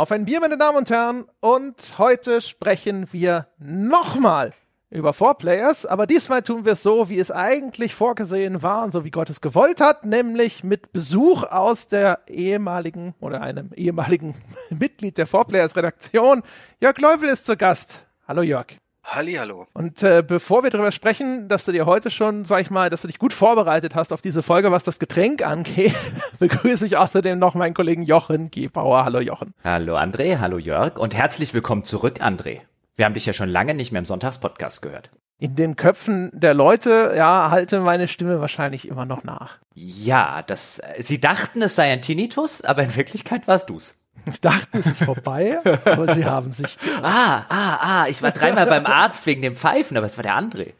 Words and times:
Auf 0.00 0.12
ein 0.12 0.24
Bier, 0.24 0.40
meine 0.40 0.56
Damen 0.56 0.78
und 0.78 0.88
Herren. 0.88 1.26
Und 1.40 1.98
heute 1.98 2.40
sprechen 2.40 3.06
wir 3.12 3.48
nochmal 3.58 4.54
über 4.88 5.12
Four 5.12 5.36
Players, 5.36 5.84
aber 5.84 6.06
diesmal 6.06 6.40
tun 6.40 6.64
wir 6.64 6.72
es 6.72 6.82
so, 6.82 7.10
wie 7.10 7.18
es 7.18 7.30
eigentlich 7.30 7.94
vorgesehen 7.94 8.62
war 8.62 8.82
und 8.82 8.92
so 8.92 9.04
wie 9.04 9.10
Gott 9.10 9.28
es 9.28 9.42
gewollt 9.42 9.82
hat, 9.82 10.06
nämlich 10.06 10.64
mit 10.64 10.94
Besuch 10.94 11.42
aus 11.42 11.86
der 11.86 12.20
ehemaligen 12.30 13.14
oder 13.20 13.42
einem 13.42 13.74
ehemaligen 13.74 14.36
Mitglied 14.70 15.18
der 15.18 15.26
Four 15.26 15.44
Players 15.44 15.76
Redaktion. 15.76 16.40
Jörg 16.80 16.98
Leufel 16.98 17.28
ist 17.28 17.44
zu 17.44 17.58
Gast. 17.58 18.06
Hallo 18.26 18.40
Jörg. 18.40 18.68
Hallihallo. 19.10 19.66
Und 19.72 20.04
äh, 20.04 20.22
bevor 20.24 20.62
wir 20.62 20.70
darüber 20.70 20.92
sprechen, 20.92 21.48
dass 21.48 21.64
du 21.64 21.72
dir 21.72 21.84
heute 21.84 22.12
schon, 22.12 22.44
sag 22.44 22.60
ich 22.60 22.70
mal, 22.70 22.90
dass 22.90 23.02
du 23.02 23.08
dich 23.08 23.18
gut 23.18 23.32
vorbereitet 23.32 23.96
hast 23.96 24.12
auf 24.12 24.22
diese 24.22 24.40
Folge, 24.40 24.70
was 24.70 24.84
das 24.84 25.00
Getränk 25.00 25.44
angeht, 25.44 25.96
begrüße 26.38 26.86
ich 26.86 26.96
außerdem 26.96 27.36
noch 27.36 27.56
meinen 27.56 27.74
Kollegen 27.74 28.04
Jochen 28.04 28.52
Gebauer. 28.52 29.04
Hallo 29.04 29.18
Jochen. 29.18 29.52
Hallo 29.64 29.96
André, 29.96 30.38
hallo 30.38 30.58
Jörg 30.58 30.96
und 30.96 31.12
herzlich 31.12 31.52
willkommen 31.52 31.82
zurück, 31.82 32.20
André. 32.20 32.60
Wir 32.94 33.04
haben 33.04 33.14
dich 33.14 33.26
ja 33.26 33.32
schon 33.32 33.48
lange 33.48 33.74
nicht 33.74 33.90
mehr 33.90 33.98
im 33.98 34.06
Sonntagspodcast 34.06 34.80
gehört. 34.80 35.10
In 35.40 35.56
den 35.56 35.74
Köpfen 35.74 36.30
der 36.32 36.54
Leute, 36.54 37.14
ja, 37.16 37.50
halte 37.50 37.80
meine 37.80 38.06
Stimme 38.06 38.40
wahrscheinlich 38.40 38.86
immer 38.86 39.06
noch 39.06 39.24
nach. 39.24 39.58
Ja, 39.74 40.42
das, 40.46 40.80
sie 40.98 41.18
dachten, 41.18 41.62
es 41.62 41.74
sei 41.74 41.90
ein 41.90 42.02
Tinnitus, 42.02 42.62
aber 42.62 42.84
in 42.84 42.94
Wirklichkeit 42.94 43.48
warst 43.48 43.70
du's. 43.70 43.94
Dachten, 44.40 44.78
es 44.78 44.86
ist 44.86 45.04
vorbei, 45.04 45.60
aber 45.84 46.14
sie 46.14 46.24
haben 46.26 46.52
sich. 46.52 46.76
Ah, 47.02 47.44
ah, 47.48 47.78
ah, 47.80 48.06
ich 48.08 48.22
war 48.22 48.30
dreimal 48.30 48.66
beim 48.66 48.86
Arzt 48.86 49.26
wegen 49.26 49.42
dem 49.42 49.56
Pfeifen, 49.56 49.96
aber 49.96 50.06
es 50.06 50.16
war 50.16 50.22
der 50.22 50.36
André. 50.36 50.74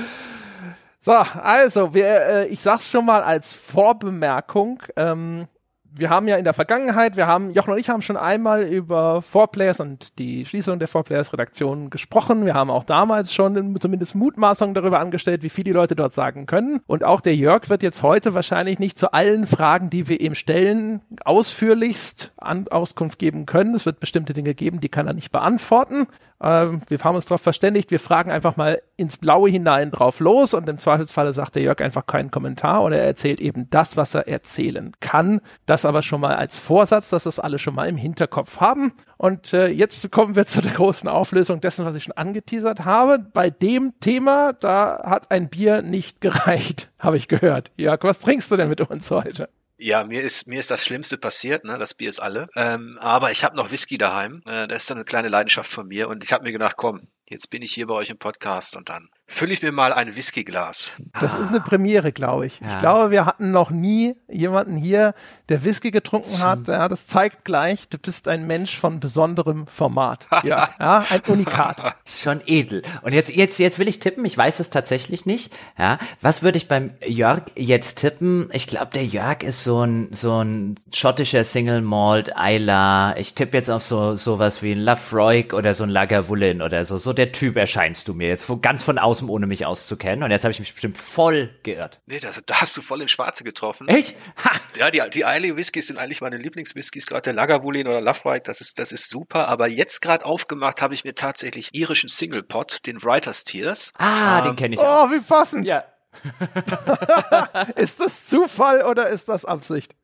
so, 0.99 1.11
also, 1.11 1.93
wir, 1.93 2.07
äh, 2.07 2.47
ich 2.47 2.59
sag's 2.59 2.89
schon 2.89 3.05
mal 3.05 3.21
als 3.23 3.53
Vorbemerkung. 3.53 4.81
Ähm, 4.95 5.47
wir 5.95 6.09
haben 6.09 6.27
ja 6.27 6.35
in 6.37 6.43
der 6.43 6.53
Vergangenheit, 6.53 7.15
wir 7.15 7.27
haben, 7.27 7.51
Jochen 7.51 7.73
und 7.73 7.79
ich 7.79 7.89
haben 7.89 8.01
schon 8.01 8.17
einmal 8.17 8.63
über 8.63 9.21
Four 9.21 9.47
Players 9.47 9.79
und 9.79 10.17
die 10.19 10.45
Schließung 10.45 10.79
der 10.79 10.87
Four 10.87 11.03
Players 11.03 11.33
Redaktion 11.33 11.89
gesprochen. 11.89 12.45
Wir 12.45 12.53
haben 12.53 12.69
auch 12.69 12.83
damals 12.83 13.33
schon 13.33 13.79
zumindest 13.79 14.15
Mutmaßungen 14.15 14.73
darüber 14.73 14.99
angestellt, 14.99 15.43
wie 15.43 15.49
viel 15.49 15.63
die 15.63 15.71
Leute 15.71 15.95
dort 15.95 16.13
sagen 16.13 16.45
können. 16.45 16.81
Und 16.87 17.03
auch 17.03 17.21
der 17.21 17.35
Jörg 17.35 17.69
wird 17.69 17.83
jetzt 17.83 18.03
heute 18.03 18.33
wahrscheinlich 18.33 18.79
nicht 18.79 18.99
zu 18.99 19.13
allen 19.13 19.47
Fragen, 19.47 19.89
die 19.89 20.07
wir 20.07 20.21
ihm 20.21 20.35
stellen, 20.35 21.01
ausführlichst 21.23 22.31
Auskunft 22.37 23.19
geben 23.19 23.45
können. 23.45 23.75
Es 23.75 23.85
wird 23.85 23.99
bestimmte 23.99 24.33
Dinge 24.33 24.53
geben, 24.53 24.79
die 24.79 24.89
kann 24.89 25.07
er 25.07 25.13
nicht 25.13 25.31
beantworten. 25.31 26.07
Ähm, 26.41 26.81
wir 26.87 26.99
haben 26.99 27.15
uns 27.15 27.25
darauf 27.25 27.41
verständigt, 27.41 27.89
wir 27.89 27.99
fragen 27.99 28.31
einfach 28.31 28.57
mal 28.57 28.81
ins 28.95 29.17
Blaue 29.17 29.49
hinein 29.49 29.91
drauf 29.91 30.19
los 30.19 30.53
und 30.53 30.69
im 30.69 30.77
Zweifelsfalle 30.77 31.33
sagt 31.33 31.55
der 31.55 31.63
Jörg 31.63 31.81
einfach 31.81 32.05
keinen 32.05 32.29
Kommentar 32.31 32.83
oder 32.83 32.97
er 32.97 33.05
erzählt 33.05 33.41
eben 33.41 33.69
das, 33.69 33.97
was 33.97 34.13
er 34.13 34.27
erzählen 34.27 34.91
kann. 34.99 35.41
Das 35.65 35.85
aber 35.85 36.01
schon 36.01 36.21
mal 36.21 36.35
als 36.35 36.57
Vorsatz, 36.57 37.09
dass 37.09 37.23
das 37.23 37.39
alle 37.39 37.57
schon 37.57 37.75
mal 37.75 37.87
im 37.87 37.97
Hinterkopf 37.97 38.59
haben. 38.59 38.93
Und 39.17 39.53
äh, 39.53 39.67
jetzt 39.67 40.11
kommen 40.11 40.35
wir 40.35 40.45
zu 40.45 40.61
der 40.61 40.73
großen 40.73 41.09
Auflösung 41.09 41.59
dessen, 41.59 41.85
was 41.85 41.95
ich 41.95 42.03
schon 42.03 42.17
angeteasert 42.17 42.85
habe. 42.85 43.19
Bei 43.19 43.49
dem 43.49 43.93
Thema, 43.99 44.53
da 44.53 45.01
hat 45.05 45.31
ein 45.31 45.49
Bier 45.49 45.81
nicht 45.81 46.21
gereicht, 46.21 46.91
habe 46.99 47.17
ich 47.17 47.27
gehört. 47.27 47.71
Jörg, 47.77 48.03
was 48.03 48.19
trinkst 48.19 48.51
du 48.51 48.57
denn 48.57 48.69
mit 48.69 48.81
uns 48.81 49.09
heute? 49.09 49.49
Ja, 49.79 50.03
mir 50.03 50.23
ist 50.23 50.47
mir 50.47 50.59
ist 50.59 50.71
das 50.71 50.83
Schlimmste 50.83 51.17
passiert, 51.19 51.63
ne? 51.63 51.77
Das 51.77 51.93
Bier 51.93 52.09
ist 52.09 52.19
alle. 52.19 52.47
Ähm, 52.55 52.97
aber 52.99 53.31
ich 53.31 53.43
habe 53.43 53.55
noch 53.55 53.71
Whisky 53.71 53.97
daheim. 53.97 54.41
Äh, 54.45 54.67
das 54.67 54.83
ist 54.83 54.89
dann 54.89 54.97
eine 54.97 55.05
kleine 55.05 55.29
Leidenschaft 55.29 55.71
von 55.71 55.87
mir 55.87 56.09
und 56.09 56.23
ich 56.23 56.33
habe 56.33 56.43
mir 56.43 56.51
gedacht, 56.51 56.77
komm, 56.77 57.07
jetzt 57.29 57.49
bin 57.51 57.61
ich 57.61 57.73
hier 57.73 57.85
bei 57.85 57.93
euch 57.93 58.09
im 58.09 58.17
Podcast 58.17 58.75
und 58.75 58.89
dann 58.89 59.09
fülle 59.29 59.51
ich 59.51 59.61
mir 59.61 59.73
mal 59.73 59.91
ein 59.91 60.15
Whiskyglas. 60.15 60.93
Das 61.19 61.35
ist 61.35 61.49
eine 61.49 61.59
Premiere, 61.59 62.13
glaube 62.13 62.45
ich. 62.45 62.61
Ja. 62.61 62.67
Ich 62.69 62.79
glaube, 62.79 63.11
wir 63.11 63.25
hatten 63.25 63.51
noch 63.51 63.71
nie 63.71 64.15
jemanden 64.29 64.77
hier, 64.77 65.13
der 65.49 65.65
Whisky 65.65 65.91
getrunken 65.91 66.39
hat. 66.39 66.67
Ja, 66.69 66.87
das 66.87 67.07
zeigt 67.07 67.43
gleich, 67.43 67.89
du 67.89 67.97
bist 67.97 68.29
ein 68.29 68.47
Mensch 68.47 68.77
von 68.77 69.01
besonderem 69.01 69.67
Format. 69.67 70.27
ja, 70.43 70.69
ja, 70.79 71.05
ein 71.09 71.21
Unikat. 71.27 71.95
Schon 72.05 72.41
edel. 72.45 72.83
Und 73.01 73.13
jetzt, 73.13 73.29
jetzt, 73.29 73.59
jetzt 73.59 73.79
will 73.79 73.89
ich 73.89 73.99
tippen. 73.99 74.23
Ich 74.23 74.37
weiß 74.37 74.61
es 74.61 74.69
tatsächlich 74.69 75.25
nicht. 75.25 75.53
Ja, 75.77 75.99
was 76.21 76.41
würde 76.41 76.57
ich 76.57 76.69
beim 76.69 76.91
Jörg 77.05 77.43
jetzt 77.55 77.99
tippen? 77.99 78.49
Ich 78.53 78.65
glaube, 78.65 78.91
der 78.93 79.05
Jörg 79.05 79.43
ist 79.43 79.65
so 79.65 79.85
ein, 79.85 80.07
so 80.11 80.41
ein 80.41 80.75
schottischer 80.93 81.43
Single 81.43 81.81
Malt 81.81 82.31
Isla. 82.37 83.15
Ich 83.17 83.33
tippe 83.33 83.57
jetzt 83.57 83.69
auf 83.69 83.83
so, 83.83 84.15
sowas 84.15 84.63
wie 84.63 84.71
ein 84.71 84.79
Lafroig 84.79 85.53
oder 85.53 85.75
so 85.75 85.83
ein 85.83 85.89
Lagavulin 85.89 86.61
oder 86.61 86.85
so. 86.85 86.97
So 86.97 87.11
der 87.11 87.33
Typ 87.33 87.57
erscheinst 87.57 88.07
du 88.07 88.13
mir 88.13 88.29
jetzt 88.29 88.47
ganz 88.61 88.83
von 88.83 88.97
außen 88.97 89.16
außen, 89.17 89.29
ohne 89.29 89.47
mich 89.47 89.65
auszukennen. 89.65 90.23
Und 90.23 90.31
jetzt 90.31 90.43
habe 90.43 90.51
ich 90.51 90.59
mich 90.59 90.73
bestimmt 90.73 90.97
voll 90.97 91.49
geirrt. 91.63 91.99
Nee, 92.05 92.19
das, 92.19 92.41
da 92.45 92.61
hast 92.61 92.77
du 92.77 92.81
voll 92.81 93.01
ins 93.01 93.11
Schwarze 93.11 93.43
getroffen. 93.43 93.87
Echt? 93.87 94.15
Ha! 94.43 94.51
Ja, 94.77 94.91
die, 94.91 95.01
die 95.11 95.25
Eile 95.25 95.57
Whiskys 95.57 95.87
sind 95.87 95.97
eigentlich 95.97 96.21
meine 96.21 96.37
Lieblingswhiskys, 96.37 97.07
gerade 97.07 97.21
der 97.23 97.33
Lagavulin 97.33 97.87
oder 97.87 98.01
Lafroig, 98.01 98.43
das 98.43 98.61
ist, 98.61 98.79
das 98.79 98.91
ist 98.91 99.09
super. 99.09 99.47
Aber 99.47 99.67
jetzt 99.67 100.01
gerade 100.01 100.25
aufgemacht 100.25 100.81
habe 100.81 100.93
ich 100.93 101.03
mir 101.03 101.15
tatsächlich 101.15 101.73
irischen 101.73 102.09
Single 102.09 102.43
Pot, 102.43 102.85
den 102.85 103.03
Writer's 103.03 103.43
Tears. 103.43 103.91
Ah, 103.97 104.39
ähm, 104.39 104.45
den 104.45 104.55
kenne 104.55 104.75
ich 104.75 104.81
auch. 104.81 105.07
Oh, 105.07 105.11
wie 105.11 105.19
passend. 105.19 105.67
Ja. 105.67 105.83
ist 107.75 107.99
das 107.99 108.25
Zufall 108.27 108.83
oder 108.83 109.09
ist 109.09 109.29
das 109.29 109.45
Absicht? 109.45 109.95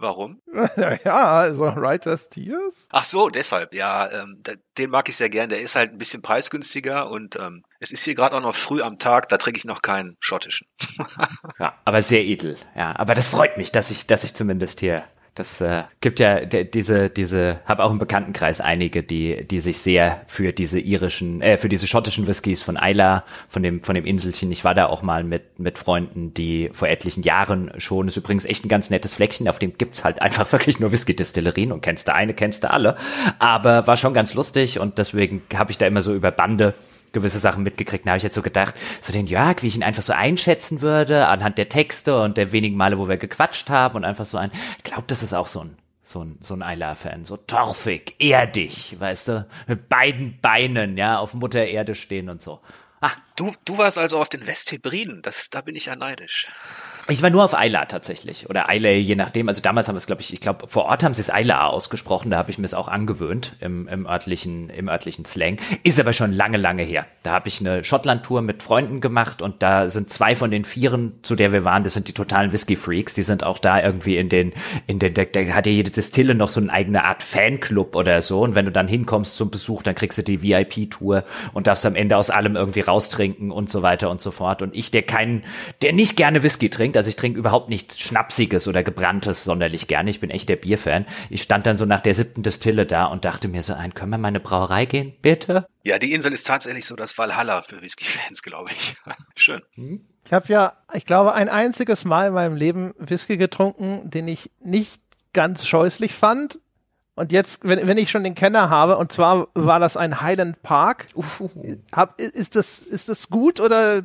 Warum? 0.00 0.40
ja, 1.04 1.38
also 1.38 1.64
Writer's 1.64 2.28
Tears. 2.28 2.86
Ach 2.90 3.02
so, 3.02 3.30
deshalb. 3.30 3.74
Ja, 3.74 4.08
ähm, 4.12 4.40
den 4.78 4.90
mag 4.90 5.08
ich 5.08 5.16
sehr 5.16 5.28
gern. 5.28 5.48
Der 5.48 5.60
ist 5.60 5.74
halt 5.74 5.90
ein 5.90 5.98
bisschen 5.98 6.22
preisgünstiger 6.22 7.10
und 7.10 7.34
ähm, 7.34 7.64
es 7.80 7.90
ist 7.90 8.04
hier 8.04 8.14
gerade 8.14 8.36
auch 8.36 8.40
noch 8.40 8.54
früh 8.54 8.80
am 8.80 9.00
Tag. 9.00 9.28
Da 9.28 9.38
trinke 9.38 9.58
ich 9.58 9.64
noch 9.64 9.82
keinen 9.82 10.16
schottischen. 10.20 10.68
ja, 11.58 11.74
aber 11.84 12.00
sehr 12.00 12.24
edel. 12.24 12.56
Ja, 12.76 12.94
aber 12.94 13.16
das 13.16 13.26
freut 13.26 13.56
mich, 13.56 13.72
dass 13.72 13.90
ich, 13.90 14.06
dass 14.06 14.22
ich 14.22 14.34
zumindest 14.34 14.78
hier 14.78 15.02
das 15.38 15.60
äh, 15.60 15.84
gibt 16.00 16.20
ja 16.20 16.44
diese, 16.44 17.10
diese, 17.10 17.60
habe 17.64 17.84
auch 17.84 17.90
im 17.90 17.98
Bekanntenkreis 17.98 18.60
einige, 18.60 19.02
die, 19.02 19.46
die 19.46 19.60
sich 19.60 19.78
sehr 19.78 20.20
für 20.26 20.52
diese 20.52 20.80
irischen, 20.80 21.40
äh, 21.42 21.56
für 21.56 21.68
diese 21.68 21.86
schottischen 21.86 22.26
Whiskys 22.26 22.62
von 22.62 22.78
Isla, 22.80 23.24
von 23.48 23.62
dem, 23.62 23.82
von 23.82 23.94
dem 23.94 24.04
Inselchen. 24.04 24.50
Ich 24.50 24.64
war 24.64 24.74
da 24.74 24.86
auch 24.86 25.02
mal 25.02 25.22
mit, 25.22 25.58
mit 25.60 25.78
Freunden, 25.78 26.34
die 26.34 26.70
vor 26.72 26.88
etlichen 26.88 27.22
Jahren 27.22 27.70
schon, 27.78 28.08
ist 28.08 28.16
übrigens 28.16 28.44
echt 28.44 28.64
ein 28.64 28.68
ganz 28.68 28.90
nettes 28.90 29.14
Fleckchen, 29.14 29.48
auf 29.48 29.58
dem 29.58 29.78
gibt's 29.78 30.02
halt 30.02 30.20
einfach 30.20 30.50
wirklich 30.52 30.80
nur 30.80 30.90
Whisky-Destillerien 30.90 31.70
und 31.70 31.82
kennst 31.82 32.08
du 32.08 32.14
eine, 32.14 32.34
kennst 32.34 32.64
du 32.64 32.70
alle. 32.70 32.96
Aber 33.38 33.86
war 33.86 33.96
schon 33.96 34.14
ganz 34.14 34.34
lustig 34.34 34.80
und 34.80 34.98
deswegen 34.98 35.42
habe 35.54 35.70
ich 35.70 35.78
da 35.78 35.86
immer 35.86 36.02
so 36.02 36.14
über 36.14 36.32
Bande 36.32 36.74
gewisse 37.12 37.38
Sachen 37.38 37.62
mitgekriegt. 37.62 38.06
Da 38.06 38.10
habe 38.10 38.18
ich 38.18 38.22
jetzt 38.22 38.34
so 38.34 38.42
gedacht, 38.42 38.74
so 39.00 39.12
den 39.12 39.26
Jörg, 39.26 39.62
wie 39.62 39.68
ich 39.68 39.76
ihn 39.76 39.82
einfach 39.82 40.02
so 40.02 40.12
einschätzen 40.12 40.80
würde, 40.80 41.26
anhand 41.26 41.58
der 41.58 41.68
Texte 41.68 42.20
und 42.20 42.36
der 42.36 42.52
wenigen 42.52 42.76
Male, 42.76 42.98
wo 42.98 43.08
wir 43.08 43.16
gequatscht 43.16 43.70
haben 43.70 43.96
und 43.96 44.04
einfach 44.04 44.26
so 44.26 44.38
ein, 44.38 44.50
ich 44.78 44.84
glaube, 44.84 45.04
das 45.06 45.22
ist 45.22 45.34
auch 45.34 45.46
so 45.46 45.60
ein 45.60 45.76
so 46.08 46.24
ein, 46.24 46.38
so 46.40 46.54
ein 46.54 46.62
Ayla-Fan, 46.62 47.26
so 47.26 47.36
torfig, 47.36 48.14
erdig, 48.18 48.96
weißt 48.98 49.28
du, 49.28 49.46
mit 49.66 49.90
beiden 49.90 50.40
Beinen, 50.40 50.96
ja, 50.96 51.18
auf 51.18 51.34
Mutter 51.34 51.66
Erde 51.66 51.94
stehen 51.94 52.30
und 52.30 52.40
so. 52.40 52.60
Ah. 53.00 53.10
Du, 53.36 53.52
du 53.66 53.76
warst 53.76 53.98
also 53.98 54.18
auf 54.18 54.30
den 54.30 54.46
Westhybriden, 54.46 55.20
das, 55.22 55.50
da 55.50 55.60
bin 55.60 55.76
ich 55.76 55.86
ja 55.86 55.96
neidisch. 55.96 56.48
Ich 57.10 57.22
war 57.22 57.30
nur 57.30 57.42
auf 57.42 57.56
Ayla 57.56 57.86
tatsächlich 57.86 58.50
oder 58.50 58.68
Ayla, 58.68 58.90
je 58.90 59.14
nachdem. 59.14 59.48
Also 59.48 59.62
damals 59.62 59.88
haben 59.88 59.94
wir 59.94 59.98
es, 59.98 60.06
glaube 60.06 60.20
ich, 60.20 60.30
ich 60.30 60.40
glaube 60.40 60.68
vor 60.68 60.84
Ort 60.84 61.02
haben 61.02 61.14
sie 61.14 61.22
es 61.22 61.30
Ayla 61.30 61.66
ausgesprochen. 61.68 62.30
Da 62.30 62.36
habe 62.36 62.50
ich 62.50 62.58
mir 62.58 62.66
es 62.66 62.74
auch 62.74 62.86
angewöhnt 62.86 63.56
im, 63.60 63.88
im 63.88 64.06
örtlichen 64.06 64.68
im 64.68 64.90
örtlichen 64.90 65.24
Slang. 65.24 65.56
Ist 65.84 65.98
aber 65.98 66.12
schon 66.12 66.34
lange 66.34 66.58
lange 66.58 66.82
her. 66.82 67.06
Da 67.22 67.32
habe 67.32 67.48
ich 67.48 67.60
eine 67.60 67.82
Schottland-Tour 67.82 68.42
mit 68.42 68.62
Freunden 68.62 69.00
gemacht 69.00 69.40
und 69.40 69.62
da 69.62 69.88
sind 69.88 70.10
zwei 70.10 70.36
von 70.36 70.50
den 70.50 70.66
Vieren, 70.66 71.14
zu 71.22 71.34
der 71.34 71.50
wir 71.50 71.64
waren, 71.64 71.82
das 71.82 71.94
sind 71.94 72.08
die 72.08 72.12
totalen 72.12 72.52
Whisky-Freaks. 72.52 73.14
Die 73.14 73.22
sind 73.22 73.42
auch 73.42 73.58
da 73.58 73.82
irgendwie 73.82 74.18
in 74.18 74.28
den 74.28 74.52
in 74.86 74.98
den 74.98 75.14
da, 75.14 75.24
da 75.24 75.40
hat 75.54 75.64
ja 75.64 75.72
jede 75.72 75.90
Distille 75.90 76.34
noch 76.34 76.50
so 76.50 76.60
eine 76.60 76.70
eigene 76.70 77.04
Art 77.04 77.22
Fanclub 77.22 77.96
oder 77.96 78.20
so. 78.20 78.42
Und 78.42 78.54
wenn 78.54 78.66
du 78.66 78.70
dann 78.70 78.86
hinkommst 78.86 79.34
zum 79.34 79.50
Besuch, 79.50 79.82
dann 79.82 79.94
kriegst 79.94 80.18
du 80.18 80.22
die 80.22 80.42
VIP-Tour 80.42 81.24
und 81.54 81.68
darfst 81.68 81.86
am 81.86 81.94
Ende 81.94 82.18
aus 82.18 82.28
allem 82.28 82.54
irgendwie 82.54 82.80
raustrinken 82.80 83.50
und 83.50 83.70
so 83.70 83.80
weiter 83.80 84.10
und 84.10 84.20
so 84.20 84.30
fort. 84.30 84.60
Und 84.60 84.76
ich, 84.76 84.90
der 84.90 85.04
keinen, 85.04 85.42
der 85.80 85.94
nicht 85.94 86.14
gerne 86.14 86.42
Whisky 86.42 86.68
trinkt 86.68 86.97
also 86.98 87.08
ich 87.08 87.16
trinke 87.16 87.38
überhaupt 87.38 87.70
nichts 87.70 87.98
Schnapsiges 87.98 88.68
oder 88.68 88.82
Gebranntes 88.82 89.44
sonderlich 89.44 89.86
gerne. 89.86 90.10
Ich 90.10 90.20
bin 90.20 90.30
echt 90.30 90.48
der 90.48 90.56
Bierfan. 90.56 91.06
Ich 91.30 91.42
stand 91.42 91.66
dann 91.66 91.76
so 91.76 91.86
nach 91.86 92.00
der 92.00 92.14
siebten 92.14 92.42
Distille 92.42 92.84
da 92.84 93.06
und 93.06 93.24
dachte 93.24 93.48
mir 93.48 93.62
so 93.62 93.72
ein, 93.72 93.94
können 93.94 94.10
wir 94.10 94.18
mal 94.18 94.28
eine 94.28 94.40
Brauerei 94.40 94.84
gehen, 94.84 95.14
bitte? 95.22 95.66
Ja, 95.84 95.98
die 95.98 96.12
Insel 96.12 96.32
ist 96.32 96.46
tatsächlich 96.46 96.84
so 96.84 96.96
das 96.96 97.16
Valhalla 97.16 97.62
für 97.62 97.80
Whisky-Fans, 97.80 98.42
glaube 98.42 98.70
ich. 98.70 98.96
Schön. 99.36 99.62
Hm? 99.74 100.04
Ich 100.26 100.32
habe 100.32 100.52
ja, 100.52 100.74
ich 100.92 101.06
glaube, 101.06 101.32
ein 101.32 101.48
einziges 101.48 102.04
Mal 102.04 102.28
in 102.28 102.34
meinem 102.34 102.54
Leben 102.54 102.94
Whisky 102.98 103.38
getrunken, 103.38 104.10
den 104.10 104.28
ich 104.28 104.50
nicht 104.60 105.00
ganz 105.32 105.66
scheußlich 105.66 106.12
fand. 106.12 106.60
Und 107.14 107.32
jetzt, 107.32 107.66
wenn, 107.66 107.86
wenn 107.88 107.98
ich 107.98 108.10
schon 108.10 108.24
den 108.24 108.34
Kenner 108.34 108.70
habe, 108.70 108.98
und 108.98 109.10
zwar 109.10 109.48
war 109.54 109.80
das 109.80 109.96
ein 109.96 110.20
Highland 110.20 110.62
Park, 110.62 111.06
hab, 111.92 112.20
ist 112.20 112.56
das, 112.56 112.78
ist 112.78 113.08
das 113.08 113.30
gut 113.30 113.58
oder 113.58 114.02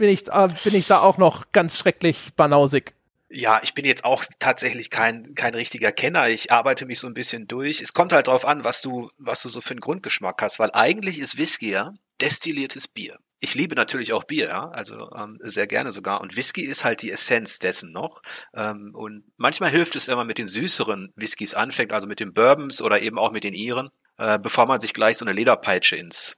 bin 0.00 0.08
ich, 0.08 0.26
äh, 0.28 0.48
bin 0.64 0.74
ich 0.74 0.86
da 0.86 1.00
auch 1.00 1.18
noch 1.18 1.52
ganz 1.52 1.78
schrecklich 1.78 2.30
banausig. 2.34 2.94
Ja, 3.28 3.60
ich 3.62 3.74
bin 3.74 3.84
jetzt 3.84 4.04
auch 4.04 4.24
tatsächlich 4.40 4.90
kein, 4.90 5.34
kein 5.36 5.54
richtiger 5.54 5.92
Kenner. 5.92 6.28
Ich 6.28 6.50
arbeite 6.50 6.86
mich 6.86 6.98
so 6.98 7.06
ein 7.06 7.14
bisschen 7.14 7.46
durch. 7.46 7.80
Es 7.80 7.92
kommt 7.92 8.12
halt 8.12 8.26
drauf 8.26 8.44
an, 8.44 8.64
was 8.64 8.82
du, 8.82 9.10
was 9.18 9.42
du 9.42 9.48
so 9.48 9.60
für 9.60 9.72
einen 9.72 9.80
Grundgeschmack 9.80 10.42
hast, 10.42 10.58
weil 10.58 10.70
eigentlich 10.72 11.20
ist 11.20 11.38
Whisky 11.38 11.70
ja 11.70 11.92
destilliertes 12.20 12.88
Bier. 12.88 13.18
ich 13.42 13.54
liebe 13.54 13.74
natürlich 13.74 14.12
auch 14.12 14.24
Bier, 14.24 14.48
ja, 14.48 14.68
also 14.70 15.10
ähm, 15.16 15.38
sehr 15.40 15.66
gerne 15.66 15.92
sogar. 15.92 16.20
Und 16.20 16.36
Whisky 16.36 16.62
ist 16.62 16.84
halt 16.84 17.02
die 17.02 17.10
Essenz 17.10 17.58
dessen 17.58 17.92
noch. 17.92 18.20
Ähm, 18.54 18.92
und 18.94 19.24
manchmal 19.36 19.70
hilft 19.70 19.96
es, 19.96 20.08
wenn 20.08 20.16
man 20.16 20.26
mit 20.26 20.38
den 20.38 20.46
süßeren 20.46 21.12
Whiskys 21.16 21.54
anfängt, 21.54 21.92
also 21.92 22.06
mit 22.06 22.20
den 22.20 22.34
Bourbons 22.34 22.82
oder 22.82 23.00
eben 23.00 23.18
auch 23.18 23.32
mit 23.32 23.44
den 23.44 23.54
Iren, 23.54 23.90
äh, 24.18 24.38
bevor 24.38 24.66
man 24.66 24.80
sich 24.80 24.92
gleich 24.92 25.16
so 25.16 25.24
eine 25.24 25.32
Lederpeitsche 25.34 25.96
ins 25.96 26.36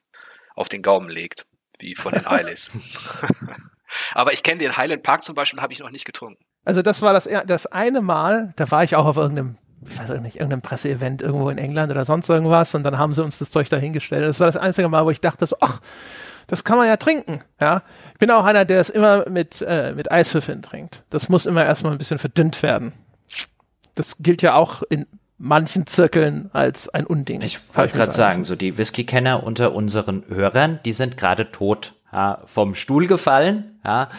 auf 0.55 0.69
den 0.69 0.83
Gaumen 0.83 1.09
legt, 1.09 1.47
wie 1.83 1.95
von 1.95 2.13
den 2.13 2.27
Eilis. 2.27 2.71
Aber 4.15 4.33
ich 4.33 4.43
kenne 4.43 4.59
den 4.59 4.77
Highland 4.77 5.03
Park 5.03 5.23
zum 5.23 5.35
Beispiel, 5.35 5.61
habe 5.61 5.73
ich 5.73 5.81
noch 5.81 5.91
nicht 5.91 6.05
getrunken. 6.05 6.43
Also 6.65 6.81
das 6.81 7.03
war 7.03 7.13
das, 7.13 7.29
das 7.47 7.67
eine 7.67 8.01
Mal, 8.01 8.55
da 8.57 8.71
war 8.71 8.85
ich 8.85 8.97
auch 8.97 9.05
auf 9.05 9.17
irgendeinem 9.17 9.57
ich 9.85 9.99
weiß 9.99 10.11
nicht, 10.21 10.37
irgendeinem 10.37 10.63
Presseevent 10.63 11.23
irgendwo 11.23 11.51
in 11.51 11.59
England 11.59 11.91
oder 11.91 12.05
sonst 12.05 12.29
irgendwas 12.29 12.75
und 12.75 12.85
dann 12.85 12.99
haben 12.99 13.15
sie 13.15 13.25
uns 13.25 13.39
das 13.39 13.51
Zeug 13.51 13.69
dahingestellt. 13.69 14.25
Das 14.25 14.39
war 14.39 14.47
das 14.47 14.57
einzige 14.57 14.89
Mal, 14.89 15.05
wo 15.05 15.11
ich 15.11 15.21
dachte 15.21 15.47
so, 15.47 15.57
ach, 15.61 15.81
das 16.47 16.65
kann 16.65 16.79
man 16.79 16.87
ja 16.87 16.97
trinken, 16.97 17.41
ja. 17.61 17.83
Ich 18.13 18.19
bin 18.19 18.31
auch 18.31 18.45
einer, 18.45 18.65
der 18.65 18.81
es 18.81 18.91
immer 18.91 19.29
mit, 19.29 19.63
äh, 19.67 19.93
mit 19.93 20.11
Eiswürfeln 20.11 20.63
trinkt. 20.63 21.05
Das 21.11 21.29
muss 21.29 21.47
immer 21.47 21.65
erstmal 21.65 21.93
ein 21.93 21.99
bisschen 21.99 22.19
verdünnt 22.19 22.63
werden. 22.63 22.93
Das 23.95 24.19
gilt 24.19 24.43
ja 24.43 24.55
auch 24.55 24.83
in 24.89 25.07
manchen 25.43 25.89
Zirkeln 25.89 26.51
als 26.53 26.89
ein 26.89 27.05
Unding. 27.05 27.43
Ich 27.43 27.59
wollte 27.77 27.97
gerade 27.97 28.13
sagen, 28.13 28.45
so 28.45 28.55
die 28.55 28.79
Whisky-Kenner 28.79 29.43
unter 29.43 29.75
unseren 29.75 30.23
Hörern, 30.29 30.79
die 30.85 30.93
sind 30.93 31.17
gerade 31.17 31.51
tot 31.51 31.95
ja, 32.13 32.43
vom 32.45 32.75
Stuhl 32.75 33.07
gefallen. 33.07 33.81
Ja, 33.85 34.11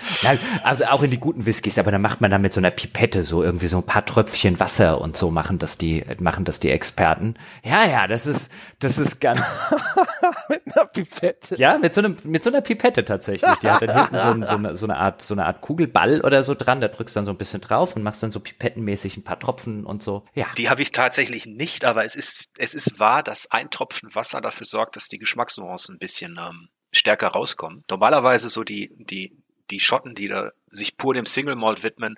also 0.63 0.83
auch 0.85 1.03
in 1.03 1.11
die 1.11 1.19
guten 1.19 1.45
Whiskys, 1.45 1.79
aber 1.79 1.89
dann 1.89 2.01
macht 2.01 2.19
man 2.19 2.29
da 2.29 2.37
mit 2.37 2.51
so 2.51 2.59
einer 2.59 2.71
Pipette 2.71 3.23
so 3.23 3.43
irgendwie 3.43 3.67
so 3.67 3.77
ein 3.77 3.85
paar 3.85 4.05
Tröpfchen 4.05 4.59
Wasser 4.59 4.99
und 4.99 5.15
so 5.15 5.31
machen 5.31 5.57
das 5.57 5.77
die 5.77 6.03
machen 6.19 6.43
das 6.43 6.59
die 6.59 6.69
Experten. 6.69 7.35
Ja, 7.63 7.85
ja, 7.85 8.07
das 8.07 8.27
ist 8.27 8.51
das 8.79 8.97
ist 8.97 9.21
ganz 9.21 9.39
mit 10.49 10.63
einer 10.65 10.85
Pipette. 10.87 11.55
Ja, 11.55 11.77
mit 11.77 11.93
so 11.93 12.01
einem 12.01 12.17
mit 12.25 12.43
so 12.43 12.49
einer 12.49 12.59
Pipette 12.59 13.05
tatsächlich. 13.05 13.49
Die 13.61 13.69
hat 13.69 13.81
dann 13.81 13.95
hinten 13.95 14.17
so, 14.17 14.31
ein, 14.31 14.43
so, 14.43 14.55
eine, 14.55 14.75
so 14.75 14.85
eine 14.85 14.97
Art 14.97 15.21
so 15.21 15.33
eine 15.33 15.45
Art 15.45 15.61
Kugelball 15.61 16.19
oder 16.21 16.43
so 16.43 16.55
dran. 16.55 16.81
Da 16.81 16.89
drückst 16.89 17.15
dann 17.15 17.23
so 17.23 17.31
ein 17.31 17.37
bisschen 17.37 17.61
drauf 17.61 17.95
und 17.95 18.03
machst 18.03 18.21
dann 18.21 18.31
so 18.31 18.41
pipettenmäßig 18.41 19.15
ein 19.15 19.23
paar 19.23 19.39
Tropfen 19.39 19.85
und 19.85 20.03
so. 20.03 20.25
Ja. 20.33 20.47
Die 20.57 20.69
habe 20.69 20.81
ich 20.81 20.91
tatsächlich 20.91 21.45
nicht, 21.45 21.85
aber 21.85 22.03
es 22.03 22.15
ist 22.15 22.49
es 22.57 22.73
ist 22.73 22.99
wahr, 22.99 23.23
dass 23.23 23.49
ein 23.49 23.69
Tropfen 23.69 24.13
Wasser 24.13 24.41
dafür 24.41 24.65
sorgt, 24.65 24.97
dass 24.97 25.07
die 25.07 25.19
Geschmacksnuancen 25.19 25.95
ein 25.95 25.99
bisschen 25.99 26.37
ähm, 26.37 26.67
stärker 26.93 27.27
rauskommen. 27.27 27.83
Normalerweise 27.89 28.49
so 28.49 28.63
die, 28.63 28.91
die, 28.97 29.37
die 29.71 29.79
Schotten, 29.79 30.15
die 30.15 30.27
da 30.27 30.51
sich 30.67 30.97
pur 30.97 31.13
dem 31.13 31.25
Single 31.25 31.55
Malt 31.55 31.83
widmen, 31.83 32.15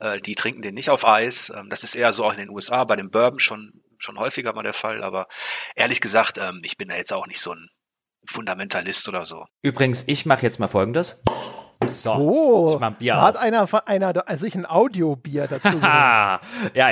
äh, 0.00 0.20
die 0.20 0.34
trinken 0.34 0.62
den 0.62 0.74
nicht 0.74 0.90
auf 0.90 1.06
Eis. 1.06 1.52
Ähm, 1.54 1.68
das 1.70 1.84
ist 1.84 1.94
eher 1.94 2.12
so 2.12 2.24
auch 2.24 2.32
in 2.32 2.38
den 2.38 2.50
USA 2.50 2.84
bei 2.84 2.96
dem 2.96 3.10
Bourbon 3.10 3.38
schon, 3.38 3.82
schon 3.98 4.18
häufiger 4.18 4.52
mal 4.52 4.62
der 4.62 4.72
Fall. 4.72 5.02
Aber 5.02 5.26
ehrlich 5.76 6.00
gesagt, 6.00 6.38
ähm, 6.38 6.60
ich 6.64 6.76
bin 6.76 6.88
da 6.88 6.96
jetzt 6.96 7.12
auch 7.12 7.26
nicht 7.26 7.40
so 7.40 7.52
ein 7.52 7.68
Fundamentalist 8.26 9.08
oder 9.08 9.24
so. 9.24 9.46
Übrigens, 9.62 10.04
ich 10.06 10.26
mache 10.26 10.42
jetzt 10.42 10.58
mal 10.58 10.68
Folgendes. 10.68 11.16
So, 11.86 12.12
oh, 12.14 12.80
da 13.00 13.20
hat 13.20 13.36
einer, 13.36 13.68
einer 13.86 14.24
sich 14.38 14.54
ein 14.54 14.64
Audiobier 14.64 15.48
dazu. 15.48 15.76
ja, 15.82 16.40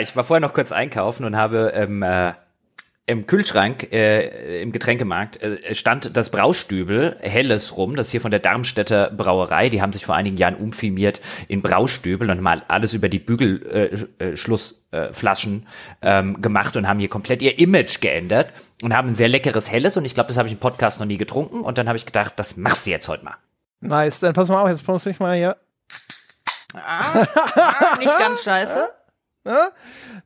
ich 0.01 0.15
war 0.15 0.25
vorher 0.25 0.47
noch 0.47 0.53
kurz 0.53 0.71
einkaufen 0.71 1.25
und 1.25 1.37
habe 1.37 1.73
ähm, 1.75 2.03
äh, 2.03 2.35
im 3.07 3.27
Kühlschrank, 3.27 3.93
äh, 3.93 4.63
im 4.63 4.71
Getränkemarkt, 4.71 5.43
äh, 5.43 5.75
stand 5.75 6.17
das 6.17 6.31
Braustübel 6.31 7.17
Helles 7.21 7.77
rum, 7.77 7.97
das 7.97 8.13
hier 8.13 8.21
von 8.21 8.31
der 8.31 8.39
Darmstädter 8.39 9.11
Brauerei. 9.11 9.71
Die 9.71 9.83
haben 9.83 9.93
sich 9.93 10.07
vor 10.07 10.15
einigen 10.15 10.37
Jahren 10.37 10.55
umfirmiert 10.55 11.21
in 11.49 11.63
Braustübel 11.63 12.31
und 12.31 12.41
mal 12.41 12.63
alles 12.69 12.93
über 12.93 13.09
die 13.09 13.19
Bügelschlussflaschen 13.19 15.67
äh, 16.03 16.07
äh, 16.07 16.21
ähm, 16.21 16.41
gemacht 16.41 16.77
und 16.77 16.87
haben 16.87 17.01
hier 17.01 17.09
komplett 17.09 17.43
ihr 17.43 17.59
Image 17.59 18.01
geändert 18.01 18.53
und 18.83 18.95
haben 18.95 19.09
ein 19.09 19.17
sehr 19.17 19.29
leckeres 19.29 19.69
Helles 19.71 19.97
und 19.97 20.05
ich 20.05 20.15
glaube, 20.15 20.29
das 20.29 20.39
habe 20.39 20.47
ich 20.47 20.55
im 20.55 20.61
Podcast 20.61 21.01
noch 21.01 21.07
nie 21.07 21.19
getrunken 21.19 21.63
und 21.63 21.79
dann 21.79 21.89
habe 21.89 21.97
ich 21.97 22.07
gedacht, 22.07 22.35
das 22.37 22.57
machst 22.57 22.87
du 22.87 22.91
jetzt 22.91 23.09
heute 23.09 23.25
mal. 23.25 23.35
Nice, 23.81 24.21
dann 24.21 24.33
pass 24.33 24.49
mal 24.49 24.63
auf, 24.63 24.69
jetzt 24.69 24.87
muss 24.87 25.05
ich 25.07 25.19
mal 25.19 25.37
hier. 25.37 25.57
Ah, 26.73 27.27
ah, 27.57 27.97
nicht 27.99 28.17
ganz 28.17 28.45
scheiße. 28.45 29.02
Ne? 29.45 29.59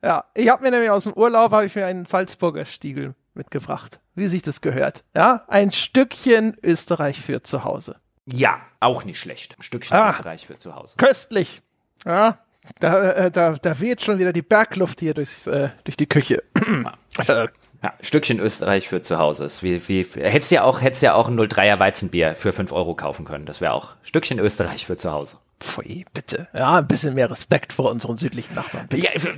Ja, 0.03 0.25
ich 0.35 0.49
habe 0.49 0.63
mir 0.63 0.71
nämlich 0.71 0.89
aus 0.89 1.05
dem 1.05 1.13
Urlaub 1.13 1.51
habe 1.51 1.65
ich 1.65 1.75
mir 1.75 1.85
einen 1.85 2.05
Salzburger 2.05 2.65
Stiegel 2.65 3.15
mitgebracht, 3.33 3.99
wie 4.15 4.27
sich 4.27 4.41
das 4.41 4.61
gehört. 4.61 5.03
Ja, 5.15 5.43
ein 5.47 5.71
Stückchen 5.71 6.57
Österreich 6.63 7.21
für 7.21 7.41
zu 7.41 7.63
Hause. 7.63 7.95
Ja, 8.25 8.59
auch 8.79 9.05
nicht 9.05 9.19
schlecht. 9.19 9.57
Ein 9.57 9.63
Stückchen 9.63 9.95
ah, 9.95 10.09
Österreich 10.09 10.45
für 10.45 10.57
zu 10.57 10.75
Hause. 10.75 10.95
Köstlich. 10.97 11.61
Ja, 12.05 12.39
da, 12.79 13.11
äh, 13.11 13.31
da, 13.31 13.53
da 13.53 13.79
weht 13.79 14.01
schon 14.01 14.19
wieder 14.19 14.33
die 14.33 14.41
Bergluft 14.41 14.99
hier 14.99 15.13
durchs, 15.13 15.47
äh, 15.47 15.69
durch 15.83 15.97
die 15.97 16.07
Küche. 16.07 16.43
Ja. 17.27 17.47
Ja, 17.83 17.93
Stückchen 18.01 18.39
Österreich 18.39 18.87
für 18.87 19.01
zu 19.01 19.19
Hause. 19.19 19.45
Ist 19.45 19.61
wie, 19.61 19.87
wie, 19.87 20.03
hättest 20.03 20.51
ja 20.51 20.63
auch, 20.63 20.81
hättest 20.81 21.03
ja 21.03 21.13
auch 21.13 21.27
ein 21.27 21.39
03er 21.39 21.79
Weizenbier 21.79 22.35
für 22.35 22.51
5 22.51 22.71
Euro 22.71 22.95
kaufen 22.95 23.23
können. 23.23 23.45
Das 23.45 23.61
wäre 23.61 23.73
auch 23.73 23.91
Stückchen 24.01 24.39
Österreich 24.39 24.85
für 24.85 24.97
zu 24.97 25.11
Hause. 25.11 25.37
Pfui, 25.59 26.05
bitte. 26.13 26.47
Ja, 26.53 26.77
ein 26.77 26.87
bisschen 26.87 27.15
mehr 27.15 27.29
Respekt 27.31 27.73
vor 27.73 27.91
unseren 27.91 28.17
südlichen 28.17 28.53
Nachbarn. 28.53 28.87
Bitte. 28.87 29.03
Ja, 29.05 29.31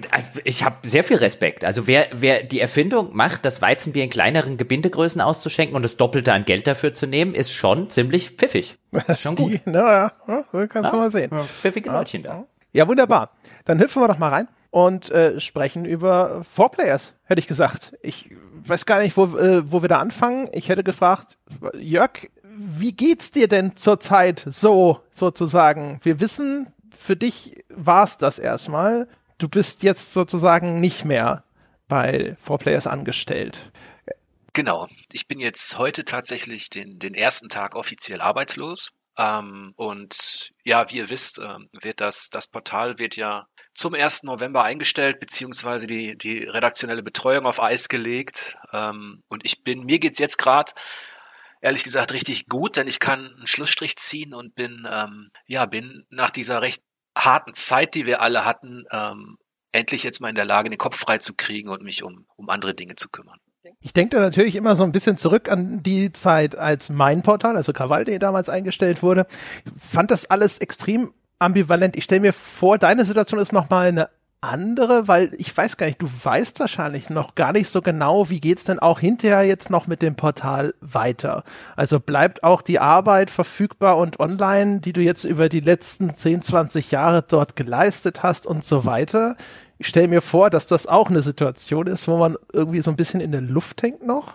ich 0.44 0.64
habe 0.64 0.88
sehr 0.88 1.04
viel 1.04 1.18
Respekt. 1.18 1.64
Also 1.64 1.88
wer, 1.88 2.08
wer 2.12 2.44
die 2.44 2.60
Erfindung 2.60 3.16
macht, 3.16 3.46
das 3.46 3.62
Weizenbier 3.62 4.04
in 4.04 4.10
kleineren 4.10 4.58
Gebindegrößen 4.58 5.22
auszuschenken 5.22 5.76
und 5.76 5.84
das 5.84 5.98
Doppelte 5.98 6.34
an 6.34 6.46
Geld 6.46 6.68
dafür 6.68 6.94
zu 6.94 7.08
nehmen, 7.08 7.34
ist 7.34 7.52
schon 7.52 7.90
ziemlich 7.90 8.32
pfiffig. 8.32 8.78
Ist 9.08 9.22
schon 9.22 9.36
gut. 9.36 9.62
naja, 9.66 10.12
ja, 10.28 10.68
kannst 10.68 10.92
ja, 10.92 10.92
du 10.92 10.98
mal 10.98 11.12
sehen. 11.12 11.32
Pfiffige 11.62 11.90
Leutchen 11.90 12.24
da. 12.24 12.46
Ja, 12.72 12.88
wunderbar. 12.88 13.32
Dann 13.66 13.80
hüpfen 13.80 14.02
wir 14.02 14.08
doch 14.08 14.18
mal 14.18 14.30
rein 14.30 14.48
und 14.72 15.10
äh, 15.12 15.40
sprechen 15.40 15.86
über 15.86 16.44
Four 16.44 16.72
Players, 16.72 17.14
hätte 17.24 17.40
ich 17.40 17.48
gesagt. 17.48 17.94
Ich 18.02 18.30
weiß 18.66 18.86
gar 18.86 19.02
nicht, 19.02 19.18
wo, 19.18 19.26
äh, 19.38 19.72
wo 19.72 19.82
wir 19.82 19.90
da 19.90 20.00
anfangen. 20.00 20.50
Ich 20.54 20.70
hätte 20.70 20.84
gefragt, 20.84 21.38
Jörg, 21.80 22.28
wie 22.60 22.92
geht's 22.92 23.32
dir 23.32 23.48
denn 23.48 23.78
zurzeit 23.78 24.46
so 24.50 25.02
sozusagen? 25.12 26.00
Wir 26.04 26.20
wissen, 26.20 26.74
für 26.98 27.16
dich 27.16 27.64
war's 27.70 28.18
das 28.18 28.38
erstmal. 28.38 29.08
Du 29.38 29.48
bist 29.48 29.82
jetzt 29.84 30.12
sozusagen 30.12 30.82
nicht 30.82 31.06
mehr 31.06 31.46
bei 31.88 32.36
Four 32.42 32.60
Players 32.60 32.86
angestellt. 32.86 33.72
Genau. 34.52 34.88
Ich 35.14 35.28
bin 35.28 35.40
jetzt 35.40 35.78
heute 35.78 36.04
tatsächlich 36.04 36.70
den, 36.70 37.00
den 37.00 37.14
ersten 37.14 37.48
Tag 37.48 37.76
offiziell 37.76 38.20
arbeitslos. 38.20 38.90
Ähm, 39.18 39.72
und 39.78 40.50
ja, 40.66 40.90
wie 40.92 40.98
ihr 40.98 41.10
wisst, 41.10 41.40
ähm, 41.40 41.70
wird 41.72 42.02
das, 42.02 42.30
das 42.30 42.48
Portal 42.48 43.00
wird 43.00 43.16
ja 43.16 43.48
zum 43.74 43.94
1. 43.94 44.24
November 44.24 44.64
eingestellt, 44.64 45.22
beziehungsweise 45.22 45.88
die, 45.88 46.18
die 46.18 46.44
redaktionelle 46.44 47.04
Betreuung 47.04 47.46
auf 47.46 47.62
Eis 47.62 47.88
gelegt. 47.88 48.58
Ähm, 48.74 49.24
und 49.30 49.46
ich 49.46 49.64
bin, 49.64 49.86
mir 49.86 50.00
geht's 50.00 50.20
jetzt 50.20 50.38
gerade 50.38 50.74
ehrlich 51.62 51.84
gesagt 51.84 52.14
richtig 52.14 52.46
gut, 52.48 52.78
denn 52.78 52.88
ich 52.88 53.00
kann 53.00 53.34
einen 53.36 53.48
Schlussstrich 53.48 53.96
ziehen 53.98 54.34
und 54.34 54.56
bin, 54.56 54.88
ähm, 54.90 55.30
ja, 55.48 55.66
bin 55.66 56.06
nach 56.10 56.30
dieser 56.30 56.62
recht 56.62 56.84
harten 57.18 57.54
Zeit, 57.54 57.96
die 57.96 58.06
wir 58.06 58.22
alle 58.22 58.46
hatten, 58.46 58.86
ähm, 58.92 59.38
endlich 59.72 60.04
jetzt 60.04 60.22
mal 60.22 60.30
in 60.30 60.36
der 60.36 60.46
Lage, 60.46 60.70
den 60.70 60.78
Kopf 60.78 60.98
frei 60.98 61.18
zu 61.18 61.34
kriegen 61.34 61.70
und 61.70 61.84
mich 61.84 62.04
um, 62.04 62.26
um 62.36 62.50
andere 62.50 62.74
Dinge 62.74 62.96
zu 62.96 63.10
kümmern. 63.10 63.40
Ich 63.82 63.94
denke 63.94 64.16
da 64.16 64.22
natürlich 64.22 64.56
immer 64.56 64.76
so 64.76 64.84
ein 64.84 64.92
bisschen 64.92 65.18
zurück 65.18 65.50
an 65.50 65.84
die 65.84 66.12
Zeit, 66.12 66.58
als 66.58 66.90
mein 66.90 67.22
Portal, 67.22 67.56
also 67.56 67.74
Kavalde 67.74 68.18
damals 68.20 68.50
eingestellt 68.50 69.04
wurde. 69.04 69.28
Ich 69.66 69.72
fand 69.82 70.12
das 70.12 70.30
alles 70.30 70.58
extrem 70.60 71.14
ambivalent. 71.40 71.96
Ich 71.96 72.06
stelle 72.06 72.22
mir 72.22 72.34
vor, 72.34 72.78
deine 72.78 73.06
Situation 73.06 73.40
ist 73.40 73.54
nochmal 73.54 73.88
eine 73.88 74.10
andere, 74.42 75.08
weil 75.08 75.34
ich 75.38 75.56
weiß 75.56 75.78
gar 75.78 75.88
nicht, 75.88 76.02
du 76.02 76.10
weißt 76.10 76.60
wahrscheinlich 76.60 77.10
noch 77.10 77.36
gar 77.36 77.52
nicht 77.52 77.70
so 77.70 77.82
genau, 77.82 78.30
wie 78.30 78.40
geht's 78.40 78.64
denn 78.64 78.80
auch 78.80 79.00
hinterher 79.00 79.44
jetzt 79.44 79.70
noch 79.70 79.88
mit 79.88 80.02
dem 80.02 80.16
Portal 80.16 80.74
weiter? 80.80 81.44
Also 81.76 82.00
bleibt 82.00 82.44
auch 82.44 82.62
die 82.62 82.80
Arbeit 82.80 83.30
verfügbar 83.30 83.98
und 83.98 84.20
online, 84.20 84.80
die 84.80 84.94
du 84.94 85.02
jetzt 85.02 85.26
über 85.26 85.50
die 85.50 85.60
letzten 85.60 86.14
10, 86.14 86.42
20 86.42 86.92
Jahre 86.92 87.24
dort 87.24 87.56
geleistet 87.56 88.24
hast 88.24 88.48
und 88.48 88.64
so 88.64 88.86
weiter? 88.86 89.36
Ich 89.78 89.88
stelle 89.88 90.08
mir 90.08 90.22
vor, 90.22 90.50
dass 90.50 90.68
das 90.68 90.88
auch 90.88 91.10
eine 91.10 91.22
Situation 91.22 91.88
ist, 91.88 92.08
wo 92.08 92.18
man 92.18 92.38
irgendwie 92.54 92.82
so 92.82 92.92
ein 92.92 92.98
bisschen 92.98 93.22
in 93.22 93.32
der 93.32 93.42
Luft 93.42 93.82
hängt 93.82 94.06
noch. 94.06 94.34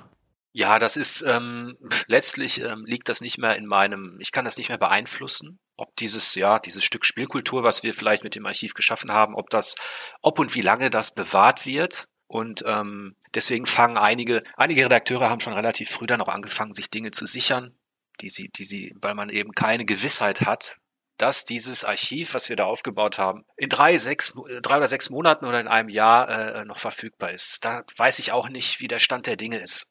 Ja, 0.53 0.79
das 0.79 0.97
ist 0.97 1.25
ähm, 1.27 1.77
letztlich 2.07 2.63
ähm, 2.63 2.85
liegt 2.87 3.09
das 3.09 3.21
nicht 3.21 3.39
mehr 3.39 3.57
in 3.57 3.67
meinem, 3.67 4.17
ich 4.21 4.33
kann 4.33 4.45
das 4.45 4.57
nicht 4.57 4.69
mehr 4.69 4.79
beeinflussen 4.79 5.59
ob 5.77 5.95
dieses, 5.97 6.35
ja, 6.35 6.59
dieses 6.59 6.85
Stück 6.85 7.05
Spielkultur, 7.05 7.65
was 7.65 7.83
wir 7.83 7.95
vielleicht 7.95 8.25
mit 8.25 8.35
dem 8.35 8.47
Archiv 8.47 8.75
geschaffen 8.75 9.13
haben, 9.13 9.35
ob 9.35 9.51
das, 9.51 9.75
ob 10.23 10.39
und 10.39 10.55
wie 10.55 10.61
lange 10.61 10.91
das 10.91 11.15
bewahrt 11.15 11.67
wird. 11.67 12.07
Und 12.27 12.65
ähm, 12.67 13.17
deswegen 13.35 13.67
fangen 13.67 13.97
einige, 13.97 14.43
einige 14.57 14.85
Redakteure 14.85 15.29
haben 15.29 15.41
schon 15.41 15.53
relativ 15.53 15.91
früh 15.91 16.07
dann 16.07 16.21
auch 16.21 16.29
angefangen, 16.29 16.73
sich 16.73 16.91
Dinge 16.91 17.11
zu 17.11 17.27
sichern, 17.27 17.75
die 18.21 18.31
sie, 18.31 18.49
die 18.49 18.65
sie, 18.65 18.95
weil 19.01 19.15
man 19.15 19.29
eben 19.29 19.53
keine 19.53 19.85
Gewissheit 19.85 20.43
hat, 20.43 20.79
dass 21.17 21.45
dieses 21.45 21.85
Archiv, 21.85 22.35
was 22.35 22.49
wir 22.49 22.57
da 22.57 22.65
aufgebaut 22.65 23.19
haben, 23.19 23.45
in 23.57 23.69
drei, 23.69 23.99
sechs, 23.99 24.35
drei 24.63 24.79
oder 24.79 24.89
sechs 24.89 25.11
Monaten 25.11 25.45
oder 25.45 25.61
in 25.61 25.69
einem 25.69 25.89
Jahr 25.89 26.29
äh, 26.29 26.65
noch 26.65 26.79
verfügbar 26.79 27.31
ist. 27.31 27.65
Da 27.65 27.85
weiß 27.97 28.19
ich 28.19 28.33
auch 28.33 28.49
nicht, 28.49 28.81
wie 28.81 28.89
der 28.89 28.99
Stand 28.99 29.27
der 29.27 29.37
Dinge 29.37 29.59
ist. 29.59 29.87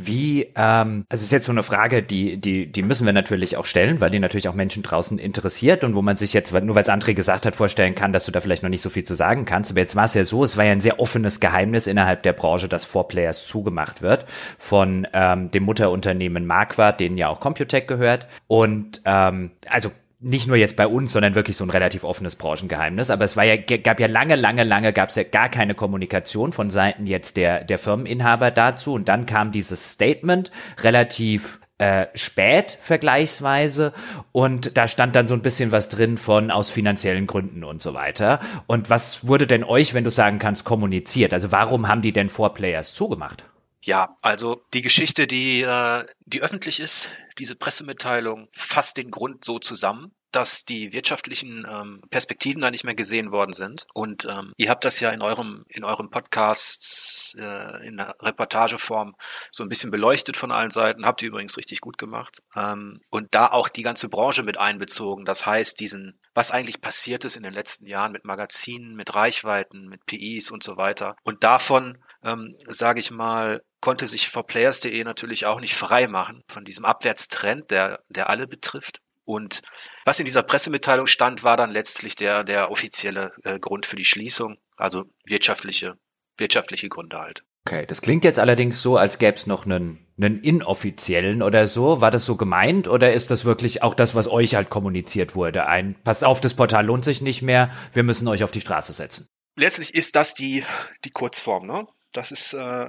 Wie, 0.00 0.46
ähm, 0.54 1.04
also 1.08 1.24
ist 1.24 1.32
jetzt 1.32 1.46
so 1.46 1.52
eine 1.52 1.64
Frage, 1.64 2.04
die, 2.04 2.36
die, 2.36 2.70
die 2.70 2.82
müssen 2.82 3.04
wir 3.04 3.12
natürlich 3.12 3.56
auch 3.56 3.66
stellen, 3.66 4.00
weil 4.00 4.10
die 4.10 4.20
natürlich 4.20 4.48
auch 4.48 4.54
Menschen 4.54 4.84
draußen 4.84 5.18
interessiert 5.18 5.82
und 5.82 5.96
wo 5.96 6.02
man 6.02 6.16
sich 6.16 6.32
jetzt, 6.32 6.52
nur 6.52 6.76
weil 6.76 6.84
es 6.84 6.88
André 6.88 7.14
gesagt 7.14 7.46
hat, 7.46 7.56
vorstellen 7.56 7.96
kann, 7.96 8.12
dass 8.12 8.24
du 8.24 8.30
da 8.30 8.40
vielleicht 8.40 8.62
noch 8.62 8.70
nicht 8.70 8.80
so 8.80 8.90
viel 8.90 9.02
zu 9.02 9.16
sagen 9.16 9.44
kannst. 9.44 9.72
Aber 9.72 9.80
jetzt 9.80 9.96
war 9.96 10.04
es 10.04 10.14
ja 10.14 10.24
so, 10.24 10.44
es 10.44 10.56
war 10.56 10.64
ja 10.64 10.70
ein 10.70 10.80
sehr 10.80 11.00
offenes 11.00 11.40
Geheimnis 11.40 11.88
innerhalb 11.88 12.22
der 12.22 12.32
Branche, 12.32 12.68
dass 12.68 12.84
Four 12.84 13.08
Players 13.08 13.44
zugemacht 13.44 14.00
wird 14.00 14.24
von 14.56 15.08
ähm, 15.12 15.50
dem 15.50 15.64
Mutterunternehmen 15.64 16.46
Marquardt, 16.46 17.00
denen 17.00 17.18
ja 17.18 17.28
auch 17.28 17.40
Computec 17.40 17.88
gehört. 17.88 18.28
Und 18.46 19.02
ähm, 19.04 19.50
also 19.68 19.90
nicht 20.20 20.48
nur 20.48 20.56
jetzt 20.56 20.76
bei 20.76 20.86
uns, 20.86 21.12
sondern 21.12 21.34
wirklich 21.34 21.56
so 21.56 21.64
ein 21.64 21.70
relativ 21.70 22.02
offenes 22.02 22.34
Branchengeheimnis. 22.36 23.10
Aber 23.10 23.24
es 23.24 23.36
war 23.36 23.44
ja, 23.44 23.56
gab 23.56 24.00
ja 24.00 24.08
lange, 24.08 24.34
lange, 24.34 24.64
lange 24.64 24.92
gab 24.92 25.10
es 25.10 25.14
ja 25.14 25.22
gar 25.22 25.48
keine 25.48 25.74
Kommunikation 25.74 26.52
von 26.52 26.70
Seiten 26.70 27.06
jetzt 27.06 27.36
der, 27.36 27.64
der 27.64 27.78
Firmeninhaber 27.78 28.50
dazu. 28.50 28.94
Und 28.94 29.08
dann 29.08 29.26
kam 29.26 29.52
dieses 29.52 29.92
Statement 29.92 30.50
relativ 30.82 31.60
äh, 31.78 32.06
spät 32.14 32.76
vergleichsweise 32.80 33.92
und 34.32 34.76
da 34.76 34.88
stand 34.88 35.14
dann 35.14 35.28
so 35.28 35.34
ein 35.34 35.42
bisschen 35.42 35.70
was 35.70 35.88
drin 35.88 36.18
von 36.18 36.50
aus 36.50 36.70
finanziellen 36.70 37.28
Gründen 37.28 37.62
und 37.62 37.80
so 37.80 37.94
weiter. 37.94 38.40
Und 38.66 38.90
was 38.90 39.28
wurde 39.28 39.46
denn 39.46 39.62
euch, 39.62 39.94
wenn 39.94 40.02
du 40.02 40.10
sagen 40.10 40.40
kannst, 40.40 40.64
kommuniziert? 40.64 41.32
Also 41.32 41.52
warum 41.52 41.86
haben 41.86 42.02
die 42.02 42.12
denn 42.12 42.30
Four 42.30 42.54
Players 42.54 42.94
zugemacht? 42.94 43.44
Ja, 43.84 44.16
also 44.22 44.62
die 44.74 44.82
Geschichte, 44.82 45.26
die, 45.26 45.62
äh, 45.62 46.04
die 46.26 46.42
öffentlich 46.42 46.80
ist, 46.80 47.10
diese 47.38 47.54
Pressemitteilung 47.54 48.48
fasst 48.52 48.96
den 48.96 49.10
Grund 49.10 49.44
so 49.44 49.58
zusammen, 49.58 50.12
dass 50.32 50.64
die 50.64 50.92
wirtschaftlichen 50.92 51.66
ähm, 51.68 52.02
Perspektiven 52.10 52.60
da 52.60 52.70
nicht 52.70 52.84
mehr 52.84 52.94
gesehen 52.94 53.32
worden 53.32 53.52
sind. 53.52 53.86
Und 53.94 54.26
ähm, 54.26 54.52
ihr 54.56 54.68
habt 54.68 54.84
das 54.84 55.00
ja 55.00 55.10
in 55.10 55.22
eurem 55.22 55.64
in 55.68 55.84
eurem 55.84 56.10
Podcast 56.10 57.36
äh, 57.38 57.86
in 57.86 57.98
Reportageform 58.00 59.14
so 59.50 59.62
ein 59.62 59.68
bisschen 59.68 59.90
beleuchtet 59.90 60.36
von 60.36 60.52
allen 60.52 60.70
Seiten. 60.70 61.06
Habt 61.06 61.22
ihr 61.22 61.28
übrigens 61.28 61.56
richtig 61.56 61.80
gut 61.80 61.96
gemacht. 61.96 62.42
Ähm, 62.54 63.00
und 63.10 63.28
da 63.34 63.46
auch 63.46 63.68
die 63.68 63.82
ganze 63.82 64.08
Branche 64.08 64.42
mit 64.42 64.58
einbezogen. 64.58 65.24
Das 65.24 65.46
heißt, 65.46 65.80
diesen 65.80 66.20
was 66.34 66.52
eigentlich 66.52 66.80
passiert 66.80 67.24
ist 67.24 67.36
in 67.36 67.42
den 67.42 67.52
letzten 67.52 67.86
Jahren 67.86 68.12
mit 68.12 68.24
Magazinen, 68.24 68.94
mit 68.94 69.16
Reichweiten, 69.16 69.88
mit 69.88 70.06
PIs 70.06 70.52
und 70.52 70.62
so 70.62 70.76
weiter. 70.76 71.16
Und 71.24 71.42
davon, 71.42 71.98
ähm, 72.22 72.54
sage 72.66 73.00
ich 73.00 73.10
mal, 73.10 73.64
konnte 73.80 74.06
sich 74.06 74.28
vor 74.28 74.46
Players.de 74.46 75.04
natürlich 75.04 75.46
auch 75.46 75.60
nicht 75.60 75.74
frei 75.74 76.08
machen 76.08 76.42
von 76.48 76.64
diesem 76.64 76.84
Abwärtstrend, 76.84 77.70
der, 77.70 78.00
der 78.08 78.30
alle 78.30 78.46
betrifft. 78.46 79.00
Und 79.24 79.62
was 80.04 80.18
in 80.18 80.24
dieser 80.24 80.42
Pressemitteilung 80.42 81.06
stand, 81.06 81.44
war 81.44 81.56
dann 81.56 81.70
letztlich 81.70 82.16
der, 82.16 82.44
der 82.44 82.70
offizielle 82.70 83.32
äh, 83.44 83.58
Grund 83.58 83.84
für 83.84 83.96
die 83.96 84.06
Schließung, 84.06 84.56
also 84.78 85.04
wirtschaftliche, 85.26 85.98
wirtschaftliche 86.38 86.88
Gründe 86.88 87.18
halt. 87.18 87.44
Okay, 87.66 87.84
das 87.84 88.00
klingt 88.00 88.24
jetzt 88.24 88.38
allerdings 88.38 88.80
so, 88.80 88.96
als 88.96 89.18
gäbe 89.18 89.36
es 89.36 89.46
noch 89.46 89.66
einen, 89.66 90.06
einen 90.16 90.42
inoffiziellen 90.42 91.42
oder 91.42 91.66
so. 91.66 92.00
War 92.00 92.10
das 92.10 92.24
so 92.24 92.36
gemeint 92.36 92.88
oder 92.88 93.12
ist 93.12 93.30
das 93.30 93.44
wirklich 93.44 93.82
auch 93.82 93.92
das, 93.92 94.14
was 94.14 94.28
euch 94.28 94.54
halt 94.54 94.70
kommuniziert 94.70 95.34
wurde? 95.34 95.66
Ein, 95.66 95.94
passt 96.02 96.24
auf, 96.24 96.40
das 96.40 96.54
Portal 96.54 96.86
lohnt 96.86 97.04
sich 97.04 97.20
nicht 97.20 97.42
mehr, 97.42 97.70
wir 97.92 98.04
müssen 98.04 98.26
euch 98.28 98.42
auf 98.42 98.50
die 98.50 98.62
Straße 98.62 98.94
setzen. 98.94 99.28
Letztlich 99.56 99.94
ist 99.94 100.16
das 100.16 100.32
die, 100.32 100.64
die 101.04 101.10
Kurzform, 101.10 101.66
ne? 101.66 101.86
Das 102.12 102.32
ist 102.32 102.54
äh, 102.54 102.88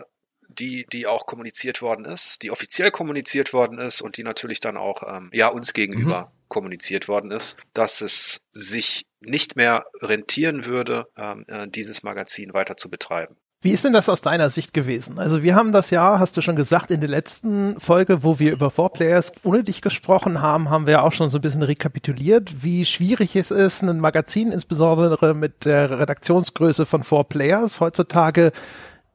die, 0.60 0.86
die 0.92 1.08
auch 1.08 1.25
kommuniziert 1.25 1.82
worden 1.82 2.06
ist, 2.06 2.44
die 2.44 2.51
offiziell 2.51 2.92
kommuniziert 2.92 3.54
worden 3.54 3.80
ist 3.80 4.01
und 4.01 4.18
die 4.18 4.24
natürlich 4.24 4.60
dann 4.60 4.78
auch 4.78 5.04
ähm, 5.08 5.30
ja 5.34 5.48
uns 5.48 5.74
gegenüber 5.74 6.25
mhm. 6.25 6.48
kommuniziert 6.48 7.08
worden 7.08 7.32
ist, 7.32 7.58
dass 7.74 8.01
es 8.01 8.42
sich 8.51 9.06
nicht 9.22 9.56
mehr 9.56 9.86
rentieren 10.01 10.66
würde, 10.66 11.08
ähm, 11.18 11.46
äh, 11.48 11.68
dieses 11.68 12.04
Magazin 12.04 12.54
weiter 12.54 12.78
zu 12.78 12.89
betreiben. 12.89 13.36
Wie 13.62 13.72
ist 13.72 13.84
denn 13.84 13.92
das 13.92 14.08
aus 14.08 14.22
deiner 14.22 14.50
Sicht 14.50 14.74
gewesen? 14.74 15.20
Also 15.20 15.44
wir 15.44 15.54
haben 15.54 15.74
das 15.74 15.89
ja, 15.89 16.18
hast 16.18 16.38
du 16.38 16.42
schon 16.42 16.56
gesagt, 16.56 16.92
in 16.92 17.01
der 17.01 17.10
letzten 17.10 17.78
Folge, 17.78 18.24
wo 18.24 18.39
wir 18.39 18.54
über 18.54 18.72
Four 18.72 18.94
Players 18.94 19.34
ohne 19.44 19.63
dich 19.63 19.82
gesprochen 19.82 20.42
haben, 20.42 20.70
haben 20.70 20.88
wir 20.88 21.04
auch 21.04 21.12
schon 21.12 21.30
so 21.30 21.39
ein 21.39 21.42
bisschen 21.42 21.63
rekapituliert, 21.63 22.63
wie 22.63 22.86
schwierig 22.86 23.36
es 23.36 23.51
ist, 23.51 23.82
ein 23.82 24.00
Magazin 24.00 24.54
insbesondere 24.54 25.34
mit 25.34 25.66
der 25.66 26.00
Redaktionsgröße 26.00 26.86
von 26.86 27.04
Four 27.04 27.28
Players 27.28 27.82
heutzutage 27.82 28.54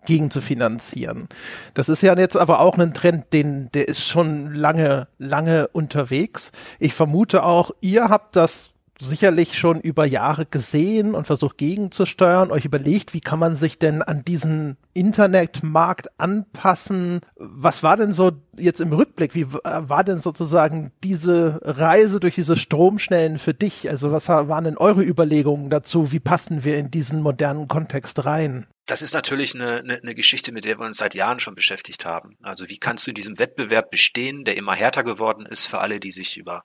gegen 0.04 0.30
zu 0.30 0.40
finanzieren. 0.40 1.28
Das 1.74 1.88
ist 1.88 2.02
ja 2.02 2.16
jetzt 2.16 2.36
aber 2.36 2.60
auch 2.60 2.78
ein 2.78 2.94
Trend, 2.94 3.32
den, 3.32 3.70
der 3.72 3.88
ist 3.88 4.04
schon 4.04 4.54
lange, 4.54 5.08
lange 5.18 5.68
unterwegs. 5.68 6.52
Ich 6.78 6.94
vermute 6.94 7.42
auch, 7.44 7.70
ihr 7.80 8.08
habt 8.08 8.36
das 8.36 8.70
sicherlich 9.00 9.58
schon 9.58 9.80
über 9.80 10.04
Jahre 10.04 10.46
gesehen 10.46 11.14
und 11.14 11.26
versucht 11.26 11.58
gegenzusteuern, 11.58 12.50
euch 12.50 12.64
überlegt, 12.64 13.12
wie 13.12 13.20
kann 13.20 13.38
man 13.38 13.54
sich 13.54 13.78
denn 13.78 14.02
an 14.02 14.24
diesen 14.24 14.76
Internetmarkt 14.92 16.08
anpassen? 16.18 17.20
Was 17.36 17.82
war 17.82 17.96
denn 17.96 18.12
so 18.12 18.32
jetzt 18.56 18.80
im 18.80 18.92
Rückblick, 18.92 19.34
wie 19.34 19.52
war 19.52 20.04
denn 20.04 20.18
sozusagen 20.18 20.92
diese 21.02 21.60
Reise 21.62 22.20
durch 22.20 22.36
diese 22.36 22.56
Stromschnellen 22.56 23.38
für 23.38 23.54
dich? 23.54 23.88
Also 23.90 24.12
was 24.12 24.28
waren 24.28 24.64
denn 24.64 24.78
eure 24.78 25.02
Überlegungen 25.02 25.70
dazu? 25.70 26.12
Wie 26.12 26.20
passen 26.20 26.64
wir 26.64 26.78
in 26.78 26.90
diesen 26.90 27.20
modernen 27.20 27.68
Kontext 27.68 28.24
rein? 28.24 28.66
Das 28.86 29.02
ist 29.02 29.14
natürlich 29.14 29.54
eine, 29.54 29.78
eine, 29.78 29.96
eine 29.96 30.14
Geschichte, 30.14 30.52
mit 30.52 30.64
der 30.64 30.78
wir 30.78 30.84
uns 30.84 30.98
seit 30.98 31.14
Jahren 31.14 31.40
schon 31.40 31.54
beschäftigt 31.54 32.04
haben. 32.04 32.36
Also 32.42 32.68
wie 32.68 32.78
kannst 32.78 33.06
du 33.06 33.10
in 33.10 33.14
diesem 33.14 33.38
Wettbewerb 33.38 33.90
bestehen, 33.90 34.44
der 34.44 34.56
immer 34.56 34.74
härter 34.74 35.04
geworden 35.04 35.46
ist 35.46 35.66
für 35.66 35.80
alle, 35.80 36.00
die 36.00 36.12
sich 36.12 36.36
über 36.36 36.64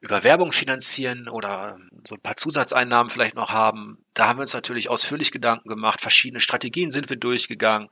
über 0.00 0.22
Werbung 0.22 0.52
finanzieren 0.52 1.30
oder 1.30 1.78
so 2.06 2.16
ein 2.16 2.20
paar 2.20 2.36
Zusatzeinnahmen 2.36 3.08
vielleicht 3.08 3.36
noch 3.36 3.52
haben. 3.52 4.04
Da 4.12 4.28
haben 4.28 4.38
wir 4.38 4.42
uns 4.42 4.52
natürlich 4.52 4.90
ausführlich 4.90 5.32
Gedanken 5.32 5.70
gemacht. 5.70 6.02
Verschiedene 6.02 6.40
Strategien 6.40 6.90
sind 6.90 7.08
wir 7.08 7.16
durchgegangen 7.16 7.88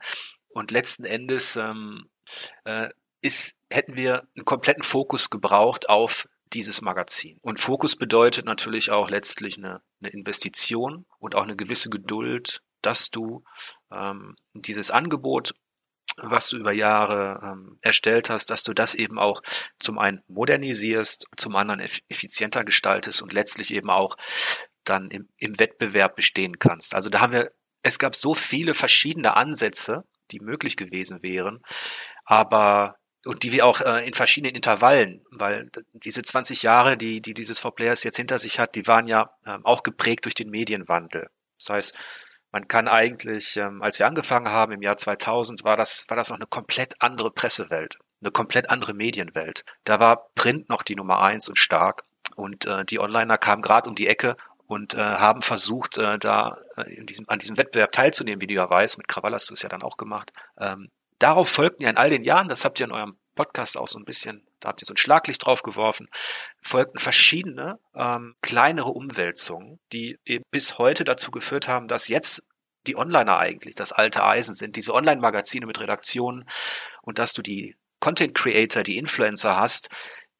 und 0.49 0.69
letzten 0.69 1.05
Endes 1.05 1.55
ähm, 1.55 2.07
äh, 2.65 2.89
ist, 3.21 3.55
hätten 3.69 3.97
wir 3.97 4.27
einen 4.35 4.45
kompletten 4.45 4.83
Fokus 4.83 5.31
gebraucht 5.31 5.89
auf 5.89 6.27
dieses 6.53 6.81
Magazin. 6.81 7.39
Und 7.41 7.59
Fokus 7.59 7.95
bedeutet 7.95 8.45
natürlich 8.45 8.91
auch 8.91 9.09
letztlich 9.09 9.57
eine, 9.57 9.81
eine 9.99 10.11
Investition 10.11 11.05
und 11.17 11.33
auch 11.33 11.43
eine 11.43 11.55
gewisse 11.55 11.89
Geduld 11.89 12.61
dass 12.85 13.09
du 13.09 13.43
ähm, 13.91 14.35
dieses 14.53 14.91
Angebot, 14.91 15.53
was 16.17 16.49
du 16.49 16.57
über 16.57 16.71
Jahre 16.71 17.39
ähm, 17.43 17.79
erstellt 17.81 18.29
hast, 18.29 18.49
dass 18.49 18.63
du 18.63 18.73
das 18.73 18.93
eben 18.93 19.17
auch 19.17 19.41
zum 19.79 19.97
einen 19.97 20.21
modernisierst, 20.27 21.27
zum 21.35 21.55
anderen 21.55 21.79
effizienter 21.79 22.63
gestaltest 22.63 23.21
und 23.21 23.33
letztlich 23.33 23.73
eben 23.73 23.89
auch 23.89 24.15
dann 24.83 25.09
im, 25.09 25.29
im 25.37 25.59
Wettbewerb 25.59 26.15
bestehen 26.15 26.59
kannst. 26.59 26.93
Also 26.93 27.09
da 27.09 27.21
haben 27.21 27.33
wir, 27.33 27.51
es 27.81 27.99
gab 27.99 28.15
so 28.15 28.33
viele 28.35 28.73
verschiedene 28.73 29.35
Ansätze, 29.35 30.03
die 30.31 30.39
möglich 30.39 30.77
gewesen 30.77 31.23
wären, 31.23 31.61
aber 32.25 32.97
und 33.25 33.43
die 33.43 33.53
wir 33.53 33.65
auch 33.65 33.79
äh, 33.79 34.05
in 34.05 34.13
verschiedenen 34.13 34.55
Intervallen, 34.55 35.23
weil 35.31 35.69
diese 35.93 36.21
20 36.21 36.61
Jahre, 36.63 36.97
die, 36.97 37.21
die 37.21 37.33
dieses 37.33 37.57
Four 37.57 37.73
Players 37.73 38.03
jetzt 38.03 38.17
hinter 38.17 38.37
sich 38.37 38.59
hat, 38.59 38.75
die 38.75 38.85
waren 38.85 39.07
ja 39.07 39.33
ähm, 39.45 39.65
auch 39.65 39.83
geprägt 39.83 40.25
durch 40.25 40.35
den 40.35 40.49
Medienwandel. 40.49 41.29
Das 41.57 41.69
heißt, 41.69 41.97
man 42.53 42.67
kann 42.67 42.87
eigentlich, 42.87 43.57
ähm, 43.57 43.81
als 43.81 43.99
wir 43.99 44.05
angefangen 44.05 44.47
haben 44.47 44.71
im 44.71 44.83
Jahr 44.83 44.95
2000, 44.95 45.63
war 45.63 45.75
das, 45.75 46.05
war 46.07 46.15
das 46.15 46.29
noch 46.29 46.37
eine 46.37 46.45
komplett 46.45 46.93
andere 46.99 47.31
Pressewelt, 47.31 47.97
eine 48.21 48.31
komplett 48.31 48.69
andere 48.69 48.93
Medienwelt. 48.93 49.65
Da 49.83 49.99
war 49.99 50.29
Print 50.35 50.69
noch 50.69 50.83
die 50.83 50.95
Nummer 50.95 51.19
eins 51.19 51.49
und 51.49 51.57
stark 51.57 52.03
und 52.35 52.65
äh, 52.65 52.85
die 52.85 52.99
Onliner 52.99 53.39
kamen 53.39 53.63
gerade 53.63 53.89
um 53.89 53.95
die 53.95 54.07
Ecke 54.07 54.37
und 54.67 54.93
äh, 54.93 54.99
haben 54.99 55.41
versucht, 55.41 55.97
äh, 55.97 56.19
da 56.19 56.57
äh, 56.77 56.93
in 56.93 57.07
diesem, 57.07 57.27
an 57.27 57.39
diesem 57.39 57.57
Wettbewerb 57.57 57.91
teilzunehmen, 57.91 58.39
wie 58.39 58.47
du 58.47 58.53
ja 58.53 58.69
weißt, 58.69 58.99
mit 58.99 59.07
Krawall 59.07 59.33
hast 59.33 59.49
du 59.49 59.53
es 59.53 59.63
ja 59.63 59.69
dann 59.69 59.81
auch 59.81 59.97
gemacht. 59.97 60.31
Ähm, 60.59 60.89
darauf 61.17 61.49
folgten 61.49 61.83
ja 61.83 61.89
in 61.89 61.97
all 61.97 62.11
den 62.11 62.23
Jahren, 62.23 62.49
das 62.49 62.63
habt 62.63 62.79
ihr 62.79 62.85
in 62.85 62.91
eurem 62.91 63.17
Podcast 63.35 63.77
auch 63.79 63.87
so 63.87 63.97
ein 63.97 64.05
bisschen 64.05 64.45
da 64.63 64.69
habt 64.69 64.81
ihr 64.81 64.85
so 64.85 64.93
ein 64.93 64.97
Schlaglicht 64.97 65.45
drauf 65.45 65.61
geworfen, 65.61 66.07
folgten 66.61 66.99
verschiedene 66.99 67.79
ähm, 67.95 68.35
kleinere 68.41 68.89
Umwälzungen, 68.89 69.79
die 69.91 70.17
eben 70.25 70.45
bis 70.51 70.77
heute 70.77 71.03
dazu 71.03 71.31
geführt 71.31 71.67
haben, 71.67 71.87
dass 71.87 72.07
jetzt 72.07 72.45
die 72.87 72.95
Onliner 72.95 73.37
eigentlich 73.37 73.75
das 73.75 73.91
alte 73.91 74.23
Eisen 74.23 74.55
sind, 74.55 74.75
diese 74.75 74.93
Online-Magazine 74.93 75.65
mit 75.65 75.79
Redaktionen 75.79 76.47
und 77.01 77.19
dass 77.19 77.33
du 77.33 77.41
die 77.41 77.75
Content 77.99 78.35
Creator, 78.35 78.83
die 78.83 78.97
Influencer 78.97 79.55
hast, 79.55 79.89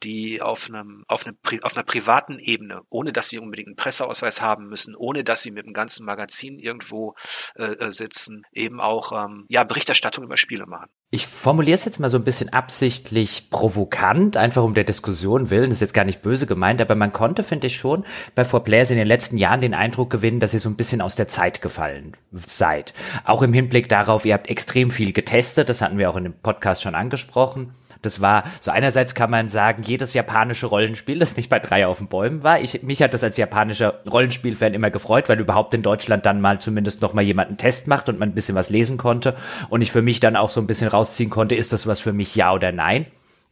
die 0.04 0.42
auf 0.42 0.68
einem 0.68 1.06
auf, 1.08 1.26
einem, 1.26 1.38
auf 1.62 1.76
einer 1.76 1.86
privaten 1.86 2.40
Ebene, 2.40 2.82
ohne 2.90 3.14
dass 3.14 3.30
sie 3.30 3.40
unbedingt 3.40 3.68
einen 3.68 3.76
Presseausweis 3.76 4.42
haben 4.42 4.68
müssen, 4.68 4.96
ohne 4.96 5.24
dass 5.24 5.44
sie 5.44 5.52
mit 5.52 5.66
einem 5.66 5.74
ganzen 5.74 6.06
Magazin 6.06 6.60
irgendwo 6.60 7.16
äh, 7.56 7.74
äh 7.74 7.92
sitzen, 7.92 8.44
eben 8.52 8.82
auch 8.82 9.12
ähm, 9.14 9.46
ja 9.48 9.64
Berichterstattung 9.64 10.26
über 10.26 10.38
Spiele 10.38 10.66
machen. 10.66 10.90
Ich 11.16 11.28
formuliere 11.28 11.76
es 11.76 11.86
jetzt 11.86 12.00
mal 12.00 12.10
so 12.10 12.18
ein 12.18 12.24
bisschen 12.24 12.50
absichtlich 12.50 13.52
provokant, 13.52 14.36
einfach 14.36 14.64
um 14.64 14.74
der 14.74 14.84
Diskussion 14.84 15.52
willen. 15.52 15.70
Das 15.70 15.76
ist 15.76 15.82
jetzt 15.82 15.94
gar 15.94 16.06
nicht 16.06 16.24
böse 16.24 16.48
gemeint, 16.48 16.82
aber 16.82 16.96
man 16.96 17.14
konnte, 17.14 17.44
finde 17.44 17.68
ich 17.68 17.78
schon, 17.78 18.04
bei 18.34 18.44
Four 18.44 18.64
Players 18.64 18.90
in 18.90 18.98
den 18.98 19.06
letzten 19.06 19.38
Jahren 19.38 19.62
den 19.62 19.76
Eindruck 19.76 20.10
gewinnen, 20.10 20.40
dass 20.40 20.56
ihr 20.56 20.60
so 20.60 20.70
ein 20.70 20.76
bisschen 20.76 21.02
aus 21.02 21.14
der 21.14 21.28
Zeit 21.28 21.62
gefallen 21.62 22.18
seid. 22.32 22.96
Auch 23.26 23.44
im 23.44 23.54
Hinblick 23.54 23.90
darauf, 23.90 24.26
ihr 24.26 24.34
habt 24.34 24.50
extrem 24.50 24.90
viel 24.90 25.14
getestet, 25.14 25.70
das 25.70 25.84
hatten 25.84 26.00
wir 26.00 26.10
auch 26.10 26.16
in 26.16 26.24
dem 26.24 26.34
Podcast 26.34 26.82
schon 26.82 26.96
angesprochen 26.96 27.76
Das 28.06 28.22
war, 28.22 28.44
so 28.60 28.72
einerseits 28.72 29.16
kann 29.16 29.32
man 29.32 29.48
sagen, 29.48 29.84
jedes 29.84 30.14
japanische 30.14 30.68
Rollenspiel, 30.68 31.20
das 31.20 31.38
nicht 31.38 31.50
bei 31.50 31.60
drei 31.60 31.88
auf 31.88 31.98
den 31.98 32.08
Bäumen 32.08 32.44
war. 32.44 32.62
Ich, 32.62 32.84
mich 32.84 33.02
hat 33.02 33.14
das 33.14 33.24
als 33.24 33.38
japanischer 33.38 34.02
Rollenspielfan 34.10 34.74
immer 34.74 34.92
gefreut, 34.92 35.30
weil 35.30 35.40
überhaupt 35.40 35.74
in 35.74 35.82
Deutschland 35.82 36.26
dann 36.26 36.42
mal 36.42 36.60
zumindest 36.60 37.02
noch 37.02 37.14
mal 37.14 37.22
jemand 37.22 37.58
Test 37.58 37.88
macht 37.88 38.10
und 38.10 38.20
man 38.20 38.30
ein 38.30 38.36
bisschen 38.36 38.56
was 38.56 38.70
lesen 38.70 38.98
konnte 38.98 39.36
und 39.70 39.82
ich 39.82 39.92
für 39.92 40.02
mich 40.02 40.20
dann 40.20 40.36
auch 40.36 40.50
so 40.50 40.60
ein 40.60 40.68
bisschen 40.68 40.88
rausziehen 40.88 41.30
konnte, 41.30 41.56
ist 41.56 41.74
das 41.74 41.88
was 41.88 42.00
für 42.00 42.14
mich, 42.14 42.36
ja 42.36 42.54
oder 42.54 42.72
nein. 42.72 43.06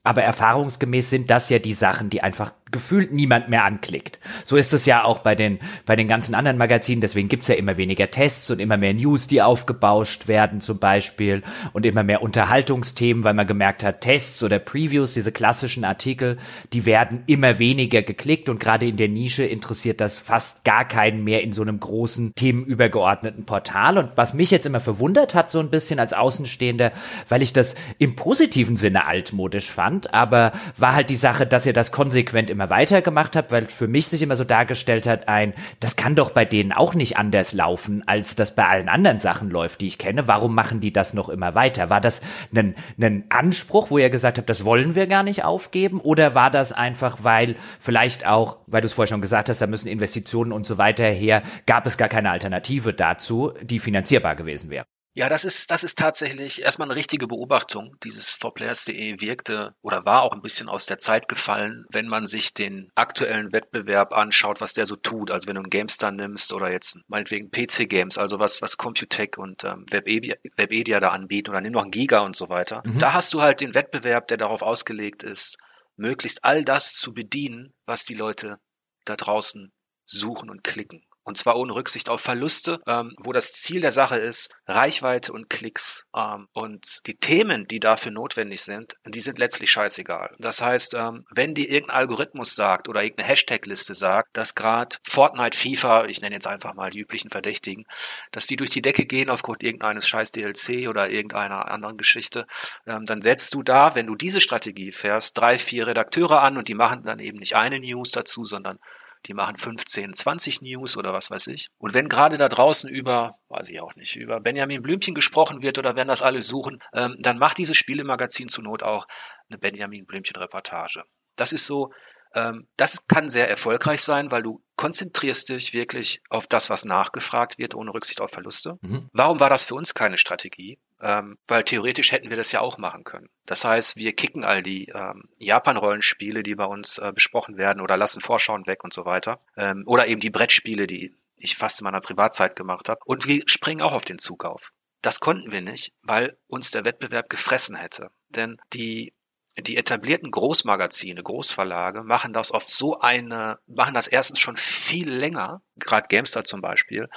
Aber 0.04 0.24
erfahrungsgemäß 0.24 1.10
sind 1.10 1.30
das 1.30 1.50
ja 1.50 1.60
die 1.60 1.74
Sachen, 1.74 2.10
die 2.10 2.22
einfach 2.22 2.54
gefühlt 2.72 3.12
niemand 3.12 3.50
mehr 3.50 3.66
anklickt. 3.66 4.20
So 4.46 4.56
ist 4.56 4.74
es 4.74 4.86
ja 4.86 5.04
auch 5.04 5.20
bei 5.20 5.36
den, 5.36 5.60
bei 5.86 5.96
den 5.96 6.08
ganzen 6.08 6.36
anderen 6.36 6.58
Magazinen. 6.58 7.02
Deswegen 7.02 7.30
gibt's 7.30 7.48
ja 7.48 7.56
immer 7.56 7.78
weniger 7.78 8.10
Tests 8.10 8.50
und 8.50 8.60
immer 8.60 8.78
mehr 8.78 8.94
News, 8.94 9.28
die 9.28 9.42
aufgebauscht 9.42 10.28
werden 10.28 10.62
zum 10.62 10.80
Beispiel 10.80 11.44
und 11.74 11.86
immer 11.86 12.04
mehr 12.04 12.22
Unterhaltungsthemen, 12.22 13.24
weil 13.24 13.34
man 13.34 13.48
gemerkt 13.48 13.84
hat, 13.84 14.02
Tests 14.02 14.42
oder 14.44 14.60
Previews, 14.60 15.14
diese 15.14 15.32
klassischen 15.32 15.84
Artikel, 15.84 16.38
die 16.74 16.86
werden 16.86 17.24
immer 17.28 17.60
weniger 17.60 18.02
geklickt 18.02 18.50
und 18.50 18.60
gerade 18.60 18.88
in 18.88 18.98
der 18.98 19.10
Nische 19.10 19.44
interessiert 19.44 20.02
das 20.02 20.18
fast 20.18 20.64
gar 20.64 20.86
keinen 20.86 21.24
mehr 21.24 21.44
in 21.44 21.54
so 21.54 21.62
einem 21.62 21.80
großen 21.80 22.34
themenübergeordneten 22.36 23.46
Portal. 23.46 23.98
Und 23.98 24.12
was 24.16 24.34
mich 24.34 24.52
jetzt 24.52 24.66
immer 24.66 24.80
verwundert 24.80 25.36
hat, 25.36 25.52
so 25.52 25.60
ein 25.60 25.70
bisschen 25.70 26.00
als 26.00 26.14
Außenstehender, 26.14 26.92
weil 27.28 27.42
ich 27.42 27.54
das 27.54 27.76
im 27.98 28.16
positiven 28.16 28.78
Sinne 28.78 29.06
altmodisch 29.06 29.70
fand, 29.70 30.14
aber 30.14 30.52
war 30.78 30.94
halt 30.94 31.10
die 31.10 31.16
Sache, 31.16 31.46
dass 31.46 31.66
ihr 31.66 31.74
das 31.74 31.92
konsequent 31.92 32.50
immer 32.50 32.61
immer 32.62 32.70
weiter 32.70 33.02
gemacht 33.02 33.36
habe, 33.36 33.50
weil 33.52 33.66
für 33.66 33.88
mich 33.88 34.08
sich 34.08 34.22
immer 34.22 34.36
so 34.36 34.44
dargestellt 34.44 35.08
hat, 35.08 35.28
ein, 35.28 35.54
das 35.80 35.96
kann 35.96 36.16
doch 36.16 36.30
bei 36.32 36.46
denen 36.46 36.72
auch 36.72 36.94
nicht 36.94 37.18
anders 37.18 37.54
laufen, 37.54 38.04
als 38.08 38.36
das 38.36 38.54
bei 38.54 38.68
allen 38.68 38.88
anderen 38.88 39.20
Sachen 39.20 39.50
läuft, 39.50 39.82
die 39.82 39.88
ich 39.88 39.98
kenne. 39.98 40.28
Warum 40.28 40.54
machen 40.54 40.80
die 40.80 40.94
das 40.94 41.16
noch 41.16 41.30
immer 41.30 41.56
weiter? 41.56 41.90
War 41.90 42.02
das 42.02 42.22
ein, 42.56 42.76
ein 43.00 43.26
Anspruch, 43.30 43.90
wo 43.90 43.98
ihr 43.98 44.12
gesagt 44.12 44.38
habt, 44.38 44.50
das 44.50 44.64
wollen 44.64 44.94
wir 44.94 45.08
gar 45.08 45.24
nicht 45.24 45.44
aufgeben? 45.44 46.00
Oder 46.00 46.36
war 46.36 46.52
das 46.52 46.72
einfach, 46.72 47.20
weil 47.24 47.56
vielleicht 47.80 48.28
auch, 48.28 48.58
weil 48.68 48.82
du 48.82 48.86
es 48.86 48.94
vorher 48.94 49.10
schon 49.10 49.22
gesagt 49.22 49.50
hast, 49.50 49.62
da 49.62 49.68
müssen 49.68 49.88
Investitionen 49.88 50.52
und 50.52 50.68
so 50.68 50.78
weiter 50.78 51.06
her, 51.06 51.42
gab 51.66 51.88
es 51.88 51.98
gar 51.98 52.10
keine 52.10 52.30
Alternative 52.30 52.94
dazu, 52.94 53.54
die 53.64 53.80
finanzierbar 53.80 54.36
gewesen 54.36 54.70
wäre? 54.70 54.86
Ja, 55.14 55.28
das 55.28 55.44
ist, 55.44 55.70
das 55.72 55.84
ist 55.84 55.98
tatsächlich 55.98 56.62
erstmal 56.62 56.88
eine 56.88 56.96
richtige 56.96 57.28
Beobachtung. 57.28 57.98
Dieses 58.04 58.40
4players.de 58.40 59.20
wirkte 59.20 59.76
oder 59.82 60.06
war 60.06 60.22
auch 60.22 60.32
ein 60.32 60.42
bisschen 60.42 60.70
aus 60.70 60.86
der 60.86 61.00
Zeit 61.00 61.28
gefallen, 61.28 61.86
wenn 61.90 62.08
man 62.08 62.26
sich 62.26 62.54
den 62.54 62.90
aktuellen 62.96 63.52
Wettbewerb 63.52 64.14
anschaut, 64.14 64.62
was 64.62 64.72
der 64.72 64.86
so 64.86 64.96
tut. 64.96 65.30
Also 65.30 65.50
wenn 65.50 65.56
du 65.56 65.62
einen 65.62 65.70
GameStar 65.70 66.12
nimmst 66.12 66.54
oder 66.54 66.72
jetzt 66.72 66.98
meinetwegen 67.08 67.52
PC-Games, 67.52 68.18
also 68.18 68.40
was, 68.40 68.62
was 68.62 68.78
Computech 68.78 69.38
und 69.38 69.66
ähm, 69.66 69.86
Webedia, 69.90 70.36
Webedia 70.56 71.02
da 71.02 71.10
anbieten 71.10 71.50
oder 71.50 71.60
nimm 71.60 71.74
noch 71.74 71.84
einen 71.84 71.92
Giga 71.92 72.20
und 72.20 72.38
so 72.38 72.48
weiter. 72.48 72.82
Mhm. 72.86 72.98
Da 73.00 73.12
hast 73.12 73.34
du 73.34 73.42
halt 73.42 73.60
den 73.60 73.76
Wettbewerb, 73.76 74.30
der 74.30 74.38
darauf 74.38 74.62
ausgelegt 74.62 75.24
ist, 75.24 75.58
möglichst 75.98 76.46
all 76.46 76.64
das 76.64 76.94
zu 76.94 77.14
bedienen, 77.14 77.74
was 77.86 78.06
die 78.06 78.16
Leute 78.16 78.60
da 79.04 79.18
draußen 79.18 79.74
suchen 80.06 80.50
und 80.50 80.64
klicken. 80.64 81.04
Und 81.24 81.38
zwar 81.38 81.56
ohne 81.56 81.76
Rücksicht 81.76 82.10
auf 82.10 82.22
Verluste, 82.22 82.80
ähm, 82.88 83.16
wo 83.20 83.32
das 83.32 83.54
Ziel 83.54 83.82
der 83.82 83.92
Sache 83.92 84.18
ist, 84.18 84.50
Reichweite 84.68 85.34
und 85.34 85.50
Klicks. 85.50 86.06
Ähm, 86.16 86.48
und 86.54 87.06
die 87.06 87.16
Themen, 87.16 87.68
die 87.68 87.80
dafür 87.80 88.12
notwendig 88.12 88.62
sind, 88.62 88.96
die 89.06 89.22
sind 89.22 89.38
letztlich 89.38 89.70
scheißegal. 89.70 90.36
Das 90.40 90.62
heißt, 90.62 90.96
ähm, 90.96 91.26
wenn 91.32 91.54
dir 91.54 91.70
irgendein 91.70 91.98
Algorithmus 91.98 92.56
sagt 92.56 92.90
oder 92.90 93.04
irgendeine 93.04 93.30
Hashtag-Liste 93.30 93.94
sagt, 93.94 94.36
dass 94.36 94.56
gerade 94.56 94.98
Fortnite, 95.08 95.58
FIFA, 95.58 96.06
ich 96.06 96.22
nenne 96.22 96.36
jetzt 96.36 96.48
einfach 96.48 96.74
mal 96.74 96.90
die 96.90 97.00
üblichen 97.00 97.30
Verdächtigen, 97.30 97.86
dass 98.32 98.48
die 98.48 98.56
durch 98.56 98.70
die 98.70 98.82
Decke 98.82 99.06
gehen 99.06 99.30
aufgrund 99.30 99.64
irgendeines 99.64 100.08
scheiß 100.08 100.32
DLC 100.32 100.88
oder 100.90 101.10
irgendeiner 101.10 101.70
anderen 101.70 101.98
Geschichte, 101.98 102.48
ähm, 102.88 103.06
dann 103.06 103.22
setzt 103.22 103.54
du 103.54 103.62
da, 103.64 103.96
wenn 103.96 104.08
du 104.08 104.16
diese 104.16 104.42
Strategie 104.42 104.92
fährst, 104.92 105.38
drei, 105.38 105.58
vier 105.58 105.88
Redakteure 105.88 106.42
an 106.42 106.58
und 106.58 106.68
die 106.68 106.76
machen 106.76 107.04
dann 107.04 107.20
eben 107.20 107.40
nicht 107.40 107.56
eine 107.56 107.80
News 107.80 108.12
dazu, 108.12 108.44
sondern 108.44 108.80
die 109.28 109.34
machen 109.34 109.58
15, 109.58 110.14
20 110.14 110.62
News 110.62 110.98
oder 110.98 111.14
was 111.14 111.30
weiß 111.30 111.48
ich. 111.48 111.68
Und 111.78 111.94
wenn 111.94 112.10
gerade 112.10 112.38
da 112.38 112.50
draußen 112.50 112.90
über, 112.90 113.36
weiß 113.50 113.70
ich 113.70 113.82
auch 113.82 113.96
nicht, 113.96 114.16
über 114.16 114.40
Benjamin 114.40 114.82
Blümchen 114.82 115.14
gesprochen 115.14 115.62
wird 115.62 115.78
oder 115.78 115.96
wenn 115.96 116.08
das 116.08 116.22
alle 116.22 116.42
suchen, 116.42 116.80
ähm, 116.94 117.16
dann 117.20 117.38
macht 117.38 117.58
dieses 117.58 117.78
Spielemagazin 117.78 118.48
zur 118.48 118.64
Not 118.64 118.84
auch 118.84 119.08
eine 119.50 119.58
Benjamin 119.58 120.06
Blümchen-Reportage. 120.06 121.04
Das 121.36 121.54
ist 121.54 121.66
so, 121.66 121.92
ähm, 122.34 122.68
das 122.78 123.08
kann 123.08 123.30
sehr 123.30 123.50
erfolgreich 123.50 124.02
sein, 124.02 124.32
weil 124.32 124.44
du 124.44 124.64
konzentrierst 124.76 125.50
dich 125.50 125.74
wirklich 125.74 126.22
auf 126.30 126.48
das, 126.48 126.70
was 126.70 126.86
nachgefragt 126.86 127.58
wird, 127.58 127.76
ohne 127.76 127.94
Rücksicht 127.94 128.22
auf 128.22 128.32
Verluste. 128.32 128.78
Mhm. 128.82 129.10
Warum 129.12 129.40
war 129.40 129.50
das 129.50 129.66
für 129.66 129.76
uns 129.76 129.94
keine 129.94 130.18
Strategie? 130.18 130.80
Ähm, 131.02 131.38
weil 131.48 131.64
theoretisch 131.64 132.12
hätten 132.12 132.30
wir 132.30 132.38
das 132.38 132.52
ja 132.52 132.62
auch 132.62 132.78
machen 132.78 133.04
können. 133.04 133.30
Das 133.46 133.66
heißt, 133.66 133.98
wir 133.98 134.14
kicken 134.14 134.44
all 134.44 134.62
die 134.62 134.88
ähm, 134.90 135.30
Japan-Rollenspiele, 135.40 136.44
die 136.44 136.56
bei 136.56 136.66
uns 136.66 137.00
äh, 137.00 137.12
besprochen 137.14 137.58
werden, 137.58 137.82
oder 137.82 137.98
lassen 137.98 138.22
Vorschauen 138.22 138.68
weg 138.68 138.84
und 138.84 138.94
so 138.94 139.06
weiter. 139.06 139.40
Ähm, 139.58 139.84
oder 139.88 140.08
eben 140.08 140.22
die 140.22 140.30
Brettspiele, 140.30 140.86
die 140.86 141.16
ich 141.38 141.56
fast 141.56 141.82
in 141.82 141.86
meiner 141.86 142.02
Privatzeit 142.02 142.56
gemacht 142.56 142.88
habe. 142.88 143.02
Und 143.06 143.28
wir 143.28 143.42
springen 143.48 143.82
auch 143.82 143.94
auf 143.94 144.06
den 144.06 144.20
Zug 144.20 144.46
auf. 144.46 144.72
Das 145.02 145.20
konnten 145.20 145.52
wir 145.52 145.62
nicht, 145.62 145.94
weil 146.04 146.38
uns 146.48 146.70
der 146.70 146.86
Wettbewerb 146.86 147.30
gefressen 147.30 147.76
hätte. 147.76 148.12
Denn 148.30 148.62
die 148.74 149.14
die 149.58 149.76
etablierten 149.76 150.32
Großmagazine, 150.32 151.22
Großverlage 151.22 152.04
machen 152.04 152.32
das 152.32 152.54
oft 152.54 152.70
so 152.70 153.00
eine, 153.00 153.60
machen 153.68 153.94
das 153.94 154.08
erstens 154.08 154.40
schon 154.40 154.56
viel 154.56 155.12
länger, 155.12 155.62
gerade 155.76 156.08
Gamestar 156.08 156.46
zum 156.46 156.62
Beispiel, 156.62 157.10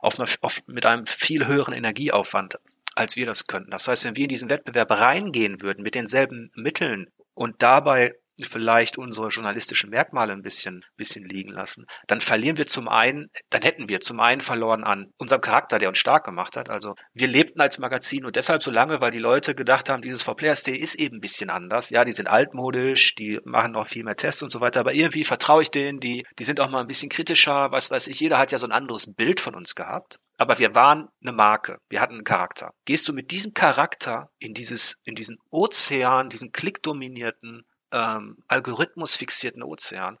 auf, 0.00 0.16
auf 0.40 0.62
mit 0.66 0.86
einem 0.86 1.06
viel 1.06 1.46
höheren 1.46 1.74
Energieaufwand 1.74 2.58
als 2.94 3.16
wir 3.16 3.26
das 3.26 3.46
könnten. 3.46 3.70
Das 3.70 3.88
heißt, 3.88 4.04
wenn 4.04 4.16
wir 4.16 4.24
in 4.24 4.30
diesen 4.30 4.50
Wettbewerb 4.50 4.90
reingehen 4.90 5.62
würden 5.62 5.82
mit 5.82 5.94
denselben 5.94 6.50
Mitteln 6.54 7.08
und 7.34 7.62
dabei 7.62 8.14
vielleicht 8.40 8.98
unsere 8.98 9.28
journalistischen 9.28 9.90
Merkmale 9.90 10.32
ein 10.32 10.42
bisschen, 10.42 10.84
bisschen 10.96 11.24
liegen 11.24 11.50
lassen, 11.50 11.86
dann 12.06 12.20
verlieren 12.20 12.58
wir 12.58 12.66
zum 12.66 12.88
einen, 12.88 13.30
dann 13.50 13.62
hätten 13.62 13.88
wir 13.88 14.00
zum 14.00 14.20
einen 14.20 14.40
verloren 14.40 14.84
an 14.84 15.12
unserem 15.18 15.42
Charakter, 15.42 15.78
der 15.78 15.88
uns 15.88 15.98
stark 15.98 16.24
gemacht 16.24 16.56
hat. 16.56 16.70
Also 16.70 16.94
wir 17.14 17.28
lebten 17.28 17.60
als 17.60 17.78
Magazin 17.78 18.24
und 18.24 18.36
deshalb 18.36 18.62
so 18.62 18.70
lange, 18.70 19.00
weil 19.00 19.10
die 19.10 19.18
Leute 19.18 19.54
gedacht 19.54 19.88
haben, 19.88 20.02
dieses 20.02 20.22
For 20.22 20.36
Players 20.36 20.62
Day 20.62 20.76
ist 20.76 20.94
eben 20.96 21.16
ein 21.16 21.20
bisschen 21.20 21.50
anders. 21.50 21.90
Ja, 21.90 22.04
die 22.04 22.12
sind 22.12 22.26
altmodisch, 22.26 23.14
die 23.14 23.38
machen 23.44 23.76
auch 23.76 23.86
viel 23.86 24.04
mehr 24.04 24.16
Tests 24.16 24.42
und 24.42 24.50
so 24.50 24.60
weiter, 24.60 24.80
aber 24.80 24.94
irgendwie 24.94 25.24
vertraue 25.24 25.62
ich 25.62 25.70
denen, 25.70 26.00
die, 26.00 26.24
die 26.38 26.44
sind 26.44 26.60
auch 26.60 26.70
mal 26.70 26.80
ein 26.80 26.88
bisschen 26.88 27.10
kritischer, 27.10 27.70
was 27.70 27.90
weiß 27.90 28.08
ich. 28.08 28.20
Jeder 28.20 28.38
hat 28.38 28.52
ja 28.52 28.58
so 28.58 28.66
ein 28.66 28.72
anderes 28.72 29.12
Bild 29.14 29.40
von 29.40 29.54
uns 29.54 29.74
gehabt 29.74 30.18
aber 30.42 30.58
wir 30.58 30.74
waren 30.74 31.08
eine 31.22 31.30
Marke, 31.30 31.78
wir 31.88 32.00
hatten 32.00 32.14
einen 32.14 32.24
Charakter. 32.24 32.74
Gehst 32.84 33.08
du 33.08 33.12
mit 33.12 33.30
diesem 33.30 33.54
Charakter 33.54 34.28
in 34.40 34.54
dieses, 34.54 34.96
in 35.04 35.14
diesen 35.14 35.38
Ozean, 35.50 36.30
diesen 36.30 36.50
klickdominierten, 36.50 37.64
ähm, 37.92 38.38
algorithmusfixierten 38.48 39.62
Ozean, 39.62 40.18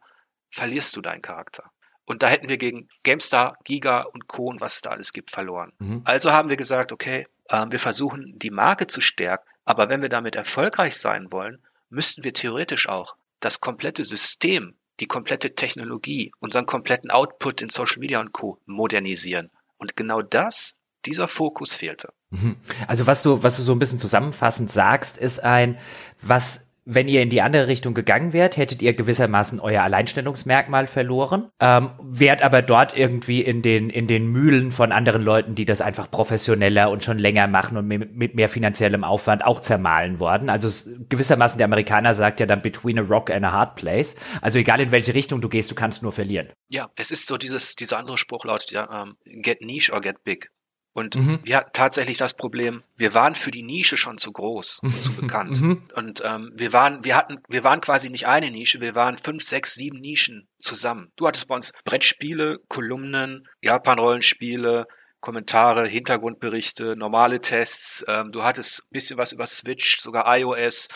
verlierst 0.48 0.94
du 0.94 1.00
deinen 1.00 1.22
Charakter. 1.22 1.72
Und 2.04 2.22
da 2.22 2.28
hätten 2.28 2.48
wir 2.48 2.56
gegen 2.56 2.88
GameStar, 3.02 3.58
Giga 3.64 4.02
und 4.02 4.28
Co. 4.28 4.46
und 4.46 4.60
was 4.60 4.76
es 4.76 4.80
da 4.82 4.90
alles 4.90 5.12
gibt, 5.12 5.32
verloren. 5.32 5.72
Mhm. 5.80 6.02
Also 6.04 6.30
haben 6.30 6.50
wir 6.50 6.56
gesagt, 6.56 6.92
okay, 6.92 7.26
äh, 7.48 7.66
wir 7.70 7.80
versuchen 7.80 8.38
die 8.38 8.50
Marke 8.52 8.86
zu 8.86 9.00
stärken, 9.00 9.48
aber 9.64 9.88
wenn 9.88 10.02
wir 10.02 10.08
damit 10.08 10.36
erfolgreich 10.36 10.96
sein 10.96 11.32
wollen, 11.32 11.60
müssten 11.88 12.22
wir 12.22 12.32
theoretisch 12.32 12.88
auch 12.88 13.16
das 13.40 13.58
komplette 13.58 14.04
System, 14.04 14.76
die 15.00 15.06
komplette 15.08 15.56
Technologie, 15.56 16.30
unseren 16.38 16.66
kompletten 16.66 17.10
Output 17.10 17.60
in 17.60 17.70
Social 17.70 17.98
Media 17.98 18.20
und 18.20 18.30
Co. 18.30 18.60
modernisieren. 18.66 19.50
Und 19.82 19.96
genau 19.96 20.22
das, 20.22 20.76
dieser 21.06 21.26
Fokus 21.26 21.74
fehlte. 21.74 22.12
Mhm. 22.30 22.54
Also 22.86 23.08
was 23.08 23.24
du, 23.24 23.42
was 23.42 23.56
du 23.56 23.62
so 23.62 23.72
ein 23.72 23.80
bisschen 23.80 23.98
zusammenfassend 23.98 24.70
sagst, 24.70 25.18
ist 25.18 25.42
ein, 25.42 25.76
was 26.20 26.68
wenn 26.84 27.08
ihr 27.08 27.22
in 27.22 27.30
die 27.30 27.42
andere 27.42 27.68
Richtung 27.68 27.94
gegangen 27.94 28.32
wärt, 28.32 28.56
hättet 28.56 28.82
ihr 28.82 28.94
gewissermaßen 28.94 29.60
euer 29.60 29.82
Alleinstellungsmerkmal 29.82 30.86
verloren, 30.86 31.50
ähm, 31.60 31.90
wärt 32.02 32.42
aber 32.42 32.62
dort 32.62 32.96
irgendwie 32.96 33.40
in 33.40 33.62
den, 33.62 33.88
in 33.88 34.06
den 34.06 34.26
Mühlen 34.26 34.70
von 34.70 34.90
anderen 34.90 35.22
Leuten, 35.22 35.54
die 35.54 35.64
das 35.64 35.80
einfach 35.80 36.10
professioneller 36.10 36.90
und 36.90 37.04
schon 37.04 37.18
länger 37.18 37.46
machen 37.46 37.76
und 37.76 37.86
mit, 37.86 38.34
mehr 38.34 38.48
finanziellem 38.48 39.04
Aufwand 39.04 39.44
auch 39.44 39.60
zermahlen 39.60 40.18
worden. 40.18 40.48
Also 40.48 40.68
gewissermaßen 41.08 41.58
der 41.58 41.66
Amerikaner 41.66 42.14
sagt 42.14 42.40
ja 42.40 42.46
dann 42.46 42.62
between 42.62 42.98
a 42.98 43.02
rock 43.02 43.30
and 43.30 43.44
a 43.44 43.52
hard 43.52 43.76
place. 43.76 44.16
Also 44.40 44.58
egal 44.58 44.80
in 44.80 44.90
welche 44.90 45.14
Richtung 45.14 45.40
du 45.40 45.48
gehst, 45.48 45.70
du 45.70 45.74
kannst 45.74 46.02
nur 46.02 46.12
verlieren. 46.12 46.48
Ja, 46.68 46.90
es 46.96 47.10
ist 47.10 47.26
so 47.26 47.36
dieses, 47.36 47.76
dieser 47.76 47.98
andere 47.98 48.18
Spruch 48.18 48.44
lautet 48.44 48.72
ja, 48.72 48.84
um, 49.02 49.16
ähm, 49.24 49.42
get 49.42 49.60
niche 49.60 49.92
or 49.92 50.00
get 50.00 50.24
big. 50.24 50.50
Und 50.94 51.16
mhm. 51.16 51.40
wir 51.42 51.56
hatten 51.56 51.70
tatsächlich 51.72 52.18
das 52.18 52.34
Problem, 52.34 52.82
wir 52.96 53.14
waren 53.14 53.34
für 53.34 53.50
die 53.50 53.62
Nische 53.62 53.96
schon 53.96 54.18
zu 54.18 54.30
groß 54.30 54.80
und 54.82 55.02
zu 55.02 55.14
bekannt. 55.14 55.60
Mhm. 55.60 55.82
Und 55.94 56.22
ähm, 56.24 56.52
wir 56.54 56.72
waren, 56.72 57.02
wir 57.04 57.16
hatten, 57.16 57.38
wir 57.48 57.64
waren 57.64 57.80
quasi 57.80 58.10
nicht 58.10 58.26
eine 58.26 58.50
Nische, 58.50 58.80
wir 58.80 58.94
waren 58.94 59.16
fünf, 59.16 59.42
sechs, 59.42 59.74
sieben 59.74 60.00
Nischen 60.00 60.48
zusammen. 60.58 61.10
Du 61.16 61.26
hattest 61.26 61.48
bei 61.48 61.54
uns 61.54 61.72
Brettspiele, 61.84 62.58
Kolumnen, 62.68 63.48
Japan-Rollenspiele, 63.62 64.86
Kommentare, 65.20 65.86
Hintergrundberichte, 65.86 66.96
normale 66.96 67.40
Tests. 67.40 68.04
Ähm, 68.08 68.30
du 68.32 68.42
hattest 68.42 68.82
bisschen 68.90 69.18
was 69.18 69.32
über 69.32 69.46
Switch, 69.46 69.98
sogar 69.98 70.24
iOS, 70.36 70.88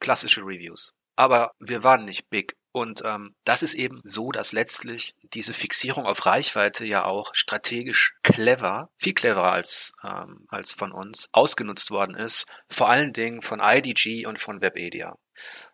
klassische 0.00 0.40
Reviews. 0.40 0.92
Aber 1.16 1.52
wir 1.60 1.84
waren 1.84 2.04
nicht 2.04 2.28
big. 2.28 2.56
Und 2.76 3.02
ähm, 3.04 3.36
das 3.44 3.62
ist 3.62 3.74
eben 3.74 4.00
so, 4.02 4.32
dass 4.32 4.50
letztlich 4.50 5.14
diese 5.32 5.54
Fixierung 5.54 6.06
auf 6.06 6.26
Reichweite 6.26 6.84
ja 6.84 7.04
auch 7.04 7.32
strategisch 7.32 8.16
clever, 8.24 8.90
viel 8.98 9.14
cleverer 9.14 9.52
als, 9.52 9.92
ähm, 10.02 10.44
als 10.48 10.72
von 10.72 10.90
uns, 10.90 11.28
ausgenutzt 11.30 11.92
worden 11.92 12.16
ist, 12.16 12.46
vor 12.68 12.90
allen 12.90 13.12
Dingen 13.12 13.42
von 13.42 13.60
IDG 13.60 14.26
und 14.26 14.40
von 14.40 14.60
Webedia. 14.60 15.14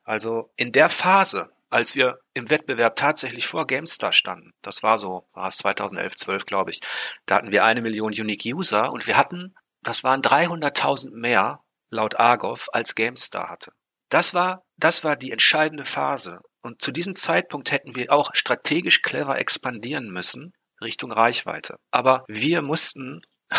Also 0.04 0.52
in 0.56 0.72
der 0.72 0.90
Phase, 0.90 1.48
als 1.70 1.96
wir 1.96 2.18
im 2.34 2.50
Wettbewerb 2.50 2.96
tatsächlich 2.96 3.46
vor 3.46 3.66
GameStar 3.66 4.12
standen, 4.12 4.52
das 4.60 4.82
war 4.82 4.98
so, 4.98 5.26
war 5.32 5.48
es 5.48 5.56
2011, 5.56 6.16
12, 6.16 6.44
glaube 6.44 6.70
ich, 6.70 6.80
da 7.24 7.36
hatten 7.36 7.50
wir 7.50 7.64
eine 7.64 7.80
Million 7.80 8.12
Unique 8.12 8.44
User 8.44 8.92
und 8.92 9.06
wir 9.06 9.16
hatten, 9.16 9.54
das 9.82 10.04
waren 10.04 10.20
300.000 10.20 11.12
mehr 11.12 11.60
laut 11.88 12.20
Argov 12.20 12.68
als 12.74 12.94
GameStar 12.94 13.48
hatte. 13.48 13.72
Das 14.10 14.34
war, 14.34 14.66
das 14.76 15.02
war 15.02 15.16
die 15.16 15.30
entscheidende 15.30 15.86
Phase. 15.86 16.40
Und 16.62 16.82
zu 16.82 16.92
diesem 16.92 17.14
Zeitpunkt 17.14 17.72
hätten 17.72 17.94
wir 17.94 18.12
auch 18.12 18.30
strategisch 18.34 19.02
clever 19.02 19.38
expandieren 19.38 20.10
müssen 20.10 20.52
Richtung 20.82 21.12
Reichweite. 21.12 21.76
Aber 21.90 22.24
wir 22.28 22.62
mussten 22.62 23.22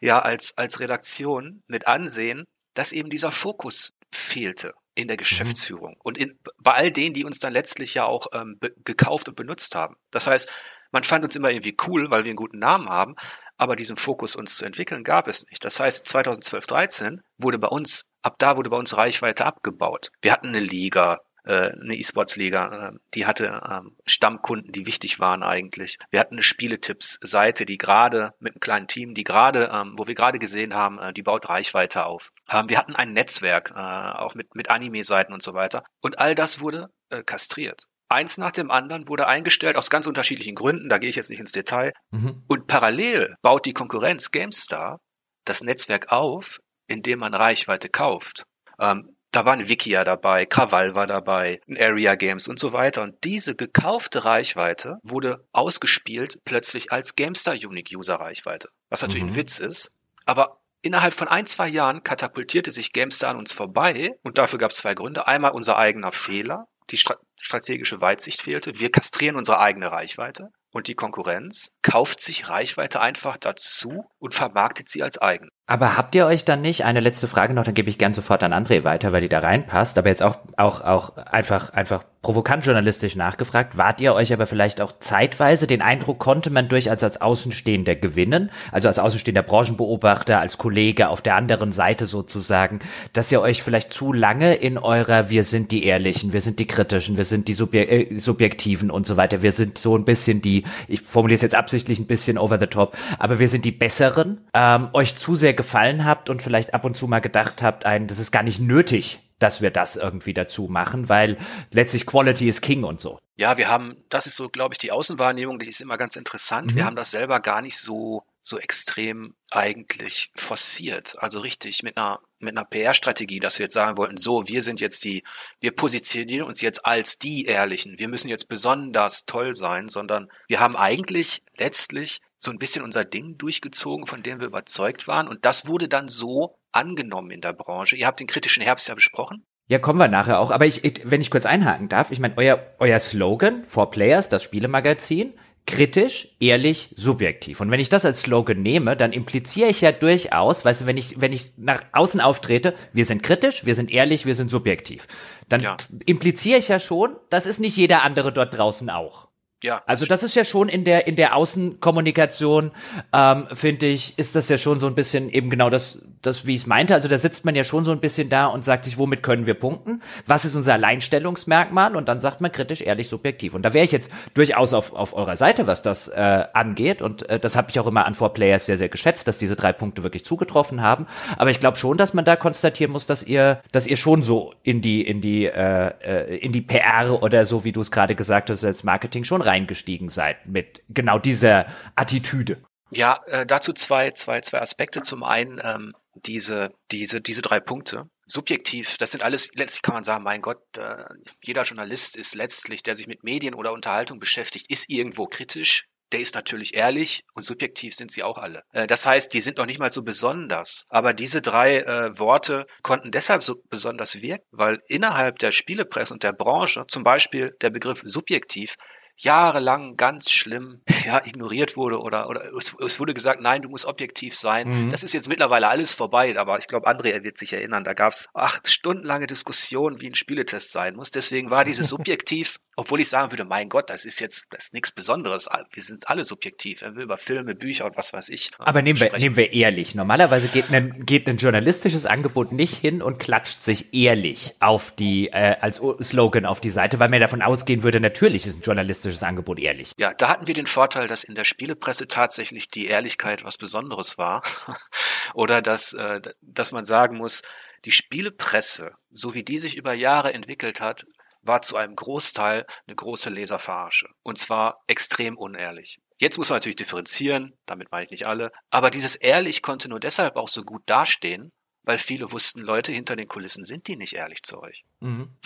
ja 0.00 0.20
als, 0.20 0.56
als 0.56 0.80
Redaktion 0.80 1.62
mit 1.66 1.86
ansehen, 1.86 2.44
dass 2.74 2.92
eben 2.92 3.10
dieser 3.10 3.30
Fokus 3.30 3.92
fehlte 4.12 4.74
in 4.94 5.08
der 5.08 5.16
mhm. 5.16 5.18
Geschäftsführung 5.18 5.96
und 6.02 6.18
in, 6.18 6.38
bei 6.58 6.74
all 6.74 6.90
denen, 6.90 7.14
die 7.14 7.24
uns 7.24 7.38
dann 7.38 7.52
letztlich 7.52 7.94
ja 7.94 8.04
auch 8.04 8.26
ähm, 8.32 8.58
gekauft 8.84 9.28
und 9.28 9.36
benutzt 9.36 9.74
haben. 9.74 9.96
Das 10.10 10.26
heißt, 10.26 10.52
man 10.92 11.02
fand 11.02 11.24
uns 11.24 11.34
immer 11.34 11.50
irgendwie 11.50 11.76
cool, 11.86 12.10
weil 12.10 12.24
wir 12.24 12.30
einen 12.30 12.36
guten 12.36 12.60
Namen 12.60 12.88
haben, 12.88 13.16
aber 13.56 13.74
diesen 13.74 13.96
Fokus 13.96 14.36
uns 14.36 14.56
zu 14.56 14.64
entwickeln 14.64 15.02
gab 15.02 15.26
es 15.26 15.44
nicht. 15.50 15.64
Das 15.64 15.80
heißt, 15.80 16.06
2012, 16.06 16.66
13 16.66 17.20
wurde 17.38 17.58
bei 17.58 17.68
uns, 17.68 18.02
ab 18.22 18.36
da 18.38 18.56
wurde 18.56 18.70
bei 18.70 18.76
uns 18.76 18.96
Reichweite 18.96 19.44
abgebaut. 19.44 20.10
Wir 20.22 20.32
hatten 20.32 20.48
eine 20.48 20.60
Liga, 20.60 21.18
äh, 21.44 21.70
eine 21.72 21.94
E-Sports-Liga, 21.94 22.88
äh, 22.88 22.98
die 23.14 23.26
hatte 23.26 23.60
ähm, 23.70 23.96
Stammkunden, 24.06 24.72
die 24.72 24.86
wichtig 24.86 25.20
waren 25.20 25.42
eigentlich. 25.42 25.98
Wir 26.10 26.20
hatten 26.20 26.34
eine 26.34 26.42
Spieletipps-Seite, 26.42 27.66
die 27.66 27.78
gerade 27.78 28.32
mit 28.38 28.54
einem 28.54 28.60
kleinen 28.60 28.88
Team, 28.88 29.14
die 29.14 29.24
gerade, 29.24 29.70
ähm, 29.72 29.94
wo 29.96 30.06
wir 30.06 30.14
gerade 30.14 30.38
gesehen 30.38 30.74
haben, 30.74 30.98
äh, 30.98 31.12
die 31.12 31.22
baut 31.22 31.48
Reichweite 31.48 32.06
auf. 32.06 32.30
Ähm, 32.50 32.68
wir 32.68 32.78
hatten 32.78 32.96
ein 32.96 33.12
Netzwerk, 33.12 33.72
äh, 33.74 33.78
auch 33.78 34.34
mit, 34.34 34.54
mit 34.54 34.70
Anime-Seiten 34.70 35.32
und 35.32 35.42
so 35.42 35.54
weiter. 35.54 35.84
Und 36.00 36.18
all 36.18 36.34
das 36.34 36.60
wurde 36.60 36.88
äh, 37.10 37.22
kastriert. 37.22 37.84
Eins 38.08 38.38
nach 38.38 38.50
dem 38.50 38.70
anderen 38.70 39.08
wurde 39.08 39.26
eingestellt 39.26 39.76
aus 39.76 39.90
ganz 39.90 40.06
unterschiedlichen 40.06 40.54
Gründen, 40.54 40.88
da 40.88 40.98
gehe 40.98 41.08
ich 41.08 41.16
jetzt 41.16 41.30
nicht 41.30 41.40
ins 41.40 41.52
Detail. 41.52 41.92
Mhm. 42.10 42.44
Und 42.48 42.66
parallel 42.66 43.34
baut 43.42 43.64
die 43.66 43.72
Konkurrenz 43.72 44.30
GameStar 44.30 45.00
das 45.44 45.62
Netzwerk 45.62 46.12
auf, 46.12 46.60
indem 46.86 47.20
man 47.20 47.34
Reichweite 47.34 47.88
kauft. 47.88 48.44
Ähm, 48.78 49.16
da 49.34 49.44
war 49.44 49.54
ein 49.54 49.68
Wikia 49.68 50.04
dabei, 50.04 50.46
Krawall 50.46 50.94
war 50.94 51.06
dabei, 51.06 51.60
ein 51.68 51.76
Area 51.80 52.14
Games 52.14 52.46
und 52.46 52.60
so 52.60 52.72
weiter. 52.72 53.02
Und 53.02 53.24
diese 53.24 53.56
gekaufte 53.56 54.24
Reichweite 54.24 54.98
wurde 55.02 55.44
ausgespielt 55.52 56.38
plötzlich 56.44 56.92
als 56.92 57.16
GameStar 57.16 57.54
Unique 57.54 57.90
User 57.96 58.14
Reichweite. 58.14 58.68
Was 58.90 59.02
natürlich 59.02 59.24
mhm. 59.24 59.30
ein 59.30 59.36
Witz 59.36 59.58
ist. 59.58 59.90
Aber 60.24 60.60
innerhalb 60.82 61.14
von 61.14 61.26
ein, 61.26 61.46
zwei 61.46 61.68
Jahren 61.68 62.04
katapultierte 62.04 62.70
sich 62.70 62.92
GameStar 62.92 63.30
an 63.30 63.36
uns 63.38 63.52
vorbei. 63.52 64.12
Und 64.22 64.38
dafür 64.38 64.60
gab 64.60 64.70
es 64.70 64.76
zwei 64.76 64.94
Gründe. 64.94 65.26
Einmal 65.26 65.50
unser 65.50 65.76
eigener 65.78 66.12
Fehler. 66.12 66.68
Die 66.90 66.98
strategische 67.40 68.00
Weitsicht 68.00 68.40
fehlte. 68.40 68.78
Wir 68.78 68.92
kastrieren 68.92 69.36
unsere 69.36 69.58
eigene 69.58 69.90
Reichweite 69.90 70.50
und 70.70 70.88
die 70.88 70.94
Konkurrenz 70.94 71.72
kauft 71.82 72.20
sich 72.20 72.48
Reichweite 72.48 73.00
einfach 73.00 73.36
dazu 73.36 74.06
und 74.24 74.32
vermarktet 74.32 74.88
sie 74.88 75.02
als 75.02 75.20
eigen. 75.20 75.50
Aber 75.66 75.96
habt 75.96 76.14
ihr 76.14 76.26
euch 76.26 76.44
dann 76.44 76.60
nicht, 76.60 76.84
eine 76.84 77.00
letzte 77.00 77.26
Frage 77.26 77.52
noch, 77.54 77.64
dann 77.64 77.72
gebe 77.72 77.88
ich 77.88 77.96
gern 77.96 78.12
sofort 78.12 78.42
an 78.42 78.52
André 78.52 78.84
weiter, 78.84 79.12
weil 79.12 79.22
die 79.22 79.30
da 79.30 79.38
reinpasst, 79.38 79.98
aber 79.98 80.08
jetzt 80.08 80.22
auch, 80.22 80.38
auch, 80.56 80.82
auch 80.82 81.16
einfach, 81.16 81.70
einfach 81.70 82.04
provokant 82.20 82.64
journalistisch 82.64 83.16
nachgefragt, 83.16 83.76
wart 83.76 84.00
ihr 84.00 84.14
euch 84.14 84.32
aber 84.32 84.46
vielleicht 84.46 84.80
auch 84.80 84.98
zeitweise, 84.98 85.66
den 85.66 85.82
Eindruck 85.82 86.18
konnte 86.18 86.50
man 86.50 86.68
durchaus 86.68 87.02
als 87.02 87.20
Außenstehender 87.20 87.96
gewinnen, 87.96 88.50
also 88.72 88.88
als 88.88 88.98
Außenstehender 88.98 89.42
Branchenbeobachter, 89.42 90.40
als 90.40 90.58
Kollege 90.58 91.08
auf 91.08 91.22
der 91.22 91.36
anderen 91.36 91.72
Seite 91.72 92.06
sozusagen, 92.06 92.80
dass 93.12 93.32
ihr 93.32 93.40
euch 93.40 93.62
vielleicht 93.62 93.92
zu 93.92 94.12
lange 94.12 94.54
in 94.54 94.78
eurer, 94.78 95.30
wir 95.30 95.44
sind 95.44 95.70
die 95.70 95.84
Ehrlichen, 95.84 96.32
wir 96.32 96.40
sind 96.40 96.58
die 96.58 96.66
Kritischen, 96.66 97.16
wir 97.16 97.24
sind 97.24 97.48
die 97.48 97.54
Subje 97.54 97.84
äh, 97.84 98.16
Subjektiven 98.16 98.90
und 98.90 99.06
so 99.06 99.16
weiter, 99.16 99.42
wir 99.42 99.52
sind 99.52 99.76
so 99.76 99.96
ein 99.96 100.04
bisschen 100.04 100.40
die, 100.42 100.64
ich 100.88 101.00
formuliere 101.00 101.36
es 101.36 101.42
jetzt 101.42 101.54
absichtlich 101.54 101.98
ein 101.98 102.06
bisschen 102.06 102.38
over 102.38 102.58
the 102.58 102.66
top, 102.66 102.96
aber 103.18 103.38
wir 103.38 103.48
sind 103.48 103.64
die 103.64 103.72
Besseren, 103.72 104.13
ähm, 104.52 104.88
euch 104.92 105.16
zu 105.16 105.36
sehr 105.36 105.54
gefallen 105.54 106.04
habt 106.04 106.30
und 106.30 106.42
vielleicht 106.42 106.74
ab 106.74 106.84
und 106.84 106.96
zu 106.96 107.06
mal 107.06 107.20
gedacht 107.20 107.62
habt, 107.62 107.86
ein, 107.86 108.06
das 108.06 108.18
ist 108.18 108.32
gar 108.32 108.42
nicht 108.42 108.60
nötig, 108.60 109.20
dass 109.38 109.60
wir 109.60 109.70
das 109.70 109.96
irgendwie 109.96 110.34
dazu 110.34 110.68
machen, 110.68 111.08
weil 111.08 111.36
letztlich 111.70 112.06
Quality 112.06 112.48
is 112.48 112.60
King 112.60 112.84
und 112.84 113.00
so. 113.00 113.18
Ja, 113.36 113.58
wir 113.58 113.68
haben, 113.68 113.96
das 114.08 114.26
ist 114.26 114.36
so, 114.36 114.48
glaube 114.48 114.74
ich, 114.74 114.78
die 114.78 114.92
Außenwahrnehmung, 114.92 115.58
die 115.58 115.68
ist 115.68 115.80
immer 115.80 115.98
ganz 115.98 116.16
interessant. 116.16 116.72
Mhm. 116.72 116.76
Wir 116.76 116.84
haben 116.86 116.96
das 116.96 117.10
selber 117.10 117.40
gar 117.40 117.60
nicht 117.60 117.76
so, 117.76 118.22
so 118.42 118.58
extrem 118.58 119.34
eigentlich 119.50 120.30
forciert. 120.36 121.16
Also 121.18 121.40
richtig 121.40 121.82
mit 121.82 121.96
einer, 121.96 122.20
mit 122.38 122.56
einer 122.56 122.64
PR-Strategie, 122.64 123.40
dass 123.40 123.58
wir 123.58 123.64
jetzt 123.64 123.74
sagen 123.74 123.98
wollten, 123.98 124.18
so, 124.18 124.46
wir 124.46 124.62
sind 124.62 124.80
jetzt 124.80 125.02
die, 125.04 125.24
wir 125.60 125.72
positionieren 125.72 126.46
uns 126.46 126.60
jetzt 126.60 126.86
als 126.86 127.18
die 127.18 127.46
Ehrlichen. 127.46 127.98
Wir 127.98 128.08
müssen 128.08 128.28
jetzt 128.28 128.48
besonders 128.48 129.26
toll 129.26 129.54
sein, 129.56 129.88
sondern 129.88 130.30
wir 130.46 130.60
haben 130.60 130.76
eigentlich 130.76 131.42
letztlich 131.56 132.20
so 132.44 132.50
ein 132.50 132.58
bisschen 132.58 132.84
unser 132.84 133.04
Ding 133.04 133.36
durchgezogen, 133.38 134.06
von 134.06 134.22
dem 134.22 134.40
wir 134.40 134.46
überzeugt 134.46 135.08
waren. 135.08 135.28
Und 135.28 135.44
das 135.44 135.66
wurde 135.66 135.88
dann 135.88 136.08
so 136.08 136.58
angenommen 136.72 137.30
in 137.30 137.40
der 137.40 137.52
Branche. 137.52 137.96
Ihr 137.96 138.06
habt 138.06 138.20
den 138.20 138.26
kritischen 138.26 138.62
Herbst 138.62 138.88
ja 138.88 138.94
besprochen. 138.94 139.44
Ja, 139.66 139.78
kommen 139.78 139.98
wir 139.98 140.08
nachher 140.08 140.40
auch. 140.40 140.50
Aber 140.50 140.66
ich, 140.66 140.82
wenn 141.04 141.20
ich 141.20 141.30
kurz 141.30 141.46
einhaken 141.46 141.88
darf, 141.88 142.10
ich 142.10 142.20
meine, 142.20 142.36
euer, 142.36 142.60
euer 142.78 142.98
Slogan, 142.98 143.64
For 143.64 143.90
Players, 143.90 144.28
das 144.28 144.42
Spielemagazin, 144.42 145.32
kritisch, 145.66 146.36
ehrlich, 146.40 146.90
subjektiv. 146.96 147.60
Und 147.60 147.70
wenn 147.70 147.80
ich 147.80 147.88
das 147.88 148.04
als 148.04 148.22
Slogan 148.22 148.60
nehme, 148.60 148.96
dann 148.96 149.12
impliziere 149.12 149.70
ich 149.70 149.80
ja 149.80 149.92
durchaus, 149.92 150.64
weißt 150.64 150.82
du, 150.82 150.86
wenn 150.86 150.98
ich, 150.98 151.20
wenn 151.22 151.32
ich 151.32 151.52
nach 151.56 151.82
außen 151.92 152.20
auftrete, 152.20 152.74
wir 152.92 153.06
sind 153.06 153.22
kritisch, 153.22 153.64
wir 153.64 153.74
sind 153.74 153.90
ehrlich, 153.90 154.26
wir 154.26 154.34
sind 154.34 154.50
subjektiv, 154.50 155.06
dann 155.48 155.62
ja. 155.62 155.76
impliziere 156.04 156.58
ich 156.58 156.68
ja 156.68 156.78
schon, 156.78 157.16
das 157.30 157.46
ist 157.46 157.60
nicht 157.60 157.78
jeder 157.78 158.02
andere 158.02 158.32
dort 158.32 158.52
draußen 158.52 158.90
auch. 158.90 159.28
Ja. 159.64 159.82
Also 159.86 160.04
das 160.04 160.22
ist 160.22 160.36
ja 160.36 160.44
schon 160.44 160.68
in 160.68 160.84
der 160.84 161.06
in 161.06 161.16
der 161.16 161.34
Außenkommunikation 161.34 162.70
ähm, 163.14 163.46
finde 163.50 163.86
ich 163.86 164.18
ist 164.18 164.36
das 164.36 164.50
ja 164.50 164.58
schon 164.58 164.78
so 164.78 164.86
ein 164.86 164.94
bisschen 164.94 165.30
eben 165.30 165.48
genau 165.48 165.70
das 165.70 166.00
das 166.26 166.46
wie 166.46 166.54
ich 166.54 166.62
es 166.62 166.66
meinte. 166.66 166.94
Also 166.94 167.08
da 167.08 167.18
sitzt 167.18 167.44
man 167.44 167.54
ja 167.54 167.64
schon 167.64 167.84
so 167.84 167.92
ein 167.92 168.00
bisschen 168.00 168.28
da 168.28 168.46
und 168.46 168.64
sagt 168.64 168.84
sich, 168.84 168.98
womit 168.98 169.22
können 169.22 169.46
wir 169.46 169.54
punkten? 169.54 170.02
Was 170.26 170.44
ist 170.44 170.54
unser 170.54 170.74
Alleinstellungsmerkmal? 170.74 171.96
Und 171.96 172.08
dann 172.08 172.20
sagt 172.20 172.40
man 172.40 172.52
kritisch, 172.52 172.82
ehrlich, 172.82 173.08
subjektiv. 173.08 173.54
Und 173.54 173.62
da 173.62 173.72
wäre 173.72 173.84
ich 173.84 173.92
jetzt 173.92 174.10
durchaus 174.34 174.72
auf 174.72 174.94
auf 174.94 175.16
eurer 175.16 175.36
Seite, 175.36 175.66
was 175.66 175.82
das 175.82 176.08
äh, 176.08 176.44
angeht. 176.52 177.02
Und 177.02 177.28
äh, 177.28 177.40
das 177.40 177.56
habe 177.56 177.70
ich 177.70 177.80
auch 177.80 177.86
immer 177.86 178.06
an 178.06 178.14
Four 178.14 178.32
Players 178.32 178.66
sehr 178.66 178.76
sehr 178.76 178.88
geschätzt, 178.88 179.26
dass 179.26 179.38
diese 179.38 179.56
drei 179.56 179.72
Punkte 179.72 180.02
wirklich 180.02 180.24
zugetroffen 180.24 180.82
haben. 180.82 181.06
Aber 181.36 181.50
ich 181.50 181.58
glaube 181.58 181.78
schon, 181.78 181.98
dass 181.98 182.14
man 182.14 182.24
da 182.24 182.36
konstatieren 182.36 182.92
muss, 182.92 183.06
dass 183.06 183.22
ihr 183.22 183.60
dass 183.72 183.86
ihr 183.86 183.96
schon 183.96 184.22
so 184.22 184.54
in 184.62 184.80
die 184.80 185.02
in 185.02 185.20
die 185.20 185.46
äh, 185.46 185.92
äh 186.00 186.36
in 186.36 186.52
die 186.52 186.60
PR 186.60 187.22
oder 187.22 187.44
so 187.44 187.64
wie 187.64 187.72
du 187.72 187.80
es 187.80 187.90
gerade 187.90 188.14
gesagt 188.14 188.50
hast 188.50 188.64
als 188.64 188.84
Marketing 188.84 189.24
schon 189.24 189.42
rein 189.42 189.64
eingestiegen 189.64 190.08
seid 190.08 190.46
mit 190.46 190.82
genau 190.88 191.18
dieser 191.18 191.66
Attitüde? 191.96 192.58
Ja, 192.92 193.20
äh, 193.26 193.46
dazu 193.46 193.72
zwei, 193.72 194.10
zwei, 194.10 194.40
zwei 194.40 194.60
Aspekte. 194.60 195.02
Zum 195.02 195.24
einen 195.24 195.60
ähm, 195.64 195.94
diese, 196.16 196.70
diese, 196.90 197.20
diese 197.20 197.42
drei 197.42 197.60
Punkte. 197.60 198.04
Subjektiv, 198.26 198.96
das 198.98 199.10
sind 199.10 199.22
alles, 199.22 199.50
letztlich 199.54 199.82
kann 199.82 199.94
man 199.94 200.04
sagen, 200.04 200.24
mein 200.24 200.40
Gott, 200.40 200.62
äh, 200.78 201.04
jeder 201.42 201.62
Journalist 201.62 202.16
ist 202.16 202.34
letztlich, 202.34 202.82
der 202.82 202.94
sich 202.94 203.06
mit 203.06 203.22
Medien 203.22 203.54
oder 203.54 203.72
Unterhaltung 203.72 204.18
beschäftigt, 204.18 204.70
ist 204.70 204.88
irgendwo 204.88 205.26
kritisch, 205.26 205.84
der 206.14 206.20
ist 206.20 206.34
natürlich 206.34 206.76
ehrlich 206.76 207.24
und 207.34 207.42
subjektiv 207.42 207.94
sind 207.94 208.10
sie 208.12 208.22
auch 208.22 208.38
alle. 208.38 208.62
Äh, 208.72 208.86
das 208.86 209.04
heißt, 209.04 209.34
die 209.34 209.40
sind 209.40 209.58
noch 209.58 209.66
nicht 209.66 209.80
mal 209.80 209.92
so 209.92 210.02
besonders. 210.02 210.84
Aber 210.88 211.12
diese 211.12 211.42
drei 211.42 211.78
äh, 211.78 212.18
Worte 212.18 212.66
konnten 212.82 213.10
deshalb 213.10 213.42
so 213.42 213.56
besonders 213.68 214.22
wirken, 214.22 214.44
weil 214.52 214.78
innerhalb 214.86 215.38
der 215.38 215.50
Spielepresse 215.50 216.14
und 216.14 216.22
der 216.22 216.32
Branche 216.32 216.84
zum 216.88 217.02
Beispiel 217.02 217.56
der 217.60 217.70
Begriff 217.70 218.00
subjektiv 218.04 218.76
jahrelang 219.16 219.96
ganz 219.96 220.30
schlimm 220.30 220.82
ja, 221.04 221.24
ignoriert 221.24 221.76
wurde 221.76 222.00
oder, 222.00 222.28
oder 222.28 222.52
es, 222.56 222.74
es 222.78 223.00
wurde 223.00 223.14
gesagt, 223.14 223.40
nein, 223.40 223.62
du 223.62 223.68
musst 223.68 223.86
objektiv 223.86 224.36
sein. 224.36 224.68
Mhm. 224.68 224.90
Das 224.90 225.02
ist 225.02 225.14
jetzt 225.14 225.28
mittlerweile 225.28 225.68
alles 225.68 225.92
vorbei, 225.92 226.36
aber 226.38 226.58
ich 226.58 226.66
glaube, 226.66 226.88
André 226.88 227.22
wird 227.22 227.38
sich 227.38 227.52
erinnern, 227.52 227.84
da 227.84 227.94
gab 227.94 228.12
es 228.12 228.28
acht 228.34 228.68
stundenlange 228.68 229.26
Diskussionen, 229.26 230.00
wie 230.00 230.10
ein 230.10 230.14
Spieletest 230.14 230.72
sein 230.72 230.96
muss. 230.96 231.10
Deswegen 231.10 231.50
war 231.50 231.64
dieses 231.64 231.88
subjektiv 231.94 232.58
obwohl 232.76 233.00
ich 233.00 233.08
sagen 233.08 233.30
würde, 233.30 233.44
mein 233.44 233.68
Gott, 233.68 233.90
das 233.90 234.04
ist 234.04 234.20
jetzt 234.20 234.46
das 234.50 234.66
ist 234.66 234.74
nichts 234.74 234.92
Besonderes. 234.92 235.48
Wir 235.72 235.82
sind 235.82 236.08
alle 236.08 236.24
subjektiv. 236.24 236.82
Wir 236.82 236.90
über 236.90 237.16
Filme, 237.16 237.54
Bücher 237.54 237.84
und 237.86 237.96
was 237.96 238.12
weiß 238.12 238.28
ich. 238.28 238.50
Äh, 238.52 238.64
Aber 238.64 238.82
nehmen 238.82 239.00
wir, 239.00 239.12
nehmen 239.16 239.36
wir 239.36 239.52
ehrlich. 239.52 239.94
Normalerweise 239.94 240.48
geht 240.48 240.70
ein, 240.70 241.04
geht 241.04 241.28
ein 241.28 241.36
journalistisches 241.36 242.06
Angebot 242.06 242.52
nicht 242.52 242.74
hin 242.74 243.02
und 243.02 243.18
klatscht 243.18 243.62
sich 243.62 243.94
ehrlich 243.94 244.54
auf 244.60 244.90
die, 244.92 245.28
äh, 245.28 245.56
als 245.60 245.80
Slogan 246.02 246.46
auf 246.46 246.60
die 246.60 246.70
Seite, 246.70 246.98
weil 246.98 247.08
man 247.08 247.20
davon 247.20 247.42
ausgehen 247.42 247.82
würde, 247.82 248.00
natürlich 248.00 248.46
ist 248.46 248.58
ein 248.58 248.62
journalistisches 248.62 249.22
Angebot 249.22 249.58
ehrlich. 249.58 249.92
Ja, 249.98 250.12
da 250.14 250.28
hatten 250.28 250.46
wir 250.46 250.54
den 250.54 250.66
Vorteil, 250.66 251.06
dass 251.06 251.24
in 251.24 251.34
der 251.34 251.44
Spielepresse 251.44 252.08
tatsächlich 252.08 252.68
die 252.68 252.86
Ehrlichkeit 252.86 253.44
was 253.44 253.56
Besonderes 253.56 254.18
war. 254.18 254.42
Oder 255.34 255.62
dass, 255.62 255.92
äh, 255.92 256.20
dass 256.42 256.72
man 256.72 256.84
sagen 256.84 257.16
muss, 257.16 257.42
die 257.84 257.92
Spielepresse, 257.92 258.92
so 259.10 259.34
wie 259.34 259.42
die 259.42 259.58
sich 259.58 259.76
über 259.76 259.92
Jahre 259.92 260.32
entwickelt 260.32 260.80
hat, 260.80 261.04
war 261.44 261.62
zu 261.62 261.76
einem 261.76 261.94
Großteil 261.94 262.66
eine 262.86 262.96
große 262.96 263.30
Leserverarsche. 263.30 264.08
Und 264.22 264.38
zwar 264.38 264.82
extrem 264.86 265.36
unehrlich. 265.36 265.98
Jetzt 266.18 266.38
muss 266.38 266.48
man 266.48 266.56
natürlich 266.56 266.76
differenzieren, 266.76 267.58
damit 267.66 267.90
meine 267.90 268.04
ich 268.04 268.10
nicht 268.10 268.26
alle, 268.26 268.50
aber 268.70 268.90
dieses 268.90 269.16
ehrlich 269.16 269.62
konnte 269.62 269.88
nur 269.88 270.00
deshalb 270.00 270.36
auch 270.36 270.48
so 270.48 270.62
gut 270.62 270.82
dastehen, 270.86 271.52
weil 271.84 271.98
viele 271.98 272.32
wussten, 272.32 272.60
Leute 272.60 272.92
hinter 272.92 273.16
den 273.16 273.28
Kulissen 273.28 273.64
sind 273.64 273.88
die 273.88 273.96
nicht 273.96 274.14
ehrlich 274.14 274.42
zu 274.42 274.60
euch. 274.60 274.84
Mhm. 275.00 275.36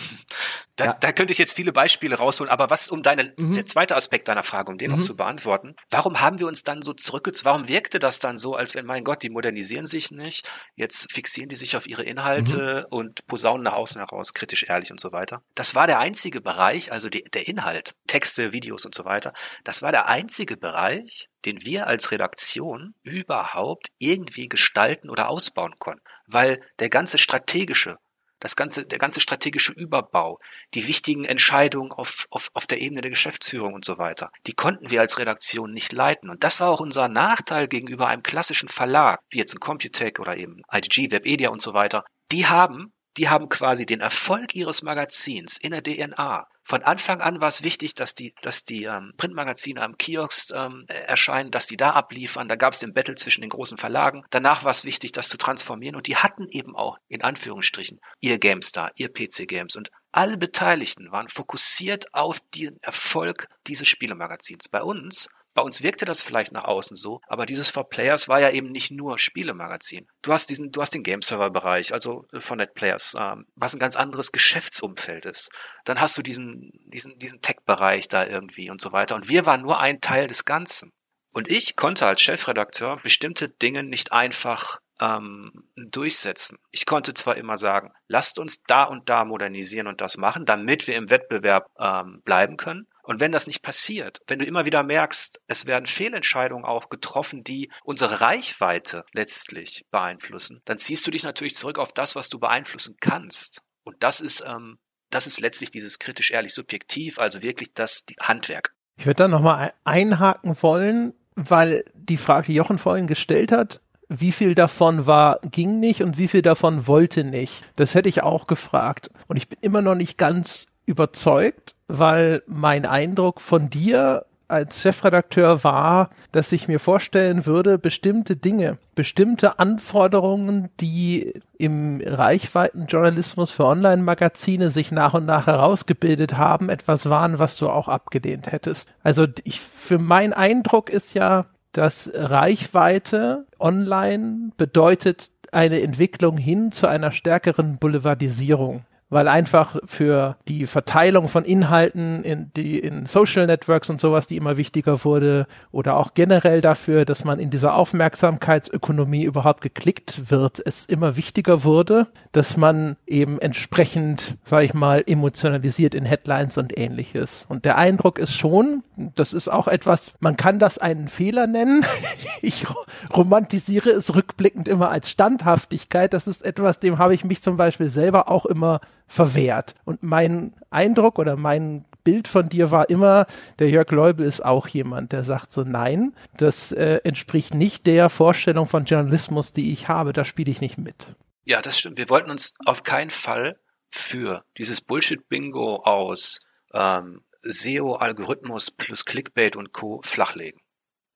Da, 0.77 0.85
Ja. 0.85 0.93
da 0.93 1.11
könnte 1.11 1.33
ich 1.33 1.37
jetzt 1.37 1.53
viele 1.53 1.73
Beispiele 1.73 2.15
rausholen, 2.15 2.49
aber 2.49 2.69
was 2.69 2.89
um 2.89 3.01
deine, 3.03 3.33
Mhm. 3.37 3.53
der 3.55 3.65
zweite 3.65 3.95
Aspekt 3.97 4.29
deiner 4.29 4.43
Frage, 4.43 4.71
um 4.71 4.77
den 4.77 4.91
noch 4.91 5.01
zu 5.01 5.15
beantworten, 5.15 5.75
warum 5.89 6.21
haben 6.21 6.39
wir 6.39 6.47
uns 6.47 6.63
dann 6.63 6.81
so 6.81 6.93
zurückgezogen, 6.93 7.45
warum 7.45 7.67
wirkte 7.67 7.99
das 7.99 8.19
dann 8.19 8.37
so, 8.37 8.55
als 8.55 8.75
wenn, 8.75 8.85
mein 8.85 9.03
Gott, 9.03 9.21
die 9.23 9.29
modernisieren 9.29 9.85
sich 9.85 10.11
nicht, 10.11 10.49
jetzt 10.75 11.11
fixieren 11.11 11.49
die 11.49 11.57
sich 11.57 11.75
auf 11.75 11.85
ihre 11.87 12.03
Inhalte 12.03 12.85
Mhm. 12.89 12.97
und 12.97 13.27
posaunen 13.27 13.63
nach 13.63 13.73
außen 13.73 13.99
heraus, 13.99 14.33
kritisch, 14.33 14.63
ehrlich 14.69 14.91
und 14.91 15.01
so 15.01 15.11
weiter. 15.11 15.41
Das 15.55 15.75
war 15.75 15.85
der 15.87 15.99
einzige 15.99 16.39
Bereich, 16.39 16.91
also 16.93 17.09
die, 17.09 17.23
der 17.33 17.47
Inhalt, 17.49 17.95
Texte, 18.07 18.53
Videos 18.53 18.85
und 18.85 18.95
so 18.95 19.03
weiter, 19.03 19.33
das 19.65 19.81
war 19.81 19.91
der 19.91 20.07
einzige 20.07 20.55
Bereich, 20.55 21.27
den 21.45 21.65
wir 21.65 21.87
als 21.87 22.11
Redaktion 22.11 22.93
überhaupt 23.03 23.87
irgendwie 23.97 24.47
gestalten 24.47 25.09
oder 25.09 25.27
ausbauen 25.29 25.73
konnten. 25.79 26.03
Weil 26.27 26.61
der 26.79 26.89
ganze 26.89 27.17
strategische, 27.17 27.97
das 28.39 28.55
ganze, 28.55 28.85
der 28.85 28.97
ganze 28.97 29.19
strategische 29.19 29.73
Überbau, 29.73 30.39
die 30.73 30.87
wichtigen 30.87 31.25
Entscheidungen 31.25 31.91
auf, 31.91 32.27
auf, 32.31 32.49
auf 32.53 32.67
der 32.67 32.81
Ebene 32.81 33.01
der 33.01 33.11
Geschäftsführung 33.11 33.73
und 33.73 33.85
so 33.85 33.97
weiter, 33.97 34.31
die 34.47 34.53
konnten 34.53 34.89
wir 34.91 35.01
als 35.01 35.17
Redaktion 35.17 35.71
nicht 35.71 35.93
leiten. 35.93 36.29
Und 36.29 36.43
das 36.43 36.59
war 36.61 36.69
auch 36.69 36.79
unser 36.79 37.09
Nachteil 37.09 37.67
gegenüber 37.67 38.07
einem 38.07 38.23
klassischen 38.23 38.69
Verlag, 38.69 39.21
wie 39.29 39.37
jetzt 39.37 39.55
ein 39.55 39.59
Computec 39.59 40.19
oder 40.19 40.37
eben 40.37 40.61
IDG, 40.71 41.11
Webedia 41.11 41.49
und 41.49 41.61
so 41.61 41.73
weiter. 41.73 42.05
Die 42.31 42.45
haben, 42.45 42.93
die 43.17 43.29
haben 43.29 43.49
quasi 43.49 43.85
den 43.85 44.01
Erfolg 44.01 44.55
ihres 44.55 44.81
Magazins 44.81 45.57
in 45.57 45.71
der 45.71 45.83
DNA. 45.83 46.47
Von 46.63 46.83
Anfang 46.83 47.21
an 47.21 47.41
war 47.41 47.47
es 47.47 47.63
wichtig, 47.63 47.95
dass 47.95 48.13
die, 48.13 48.33
dass 48.41 48.63
die 48.63 48.83
ähm, 48.83 49.13
Printmagazine 49.17 49.81
am 49.81 49.97
Kiosk 49.97 50.53
ähm, 50.53 50.85
äh, 50.87 50.93
erscheinen, 50.93 51.51
dass 51.51 51.67
die 51.67 51.77
da 51.77 51.91
abliefern. 51.91 52.47
Da 52.47 52.55
gab 52.55 52.73
es 52.73 52.79
den 52.79 52.93
Battle 52.93 53.15
zwischen 53.15 53.41
den 53.41 53.49
großen 53.49 53.77
Verlagen. 53.77 54.23
Danach 54.29 54.63
war 54.63 54.71
es 54.71 54.85
wichtig, 54.85 55.11
das 55.11 55.29
zu 55.29 55.37
transformieren. 55.37 55.95
Und 55.95 56.07
die 56.07 56.17
hatten 56.17 56.47
eben 56.49 56.75
auch 56.75 56.97
in 57.07 57.23
Anführungsstrichen 57.23 57.99
ihr 58.21 58.37
GameStar, 58.37 58.91
ihr 58.95 59.09
PC 59.11 59.47
Games. 59.47 59.75
Und 59.75 59.89
alle 60.11 60.37
Beteiligten 60.37 61.11
waren 61.11 61.27
fokussiert 61.27 62.13
auf 62.13 62.39
den 62.55 62.77
Erfolg 62.81 63.47
dieses 63.67 63.87
Spielemagazins. 63.87 64.67
Bei 64.67 64.81
uns 64.81 65.29
bei 65.59 65.65
uns 65.65 65.83
wirkte 65.83 66.05
das 66.05 66.23
vielleicht 66.23 66.53
nach 66.53 66.63
außen 66.63 66.95
so, 66.95 67.19
aber 67.27 67.45
dieses 67.45 67.69
For 67.69 67.89
Players 67.89 68.29
war 68.29 68.39
ja 68.39 68.49
eben 68.49 68.71
nicht 68.71 68.91
nur 68.91 69.19
Spielemagazin. 69.19 70.07
Du 70.21 70.31
hast 70.31 70.49
diesen, 70.49 70.71
du 70.71 70.81
hast 70.81 70.93
den 70.93 71.03
Game-Server-Bereich, 71.03 71.91
also 71.91 72.23
von 72.31 72.59
NetPlayers, 72.59 73.17
ähm, 73.19 73.45
was 73.55 73.75
ein 73.75 73.79
ganz 73.79 73.97
anderes 73.97 74.31
Geschäftsumfeld 74.31 75.25
ist. 75.25 75.51
Dann 75.83 75.99
hast 75.99 76.17
du 76.17 76.21
diesen, 76.21 76.71
diesen, 76.85 77.19
diesen 77.19 77.41
Tech-Bereich 77.41 78.07
da 78.07 78.25
irgendwie 78.25 78.69
und 78.69 78.79
so 78.79 78.93
weiter. 78.93 79.15
Und 79.15 79.27
wir 79.27 79.45
waren 79.45 79.61
nur 79.61 79.81
ein 79.81 79.99
Teil 79.99 80.27
des 80.27 80.45
Ganzen. 80.45 80.93
Und 81.33 81.51
ich 81.51 81.75
konnte 81.75 82.07
als 82.07 82.21
Chefredakteur 82.21 82.95
bestimmte 83.03 83.49
Dinge 83.49 83.83
nicht 83.83 84.13
einfach 84.13 84.79
ähm, 85.01 85.51
durchsetzen. 85.75 86.57
Ich 86.71 86.85
konnte 86.85 87.13
zwar 87.13 87.35
immer 87.35 87.57
sagen, 87.57 87.91
lasst 88.07 88.39
uns 88.39 88.63
da 88.63 88.85
und 88.85 89.09
da 89.09 89.25
modernisieren 89.25 89.87
und 89.87 89.99
das 89.99 90.15
machen, 90.15 90.45
damit 90.45 90.87
wir 90.87 90.95
im 90.95 91.09
Wettbewerb 91.09 91.69
ähm, 91.77 92.21
bleiben 92.23 92.55
können. 92.55 92.87
Und 93.09 93.19
wenn 93.19 93.31
das 93.31 93.47
nicht 93.47 93.63
passiert, 93.63 94.19
wenn 94.27 94.37
du 94.37 94.45
immer 94.45 94.65
wieder 94.65 94.83
merkst, 94.83 95.41
es 95.47 95.65
werden 95.65 95.87
Fehlentscheidungen 95.87 96.63
auch 96.63 96.89
getroffen, 96.89 97.43
die 97.43 97.71
unsere 97.83 98.21
Reichweite 98.21 99.03
letztlich 99.13 99.83
beeinflussen, 99.89 100.61
dann 100.65 100.77
ziehst 100.77 101.07
du 101.07 101.09
dich 101.09 101.23
natürlich 101.23 101.55
zurück 101.55 101.79
auf 101.79 101.91
das, 101.91 102.15
was 102.15 102.29
du 102.29 102.37
beeinflussen 102.37 102.97
kannst. 103.01 103.63
Und 103.83 103.95
das 104.03 104.21
ist, 104.21 104.43
ähm, 104.47 104.77
das 105.09 105.25
ist 105.25 105.39
letztlich 105.39 105.71
dieses 105.71 105.97
kritisch 105.97 106.29
ehrlich 106.29 106.53
subjektiv, 106.53 107.17
also 107.17 107.41
wirklich 107.41 107.73
das 107.73 108.03
Handwerk. 108.21 108.75
Ich 108.99 109.07
würde 109.07 109.23
da 109.23 109.27
nochmal 109.27 109.73
einhaken 109.85 110.55
wollen, 110.61 111.15
weil 111.33 111.85
die 111.95 112.17
Frage, 112.17 112.45
die 112.45 112.53
Jochen 112.53 112.77
vorhin 112.77 113.07
gestellt 113.07 113.51
hat, 113.51 113.81
wie 114.07 114.31
viel 114.31 114.53
davon 114.53 115.07
war, 115.07 115.39
ging 115.41 115.79
nicht 115.79 116.03
und 116.03 116.19
wie 116.19 116.27
viel 116.27 116.43
davon 116.43 116.85
wollte 116.85 117.23
nicht. 117.23 117.71
Das 117.75 117.95
hätte 117.95 118.09
ich 118.09 118.21
auch 118.21 118.45
gefragt. 118.45 119.09
Und 119.25 119.37
ich 119.37 119.49
bin 119.49 119.57
immer 119.61 119.81
noch 119.81 119.95
nicht 119.95 120.19
ganz 120.19 120.67
überzeugt, 120.85 121.73
weil 121.89 122.43
mein 122.47 122.85
Eindruck 122.85 123.41
von 123.41 123.69
dir 123.69 124.25
als 124.49 124.81
Chefredakteur 124.81 125.63
war, 125.63 126.09
dass 126.31 126.51
ich 126.51 126.67
mir 126.67 126.79
vorstellen 126.79 127.45
würde, 127.45 127.77
bestimmte 127.77 128.35
Dinge, 128.35 128.77
bestimmte 128.95 129.59
Anforderungen, 129.59 130.69
die 130.79 131.33
im 131.57 132.01
Reichweitenjournalismus 132.03 133.51
für 133.51 133.65
Online-Magazine 133.65 134.71
sich 134.71 134.91
nach 134.91 135.13
und 135.13 135.25
nach 135.25 135.47
herausgebildet 135.47 136.37
haben, 136.37 136.69
etwas 136.69 137.09
waren, 137.09 137.37
was 137.37 137.57
du 137.57 137.69
auch 137.69 137.87
abgelehnt 137.87 138.51
hättest. 138.51 138.89
Also 139.03 139.27
ich, 139.43 139.61
für 139.61 139.99
mein 139.99 140.33
Eindruck 140.33 140.89
ist 140.89 141.13
ja, 141.13 141.45
dass 141.71 142.09
Reichweite 142.15 143.45
online 143.59 144.51
bedeutet 144.57 145.29
eine 145.51 145.81
Entwicklung 145.81 146.37
hin 146.37 146.71
zu 146.71 146.87
einer 146.87 147.11
stärkeren 147.11 147.77
Boulevardisierung 147.77 148.83
weil 149.09 149.27
einfach 149.27 149.77
für 149.85 150.37
die 150.47 150.67
Verteilung 150.67 151.27
von 151.27 151.43
Inhalten 151.43 152.23
in 152.23 152.51
die 152.55 152.79
in 152.79 153.05
Social 153.05 153.47
Networks 153.47 153.89
und 153.89 153.99
sowas, 153.99 154.27
die 154.27 154.37
immer 154.37 154.57
wichtiger 154.57 155.03
wurde, 155.03 155.47
oder 155.71 155.97
auch 155.97 156.13
generell 156.13 156.61
dafür, 156.61 157.05
dass 157.05 157.23
man 157.23 157.39
in 157.39 157.49
dieser 157.49 157.75
Aufmerksamkeitsökonomie 157.75 159.23
überhaupt 159.23 159.61
geklickt 159.61 160.29
wird, 160.29 160.61
es 160.63 160.85
immer 160.85 161.17
wichtiger 161.17 161.63
wurde, 161.63 162.07
dass 162.31 162.57
man 162.57 162.97
eben 163.07 163.39
entsprechend, 163.39 164.37
sage 164.43 164.65
ich 164.65 164.73
mal, 164.73 165.03
emotionalisiert 165.05 165.95
in 165.95 166.05
Headlines 166.05 166.57
und 166.57 166.77
ähnliches. 166.77 167.45
Und 167.49 167.65
der 167.65 167.77
Eindruck 167.77 168.19
ist 168.19 168.33
schon, 168.33 168.83
das 169.15 169.33
ist 169.33 169.47
auch 169.47 169.67
etwas, 169.67 170.13
man 170.19 170.37
kann 170.37 170.59
das 170.59 170.77
einen 170.77 171.07
Fehler 171.07 171.47
nennen. 171.47 171.83
ich 172.41 172.67
romantisiere 173.15 173.89
es 173.89 174.15
rückblickend 174.15 174.67
immer 174.67 174.89
als 174.91 175.09
Standhaftigkeit. 175.09 176.13
Das 176.13 176.27
ist 176.27 176.45
etwas, 176.45 176.79
dem 176.79 176.99
habe 176.99 177.15
ich 177.15 177.23
mich 177.23 177.41
zum 177.41 177.57
Beispiel 177.57 177.89
selber 177.89 178.29
auch 178.29 178.45
immer 178.45 178.81
verwehrt. 179.09 179.75
Und 179.83 180.03
mein 180.03 180.55
Eindruck 180.69 181.19
oder 181.19 181.35
mein 181.35 181.85
Bild 182.03 182.27
von 182.27 182.47
dir 182.47 182.71
war 182.71 182.89
immer, 182.89 183.27
der 183.59 183.69
Jörg 183.69 183.91
Leubel 183.91 184.25
ist 184.25 184.45
auch 184.45 184.67
jemand, 184.67 185.11
der 185.11 185.23
sagt 185.23 185.51
so, 185.51 185.63
nein, 185.63 186.15
das 186.37 186.71
äh, 186.71 187.01
entspricht 187.03 187.53
nicht 187.53 187.85
der 187.85 188.09
Vorstellung 188.09 188.67
von 188.67 188.85
Journalismus, 188.85 189.51
die 189.51 189.73
ich 189.73 189.89
habe, 189.89 190.13
da 190.13 190.23
spiele 190.23 190.51
ich 190.51 190.61
nicht 190.61 190.77
mit. 190.77 191.15
Ja, 191.43 191.61
das 191.61 191.79
stimmt. 191.79 191.97
Wir 191.97 192.09
wollten 192.09 192.31
uns 192.31 192.53
auf 192.65 192.83
keinen 192.83 193.09
Fall 193.09 193.59
für 193.91 194.45
dieses 194.57 194.81
Bullshit-Bingo 194.81 195.77
aus 195.83 196.39
ähm, 196.73 197.21
SEO, 197.41 197.95
Algorithmus 197.95 198.71
plus 198.71 199.05
Clickbait 199.05 199.55
und 199.55 199.73
Co. 199.73 200.01
flachlegen. 200.03 200.61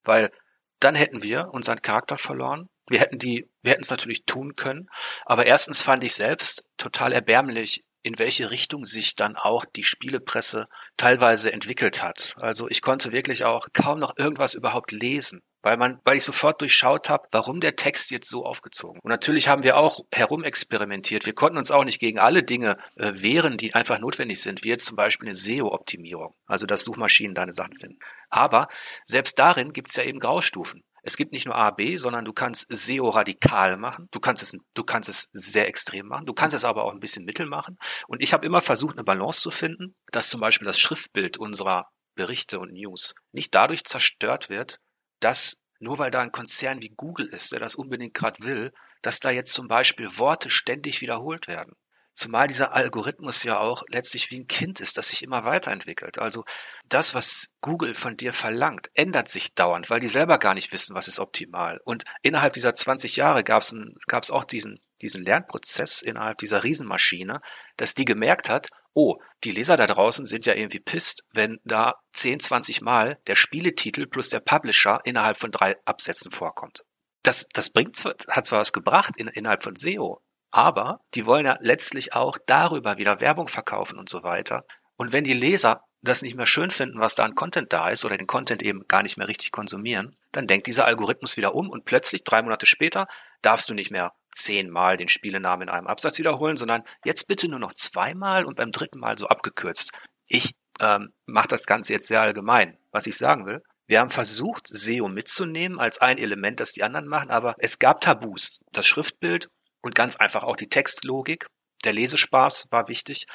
Weil 0.04 0.32
dann 0.80 0.96
hätten 0.96 1.24
wir 1.24 1.50
unseren 1.52 1.82
Charakter 1.82 2.18
verloren. 2.18 2.70
Wir 2.90 3.00
hätten 3.00 3.20
die, 3.20 3.50
wir 3.62 3.72
hätten 3.72 3.84
es 3.84 3.90
natürlich 3.90 4.26
tun 4.26 4.56
können. 4.56 4.90
Aber 5.26 5.46
erstens 5.46 5.82
fand 5.82 6.04
ich 6.04 6.14
selbst 6.16 6.68
total 6.84 7.14
erbärmlich, 7.14 7.82
in 8.02 8.20
welche 8.20 8.52
Richtung 8.52 8.84
sich 8.86 9.16
dann 9.16 9.36
auch 9.36 9.66
die 9.66 9.84
Spielepresse 9.84 10.68
teilweise 10.98 11.54
entwickelt 11.54 12.04
hat. 12.04 12.36
Also 12.42 12.68
ich 12.70 12.82
konnte 12.82 13.12
wirklich 13.12 13.46
auch 13.46 13.68
kaum 13.74 14.00
noch 14.00 14.18
irgendwas 14.18 14.54
überhaupt 14.54 14.92
lesen 14.92 15.42
weil 15.64 15.78
man, 15.78 16.00
weil 16.04 16.18
ich 16.18 16.24
sofort 16.24 16.62
durchschaut 16.62 17.10
habe, 17.10 17.28
warum 17.32 17.62
der 17.62 17.76
Text 17.76 18.12
jetzt 18.12 18.30
so 18.30 18.46
aufgezogen. 18.46 19.00
Und 19.02 19.10
natürlich 19.10 19.48
haben 19.48 19.64
wir 19.64 19.78
auch 19.78 20.02
herumexperimentiert. 20.14 21.26
Wir 21.26 21.34
konnten 21.34 21.58
uns 21.58 21.72
auch 21.72 21.86
nicht 21.86 22.00
gegen 22.00 22.20
alle 22.20 22.44
Dinge 22.44 22.78
äh, 22.98 23.12
wehren, 23.16 23.58
die 23.58 23.74
einfach 23.74 23.98
notwendig 23.98 24.42
sind, 24.42 24.64
wie 24.64 24.70
jetzt 24.70 24.86
zum 24.86 24.98
Beispiel 24.98 25.30
eine 25.30 25.36
SEO-Optimierung, 25.36 26.36
also 26.46 26.66
dass 26.66 26.84
Suchmaschinen 26.84 27.34
deine 27.34 27.54
Sachen 27.54 27.78
finden. 27.78 27.98
Aber 28.30 28.68
selbst 29.06 29.40
darin 29.40 29.72
gibt 29.72 29.90
es 29.90 29.96
ja 29.96 30.04
eben 30.04 30.20
Graustufen. 30.20 30.84
Es 31.06 31.18
gibt 31.18 31.34
nicht 31.34 31.46
nur 31.46 31.56
A, 31.56 31.72
B, 31.72 31.98
sondern 31.98 32.24
du 32.24 32.32
kannst 32.32 32.74
SEO 32.74 33.10
radikal 33.10 33.76
machen. 33.78 34.08
Du 34.12 34.22
kannst 34.22 34.42
es, 34.42 34.58
du 34.74 34.84
kannst 34.84 35.10
es 35.10 35.30
sehr 35.34 35.68
extrem 35.68 36.08
machen. 36.08 36.26
Du 36.26 36.34
kannst 36.34 36.56
es 36.56 36.64
aber 36.64 36.86
auch 36.86 36.94
ein 36.94 37.02
bisschen 37.02 37.26
mittel 37.26 37.46
machen. 37.46 37.78
Und 38.08 38.24
ich 38.24 38.32
habe 38.34 38.46
immer 38.46 38.62
versucht, 38.62 38.96
eine 38.96 39.04
Balance 39.04 39.42
zu 39.42 39.52
finden, 39.52 39.96
dass 40.12 40.30
zum 40.30 40.40
Beispiel 40.40 40.66
das 40.66 40.80
Schriftbild 40.80 41.38
unserer 41.38 41.90
Berichte 42.16 42.60
und 42.60 42.72
News 42.72 43.14
nicht 43.34 43.54
dadurch 43.54 43.84
zerstört 43.84 44.50
wird, 44.50 44.78
dass 45.20 45.56
nur 45.80 46.00
weil 46.00 46.12
da 46.12 46.22
ein 46.22 46.32
Konzern 46.32 46.82
wie 46.82 46.94
Google 46.96 47.28
ist, 47.28 47.52
der 47.52 47.60
das 47.60 47.76
unbedingt 47.76 48.14
gerade 48.14 48.42
will, 48.44 48.72
dass 49.02 49.20
da 49.20 49.30
jetzt 49.30 49.54
zum 49.54 49.68
Beispiel 49.68 50.18
Worte 50.18 50.50
ständig 50.50 51.02
wiederholt 51.02 51.48
werden. 51.48 51.74
Zumal 52.14 52.48
dieser 52.48 52.74
Algorithmus 52.74 53.44
ja 53.44 53.60
auch 53.60 53.84
letztlich 53.90 54.30
wie 54.30 54.40
ein 54.40 54.48
Kind 54.48 54.80
ist, 54.80 54.98
das 54.98 55.10
sich 55.10 55.24
immer 55.24 55.46
weiterentwickelt. 55.46 56.20
Also 56.20 56.46
das, 56.88 57.16
was 57.16 57.50
Google 57.62 57.96
von 57.96 58.18
dir 58.18 58.34
verlangt, 58.34 58.92
ändert 58.94 59.30
sich 59.30 59.56
dauernd, 59.56 59.90
weil 59.90 60.00
die 60.00 60.08
selber 60.08 60.38
gar 60.38 60.54
nicht 60.54 60.72
wissen, 60.72 60.96
was 60.96 61.08
ist 61.08 61.20
optimal. 61.20 61.80
Und 61.86 62.04
innerhalb 62.22 62.54
dieser 62.54 62.74
20 62.74 63.16
Jahre 63.16 63.44
gab 63.44 63.64
es 63.64 64.32
auch 64.32 64.44
diesen, 64.44 64.80
diesen 65.02 65.24
Lernprozess 65.24 66.04
innerhalb 66.04 66.38
dieser 66.38 66.64
Riesenmaschine, 66.64 67.42
dass 67.78 67.96
die 67.96 68.06
gemerkt 68.06 68.50
hat, 68.50 68.70
oh, 68.94 69.18
die 69.44 69.52
Leser 69.52 69.76
da 69.76 69.88
draußen 69.88 70.26
sind 70.26 70.46
ja 70.46 70.54
irgendwie 70.54 70.80
pisst, 70.80 71.24
wenn 71.34 71.60
da 71.64 71.96
10, 72.14 72.40
20 72.40 72.82
Mal 72.82 73.20
der 73.28 73.36
Spieletitel 73.36 74.08
plus 74.08 74.30
der 74.30 74.40
Publisher 74.40 75.02
innerhalb 75.04 75.38
von 75.38 75.52
drei 75.52 75.76
Absätzen 75.86 76.32
vorkommt. 76.32 76.84
Das, 77.24 77.48
das 77.54 77.70
bringt 77.70 78.04
hat 78.04 78.46
zwar 78.46 78.60
was 78.60 78.74
gebracht 78.74 79.18
in, 79.18 79.28
innerhalb 79.28 79.64
von 79.64 79.76
SEO, 79.76 80.22
aber 80.54 81.02
die 81.16 81.26
wollen 81.26 81.48
ja 81.48 81.58
letztlich 81.62 82.14
auch 82.14 82.38
darüber 82.46 82.98
wieder 82.98 83.20
Werbung 83.20 83.48
verkaufen 83.48 83.98
und 83.98 84.08
so 84.08 84.22
weiter. 84.22 84.66
Und 84.98 85.12
wenn 85.12 85.24
die 85.24 85.34
Leser 85.34 85.84
das 86.04 86.22
nicht 86.22 86.36
mehr 86.36 86.46
schön 86.46 86.70
finden, 86.70 87.00
was 87.00 87.16
da 87.16 87.24
an 87.24 87.34
Content 87.34 87.74
da 87.74 87.90
ist 87.90 88.06
oder 88.06 88.18
den 88.18 88.28
Content 88.28 88.62
eben 88.62 88.88
gar 88.88 89.02
nicht 89.02 89.18
mehr 89.18 89.28
richtig 89.28 89.52
konsumieren, 89.52 90.16
dann 90.32 90.46
denkt 90.46 90.68
dieser 90.68 90.86
Algorithmus 90.86 91.38
wieder 91.38 91.56
um 91.56 91.70
und 91.70 91.86
plötzlich 91.86 92.24
drei 92.24 92.44
Monate 92.44 92.68
später 92.68 93.08
darfst 93.42 93.70
du 93.70 93.74
nicht 93.74 93.90
mehr 93.90 94.14
zehnmal 94.32 94.96
den 94.96 95.08
Spielenamen 95.08 95.68
in 95.68 95.74
einem 95.74 95.88
Absatz 95.88 96.20
wiederholen, 96.20 96.56
sondern 96.56 96.84
jetzt 97.04 97.28
bitte 97.28 97.48
nur 97.48 97.60
noch 97.60 97.74
zweimal 97.74 98.46
und 98.46 98.56
beim 98.56 98.72
dritten 98.72 99.00
Mal 99.00 99.18
so 99.18 99.28
abgekürzt. 99.28 99.92
Ich 100.28 100.52
ähm, 100.80 101.14
mache 101.26 101.48
das 101.48 101.66
Ganze 101.66 101.94
jetzt 101.94 102.08
sehr 102.08 102.22
allgemein. 102.22 102.78
Was 102.92 103.08
ich 103.08 103.18
sagen 103.18 103.48
will, 103.48 103.64
wir 103.88 104.00
haben 104.00 104.10
versucht, 104.10 104.68
SEO 104.68 105.10
mitzunehmen 105.10 105.80
als 105.80 106.00
ein 106.00 106.18
Element, 106.18 106.60
das 106.60 106.74
die 106.74 106.84
anderen 106.84 107.08
machen, 107.08 107.32
aber 107.32 107.56
es 107.58 107.80
gab 107.80 108.02
Tabus. 108.02 108.60
Das 108.72 108.86
Schriftbild 108.86 109.50
und 109.84 109.94
ganz 109.94 110.16
einfach 110.16 110.44
auch 110.44 110.56
die 110.56 110.70
Textlogik. 110.70 111.46
Der 111.84 111.94
Lesespaß 111.94 112.68
war 112.72 112.88
wichtig. 112.88 113.28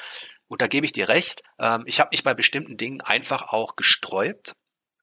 Und 0.47 0.61
da 0.61 0.67
gebe 0.67 0.85
ich 0.85 0.91
dir 0.91 1.07
recht. 1.07 1.43
Ähm, 1.59 1.83
ich 1.85 1.99
habe 1.99 2.09
mich 2.11 2.23
bei 2.23 2.33
bestimmten 2.33 2.75
Dingen 2.75 3.01
einfach 3.01 3.53
auch 3.53 3.75
gesträubt 3.75 4.55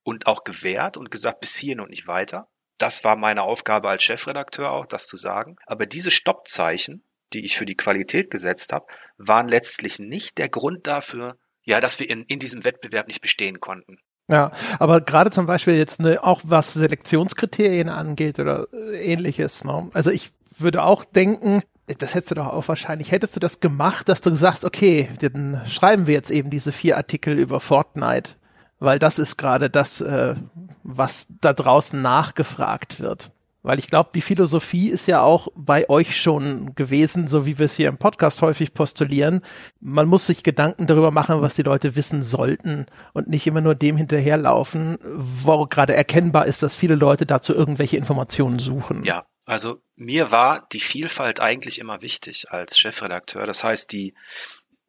und 0.02 0.26
auch 0.26 0.44
gewehrt 0.44 0.96
und 0.96 1.10
gesagt, 1.10 1.40
bis 1.40 1.56
hierhin 1.56 1.80
und 1.80 1.90
nicht 1.90 2.08
weiter. 2.08 2.48
Das 2.78 3.04
war 3.04 3.16
meine 3.16 3.42
Aufgabe 3.42 3.88
als 3.88 4.02
Chefredakteur 4.02 4.70
auch, 4.70 4.86
das 4.86 5.06
zu 5.06 5.16
sagen. 5.16 5.56
Aber 5.66 5.86
diese 5.86 6.10
Stoppzeichen, 6.10 7.02
die 7.32 7.44
ich 7.44 7.56
für 7.56 7.64
die 7.64 7.76
Qualität 7.76 8.30
gesetzt 8.30 8.72
habe, 8.72 8.86
waren 9.16 9.48
letztlich 9.48 9.98
nicht 9.98 10.38
der 10.38 10.48
Grund 10.48 10.86
dafür, 10.86 11.38
ja, 11.64 11.80
dass 11.80 11.98
wir 12.00 12.10
in, 12.10 12.24
in 12.24 12.38
diesem 12.38 12.64
Wettbewerb 12.64 13.06
nicht 13.06 13.22
bestehen 13.22 13.60
konnten. 13.60 13.98
Ja, 14.28 14.50
aber 14.80 15.00
gerade 15.00 15.30
zum 15.30 15.46
Beispiel 15.46 15.74
jetzt 15.74 16.00
ne, 16.00 16.22
auch 16.22 16.40
was 16.44 16.74
Selektionskriterien 16.74 17.88
angeht 17.88 18.40
oder 18.40 18.66
äh, 18.72 19.12
ähnliches. 19.12 19.64
Ne? 19.64 19.88
Also 19.94 20.10
ich 20.10 20.32
würde 20.60 20.82
auch 20.82 21.04
denken, 21.04 21.62
das 21.98 22.14
hättest 22.14 22.32
du 22.32 22.34
doch 22.36 22.48
auch 22.48 22.68
wahrscheinlich, 22.68 23.12
hättest 23.12 23.36
du 23.36 23.40
das 23.40 23.60
gemacht, 23.60 24.08
dass 24.08 24.20
du 24.20 24.34
sagst, 24.34 24.64
okay, 24.64 25.08
dann 25.20 25.62
schreiben 25.66 26.06
wir 26.06 26.14
jetzt 26.14 26.30
eben 26.30 26.50
diese 26.50 26.72
vier 26.72 26.96
Artikel 26.96 27.38
über 27.38 27.60
Fortnite, 27.60 28.32
weil 28.78 28.98
das 28.98 29.18
ist 29.18 29.36
gerade 29.36 29.70
das, 29.70 30.00
äh, 30.00 30.34
was 30.82 31.28
da 31.40 31.52
draußen 31.52 32.00
nachgefragt 32.00 33.00
wird. 33.00 33.30
Weil 33.62 33.80
ich 33.80 33.88
glaube, 33.88 34.10
die 34.14 34.20
Philosophie 34.20 34.90
ist 34.90 35.08
ja 35.08 35.22
auch 35.22 35.48
bei 35.56 35.90
euch 35.90 36.20
schon 36.20 36.76
gewesen, 36.76 37.26
so 37.26 37.46
wie 37.46 37.58
wir 37.58 37.66
es 37.66 37.74
hier 37.74 37.88
im 37.88 37.98
Podcast 37.98 38.40
häufig 38.40 38.74
postulieren. 38.74 39.40
Man 39.80 40.06
muss 40.06 40.26
sich 40.26 40.44
Gedanken 40.44 40.86
darüber 40.86 41.10
machen, 41.10 41.40
was 41.40 41.56
die 41.56 41.62
Leute 41.62 41.96
wissen 41.96 42.22
sollten 42.22 42.86
und 43.12 43.26
nicht 43.26 43.44
immer 43.44 43.60
nur 43.60 43.74
dem 43.74 43.96
hinterherlaufen, 43.96 44.98
wo 45.02 45.66
gerade 45.66 45.96
erkennbar 45.96 46.46
ist, 46.46 46.62
dass 46.62 46.76
viele 46.76 46.94
Leute 46.94 47.26
dazu 47.26 47.54
irgendwelche 47.54 47.96
Informationen 47.96 48.60
suchen. 48.60 49.02
Ja, 49.02 49.24
also 49.46 49.80
mir 49.96 50.30
war 50.30 50.66
die 50.72 50.80
Vielfalt 50.80 51.40
eigentlich 51.40 51.78
immer 51.78 52.02
wichtig 52.02 52.50
als 52.50 52.78
Chefredakteur. 52.78 53.46
Das 53.46 53.64
heißt, 53.64 53.92
die 53.92 54.14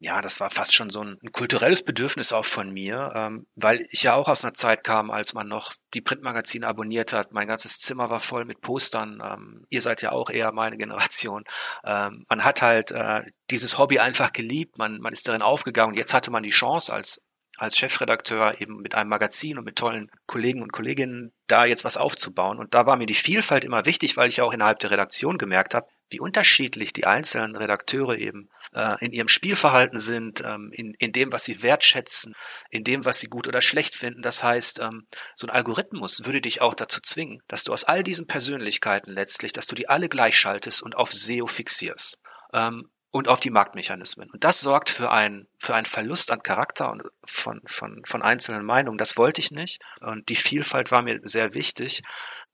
ja, 0.00 0.20
das 0.20 0.38
war 0.38 0.48
fast 0.48 0.74
schon 0.74 0.90
so 0.90 1.02
ein, 1.02 1.18
ein 1.24 1.32
kulturelles 1.32 1.82
Bedürfnis 1.82 2.32
auch 2.32 2.44
von 2.44 2.70
mir, 2.70 3.12
ähm, 3.16 3.46
weil 3.56 3.84
ich 3.90 4.04
ja 4.04 4.14
auch 4.14 4.28
aus 4.28 4.44
einer 4.44 4.54
Zeit 4.54 4.84
kam, 4.84 5.10
als 5.10 5.34
man 5.34 5.48
noch 5.48 5.72
die 5.92 6.00
Printmagazine 6.00 6.68
abonniert 6.68 7.12
hat. 7.12 7.32
Mein 7.32 7.48
ganzes 7.48 7.80
Zimmer 7.80 8.08
war 8.08 8.20
voll 8.20 8.44
mit 8.44 8.60
Postern. 8.60 9.20
Ähm, 9.24 9.66
ihr 9.70 9.82
seid 9.82 10.00
ja 10.02 10.12
auch 10.12 10.30
eher 10.30 10.52
meine 10.52 10.76
Generation. 10.76 11.42
Ähm, 11.84 12.24
man 12.28 12.44
hat 12.44 12.62
halt 12.62 12.92
äh, 12.92 13.22
dieses 13.50 13.76
Hobby 13.78 13.98
einfach 13.98 14.32
geliebt. 14.32 14.78
Man, 14.78 15.00
man 15.00 15.12
ist 15.12 15.26
darin 15.26 15.42
aufgegangen. 15.42 15.96
Jetzt 15.96 16.14
hatte 16.14 16.30
man 16.30 16.44
die 16.44 16.50
Chance 16.50 16.92
als 16.92 17.20
als 17.58 17.76
Chefredakteur 17.76 18.60
eben 18.60 18.76
mit 18.80 18.94
einem 18.94 19.10
Magazin 19.10 19.58
und 19.58 19.64
mit 19.64 19.76
tollen 19.76 20.10
Kollegen 20.26 20.62
und 20.62 20.72
Kolleginnen 20.72 21.32
da 21.46 21.64
jetzt 21.64 21.84
was 21.84 21.96
aufzubauen. 21.96 22.58
Und 22.58 22.74
da 22.74 22.86
war 22.86 22.96
mir 22.96 23.06
die 23.06 23.14
Vielfalt 23.14 23.64
immer 23.64 23.86
wichtig, 23.86 24.16
weil 24.16 24.28
ich 24.28 24.40
auch 24.42 24.52
innerhalb 24.52 24.78
der 24.80 24.90
Redaktion 24.90 25.38
gemerkt 25.38 25.74
habe, 25.74 25.86
wie 26.10 26.20
unterschiedlich 26.20 26.92
die 26.92 27.06
einzelnen 27.06 27.56
Redakteure 27.56 28.16
eben 28.16 28.48
äh, 28.74 28.96
in 29.04 29.12
ihrem 29.12 29.28
Spielverhalten 29.28 29.98
sind, 29.98 30.42
ähm, 30.44 30.70
in, 30.72 30.94
in 30.98 31.12
dem, 31.12 31.32
was 31.32 31.44
sie 31.44 31.62
wertschätzen, 31.62 32.34
in 32.70 32.84
dem, 32.84 33.04
was 33.04 33.20
sie 33.20 33.28
gut 33.28 33.46
oder 33.46 33.60
schlecht 33.60 33.94
finden. 33.94 34.22
Das 34.22 34.42
heißt, 34.42 34.80
ähm, 34.80 35.06
so 35.34 35.46
ein 35.46 35.50
Algorithmus 35.50 36.24
würde 36.24 36.40
dich 36.40 36.60
auch 36.60 36.74
dazu 36.74 37.00
zwingen, 37.00 37.42
dass 37.48 37.64
du 37.64 37.72
aus 37.72 37.84
all 37.84 38.02
diesen 38.02 38.26
Persönlichkeiten 38.26 39.10
letztlich, 39.10 39.52
dass 39.52 39.66
du 39.66 39.74
die 39.74 39.88
alle 39.88 40.08
gleichschaltest 40.08 40.82
und 40.82 40.96
auf 40.96 41.12
SEO 41.12 41.46
fixierst. 41.46 42.18
Ähm, 42.52 42.90
und 43.10 43.28
auf 43.28 43.40
die 43.40 43.50
Marktmechanismen. 43.50 44.30
Und 44.30 44.44
das 44.44 44.60
sorgt 44.60 44.90
für 44.90 45.10
einen, 45.10 45.48
für 45.56 45.74
einen 45.74 45.86
Verlust 45.86 46.30
an 46.30 46.42
Charakter 46.42 46.90
und 46.90 47.02
von, 47.24 47.60
von, 47.64 48.02
von 48.04 48.22
einzelnen 48.22 48.64
Meinungen. 48.64 48.98
Das 48.98 49.16
wollte 49.16 49.40
ich 49.40 49.50
nicht. 49.50 49.80
Und 50.00 50.28
die 50.28 50.36
Vielfalt 50.36 50.90
war 50.90 51.02
mir 51.02 51.20
sehr 51.22 51.54
wichtig. 51.54 52.02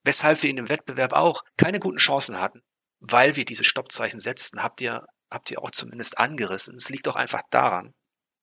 Weshalb 0.05 0.43
wir 0.43 0.51
in 0.51 0.57
dem 0.57 0.69
Wettbewerb 0.69 1.13
auch 1.13 1.43
keine 1.57 1.81
guten 1.81 1.99
Chancen 1.99 2.41
hatten, 2.41 2.63
weil 3.01 3.37
wir 3.37 3.45
diese 3.45 3.65
Stoppzeichen 3.65 4.21
setzten, 4.21 4.63
habt 4.63 4.81
ihr, 4.81 5.05
habt 5.31 5.51
ihr 5.51 5.61
auch 5.63 5.71
zumindest 5.71 6.19
angerissen. 6.19 6.77
Es 6.77 6.89
liegt 6.89 7.07
doch 7.07 7.17
einfach 7.17 7.43
daran, 7.51 7.95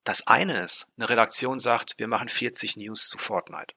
das 0.04 0.26
eine 0.26 0.58
ist, 0.60 0.88
eine 0.96 1.08
Redaktion 1.08 1.60
sagt, 1.60 1.94
wir 1.96 2.08
machen 2.08 2.28
40 2.28 2.76
News 2.76 3.08
zu 3.08 3.18
Fortnite. 3.18 3.74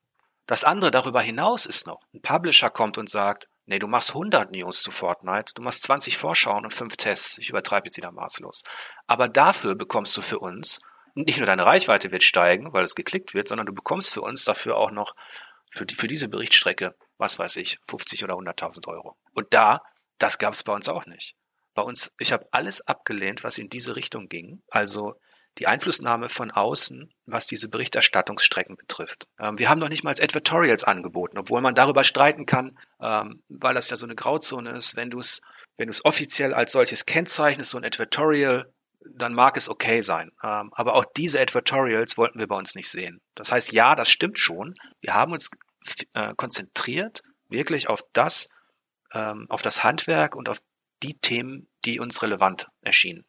Das 0.47 0.63
andere 0.63 0.91
darüber 0.91 1.21
hinaus 1.21 1.65
ist 1.65 1.87
noch, 1.87 2.01
ein 2.13 2.21
Publisher 2.21 2.69
kommt 2.69 2.97
und 2.97 3.09
sagt, 3.09 3.47
nee, 3.65 3.79
du 3.79 3.87
machst 3.87 4.09
100 4.09 4.51
News 4.51 4.81
zu 4.83 4.91
Fortnite, 4.91 5.53
du 5.55 5.61
machst 5.61 5.83
20 5.83 6.17
Vorschauen 6.17 6.65
und 6.65 6.73
5 6.73 6.97
Tests. 6.97 7.37
Ich 7.37 7.49
übertreibe 7.49 7.87
jetzt 7.87 7.97
wieder 7.97 8.11
maßlos. 8.11 8.63
Aber 9.07 9.27
dafür 9.27 9.75
bekommst 9.75 10.15
du 10.17 10.21
für 10.21 10.39
uns, 10.39 10.79
nicht 11.13 11.37
nur 11.37 11.47
deine 11.47 11.65
Reichweite 11.65 12.11
wird 12.11 12.23
steigen, 12.23 12.73
weil 12.73 12.83
es 12.83 12.95
geklickt 12.95 13.33
wird, 13.33 13.47
sondern 13.47 13.67
du 13.67 13.73
bekommst 13.73 14.11
für 14.11 14.21
uns 14.21 14.43
dafür 14.43 14.77
auch 14.77 14.91
noch 14.91 15.15
für, 15.71 15.85
die, 15.85 15.95
für 15.95 16.07
diese 16.07 16.27
Berichtstrecke, 16.27 16.95
was 17.17 17.39
weiß 17.39 17.55
ich, 17.57 17.79
50 17.83 18.23
oder 18.23 18.35
100.000 18.35 18.87
Euro. 18.87 19.15
Und 19.33 19.53
da 19.53 19.81
das 20.17 20.37
gab 20.37 20.53
es 20.53 20.63
bei 20.63 20.73
uns 20.73 20.89
auch 20.89 21.05
nicht. 21.05 21.35
Bei 21.73 21.81
uns, 21.81 22.13
ich 22.19 22.31
habe 22.31 22.47
alles 22.51 22.81
abgelehnt, 22.81 23.43
was 23.43 23.57
in 23.57 23.69
diese 23.69 23.95
Richtung 23.95 24.29
ging. 24.29 24.61
Also 24.69 25.15
die 25.57 25.67
Einflussnahme 25.67 26.29
von 26.29 26.51
außen, 26.51 27.13
was 27.25 27.47
diese 27.47 27.69
Berichterstattungsstrecken 27.69 28.75
betrifft. 28.75 29.27
Ähm, 29.39 29.57
wir 29.57 29.69
haben 29.69 29.79
noch 29.79 29.89
nicht 29.89 30.03
mal 30.03 30.09
als 30.11 30.21
Advertorials 30.21 30.83
angeboten, 30.83 31.37
obwohl 31.37 31.61
man 31.61 31.75
darüber 31.75 32.03
streiten 32.03 32.45
kann, 32.45 32.77
ähm, 33.05 33.43
weil 33.49 33.75
das 33.75 33.89
ja 33.89 33.97
so 33.97 34.05
eine 34.05 34.15
Grauzone 34.15 34.71
ist. 34.71 34.95
Wenn 34.95 35.09
du 35.09 35.19
es 35.19 35.41
wenn 35.77 35.91
offiziell 36.03 36.53
als 36.53 36.71
solches 36.71 37.05
kennzeichnest, 37.05 37.71
so 37.71 37.77
ein 37.77 37.85
Advertorial, 37.85 38.71
dann 39.13 39.33
mag 39.33 39.57
es 39.57 39.69
okay 39.69 40.01
sein. 40.01 40.31
Ähm, 40.43 40.71
aber 40.73 40.95
auch 40.95 41.05
diese 41.17 41.39
Advertorials 41.39 42.17
wollten 42.17 42.39
wir 42.39 42.47
bei 42.47 42.55
uns 42.55 42.75
nicht 42.75 42.89
sehen. 42.89 43.21
Das 43.35 43.51
heißt, 43.51 43.71
ja, 43.73 43.95
das 43.95 44.09
stimmt 44.09 44.39
schon. 44.39 44.75
Wir 45.01 45.13
haben 45.13 45.33
uns 45.33 45.49
äh, 46.13 46.33
konzentriert 46.35 47.21
wirklich 47.49 47.89
auf 47.89 48.01
das, 48.13 48.49
ähm, 49.13 49.45
auf 49.49 49.61
das 49.61 49.83
Handwerk 49.83 50.35
und 50.35 50.49
auf 50.49 50.59
die 51.03 51.17
Themen, 51.19 51.67
die 51.83 51.99
uns 51.99 52.23
relevant 52.23 52.67
erschienen. 52.81 53.25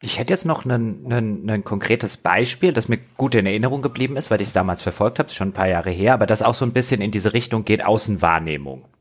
Ich 0.00 0.18
hätte 0.18 0.32
jetzt 0.32 0.46
noch 0.46 0.64
ein 0.64 1.62
konkretes 1.62 2.16
Beispiel, 2.16 2.72
das 2.72 2.88
mir 2.88 2.98
gut 3.16 3.36
in 3.36 3.46
Erinnerung 3.46 3.82
geblieben 3.82 4.16
ist, 4.16 4.32
weil 4.32 4.40
ich 4.40 4.48
es 4.48 4.52
damals 4.52 4.82
verfolgt 4.82 5.20
habe, 5.20 5.30
schon 5.30 5.50
ein 5.50 5.52
paar 5.52 5.68
Jahre 5.68 5.90
her, 5.90 6.14
aber 6.14 6.26
das 6.26 6.42
auch 6.42 6.54
so 6.54 6.64
ein 6.64 6.72
bisschen 6.72 7.00
in 7.00 7.12
diese 7.12 7.34
Richtung 7.34 7.64
geht, 7.64 7.84
Außenwahrnehmung. 7.84 8.91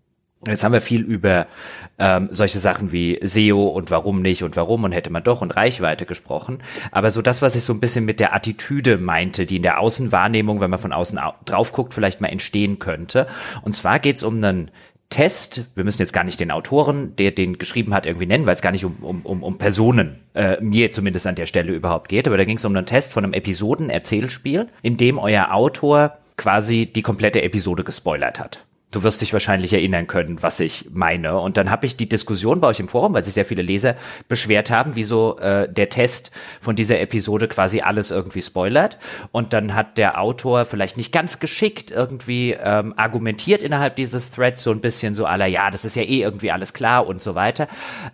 Jetzt 0.47 0.63
haben 0.63 0.73
wir 0.73 0.81
viel 0.81 1.01
über 1.01 1.45
ähm, 1.99 2.29
solche 2.31 2.57
Sachen 2.57 2.91
wie 2.91 3.19
SEO 3.21 3.67
und 3.67 3.91
warum 3.91 4.23
nicht 4.23 4.41
und 4.41 4.55
warum 4.55 4.83
und 4.83 4.91
hätte 4.91 5.11
man 5.11 5.23
doch 5.23 5.41
und 5.41 5.51
Reichweite 5.51 6.07
gesprochen. 6.07 6.63
Aber 6.91 7.11
so 7.11 7.21
das, 7.21 7.43
was 7.43 7.55
ich 7.55 7.63
so 7.63 7.73
ein 7.73 7.79
bisschen 7.79 8.05
mit 8.05 8.19
der 8.19 8.33
Attitüde 8.33 8.97
meinte, 8.97 9.45
die 9.45 9.57
in 9.57 9.61
der 9.61 9.79
Außenwahrnehmung, 9.79 10.59
wenn 10.59 10.71
man 10.71 10.79
von 10.79 10.93
außen 10.93 11.19
drauf 11.45 11.73
guckt, 11.73 11.93
vielleicht 11.93 12.21
mal 12.21 12.29
entstehen 12.29 12.79
könnte. 12.79 13.27
Und 13.61 13.73
zwar 13.73 13.99
geht 13.99 14.15
es 14.15 14.23
um 14.23 14.37
einen 14.37 14.71
Test, 15.11 15.65
wir 15.75 15.83
müssen 15.83 16.01
jetzt 16.01 16.13
gar 16.13 16.23
nicht 16.23 16.39
den 16.39 16.49
Autoren, 16.49 17.15
der 17.17 17.31
den 17.31 17.59
geschrieben 17.59 17.93
hat, 17.93 18.07
irgendwie 18.07 18.25
nennen, 18.25 18.47
weil 18.47 18.55
es 18.55 18.61
gar 18.61 18.71
nicht 18.71 18.85
um, 18.85 19.21
um, 19.23 19.43
um 19.43 19.57
Personen, 19.59 20.21
äh, 20.33 20.59
mir 20.61 20.91
zumindest 20.93 21.27
an 21.27 21.35
der 21.35 21.45
Stelle 21.45 21.73
überhaupt 21.73 22.09
geht, 22.09 22.27
aber 22.27 22.37
da 22.37 22.45
ging 22.45 22.57
es 22.57 22.65
um 22.65 22.75
einen 22.75 22.85
Test 22.85 23.13
von 23.13 23.25
einem 23.25 23.33
Episoden-Erzählspiel, 23.33 24.69
in 24.81 24.97
dem 24.97 25.19
euer 25.19 25.53
Autor 25.53 26.17
quasi 26.37 26.87
die 26.87 27.01
komplette 27.01 27.43
Episode 27.43 27.83
gespoilert 27.83 28.39
hat. 28.39 28.65
Du 28.91 29.03
wirst 29.03 29.21
dich 29.21 29.31
wahrscheinlich 29.31 29.71
erinnern 29.71 30.05
können, 30.05 30.43
was 30.43 30.59
ich 30.59 30.89
meine. 30.93 31.39
Und 31.39 31.55
dann 31.55 31.71
habe 31.71 31.85
ich 31.85 31.95
die 31.95 32.09
Diskussion 32.09 32.59
bei 32.59 32.67
euch 32.67 32.81
im 32.81 32.89
Forum, 32.89 33.13
weil 33.13 33.23
sich 33.23 33.33
sehr 33.33 33.45
viele 33.45 33.61
Leser 33.61 33.95
beschwert 34.27 34.69
haben, 34.69 34.95
wieso 34.95 35.37
äh, 35.39 35.71
der 35.71 35.87
Test 35.87 36.31
von 36.59 36.75
dieser 36.75 36.99
Episode 36.99 37.47
quasi 37.47 37.79
alles 37.79 38.11
irgendwie 38.11 38.41
spoilert. 38.41 38.97
Und 39.31 39.53
dann 39.53 39.75
hat 39.75 39.97
der 39.97 40.19
Autor 40.19 40.65
vielleicht 40.65 40.97
nicht 40.97 41.13
ganz 41.13 41.39
geschickt 41.39 41.89
irgendwie 41.89 42.51
ähm, 42.51 42.93
argumentiert 42.97 43.63
innerhalb 43.63 43.95
dieses 43.95 44.29
Threads 44.31 44.61
so 44.61 44.71
ein 44.71 44.81
bisschen 44.81 45.15
so 45.15 45.25
aller, 45.25 45.45
ja, 45.45 45.71
das 45.71 45.85
ist 45.85 45.95
ja 45.95 46.03
eh 46.03 46.21
irgendwie 46.21 46.51
alles 46.51 46.73
klar 46.73 47.07
und 47.07 47.21
so 47.21 47.33
weiter. 47.33 47.69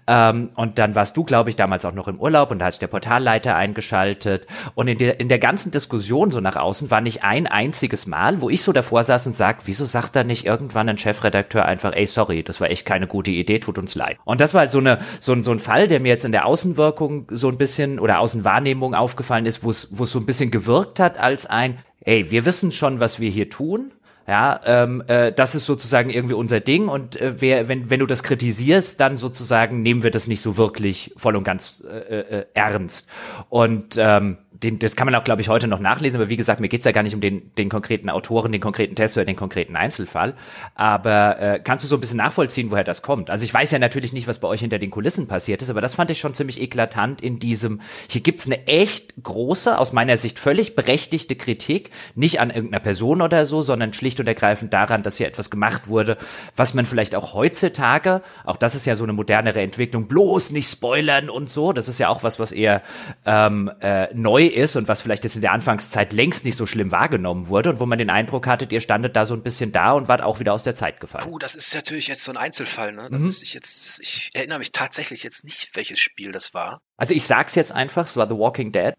Ähm, 0.06 0.52
und 0.54 0.78
dann 0.78 0.94
warst 0.94 1.18
du, 1.18 1.24
glaube 1.24 1.50
ich, 1.50 1.56
damals 1.56 1.86
auch 1.86 1.94
noch 1.94 2.08
im 2.08 2.20
Urlaub 2.20 2.52
und 2.52 2.60
da 2.60 2.66
hat 2.66 2.74
sich 2.74 2.80
der 2.80 2.88
Portalleiter 2.88 3.56
eingeschaltet. 3.56 4.46
Und 4.76 4.90
in 4.90 5.00
der, 5.00 5.20
in 5.20 5.28
der 5.28 5.40
ganzen 5.40 5.72
Diskussion 5.72 6.30
so 6.30 6.40
nach 6.40 6.56
außen 6.56 6.92
war 6.92 7.02
nicht 7.02 7.24
ein 7.24 7.48
einziges 7.48 8.06
Mal, 8.06 8.42
wo 8.42 8.52
ich 8.52 8.62
so 8.62 8.74
davor 8.74 9.04
saß 9.04 9.26
und 9.26 9.36
sag, 9.36 9.66
wieso 9.66 9.86
sagt 9.86 10.16
er 10.16 10.24
nicht 10.24 10.46
irgendwie 10.46 10.67
irgendwann 10.68 10.90
ein 10.90 10.98
Chefredakteur 10.98 11.66
einfach, 11.66 11.94
ey, 11.96 12.06
sorry, 12.06 12.44
das 12.44 12.60
war 12.60 12.70
echt 12.70 12.86
keine 12.86 13.08
gute 13.08 13.32
Idee, 13.32 13.60
tut 13.60 13.78
uns 13.78 13.96
leid. 13.96 14.18
Und 14.26 14.42
das 14.42 14.54
war 14.54 14.62
halt 14.62 14.72
so 14.72 14.80
eine, 14.80 15.00
so 15.22 15.32
ein, 15.32 15.42
so 15.44 15.52
ein 15.52 15.60
Fall, 15.60 15.88
der 15.88 16.02
mir 16.02 16.10
jetzt 16.10 16.26
in 16.26 16.34
der 16.34 16.46
Außenwirkung 16.46 17.28
so 17.30 17.48
ein 17.48 17.58
bisschen 17.58 18.00
oder 18.00 18.20
Außenwahrnehmung 18.20 18.94
aufgefallen 18.94 19.46
ist, 19.46 19.64
wo 19.64 19.70
es, 19.70 19.88
so 19.90 20.20
ein 20.20 20.26
bisschen 20.26 20.52
gewirkt 20.52 21.00
hat 21.00 21.18
als 21.18 21.46
ein, 21.46 21.78
ey, 22.02 22.30
wir 22.32 22.46
wissen 22.46 22.74
schon, 22.74 23.00
was 23.00 23.20
wir 23.20 23.30
hier 23.30 23.50
tun. 23.50 23.92
Ja, 24.28 24.60
ähm, 24.66 25.02
äh, 25.08 25.32
das 25.32 25.56
ist 25.56 25.66
sozusagen 25.66 26.10
irgendwie 26.10 26.34
unser 26.34 26.60
Ding 26.60 26.90
und 26.90 27.16
äh, 27.16 27.40
wer, 27.40 27.70
wenn, 27.70 27.90
wenn 27.90 28.02
du 28.02 28.06
das 28.06 28.24
kritisierst, 28.24 29.00
dann 29.00 29.16
sozusagen 29.16 29.82
nehmen 29.82 30.04
wir 30.04 30.12
das 30.12 30.28
nicht 30.28 30.42
so 30.42 30.58
wirklich 30.58 31.14
voll 31.16 31.38
und 31.38 31.46
ganz 31.46 31.82
äh, 31.90 32.40
äh, 32.40 32.46
ernst. 32.54 33.10
Und 33.48 33.96
ähm, 33.98 34.40
den, 34.64 34.80
das 34.80 34.96
kann 34.96 35.06
man 35.06 35.16
auch, 35.16 35.24
glaube 35.24 35.42
ich, 35.42 35.50
heute 35.50 35.68
noch 35.68 35.80
nachlesen, 35.80 36.20
aber 36.20 36.30
wie 36.30 36.38
gesagt, 36.38 36.60
mir 36.60 36.70
geht's 36.70 36.86
ja 36.86 36.92
gar 36.92 37.04
nicht 37.04 37.14
um 37.14 37.22
den, 37.22 37.54
den 37.56 37.70
konkreten 37.70 38.10
Autoren, 38.10 38.52
den 38.52 38.62
konkreten 38.62 38.96
Test 38.96 39.16
oder 39.18 39.26
den 39.26 39.36
konkreten 39.36 39.76
Einzelfall. 39.76 40.36
Aber 40.74 41.40
äh, 41.40 41.60
kannst 41.64 41.84
du 41.84 41.88
so 41.88 41.96
ein 41.96 42.00
bisschen 42.00 42.18
nachvollziehen, 42.18 42.72
woher 42.72 42.84
das 42.84 43.02
kommt? 43.02 43.30
Also 43.30 43.44
ich 43.44 43.54
weiß 43.54 43.72
ja 43.72 43.80
natürlich 43.80 44.14
nicht, 44.14 44.28
was 44.28 44.40
bei 44.40 44.48
euch 44.48 44.62
hinter 44.62 44.80
den 44.80 44.90
Kulissen 44.90 45.28
passiert 45.28 45.62
ist, 45.62 45.70
aber 45.70 45.82
das 45.82 45.96
fand 45.96 46.10
ich 46.12 46.20
schon 46.20 46.34
ziemlich 46.34 46.62
eklatant 46.62 47.22
in 47.22 47.40
diesem, 47.40 47.82
hier 48.10 48.22
gibt's 48.22 48.48
eine 48.48 48.66
echt 48.68 49.14
große, 49.22 49.78
aus 49.78 49.94
meiner 49.94 50.18
Sicht 50.18 50.40
völlig 50.40 50.76
berechtigte 50.76 51.36
Kritik, 51.36 51.92
nicht 52.16 52.40
an 52.40 52.50
irgendeiner 52.50 52.82
Person 52.82 53.22
oder 53.22 53.46
so, 53.46 53.62
sondern 53.62 53.94
schlicht 53.94 54.20
und 54.20 54.28
ergreifend 54.28 54.74
daran, 54.74 55.04
dass 55.04 55.18
hier 55.18 55.28
etwas 55.28 55.50
gemacht 55.50 55.88
wurde, 55.88 56.18
was 56.56 56.74
man 56.74 56.86
vielleicht 56.86 57.16
auch 57.16 57.34
heutzutage, 57.34 58.24
auch 58.44 58.58
das 58.58 58.74
ist 58.74 58.88
ja 58.88 58.96
so 58.96 59.04
eine 59.04 59.14
modernere 59.14 59.62
Entwicklung, 59.62 60.08
bloß 60.08 60.52
nicht 60.52 60.70
spoilern 60.70 61.30
und 61.30 61.50
so, 61.50 61.74
das 61.74 61.88
ist 61.88 62.00
ja 62.00 62.10
auch 62.10 62.24
was, 62.24 62.40
was 62.40 62.52
eher 62.52 62.82
ähm, 63.26 63.72
äh, 63.82 64.08
neu 64.16 64.47
ist 64.48 64.76
und 64.76 64.88
was 64.88 65.02
vielleicht 65.02 65.24
jetzt 65.24 65.36
in 65.36 65.42
der 65.42 65.52
Anfangszeit 65.52 66.14
längst 66.14 66.46
nicht 66.46 66.56
so 66.56 66.66
schlimm 66.66 66.92
wahrgenommen 66.92 67.48
wurde 67.48 67.70
und 67.70 67.80
wo 67.80 67.86
man 67.86 67.98
den 67.98 68.10
Eindruck 68.10 68.48
hattet, 68.48 68.72
ihr 68.72 68.82
standet 68.82 69.16
da 69.16 69.26
so 69.26 69.34
ein 69.34 69.44
bisschen 69.44 69.72
da 69.72 69.94
und 69.94 70.08
wart 70.08 70.22
auch 70.22 70.40
wieder 70.40 70.54
aus 70.54 70.64
der 70.64 70.76
Zeit 70.76 71.00
gefallen. 71.00 71.24
Puh, 71.24 71.40
das 71.40 71.56
ist 71.56 71.74
natürlich 71.74 72.08
jetzt 72.08 72.24
so 72.24 72.32
ein 72.32 72.38
Einzelfall, 72.38 72.94
ne? 72.94 73.08
Da 73.10 73.18
mhm. 73.18 73.26
müsste 73.26 73.46
ich 73.46 73.54
jetzt, 73.54 74.00
ich 74.02 74.30
erinnere 74.34 74.60
mich 74.60 74.72
tatsächlich 74.72 75.24
jetzt 75.24 75.44
nicht, 75.44 75.76
welches 75.76 76.00
Spiel 76.00 76.32
das 76.32 76.54
war. 76.54 76.82
Also 76.98 77.14
ich 77.14 77.26
sag's 77.26 77.56
jetzt 77.56 77.72
einfach, 77.72 78.06
es 78.06 78.18
war 78.18 78.28
The 78.28 78.36
Walking 78.36 78.72
Dead 78.72 78.94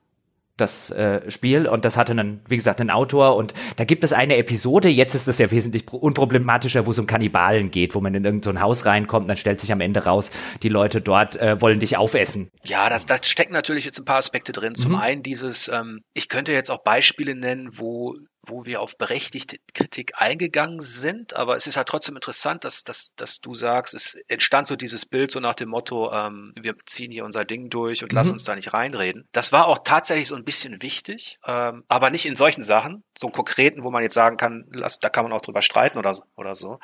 das 0.61 0.91
äh, 0.91 1.31
Spiel 1.31 1.67
und 1.67 1.85
das 1.85 1.97
hatte 1.97 2.13
einen, 2.13 2.41
wie 2.49 2.57
gesagt, 2.57 2.81
einen 2.81 2.91
Autor 2.91 3.37
und 3.37 3.55
da 3.77 3.85
gibt 3.85 4.05
es 4.05 4.13
eine 4.13 4.37
Episode, 4.37 4.89
jetzt 4.89 5.15
ist 5.15 5.29
das 5.29 5.39
ja 5.39 5.51
wesentlich 5.51 5.91
unproblematischer, 5.93 6.87
wo 6.87 6.91
es 6.91 6.99
um 6.99 7.07
Kannibalen 7.07 7.71
geht, 7.71 7.95
wo 7.95 8.01
man 8.01 8.15
in 8.15 8.25
irgendein 8.25 8.55
so 8.55 8.61
Haus 8.61 8.85
reinkommt, 8.85 9.29
dann 9.29 9.37
stellt 9.37 9.61
sich 9.61 9.73
am 9.73 9.81
Ende 9.81 10.05
raus, 10.05 10.31
die 10.63 10.69
Leute 10.69 11.01
dort 11.01 11.37
äh, 11.37 11.61
wollen 11.61 11.81
dich 11.81 11.97
aufessen. 11.97 12.51
Ja, 12.65 12.89
das, 12.89 13.07
das 13.07 13.27
stecken 13.29 13.53
natürlich 13.53 13.85
jetzt 13.85 13.99
ein 13.99 14.05
paar 14.05 14.19
Aspekte 14.19 14.53
drin. 14.53 14.75
Zum 14.75 14.93
mhm. 14.93 14.99
einen 14.99 15.23
dieses, 15.23 15.69
ähm, 15.69 16.01
ich 16.15 16.29
könnte 16.29 16.53
jetzt 16.53 16.71
auch 16.71 16.83
Beispiele 16.83 17.35
nennen, 17.35 17.71
wo 17.73 18.15
wo 18.49 18.67
wir 18.67 18.81
auf 18.81 18.97
berechtigte 18.97 19.57
Kritik 19.75 20.13
eingegangen 20.17 20.81
sind, 20.81 21.35
aber 21.35 21.57
es 21.57 21.67
ist 21.67 21.77
halt 21.77 21.89
trotzdem 21.89 22.17
interessant, 22.17 22.65
dass, 22.65 22.85
dass, 22.85 23.15
dass 23.17 23.41
du 23.41 23.55
sagst, 23.55 23.95
es 23.95 24.15
entstand 24.29 24.67
so 24.67 24.77
dieses 24.77 25.07
Bild 25.07 25.31
so 25.31 25.41
nach 25.41 25.55
dem 25.55 25.69
Motto, 25.69 26.13
ähm, 26.13 26.53
wir 26.57 26.77
ziehen 26.87 27.11
hier 27.11 27.25
unser 27.25 27.45
Ding 27.45 27.71
durch 27.71 28.03
und 28.03 28.13
mhm. 28.13 28.17
lass 28.17 28.31
uns 28.31 28.45
da 28.45 28.55
nicht 28.55 28.73
reinreden. 28.73 29.29
Das 29.33 29.53
war 29.53 29.67
auch 29.67 29.79
tatsächlich 29.85 30.29
so 30.29 30.37
ein 30.37 30.45
bisschen 30.45 30.83
wichtig, 30.83 31.39
ähm, 31.47 31.85
aber 31.89 32.11
nicht 32.11 32.27
in 32.27 32.37
solchen 32.37 32.63
Sachen, 32.63 33.05
so 33.17 33.29
konkreten, 33.29 33.85
wo 33.85 33.91
man 33.91 34.03
jetzt 34.03 34.15
sagen 34.15 34.37
kann, 34.37 34.67
lass, 34.73 34.99
da 34.99 35.09
kann 35.09 35.25
man 35.25 35.33
auch 35.33 35.43
drüber 35.43 35.63
streiten 35.63 35.99
oder, 35.99 36.17
oder 36.37 36.55
so. 36.55 36.79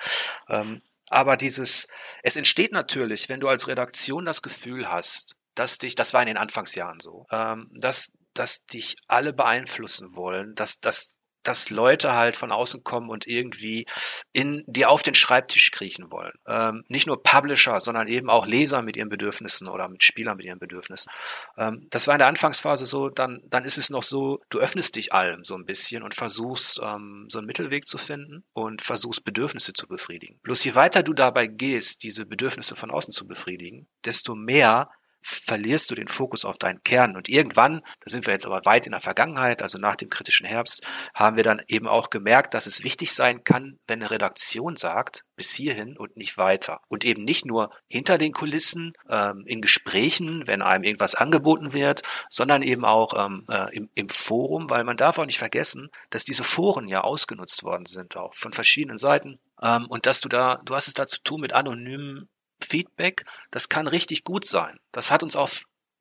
Ähm, 0.48 0.82
aber 1.10 1.36
dieses, 1.36 1.88
es 2.22 2.36
entsteht 2.36 2.72
natürlich, 2.72 3.28
wenn 3.28 3.40
du 3.40 3.48
als 3.48 3.68
Redaktion 3.68 4.24
das 4.24 4.42
Gefühl 4.42 4.90
hast, 4.90 5.36
dass 5.54 5.78
dich, 5.78 5.94
das 5.94 6.14
war 6.14 6.22
in 6.22 6.28
den 6.28 6.36
Anfangsjahren 6.36 6.98
so, 7.00 7.26
ähm, 7.30 7.70
dass 7.72 8.12
dass 8.34 8.66
dich 8.66 8.96
alle 9.06 9.32
beeinflussen 9.32 10.16
wollen, 10.16 10.54
dass, 10.54 10.80
dass 10.80 11.13
dass 11.44 11.70
Leute 11.70 12.14
halt 12.14 12.36
von 12.36 12.52
außen 12.52 12.82
kommen 12.84 13.08
und 13.08 13.26
irgendwie 13.26 13.86
in 14.32 14.64
die 14.66 14.86
auf 14.86 15.02
den 15.02 15.14
Schreibtisch 15.14 15.70
kriechen 15.70 16.10
wollen. 16.10 16.32
Ähm, 16.46 16.84
nicht 16.88 17.06
nur 17.06 17.22
Publisher, 17.22 17.80
sondern 17.80 18.08
eben 18.08 18.28
auch 18.28 18.46
Leser 18.46 18.82
mit 18.82 18.96
ihren 18.96 19.08
Bedürfnissen 19.08 19.68
oder 19.68 19.88
mit 19.88 20.02
Spielern 20.02 20.36
mit 20.36 20.46
ihren 20.46 20.58
Bedürfnissen. 20.58 21.12
Ähm, 21.56 21.86
das 21.90 22.06
war 22.06 22.14
in 22.14 22.18
der 22.18 22.28
Anfangsphase 22.28 22.86
so, 22.86 23.08
dann, 23.08 23.40
dann 23.46 23.64
ist 23.64 23.78
es 23.78 23.90
noch 23.90 24.02
so, 24.02 24.40
du 24.48 24.58
öffnest 24.58 24.96
dich 24.96 25.12
allem 25.12 25.44
so 25.44 25.54
ein 25.54 25.64
bisschen 25.64 26.02
und 26.02 26.14
versuchst, 26.14 26.80
ähm, 26.82 27.26
so 27.28 27.38
einen 27.38 27.46
Mittelweg 27.46 27.86
zu 27.86 27.98
finden 27.98 28.44
und 28.52 28.82
versuchst, 28.82 29.24
Bedürfnisse 29.24 29.72
zu 29.72 29.86
befriedigen. 29.86 30.38
Bloß 30.42 30.64
je 30.64 30.74
weiter 30.74 31.02
du 31.02 31.12
dabei 31.12 31.46
gehst, 31.46 32.02
diese 32.02 32.26
Bedürfnisse 32.26 32.74
von 32.76 32.90
außen 32.90 33.12
zu 33.12 33.26
befriedigen, 33.26 33.86
desto 34.04 34.34
mehr 34.34 34.90
verlierst 35.24 35.90
du 35.90 35.94
den 35.94 36.08
Fokus 36.08 36.44
auf 36.44 36.58
deinen 36.58 36.82
Kern. 36.82 37.16
Und 37.16 37.28
irgendwann, 37.28 37.80
da 38.00 38.10
sind 38.10 38.26
wir 38.26 38.34
jetzt 38.34 38.46
aber 38.46 38.64
weit 38.64 38.86
in 38.86 38.92
der 38.92 39.00
Vergangenheit, 39.00 39.62
also 39.62 39.78
nach 39.78 39.96
dem 39.96 40.10
kritischen 40.10 40.46
Herbst, 40.46 40.86
haben 41.14 41.36
wir 41.36 41.44
dann 41.44 41.62
eben 41.66 41.88
auch 41.88 42.10
gemerkt, 42.10 42.54
dass 42.54 42.66
es 42.66 42.84
wichtig 42.84 43.12
sein 43.12 43.42
kann, 43.42 43.78
wenn 43.86 44.00
eine 44.00 44.10
Redaktion 44.10 44.76
sagt, 44.76 45.24
bis 45.36 45.54
hierhin 45.54 45.96
und 45.96 46.16
nicht 46.16 46.36
weiter. 46.36 46.80
Und 46.88 47.04
eben 47.04 47.24
nicht 47.24 47.46
nur 47.46 47.70
hinter 47.88 48.18
den 48.18 48.32
Kulissen, 48.32 48.92
ähm, 49.08 49.44
in 49.46 49.62
Gesprächen, 49.62 50.46
wenn 50.46 50.62
einem 50.62 50.84
irgendwas 50.84 51.14
angeboten 51.14 51.72
wird, 51.72 52.02
sondern 52.28 52.62
eben 52.62 52.84
auch 52.84 53.14
ähm, 53.16 53.44
äh, 53.48 53.74
im, 53.74 53.90
im 53.94 54.08
Forum, 54.08 54.70
weil 54.70 54.84
man 54.84 54.96
darf 54.96 55.18
auch 55.18 55.26
nicht 55.26 55.38
vergessen, 55.38 55.88
dass 56.10 56.24
diese 56.24 56.44
Foren 56.44 56.86
ja 56.86 57.00
ausgenutzt 57.00 57.62
worden 57.64 57.86
sind, 57.86 58.16
auch 58.16 58.34
von 58.34 58.52
verschiedenen 58.52 58.98
Seiten. 58.98 59.38
Ähm, 59.62 59.86
und 59.88 60.06
dass 60.06 60.20
du 60.20 60.28
da, 60.28 60.60
du 60.64 60.74
hast 60.74 60.88
es 60.88 60.94
da 60.94 61.06
zu 61.06 61.22
tun 61.22 61.40
mit 61.40 61.52
anonymen 61.52 62.28
Feedback, 62.74 63.24
das 63.52 63.68
kann 63.68 63.86
richtig 63.86 64.24
gut 64.24 64.44
sein. 64.44 64.80
Das 64.90 65.12
hat 65.12 65.22
uns 65.22 65.36
auch 65.36 65.48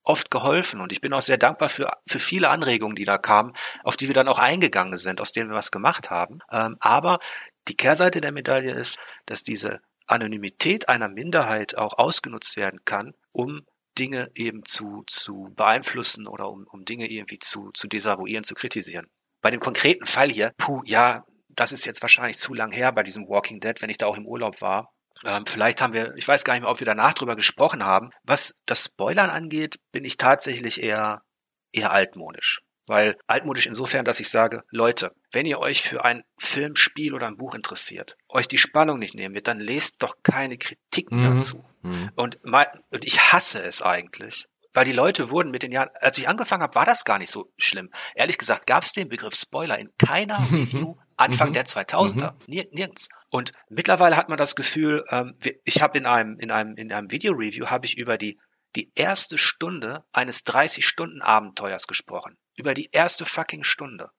oft 0.04 0.32
geholfen 0.32 0.82
und 0.82 0.92
ich 0.92 1.02
bin 1.02 1.14
auch 1.14 1.22
sehr 1.22 1.38
dankbar 1.38 1.70
für, 1.70 1.92
für 2.08 2.18
viele 2.18 2.50
Anregungen, 2.50 2.96
die 2.96 3.06
da 3.06 3.20
kamen, 3.20 3.54
auf 3.84 3.96
die 3.96 4.08
wir 4.08 4.16
dann 4.16 4.28
auch 4.28 4.40
eingegangen 4.40 4.98
sind, 4.98 5.22
aus 5.22 5.32
denen 5.32 5.52
wir 5.52 5.56
was 5.56 5.72
gemacht 5.72 6.10
haben. 6.10 6.40
Ähm, 6.52 6.78
aber 6.80 7.20
die 7.68 7.76
Kehrseite 7.76 8.22
der 8.22 8.32
Medaille 8.32 8.74
ist, 8.74 8.98
dass 9.28 9.44
diese 9.44 9.82
Anonymität 10.08 10.90
einer 10.90 11.10
Minderheit 11.10 11.78
auch 11.78 11.98
ausgenutzt 12.00 12.58
werden 12.58 12.80
kann, 12.86 13.14
um 13.32 13.62
Dinge 14.00 14.32
eben 14.34 14.66
zu, 14.66 15.04
zu 15.06 15.54
beeinflussen 15.56 16.28
oder 16.28 16.50
um, 16.50 16.66
um 16.72 16.86
Dinge 16.86 17.08
irgendwie 17.08 17.38
zu, 17.38 17.70
zu 17.72 17.88
desavouieren, 17.88 18.44
zu 18.44 18.56
kritisieren. 18.56 19.08
Bei 19.42 19.52
dem 19.52 19.60
konkreten 19.60 20.06
Fall 20.06 20.32
hier, 20.32 20.54
puh, 20.58 20.82
ja, 20.86 21.24
das 21.50 21.72
ist 21.72 21.86
jetzt 21.86 22.02
wahrscheinlich 22.02 22.38
zu 22.38 22.56
lang 22.56 22.72
her 22.72 22.92
bei 22.92 23.04
diesem 23.04 23.28
Walking 23.30 23.60
Dead, 23.60 23.80
wenn 23.82 23.92
ich 23.92 24.00
da 24.00 24.08
auch 24.08 24.18
im 24.18 24.26
Urlaub 24.26 24.62
war. 24.62 24.93
Ähm, 25.26 25.46
vielleicht 25.46 25.82
haben 25.82 25.94
wir, 25.94 26.16
ich 26.16 26.28
weiß 26.28 26.44
gar 26.44 26.54
nicht 26.54 26.64
mehr, 26.64 26.72
ob 26.72 26.80
wir 26.80 26.86
danach 26.86 27.14
drüber 27.14 27.36
gesprochen 27.36 27.86
haben. 27.86 28.10
Was 28.24 28.56
das 28.66 28.86
Spoilern 28.86 29.30
angeht, 29.30 29.78
bin 29.92 30.06
ich 30.06 30.18
tatsächlich 30.18 30.84
eher, 30.84 31.24
eher 31.72 31.92
altmodisch. 31.92 32.62
Weil 32.88 33.18
altmodisch 33.28 33.66
insofern, 33.66 34.04
dass 34.04 34.20
ich 34.20 34.30
sage, 34.30 34.64
Leute, 34.70 35.16
wenn 35.32 35.46
ihr 35.46 35.60
euch 35.60 35.82
für 35.82 36.04
ein 36.04 36.24
Film, 36.38 36.76
Spiel 36.76 37.14
oder 37.14 37.28
ein 37.28 37.38
Buch 37.38 37.56
interessiert, 37.56 38.18
euch 38.28 38.48
die 38.48 38.58
Spannung 38.58 39.00
nicht 39.00 39.16
nehmen 39.16 39.36
wird, 39.36 39.48
dann 39.48 39.60
lest 39.60 40.04
doch 40.04 40.16
keine 40.22 40.58
Kritik 40.58 41.10
mehr 41.12 41.30
mhm. 41.30 41.38
dazu. 41.38 41.66
Mhm. 41.82 42.12
Und, 42.16 42.40
mein, 42.44 42.68
und 42.92 43.06
ich 43.06 43.32
hasse 43.32 43.64
es 43.64 43.82
eigentlich, 43.82 44.48
weil 44.74 44.86
die 44.86 44.92
Leute 44.92 45.30
wurden 45.30 45.52
mit 45.52 45.64
den 45.64 45.72
Jahren, 45.72 45.90
als 46.02 46.18
ich 46.18 46.28
angefangen 46.28 46.64
habe, 46.64 46.76
war 46.76 46.86
das 46.86 47.06
gar 47.06 47.20
nicht 47.20 47.30
so 47.30 47.54
schlimm. 47.58 47.90
Ehrlich 48.16 48.38
gesagt, 48.38 48.66
gab 48.66 48.84
es 48.84 48.92
den 48.92 49.08
Begriff 49.08 49.36
Spoiler 49.36 49.78
in 49.78 49.90
keiner 49.98 50.40
Review 50.52 50.96
Anfang 51.24 51.50
mhm. 51.50 51.54
der 51.54 51.66
2000er, 51.66 52.34
mhm. 52.34 52.64
nirgends. 52.72 53.10
Und 53.30 53.52
mittlerweile 53.70 54.18
hat 54.18 54.30
man 54.30 54.38
das 54.38 54.56
Gefühl, 54.56 55.04
ähm, 55.10 55.36
ich 55.66 55.82
habe 55.82 55.98
in 55.98 56.06
einem 56.06 56.38
in 56.38 56.52
einem 56.52 56.76
in 56.76 56.92
einem 56.92 57.12
Video-Review 57.12 57.68
habe 57.68 57.86
ich 57.86 57.98
über 57.98 58.18
die 58.18 58.38
die 58.76 58.92
erste 58.96 59.38
Stunde 59.38 60.04
eines 60.12 60.46
30-Stunden-Abenteuers 60.46 61.88
gesprochen. 61.88 62.38
Über 62.56 62.74
die 62.74 62.90
erste 62.92 63.26
fucking 63.26 63.64
Stunde. 63.64 64.10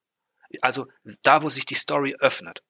Also 0.61 0.87
da, 1.23 1.43
wo 1.43 1.49
sich 1.49 1.67
die 1.67 1.75
Story 1.75 2.15
öffnet. 2.21 2.63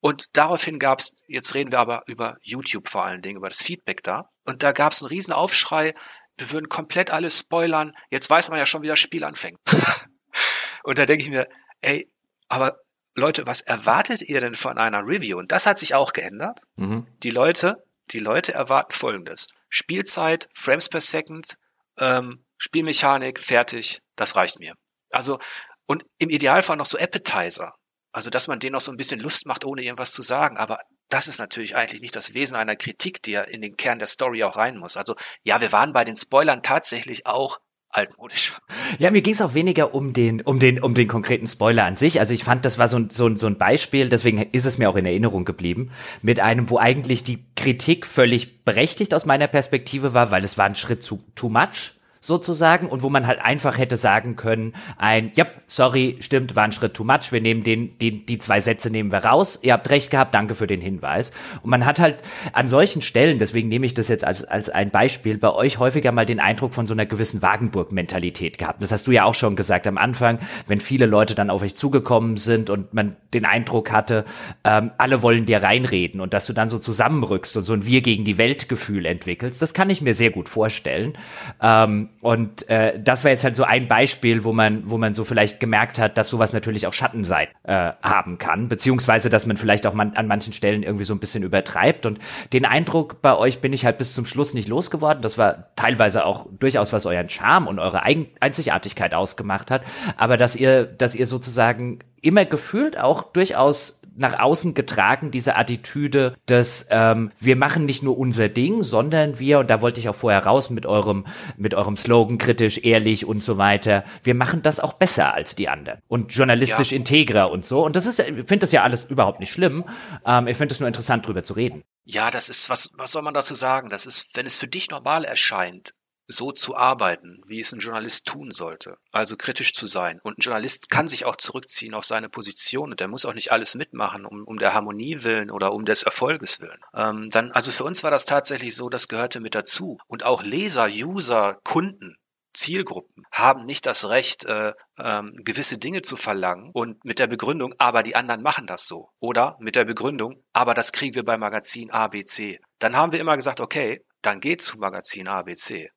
Und 0.00 0.36
daraufhin 0.36 0.78
gab's, 0.78 1.14
jetzt 1.26 1.54
reden 1.54 1.72
wir 1.72 1.78
aber 1.78 2.02
über 2.06 2.36
YouTube 2.42 2.88
vor 2.88 3.04
allen 3.04 3.22
Dingen, 3.22 3.36
über 3.36 3.48
das 3.48 3.62
Feedback 3.62 4.02
da. 4.02 4.28
Und 4.44 4.62
da 4.62 4.72
gab's 4.72 5.00
einen 5.00 5.08
riesen 5.08 5.32
Aufschrei, 5.32 5.94
wir 6.36 6.50
würden 6.50 6.68
komplett 6.68 7.10
alles 7.10 7.38
spoilern. 7.38 7.94
Jetzt 8.10 8.28
weiß 8.28 8.50
man 8.50 8.58
ja 8.58 8.66
schon, 8.66 8.82
wie 8.82 8.88
das 8.88 8.98
Spiel 8.98 9.24
anfängt. 9.24 9.60
und 10.82 10.98
da 10.98 11.06
denke 11.06 11.22
ich 11.22 11.30
mir, 11.30 11.46
ey, 11.80 12.10
aber 12.48 12.81
Leute, 13.14 13.46
was 13.46 13.60
erwartet 13.60 14.22
ihr 14.22 14.40
denn 14.40 14.54
von 14.54 14.78
einer 14.78 15.06
Review? 15.06 15.38
Und 15.38 15.52
das 15.52 15.66
hat 15.66 15.78
sich 15.78 15.94
auch 15.94 16.12
geändert. 16.12 16.60
Mhm. 16.76 17.06
Die 17.22 17.30
Leute, 17.30 17.84
die 18.10 18.18
Leute 18.18 18.54
erwarten 18.54 18.92
Folgendes. 18.92 19.48
Spielzeit, 19.68 20.48
Frames 20.52 20.88
per 20.88 21.00
Second, 21.00 21.54
ähm, 21.98 22.44
Spielmechanik, 22.58 23.38
fertig, 23.38 24.00
das 24.16 24.36
reicht 24.36 24.60
mir. 24.60 24.74
Also, 25.10 25.38
und 25.86 26.04
im 26.18 26.30
Idealfall 26.30 26.76
noch 26.76 26.86
so 26.86 26.98
Appetizer. 26.98 27.74
Also, 28.12 28.30
dass 28.30 28.48
man 28.48 28.60
denen 28.60 28.72
noch 28.72 28.80
so 28.80 28.92
ein 28.92 28.96
bisschen 28.96 29.20
Lust 29.20 29.46
macht, 29.46 29.64
ohne 29.64 29.82
irgendwas 29.82 30.12
zu 30.12 30.22
sagen. 30.22 30.58
Aber 30.58 30.78
das 31.08 31.26
ist 31.26 31.38
natürlich 31.38 31.76
eigentlich 31.76 32.02
nicht 32.02 32.16
das 32.16 32.34
Wesen 32.34 32.56
einer 32.56 32.76
Kritik, 32.76 33.22
die 33.22 33.32
ja 33.32 33.42
in 33.42 33.60
den 33.60 33.76
Kern 33.76 33.98
der 33.98 34.08
Story 34.08 34.44
auch 34.44 34.56
rein 34.56 34.76
muss. 34.76 34.96
Also, 34.96 35.16
ja, 35.42 35.60
wir 35.60 35.72
waren 35.72 35.92
bei 35.92 36.04
den 36.04 36.16
Spoilern 36.16 36.62
tatsächlich 36.62 37.26
auch 37.26 37.58
altmodisch. 37.92 38.54
Ja, 38.98 39.10
mir 39.10 39.22
ging 39.22 39.34
es 39.34 39.42
auch 39.42 39.54
weniger 39.54 39.94
um 39.94 40.12
den, 40.12 40.40
um 40.40 40.58
den, 40.58 40.82
um 40.82 40.94
den 40.94 41.06
konkreten 41.06 41.46
Spoiler 41.46 41.84
an 41.84 41.96
sich. 41.96 42.20
Also 42.20 42.34
ich 42.34 42.44
fand, 42.44 42.64
das 42.64 42.78
war 42.78 42.88
so 42.88 42.96
ein, 42.96 43.10
so, 43.10 43.26
ein, 43.26 43.36
so 43.36 43.46
ein 43.46 43.58
Beispiel, 43.58 44.08
deswegen 44.08 44.38
ist 44.38 44.64
es 44.64 44.78
mir 44.78 44.88
auch 44.88 44.96
in 44.96 45.06
Erinnerung 45.06 45.44
geblieben, 45.44 45.90
mit 46.22 46.40
einem, 46.40 46.70
wo 46.70 46.78
eigentlich 46.78 47.22
die 47.22 47.44
Kritik 47.54 48.06
völlig 48.06 48.64
berechtigt 48.64 49.14
aus 49.14 49.26
meiner 49.26 49.46
Perspektive 49.46 50.14
war, 50.14 50.30
weil 50.30 50.44
es 50.44 50.58
war 50.58 50.66
ein 50.66 50.74
Schritt 50.74 51.02
zu 51.02 51.22
too 51.34 51.48
much 51.48 51.92
sozusagen 52.22 52.88
und 52.88 53.02
wo 53.02 53.10
man 53.10 53.26
halt 53.26 53.40
einfach 53.40 53.76
hätte 53.76 53.96
sagen 53.96 54.36
können, 54.36 54.74
ein, 54.96 55.32
ja, 55.34 55.46
sorry, 55.66 56.16
stimmt, 56.20 56.56
war 56.56 56.62
ein 56.62 56.72
Schritt 56.72 56.94
too 56.94 57.04
much, 57.04 57.32
wir 57.32 57.40
nehmen 57.40 57.64
den, 57.64 57.98
den, 57.98 58.24
die 58.24 58.38
zwei 58.38 58.60
Sätze 58.60 58.90
nehmen 58.90 59.10
wir 59.10 59.24
raus, 59.24 59.58
ihr 59.62 59.72
habt 59.72 59.90
recht 59.90 60.10
gehabt, 60.10 60.32
danke 60.32 60.54
für 60.54 60.68
den 60.68 60.80
Hinweis. 60.80 61.32
Und 61.62 61.70
man 61.70 61.84
hat 61.84 62.00
halt 62.00 62.16
an 62.52 62.68
solchen 62.68 63.02
Stellen, 63.02 63.40
deswegen 63.40 63.68
nehme 63.68 63.84
ich 63.84 63.94
das 63.94 64.06
jetzt 64.08 64.24
als, 64.24 64.44
als 64.44 64.70
ein 64.70 64.90
Beispiel, 64.90 65.36
bei 65.36 65.52
euch 65.52 65.78
häufiger 65.78 66.12
mal 66.12 66.24
den 66.24 66.38
Eindruck 66.38 66.74
von 66.74 66.86
so 66.86 66.94
einer 66.94 67.06
gewissen 67.06 67.42
Wagenburg-Mentalität 67.42 68.56
gehabt. 68.56 68.80
Das 68.80 68.92
hast 68.92 69.08
du 69.08 69.10
ja 69.10 69.24
auch 69.24 69.34
schon 69.34 69.56
gesagt 69.56 69.88
am 69.88 69.98
Anfang, 69.98 70.38
wenn 70.68 70.78
viele 70.78 71.06
Leute 71.06 71.34
dann 71.34 71.50
auf 71.50 71.62
euch 71.62 71.74
zugekommen 71.74 72.36
sind 72.36 72.70
und 72.70 72.94
man 72.94 73.16
den 73.34 73.44
Eindruck 73.44 73.90
hatte, 73.90 74.24
ähm, 74.62 74.92
alle 74.96 75.22
wollen 75.22 75.44
dir 75.44 75.62
reinreden 75.62 76.20
und 76.20 76.34
dass 76.34 76.46
du 76.46 76.52
dann 76.52 76.68
so 76.68 76.78
zusammenrückst 76.78 77.56
und 77.56 77.64
so 77.64 77.72
ein 77.72 77.84
Wir 77.84 78.00
gegen 78.00 78.24
die 78.24 78.38
Welt 78.38 78.68
Gefühl 78.68 79.06
entwickelst. 79.06 79.60
Das 79.60 79.74
kann 79.74 79.90
ich 79.90 80.00
mir 80.00 80.14
sehr 80.14 80.30
gut 80.30 80.48
vorstellen. 80.48 81.18
Ähm, 81.60 82.10
und 82.22 82.68
äh, 82.68 83.00
das 83.02 83.24
war 83.24 83.32
jetzt 83.32 83.42
halt 83.42 83.56
so 83.56 83.64
ein 83.64 83.88
Beispiel, 83.88 84.44
wo 84.44 84.52
man, 84.52 84.88
wo 84.88 84.96
man 84.96 85.12
so 85.12 85.24
vielleicht 85.24 85.58
gemerkt 85.58 85.98
hat, 85.98 86.16
dass 86.16 86.28
sowas 86.28 86.52
natürlich 86.52 86.86
auch 86.86 86.92
Schattenseiten 86.92 87.52
äh, 87.64 87.94
haben 88.00 88.38
kann, 88.38 88.68
beziehungsweise 88.68 89.28
dass 89.28 89.44
man 89.44 89.56
vielleicht 89.56 89.88
auch 89.88 89.92
man, 89.92 90.14
an 90.14 90.28
manchen 90.28 90.52
Stellen 90.52 90.84
irgendwie 90.84 91.02
so 91.02 91.14
ein 91.14 91.18
bisschen 91.18 91.42
übertreibt. 91.42 92.06
Und 92.06 92.20
den 92.52 92.64
Eindruck 92.64 93.22
bei 93.22 93.36
euch 93.36 93.60
bin 93.60 93.72
ich 93.72 93.84
halt 93.84 93.98
bis 93.98 94.14
zum 94.14 94.24
Schluss 94.24 94.54
nicht 94.54 94.68
losgeworden. 94.68 95.20
Das 95.20 95.36
war 95.36 95.74
teilweise 95.74 96.24
auch 96.24 96.46
durchaus, 96.60 96.92
was 96.92 97.06
euren 97.06 97.28
Charme 97.28 97.66
und 97.66 97.80
eure 97.80 98.04
Eigen 98.04 98.28
Einzigartigkeit 98.38 99.14
ausgemacht 99.14 99.72
hat. 99.72 99.82
Aber 100.16 100.36
dass 100.36 100.54
ihr, 100.54 100.84
dass 100.84 101.16
ihr 101.16 101.26
sozusagen 101.26 101.98
immer 102.20 102.44
gefühlt 102.44 102.96
auch 102.96 103.32
durchaus 103.32 104.00
nach 104.16 104.38
außen 104.38 104.74
getragen, 104.74 105.30
diese 105.30 105.56
Attitüde, 105.56 106.36
dass 106.46 106.86
ähm, 106.90 107.32
wir 107.38 107.56
machen 107.56 107.84
nicht 107.84 108.02
nur 108.02 108.18
unser 108.18 108.48
Ding, 108.48 108.82
sondern 108.82 109.38
wir, 109.38 109.58
und 109.60 109.70
da 109.70 109.80
wollte 109.80 110.00
ich 110.00 110.08
auch 110.08 110.14
vorher 110.14 110.44
raus 110.44 110.70
mit 110.70 110.86
eurem, 110.86 111.26
mit 111.56 111.74
eurem 111.74 111.96
Slogan, 111.96 112.38
kritisch, 112.38 112.78
ehrlich 112.84 113.26
und 113.26 113.42
so 113.42 113.58
weiter, 113.58 114.04
wir 114.22 114.34
machen 114.34 114.62
das 114.62 114.80
auch 114.80 114.94
besser 114.94 115.34
als 115.34 115.54
die 115.54 115.68
anderen 115.68 116.00
und 116.08 116.32
journalistisch 116.32 116.92
ja. 116.92 116.96
integrer 116.96 117.50
und 117.50 117.64
so. 117.64 117.84
Und 117.84 117.96
das 117.96 118.06
ist, 118.06 118.18
ich 118.18 118.26
finde 118.34 118.58
das 118.58 118.72
ja 118.72 118.82
alles 118.82 119.04
überhaupt 119.04 119.40
nicht 119.40 119.52
schlimm. 119.52 119.84
Ähm, 120.26 120.46
ich 120.46 120.56
finde 120.56 120.74
es 120.74 120.80
nur 120.80 120.88
interessant, 120.88 121.26
drüber 121.26 121.44
zu 121.44 121.54
reden. 121.54 121.82
Ja, 122.04 122.30
das 122.30 122.48
ist, 122.48 122.68
was, 122.68 122.90
was 122.94 123.12
soll 123.12 123.22
man 123.22 123.34
dazu 123.34 123.54
sagen? 123.54 123.88
Das 123.88 124.06
ist, 124.06 124.36
wenn 124.36 124.46
es 124.46 124.58
für 124.58 124.66
dich 124.66 124.90
normal 124.90 125.24
erscheint, 125.24 125.94
so 126.32 126.52
zu 126.52 126.76
arbeiten, 126.76 127.40
wie 127.46 127.60
es 127.60 127.72
ein 127.72 127.78
Journalist 127.78 128.26
tun 128.26 128.50
sollte, 128.50 128.96
also 129.12 129.36
kritisch 129.36 129.72
zu 129.72 129.86
sein. 129.86 130.18
Und 130.22 130.38
ein 130.38 130.42
Journalist 130.42 130.90
kann 130.90 131.08
sich 131.08 131.24
auch 131.24 131.36
zurückziehen 131.36 131.94
auf 131.94 132.04
seine 132.04 132.28
Position 132.28 132.90
und 132.90 133.00
der 133.00 133.08
muss 133.08 133.24
auch 133.24 133.34
nicht 133.34 133.52
alles 133.52 133.74
mitmachen, 133.74 134.26
um, 134.26 134.44
um 134.44 134.58
der 134.58 134.74
Harmonie 134.74 135.22
willen 135.22 135.50
oder 135.50 135.72
um 135.72 135.84
des 135.84 136.02
Erfolges 136.02 136.60
willen. 136.60 136.80
Ähm, 136.94 137.30
dann, 137.30 137.52
also 137.52 137.70
für 137.70 137.84
uns 137.84 138.02
war 138.02 138.10
das 138.10 138.24
tatsächlich 138.24 138.74
so, 138.74 138.88
das 138.88 139.08
gehörte 139.08 139.40
mit 139.40 139.54
dazu. 139.54 139.98
Und 140.08 140.24
auch 140.24 140.42
Leser, 140.42 140.88
User, 140.88 141.58
Kunden, 141.64 142.16
Zielgruppen 142.54 143.24
haben 143.30 143.64
nicht 143.64 143.86
das 143.86 144.08
Recht, 144.08 144.44
äh, 144.44 144.72
ähm, 144.98 145.32
gewisse 145.36 145.78
Dinge 145.78 146.02
zu 146.02 146.16
verlangen 146.16 146.70
und 146.72 147.04
mit 147.04 147.18
der 147.18 147.26
Begründung, 147.26 147.74
aber 147.78 148.02
die 148.02 148.14
anderen 148.14 148.42
machen 148.42 148.66
das 148.66 148.86
so. 148.86 149.10
Oder 149.20 149.56
mit 149.60 149.76
der 149.76 149.84
Begründung, 149.84 150.42
aber 150.52 150.74
das 150.74 150.92
kriegen 150.92 151.14
wir 151.14 151.24
bei 151.24 151.38
Magazin 151.38 151.90
ABC. 151.90 152.60
Dann 152.78 152.96
haben 152.96 153.12
wir 153.12 153.20
immer 153.20 153.36
gesagt, 153.36 153.60
okay, 153.60 154.04
dann 154.22 154.40
geht 154.40 154.62
zu 154.62 154.78
Magazin 154.78 155.28
ABC. 155.28 155.90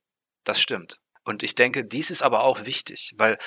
Das 0.46 0.62
stimmt. 0.62 1.00
Und 1.26 1.44
ich 1.44 1.56
denke, 1.56 1.84
dies 1.84 2.12
ist 2.12 2.22
aber 2.22 2.44
auch 2.44 2.66
wichtig, 2.66 3.14
weil 3.18 3.38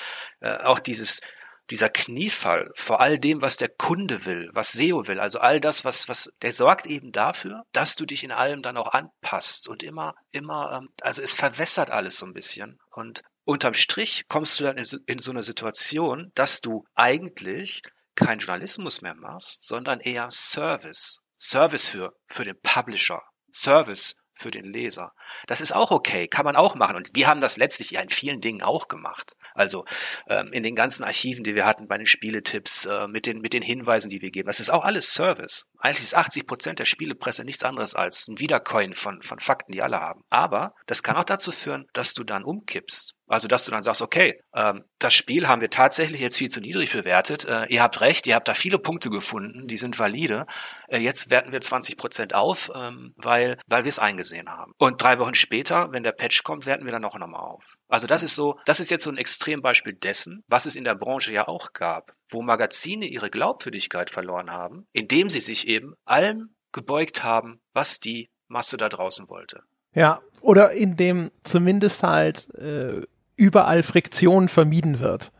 äh, 0.41 0.57
auch 0.57 0.79
dieses 0.79 1.21
dieser 1.69 1.89
Kniefall 1.89 2.71
vor 2.73 2.99
all 2.99 3.19
dem, 3.19 3.41
was 3.41 3.57
der 3.57 3.69
Kunde 3.69 4.25
will, 4.25 4.49
was 4.53 4.71
SEO 4.71 5.07
will, 5.07 5.19
also 5.19 5.39
all 5.39 5.59
das, 5.59 5.85
was, 5.85 6.09
was, 6.09 6.31
der 6.41 6.51
sorgt 6.51 6.85
eben 6.85 7.11
dafür, 7.11 7.63
dass 7.73 7.95
du 7.95 8.05
dich 8.05 8.23
in 8.23 8.31
allem 8.31 8.61
dann 8.61 8.77
auch 8.77 8.91
anpasst 8.91 9.67
und 9.67 9.83
immer, 9.83 10.15
immer, 10.31 10.77
ähm, 10.77 10.89
also 11.01 11.21
es 11.21 11.35
verwässert 11.35 11.91
alles 11.91 12.17
so 12.17 12.25
ein 12.25 12.33
bisschen 12.33 12.79
und 12.91 13.21
unterm 13.45 13.73
Strich 13.73 14.23
kommst 14.27 14.59
du 14.59 14.63
dann 14.63 14.77
in 14.77 14.85
so, 14.85 14.97
in 15.05 15.19
so 15.19 15.31
eine 15.31 15.43
Situation, 15.43 16.31
dass 16.35 16.61
du 16.61 16.85
eigentlich 16.95 17.81
keinen 18.15 18.39
Journalismus 18.39 19.01
mehr 19.01 19.15
machst, 19.15 19.63
sondern 19.63 19.99
eher 19.99 20.29
Service. 20.31 21.19
Service 21.39 21.89
für, 21.89 22.13
für 22.27 22.43
den 22.43 22.59
Publisher. 22.61 23.21
Service 23.51 24.15
für 24.39 24.51
den 24.51 24.65
Leser. 24.65 25.13
Das 25.47 25.61
ist 25.61 25.73
auch 25.73 25.91
okay, 25.91 26.27
kann 26.27 26.45
man 26.45 26.55
auch 26.55 26.75
machen. 26.75 26.95
Und 26.95 27.11
wir 27.13 27.27
haben 27.27 27.41
das 27.41 27.57
letztlich 27.57 27.91
ja 27.91 28.01
in 28.01 28.09
vielen 28.09 28.41
Dingen 28.41 28.63
auch 28.63 28.87
gemacht. 28.87 29.33
Also 29.53 29.85
ähm, 30.27 30.51
in 30.51 30.63
den 30.63 30.75
ganzen 30.75 31.03
Archiven, 31.03 31.43
die 31.43 31.55
wir 31.55 31.65
hatten 31.65 31.87
bei 31.87 31.97
den 31.97 32.05
Spieletipps, 32.05 32.85
äh, 32.85 33.07
mit, 33.07 33.25
den, 33.25 33.41
mit 33.41 33.53
den 33.53 33.61
Hinweisen, 33.61 34.09
die 34.09 34.21
wir 34.21 34.31
geben. 34.31 34.47
Das 34.47 34.59
ist 34.59 34.69
auch 34.69 34.85
alles 34.85 35.13
Service. 35.13 35.65
Eigentlich 35.77 36.03
ist 36.03 36.15
80 36.15 36.47
Prozent 36.47 36.79
der 36.79 36.85
Spielepresse 36.85 37.43
nichts 37.43 37.63
anderes 37.63 37.95
als 37.95 38.27
ein 38.27 38.39
Wiedercoin 38.39 38.93
von, 38.93 39.21
von 39.21 39.39
Fakten, 39.39 39.73
die 39.73 39.81
alle 39.81 39.99
haben. 39.99 40.23
Aber 40.29 40.73
das 40.85 41.03
kann 41.03 41.17
auch 41.17 41.23
dazu 41.23 41.51
führen, 41.51 41.87
dass 41.93 42.13
du 42.13 42.23
dann 42.23 42.43
umkippst. 42.43 43.15
Also, 43.29 43.47
dass 43.47 43.63
du 43.63 43.71
dann 43.71 43.83
sagst, 43.83 44.01
okay, 44.01 44.41
ähm, 44.55 44.83
das 44.97 45.13
Spiel 45.13 45.47
haben 45.47 45.61
wir 45.61 45.69
tatsächlich 45.69 46.19
jetzt 46.19 46.37
viel 46.37 46.49
zu 46.49 46.61
niedrig 46.61 46.91
bewertet. 46.91 47.45
Äh, 47.45 47.67
ihr 47.67 47.83
habt 47.83 48.01
recht, 48.01 48.25
ihr 48.25 48.33
habt 48.33 48.47
da 48.47 48.55
viele 48.55 48.79
Punkte 48.79 49.11
gefunden, 49.11 49.67
die 49.67 49.77
sind 49.77 49.99
valide. 49.99 50.47
Äh, 50.87 50.97
jetzt 50.97 51.29
werten 51.29 51.51
wir 51.51 51.61
20 51.61 51.95
Prozent 51.95 52.33
auf, 52.33 52.71
ähm, 52.75 53.13
weil, 53.17 53.59
weil 53.67 53.85
wir 53.85 53.89
es 53.89 53.99
eingesehen 53.99 54.49
haben. 54.49 54.73
Und 54.79 55.01
drei 55.01 55.19
Wochen 55.19 55.35
später, 55.35 55.91
wenn 55.91 56.01
der 56.01 56.11
Patch 56.11 56.41
kommt, 56.43 56.65
werten 56.65 56.85
wir 56.85 56.91
dann 56.91 57.03
noch 57.03 57.13
einmal 57.13 57.39
auf. 57.39 57.75
Also 57.87 58.07
das 58.07 58.23
ist 58.23 58.33
so, 58.33 58.59
das 58.65 58.79
ist 58.79 58.89
jetzt 58.89 59.03
so 59.03 59.11
ein 59.11 59.17
Extrembeispiel 59.17 59.93
dessen, 59.93 60.43
was 60.47 60.65
es 60.65 60.75
in 60.75 60.83
der 60.83 60.95
Branche 60.95 61.31
ja 61.31 61.47
auch 61.47 61.73
gab, 61.73 62.11
wo 62.29 62.41
Magazine 62.41 63.05
ihre 63.05 63.29
Glaubwürdigkeit 63.29 64.09
verloren 64.09 64.51
haben, 64.51 64.87
indem 64.91 65.29
sie 65.29 65.39
sich 65.39 65.67
eben 65.67 65.93
allem 66.03 66.55
gebeugt 66.71 67.23
haben, 67.23 67.61
was 67.73 67.99
die 67.99 68.31
Masse 68.47 68.77
da 68.77 68.89
draußen 68.89 69.29
wollte. 69.29 69.61
Ja, 69.93 70.21
oder 70.41 70.71
indem 70.71 71.31
zumindest 71.43 72.03
halt 72.03 72.53
äh, 72.55 73.01
überall 73.39 73.83
Friktion 73.83 74.49
vermieden 74.49 74.99
wird. 74.99 75.31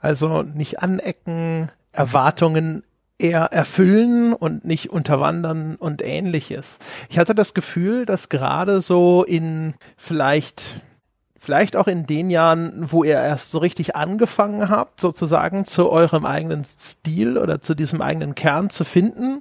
Also 0.00 0.42
nicht 0.42 0.80
anecken, 0.80 1.70
Erwartungen 1.92 2.82
eher 3.18 3.46
erfüllen 3.52 4.32
und 4.32 4.64
nicht 4.64 4.90
unterwandern 4.90 5.76
und 5.76 6.02
ähnliches. 6.02 6.78
Ich 7.08 7.18
hatte 7.18 7.34
das 7.34 7.54
Gefühl, 7.54 8.06
dass 8.06 8.28
gerade 8.28 8.80
so 8.80 9.24
in 9.24 9.74
vielleicht 9.96 10.80
vielleicht 11.40 11.76
auch 11.76 11.86
in 11.86 12.04
den 12.06 12.30
Jahren, 12.30 12.72
wo 12.92 13.04
ihr 13.04 13.14
erst 13.14 13.52
so 13.52 13.58
richtig 13.58 13.96
angefangen 13.96 14.68
habt, 14.68 15.00
sozusagen 15.00 15.64
zu 15.64 15.88
eurem 15.88 16.26
eigenen 16.26 16.62
Stil 16.62 17.38
oder 17.38 17.60
zu 17.62 17.74
diesem 17.74 18.02
eigenen 18.02 18.34
Kern 18.34 18.68
zu 18.68 18.84
finden, 18.84 19.40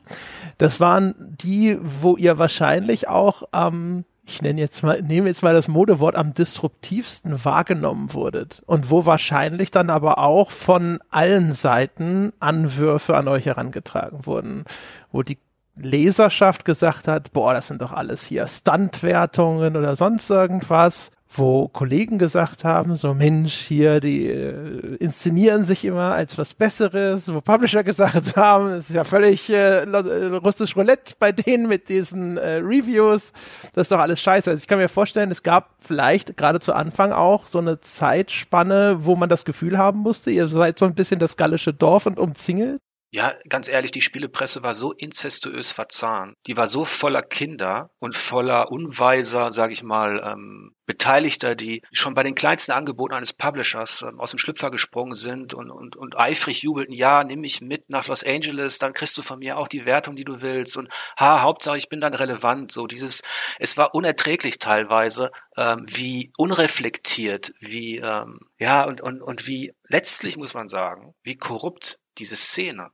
das 0.57 0.79
waren 0.79 1.15
die, 1.17 1.77
wo 1.81 2.15
ihr 2.15 2.39
wahrscheinlich 2.39 3.09
auch 3.09 3.43
am 3.51 4.05
ich 4.28 4.41
nenne 4.41 4.59
jetzt 4.59 4.84
mal, 4.84 5.01
nehme 5.01 5.30
jetzt 5.30 5.41
mal 5.41 5.53
das 5.53 5.69
Modewort 5.69 6.15
am 6.15 6.34
disruptivsten 6.34 7.45
wahrgenommen 7.45 8.13
wurdet 8.13 8.61
und 8.65 8.89
wo 8.89 9.05
wahrscheinlich 9.05 9.71
dann 9.71 9.89
aber 9.89 10.17
auch 10.17 10.51
von 10.51 10.99
allen 11.09 11.53
Seiten 11.53 12.34
Anwürfe 12.39 13.15
an 13.15 13.30
euch 13.30 13.45
herangetragen 13.45 14.25
wurden, 14.25 14.65
wo 15.13 15.23
die 15.23 15.38
Leserschaft 15.78 16.65
gesagt 16.65 17.07
hat, 17.07 17.32
boah, 17.32 17.53
das 17.53 17.67
sind 17.67 17.82
doch 17.82 17.93
alles 17.93 18.25
hier 18.25 18.47
Stuntwertungen 18.47 19.78
oder 19.78 19.95
sonst 19.95 20.30
irgendwas 20.30 21.11
wo 21.30 21.67
Kollegen 21.67 22.17
gesagt 22.17 22.63
haben, 22.63 22.95
so 22.95 23.13
Mensch, 23.13 23.53
hier, 23.53 23.99
die 23.99 24.28
äh, 24.28 24.95
inszenieren 24.95 25.63
sich 25.63 25.84
immer 25.86 26.13
als 26.13 26.38
was 26.38 26.53
Besseres, 26.53 27.32
wo 27.32 27.41
Publisher 27.41 27.84
gesagt 27.84 28.36
haben, 28.36 28.69
es 28.69 28.89
ist 28.89 28.95
ja 28.95 29.03
völlig 29.03 29.49
äh, 29.49 29.84
russisch 29.84 30.75
Roulette 30.75 31.15
bei 31.19 31.32
denen 31.32 31.67
mit 31.67 31.89
diesen 31.89 32.38
äh, 32.38 32.55
Reviews, 32.55 33.34
das 33.73 33.84
ist 33.84 33.91
doch 33.91 33.99
alles 33.99 34.21
scheiße. 34.21 34.49
Also 34.51 34.61
ich 34.61 34.67
kann 34.67 34.80
mir 34.80 34.89
vorstellen, 34.89 35.32
es 35.32 35.43
gab 35.43 35.75
vielleicht 35.80 36.38
gerade 36.38 36.59
zu 36.59 36.73
Anfang 36.73 37.11
auch 37.11 37.47
so 37.47 37.59
eine 37.59 37.82
Zeitspanne, 37.82 38.97
wo 39.01 39.15
man 39.15 39.30
das 39.30 39.45
Gefühl 39.45 39.78
haben 39.78 39.99
musste, 39.99 40.32
ihr 40.32 40.47
seid 40.47 40.80
so 40.80 40.86
ein 40.86 40.95
bisschen 40.95 41.19
das 41.19 41.38
gallische 41.38 41.73
Dorf 41.73 42.05
und 42.05 42.19
umzingelt. 42.19 42.82
Ja, 43.10 43.36
ganz 43.47 43.70
ehrlich, 43.70 43.91
die 43.91 44.01
Spielepresse 44.01 44.64
war 44.64 44.74
so 44.74 44.91
inzestuös 44.91 45.72
verzahnt. 45.72 46.36
Die 46.45 46.58
war 46.58 46.68
so 46.68 46.84
voller 46.84 47.22
Kinder 47.22 47.89
und 47.99 48.16
voller 48.16 48.70
unweiser, 48.70 49.51
sag 49.53 49.72
ich 49.72 49.82
mal, 49.82 50.22
ähm, 50.26 50.76
Beteiligter, 50.86 51.55
die 51.55 51.82
schon 51.93 52.14
bei 52.16 52.24
den 52.24 52.36
kleinsten 52.36 52.74
Angeboten 52.74 53.14
eines 53.14 53.32
Publishers 53.32 54.01
ähm, 54.01 54.20
aus 54.20 54.32
dem 54.32 54.39
Schlüpfer 54.39 54.72
gesprungen 54.72 55.16
sind 55.16 55.53
und, 55.53 55.72
und, 55.72 55.95
und 55.95 56.18
eifrig 56.18 56.64
jubelten, 56.64 56.93
ja, 56.93 57.24
nimm 57.24 57.39
mich 57.41 57.62
mit 57.62 57.89
nach 57.89 58.08
Los 58.08 58.26
Angeles, 58.26 58.78
dann 58.78 58.93
kriegst 58.93 59.18
du 59.18 59.22
von 59.22 59.39
mir 59.39 59.58
auch 59.58 59.70
die 59.70 59.86
Wertung, 59.86 60.18
die 60.18 60.26
du 60.26 60.41
willst 60.41 60.76
und 60.76 60.91
ha, 61.18 61.41
Hauptsache 61.41 61.78
ich 61.78 61.88
bin 61.88 62.01
dann 62.01 62.14
relevant. 62.14 62.74
So 62.74 62.88
dieses, 62.88 63.22
es 63.58 63.78
war 63.78 63.95
unerträglich 63.95 64.60
teilweise, 64.60 65.32
ähm, 65.55 65.86
wie 65.88 66.34
unreflektiert, 66.38 67.53
wie 67.62 67.99
ähm, 67.99 68.39
ja 68.60 68.84
und, 68.84 68.99
und, 68.99 69.22
und 69.22 69.47
wie 69.47 69.72
letztlich 69.88 70.36
muss 70.36 70.53
man 70.53 70.68
sagen, 70.68 71.14
wie 71.24 71.38
korrupt 71.38 71.99
diese 72.18 72.36
Szene 72.36 72.89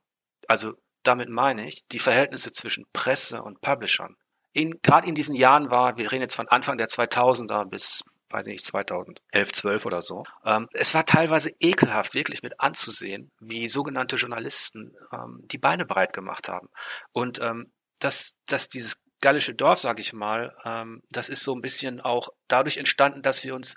also 0.48 0.74
damit 1.04 1.30
meine 1.30 1.68
ich 1.68 1.86
die 1.92 2.00
Verhältnisse 2.00 2.52
zwischen 2.52 2.86
Presse 2.94 3.42
und 3.42 3.62
Publishern. 3.62 4.16
In, 4.54 4.80
gerade 4.82 5.08
in 5.08 5.16
diesen 5.16 5.36
Jahren 5.36 5.70
war, 5.70 5.98
wir 5.98 6.12
reden 6.12 6.22
jetzt 6.22 6.36
von 6.36 6.48
Anfang 6.48 6.78
der 6.78 6.88
2000er 6.88 7.66
bis, 7.66 8.04
weiß 8.30 8.48
ich 8.48 8.54
nicht, 8.54 8.66
2011, 8.66 9.52
12 9.52 9.86
oder 9.86 10.02
so. 10.02 10.24
Ähm, 10.46 10.68
es 10.74 10.94
war 10.94 11.06
teilweise 11.06 11.52
ekelhaft, 11.60 12.14
wirklich 12.14 12.44
mit 12.44 12.60
anzusehen, 12.60 13.32
wie 13.40 13.68
sogenannte 13.68 14.16
Journalisten 14.16 14.96
ähm, 15.12 15.42
die 15.52 15.58
Beine 15.58 15.86
breit 15.86 16.14
gemacht 16.14 16.48
haben. 16.50 16.68
Und 17.14 17.42
ähm, 17.42 17.72
dass, 18.00 18.36
dass 18.48 18.70
dieses 18.70 19.02
gallische 19.22 19.56
Dorf, 19.56 19.80
sage 19.80 20.02
ich 20.02 20.14
mal, 20.14 20.54
ähm, 20.66 21.02
das 21.10 21.30
ist 21.30 21.44
so 21.44 21.56
ein 21.56 21.62
bisschen 21.62 22.00
auch 22.00 22.30
dadurch 22.48 22.78
entstanden, 22.78 23.22
dass 23.22 23.44
wir 23.44 23.56
uns, 23.56 23.76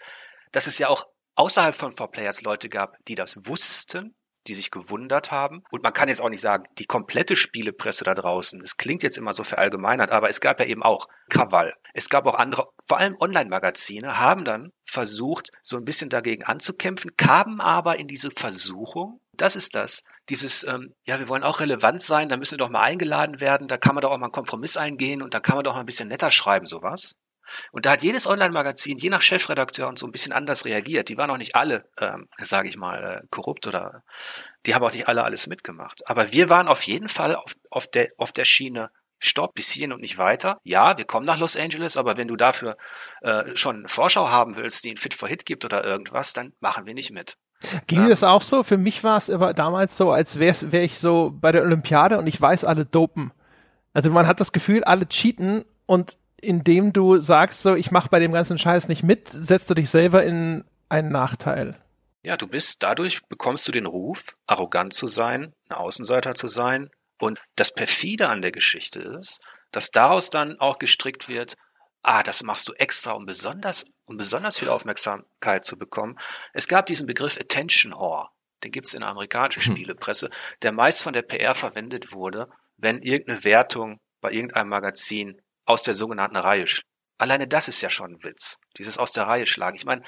dass 0.53 0.67
es 0.67 0.79
ja 0.79 0.89
auch 0.89 1.07
außerhalb 1.37 1.75
von 1.75 1.93
4Players 1.93 2.45
Leute 2.45 2.69
gab, 2.69 2.97
die 3.07 3.15
das 3.15 3.47
wussten, 3.47 4.15
die 4.47 4.55
sich 4.55 4.71
gewundert 4.71 5.31
haben. 5.31 5.63
Und 5.71 5.83
man 5.83 5.93
kann 5.93 6.09
jetzt 6.09 6.23
auch 6.23 6.31
nicht 6.31 6.41
sagen, 6.41 6.65
die 6.79 6.87
komplette 6.87 7.37
Spielepresse 7.37 8.05
da 8.05 8.15
draußen, 8.15 8.61
es 8.63 8.77
klingt 8.77 9.03
jetzt 9.03 9.19
immer 9.19 9.33
so 9.33 9.45
verallgemeinert, 9.45 10.11
aber 10.11 10.29
es 10.29 10.41
gab 10.41 10.61
ja 10.61 10.67
eben 10.67 10.83
auch 10.83 11.07
Krawall. 11.29 11.75
Es 11.95 12.09
gab 12.09 12.27
auch 12.27 12.35
andere, 12.35 12.69
vor 12.87 12.99
allem 12.99 13.17
Online-Magazine, 13.19 14.19
haben 14.19 14.45
dann 14.45 14.71
versucht, 14.85 15.51
so 15.63 15.77
ein 15.77 15.85
bisschen 15.85 16.11
dagegen 16.11 16.45
anzukämpfen, 16.45 17.13
kamen 17.17 17.61
aber 17.61 17.99
in 17.99 18.07
diese 18.09 18.31
Versuchung, 18.31 19.21
Das 19.37 19.55
ist 19.55 19.75
das. 19.75 20.03
Dieses, 20.31 20.65
ähm, 20.65 20.95
ja, 21.05 21.19
wir 21.19 21.29
wollen 21.29 21.45
auch 21.45 21.61
relevant 21.61 22.01
sein, 22.01 22.29
da 22.29 22.37
müssen 22.37 22.53
wir 22.53 22.59
doch 22.59 22.71
mal 22.71 22.81
eingeladen 22.81 23.41
werden, 23.41 23.69
da 23.69 23.77
kann 23.77 23.95
man 23.95 24.03
doch 24.03 24.11
auch 24.11 24.19
mal 24.19 24.27
einen 24.27 24.33
Kompromiss 24.33 24.77
eingehen 24.77 25.23
und 25.23 25.35
da 25.35 25.41
kann 25.41 25.57
man 25.57 25.65
doch 25.65 25.75
mal 25.75 25.81
ein 25.81 25.87
bisschen 25.87 26.09
netter 26.09 26.31
schreiben, 26.31 26.67
sowas. 26.67 27.17
Und 27.73 27.87
da 27.87 27.93
hat 27.93 28.03
jedes 28.03 28.27
Online-Magazin, 28.27 28.99
je 28.99 29.11
nach 29.11 29.23
Chefredakteur 29.23 29.89
und 29.89 29.99
so 29.99 30.07
ein 30.07 30.13
bisschen 30.13 30.33
anders 30.33 30.65
reagiert. 30.65 31.09
Die 31.09 31.17
waren 31.17 31.31
auch 31.31 31.39
nicht 31.39 31.55
alle, 31.55 31.89
ähm, 32.01 32.29
sage 32.37 32.69
ich 32.69 32.77
mal, 32.77 33.23
äh, 33.23 33.27
korrupt 33.31 33.67
oder 33.67 34.03
die 34.67 34.75
haben 34.75 34.85
auch 34.85 34.93
nicht 34.93 35.09
alle 35.09 35.25
alles 35.25 35.47
mitgemacht. 35.47 36.09
Aber 36.09 36.33
wir 36.33 36.51
waren 36.51 36.69
auf 36.69 36.83
jeden 36.83 37.09
Fall 37.09 37.37
auf, 37.37 37.55
auf, 37.71 37.87
der, 37.89 38.09
auf 38.19 38.33
der 38.33 38.45
Schiene 38.45 38.91
Stopp 39.19 39.55
bis 39.55 39.71
hierhin 39.71 39.93
und 39.93 40.01
nicht 40.01 40.19
weiter. 40.19 40.59
Ja, 40.63 40.99
wir 40.99 41.05
kommen 41.05 41.27
nach 41.27 41.39
Los 41.39 41.57
Angeles, 41.57 41.97
aber 41.97 42.17
wenn 42.17 42.29
du 42.29 42.37
dafür 42.37 42.77
äh, 43.23 43.57
schon 43.57 43.77
eine 43.77 43.89
Vorschau 43.89 44.29
haben 44.29 44.57
willst, 44.57 44.85
die 44.85 44.91
ein 44.91 44.99
Fit 44.99 45.15
for 45.15 45.29
Hit 45.29 45.47
gibt 45.47 45.65
oder 45.65 45.85
irgendwas, 45.85 46.33
dann 46.33 46.53
machen 46.61 46.87
wir 46.87 46.95
nicht 46.95 47.13
mit. 47.13 47.37
Ging 47.87 48.03
ähm, 48.03 48.09
das 48.11 48.23
auch 48.23 48.43
so? 48.43 48.63
Für 48.63 48.77
mich 48.77 49.03
war 49.05 49.17
es 49.17 49.31
aber 49.31 49.55
damals 49.55 49.97
so, 49.97 50.11
als 50.11 50.39
wäre 50.39 50.73
wär 50.73 50.83
ich 50.83 50.99
so 50.99 51.33
bei 51.33 51.53
der 51.53 51.63
Olympiade 51.63 52.19
und 52.19 52.27
ich 52.27 52.39
weiß, 52.39 52.65
alle 52.65 52.85
dopen. 52.85 53.33
Also 53.95 54.11
man 54.11 54.27
hat 54.27 54.41
das 54.41 54.53
Gefühl, 54.53 54.85
alle 54.85 55.09
cheaten 55.09 55.65
und 55.87 56.19
indem 56.41 56.93
du 56.93 57.19
sagst, 57.19 57.63
so 57.63 57.75
ich 57.75 57.91
mache 57.91 58.09
bei 58.09 58.19
dem 58.19 58.33
ganzen 58.33 58.59
Scheiß 58.59 58.89
nicht 58.89 59.03
mit, 59.03 59.29
setzt 59.29 59.71
du 59.71 59.75
dich 59.75 59.91
selber 59.91 60.25
in 60.25 60.65
einen 60.89 61.11
Nachteil. 61.11 61.81
Ja, 62.23 62.37
du 62.37 62.47
bist, 62.49 62.83
dadurch 62.83 63.23
bekommst 63.29 63.69
du 63.69 63.73
den 63.73 63.87
Ruf, 63.87 64.37
arrogant 64.47 64.93
zu 64.93 65.07
sein, 65.07 65.53
ein 65.69 65.77
Außenseiter 65.77 66.35
zu 66.35 66.49
sein. 66.49 66.91
Und 67.19 67.41
das 67.55 67.73
perfide 67.73 68.29
an 68.29 68.43
der 68.43 68.53
Geschichte 68.53 68.99
ist, 68.99 69.41
dass 69.71 69.91
daraus 69.91 70.31
dann 70.31 70.59
auch 70.59 70.79
gestrickt 70.79 71.29
wird, 71.29 71.55
ah, 72.03 72.23
das 72.23 72.43
machst 72.43 72.69
du 72.69 72.73
extra, 72.75 73.13
um 73.13 73.27
besonders, 73.27 73.87
um 74.07 74.17
besonders 74.17 74.59
viel 74.59 74.69
Aufmerksamkeit 74.69 75.65
zu 75.65 75.79
bekommen. 75.79 76.19
Es 76.53 76.69
gab 76.69 76.87
diesen 76.87 77.07
Begriff 77.07 77.39
Attention 77.39 77.93
Whore. 77.93 78.29
Den 78.65 78.73
gibt's 78.73 78.95
in 78.95 79.01
der 79.01 79.11
amerikanischen 79.11 79.63
hm. 79.65 79.77
Spielepresse, 79.77 80.31
der 80.63 80.73
meist 80.73 81.03
von 81.03 81.13
der 81.13 81.23
PR 81.23 81.55
verwendet 81.55 82.13
wurde, 82.13 82.49
wenn 82.77 83.03
irgendeine 83.03 83.45
Wertung 83.45 84.01
bei 84.21 84.33
irgendeinem 84.33 84.71
Magazin 84.71 85.41
aus 85.67 85.83
der 85.83 85.95
sogenannten 85.95 86.37
Reihe. 86.37 86.65
Alleine 87.19 87.47
das 87.47 87.69
ist 87.69 87.81
ja 87.81 87.89
schon 87.89 88.13
ein 88.13 88.25
Witz. 88.25 88.59
Dieses 88.77 88.99
aus 88.99 89.13
der 89.13 89.27
Reihe 89.27 89.47
schlagen. 89.47 89.77
Ich 89.77 89.87
meine, 89.87 90.03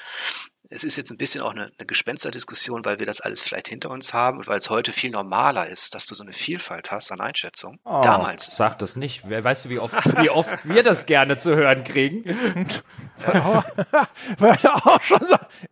es 0.69 0.83
ist 0.83 0.95
jetzt 0.95 1.09
ein 1.09 1.17
bisschen 1.17 1.41
auch 1.41 1.51
eine, 1.51 1.71
eine 1.77 1.87
Gespensterdiskussion, 1.87 2.85
weil 2.85 2.99
wir 2.99 3.07
das 3.07 3.21
alles 3.21 3.41
vielleicht 3.41 3.67
hinter 3.67 3.89
uns 3.89 4.13
haben 4.13 4.37
und 4.37 4.47
weil 4.47 4.59
es 4.59 4.69
heute 4.69 4.93
viel 4.93 5.09
normaler 5.09 5.67
ist, 5.67 5.95
dass 5.95 6.05
du 6.05 6.13
so 6.13 6.23
eine 6.23 6.33
Vielfalt 6.33 6.91
hast 6.91 7.11
an 7.11 7.19
Einschätzungen. 7.19 7.79
Oh, 7.83 8.01
Damals. 8.03 8.51
Sag 8.55 8.77
das 8.77 8.95
nicht. 8.95 9.27
Weißt 9.27 9.65
du, 9.65 9.69
wie 9.69 9.79
oft, 9.79 9.95
wie 10.21 10.29
oft 10.29 10.69
wir 10.69 10.83
das 10.83 11.07
gerne 11.07 11.39
zu 11.39 11.55
hören 11.55 11.83
kriegen? 11.83 12.23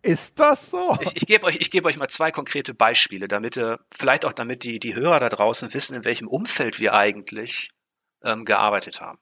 ist 0.01 0.39
das 0.39 0.71
so? 0.71 0.97
Ich, 1.01 1.17
ich 1.17 1.27
gebe 1.27 1.45
euch, 1.45 1.57
ich 1.57 1.69
gebe 1.69 1.87
euch 1.87 1.97
mal 1.97 2.07
zwei 2.07 2.31
konkrete 2.31 2.73
Beispiele, 2.73 3.27
damit 3.27 3.57
ihr, 3.57 3.79
vielleicht 3.93 4.25
auch 4.25 4.33
damit 4.33 4.63
die, 4.63 4.79
die 4.79 4.95
Hörer 4.95 5.19
da 5.19 5.29
draußen 5.29 5.71
wissen, 5.75 5.95
in 5.95 6.03
welchem 6.03 6.27
Umfeld 6.27 6.79
wir 6.79 6.95
eigentlich 6.95 7.69
ähm, 8.23 8.45
gearbeitet 8.45 9.01
haben. 9.01 9.19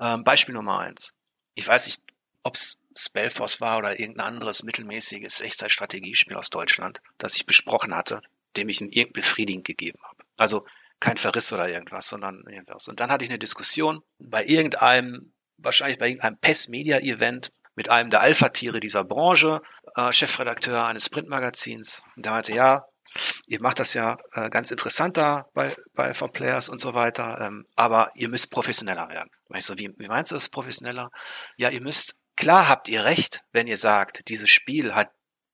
Ähm, 0.00 0.24
Beispiel 0.24 0.54
Nummer 0.54 0.78
eins. 0.78 1.14
Ich 1.54 1.66
weiß 1.66 1.86
nicht, 1.86 2.02
ob 2.42 2.54
es 2.54 2.78
Spellforce 2.96 3.60
war 3.60 3.78
oder 3.78 3.98
irgendein 3.98 4.26
anderes 4.26 4.62
mittelmäßiges 4.62 5.40
Echtzeitstrategiespiel 5.40 6.36
aus 6.36 6.50
Deutschland, 6.50 7.00
das 7.18 7.36
ich 7.36 7.46
besprochen 7.46 7.94
hatte, 7.94 8.20
dem 8.56 8.68
ich 8.68 8.80
ein 8.80 8.90
irgendwie 8.90 9.20
befriedigend 9.20 9.66
gegeben 9.66 9.98
habe. 10.02 10.24
Also 10.36 10.64
kein 11.00 11.16
Verriss 11.16 11.52
oder 11.52 11.68
irgendwas, 11.68 12.08
sondern 12.08 12.44
irgendwas. 12.46 12.88
Und 12.88 13.00
dann 13.00 13.10
hatte 13.10 13.24
ich 13.24 13.30
eine 13.30 13.38
Diskussion 13.38 14.02
bei 14.18 14.44
irgendeinem, 14.44 15.32
wahrscheinlich 15.58 15.98
bei 15.98 16.08
irgendeinem 16.08 16.38
PES-Media-Event 16.38 17.52
mit 17.74 17.90
einem 17.90 18.10
der 18.10 18.20
Alpha-Tiere 18.20 18.80
dieser 18.80 19.04
Branche, 19.04 19.60
äh, 19.96 20.12
Chefredakteur 20.12 20.86
eines 20.86 21.10
Printmagazins. 21.10 22.02
Und 22.16 22.24
der 22.24 22.32
meinte, 22.32 22.54
ja, 22.54 22.86
ihr 23.46 23.60
macht 23.60 23.78
das 23.78 23.94
ja 23.94 24.16
äh, 24.32 24.50
ganz 24.50 24.70
interessant 24.70 25.16
da 25.16 25.46
bei, 25.54 25.74
bei 25.94 26.04
Alpha 26.04 26.26
Players 26.28 26.68
und 26.68 26.78
so 26.78 26.94
weiter, 26.94 27.40
ähm, 27.40 27.66
aber 27.76 28.10
ihr 28.14 28.28
müsst 28.28 28.50
professioneller 28.50 29.08
werden. 29.08 29.30
Ich 29.54 29.64
so, 29.64 29.78
wie, 29.78 29.90
wie 29.96 30.08
meinst 30.08 30.32
du 30.32 30.36
das 30.36 30.48
professioneller? 30.48 31.10
Ja, 31.56 31.70
ihr 31.70 31.80
müsst, 31.80 32.14
klar 32.36 32.68
habt 32.68 32.88
ihr 32.88 33.04
recht, 33.04 33.42
wenn 33.52 33.66
ihr 33.66 33.76
sagt, 33.76 34.28
dieses 34.28 34.50
Spiel 34.50 34.94
hat 34.94 35.10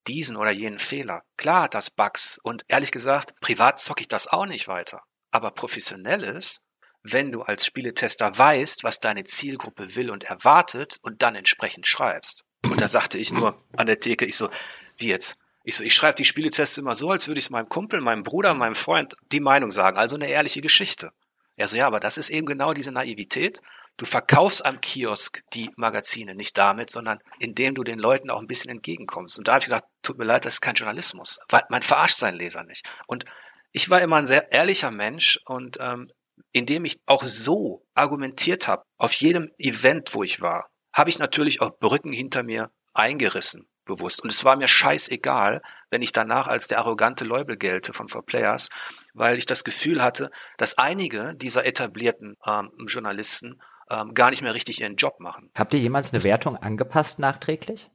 diesen 0.07 0.37
oder 0.37 0.51
jenen 0.51 0.79
Fehler. 0.79 1.23
Klar 1.37 1.65
hat 1.65 1.75
das 1.75 1.91
Bugs 1.91 2.39
und 2.43 2.65
ehrlich 2.69 2.91
gesagt, 2.91 3.39
privat 3.41 3.79
zocke 3.79 4.03
ich 4.03 4.09
das 4.09 4.29
auch 4.29 4.47
nicht 4.47 4.67
weiter. 4.67 5.03
Aber 5.31 5.51
professionell 5.51 6.23
ist, 6.23 6.63
wenn 7.03 7.33
du 7.33 7.43
als 7.43 7.65
Spieletester 7.65 8.37
weißt, 8.37 8.85
was 8.85 9.01
deine 9.01 9.25
Zielgruppe 9.25 9.95
will 9.97 10.11
und 10.11 10.25
erwartet 10.25 10.99
und 11.03 11.23
dann 11.23 11.35
entsprechend 11.35 11.87
schreibst. 11.87 12.45
Und 12.65 12.81
da 12.81 12.89
sagte 12.89 13.19
ich 13.19 13.33
nur 13.33 13.63
an 13.77 13.87
der 13.87 14.01
Theke, 14.01 14.27
ich 14.27 14.37
so, 14.37 14.51
wie 14.99 15.09
jetzt? 15.09 15.37
Ich 15.63 15.77
so, 15.77 15.85
ich 15.85 15.95
schreibe 15.95 16.15
die 16.15 16.25
Spieletests 16.25 16.79
immer 16.79 16.95
so, 16.95 17.11
als 17.11 17.29
würde 17.29 17.39
ich 17.39 17.47
es 17.47 17.51
meinem 17.51 17.69
Kumpel, 17.69 18.01
meinem 18.01 18.23
Bruder, 18.23 18.55
meinem 18.55 18.75
Freund 18.75 19.15
die 19.31 19.41
Meinung 19.41 19.71
sagen. 19.71 19.99
Also 19.99 20.17
eine 20.17 20.29
ehrliche 20.29 20.63
Geschichte. 20.63 21.13
Er 21.57 21.69
so, 21.69 21.77
ja, 21.77 21.87
aber 21.87 22.01
das 22.01 22.17
ist 22.17 22.31
eben 22.31 22.47
genau 22.47 22.73
diese 22.73 22.93
Naivität. 22.93 23.61
Du 23.99 24.07
verkaufst 24.07 24.65
am 24.65 24.81
Kiosk 24.81 25.43
die 25.53 25.71
Magazine 25.77 26.35
nicht 26.35 26.57
damit, 26.57 26.89
sondern 26.89 27.19
indem 27.39 27.75
du 27.75 27.85
den 27.85 27.99
Leuten 27.99 28.31
auch 28.31 28.41
ein 28.41 28.47
bisschen 28.47 28.71
entgegenkommst. 28.71 29.39
Und 29.39 29.49
da 29.49 29.53
habe 29.53 29.59
ich 29.61 29.67
gesagt, 29.67 29.87
tut 30.01 30.17
mir 30.17 30.25
leid, 30.25 30.47
das 30.47 30.55
ist 30.55 30.61
kein 30.63 30.75
Journalismus. 30.75 31.39
Man 31.69 31.83
verarscht 31.83 32.17
seinen 32.17 32.39
Leser 32.39 32.65
nicht. 32.65 32.91
Und 33.07 33.27
ich 33.73 33.91
war 33.91 34.01
immer 34.01 34.17
ein 34.17 34.27
sehr 34.27 34.51
ehrlicher 34.53 34.91
Mensch 34.91 35.39
und 35.45 35.77
ähm, 35.81 36.11
indem 36.53 36.87
ich 36.87 36.99
auch 37.05 37.25
so 37.25 37.85
argumentiert 37.95 38.67
habe, 38.67 38.85
auf 38.97 39.13
jedem 39.13 39.51
Event, 39.59 40.15
wo 40.15 40.23
ich 40.23 40.41
war, 40.41 40.71
habe 40.95 41.11
ich 41.11 41.19
natürlich 41.19 41.61
auch 41.61 41.79
Brücken 41.79 42.13
hinter 42.13 42.43
mir 42.43 42.71
eingerissen 42.95 43.70
bewusst. 43.91 44.23
Und 44.23 44.31
es 44.31 44.45
war 44.45 44.57
mir 44.57 44.69
scheißegal, 44.69 45.63
wenn 45.91 46.03
ich 46.03 46.13
danach 46.13 46.49
als 46.49 46.67
der 46.69 46.79
arrogante 46.79 47.25
Leubel 47.25 47.57
gelte 47.57 47.93
von 47.93 48.09
For 48.09 48.25
Players, 48.25 48.71
weil 49.13 49.37
ich 49.37 49.47
das 49.47 49.65
Gefühl 49.65 50.03
hatte, 50.03 50.31
dass 50.57 50.79
einige 50.79 51.35
dieser 51.35 51.67
etablierten 51.67 52.37
ähm, 52.47 52.71
Journalisten 52.87 53.61
ähm, 53.91 54.15
gar 54.15 54.31
nicht 54.31 54.43
mehr 54.43 54.55
richtig 54.55 54.81
ihren 54.81 54.97
Job 54.97 55.21
machen. 55.21 55.51
Habt 55.55 55.75
ihr 55.75 55.81
jemals 55.81 56.13
eine 56.13 56.25
Wertung 56.25 56.57
angepasst 56.57 57.19
nachträglich? 57.19 57.91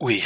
Ui. 0.00 0.22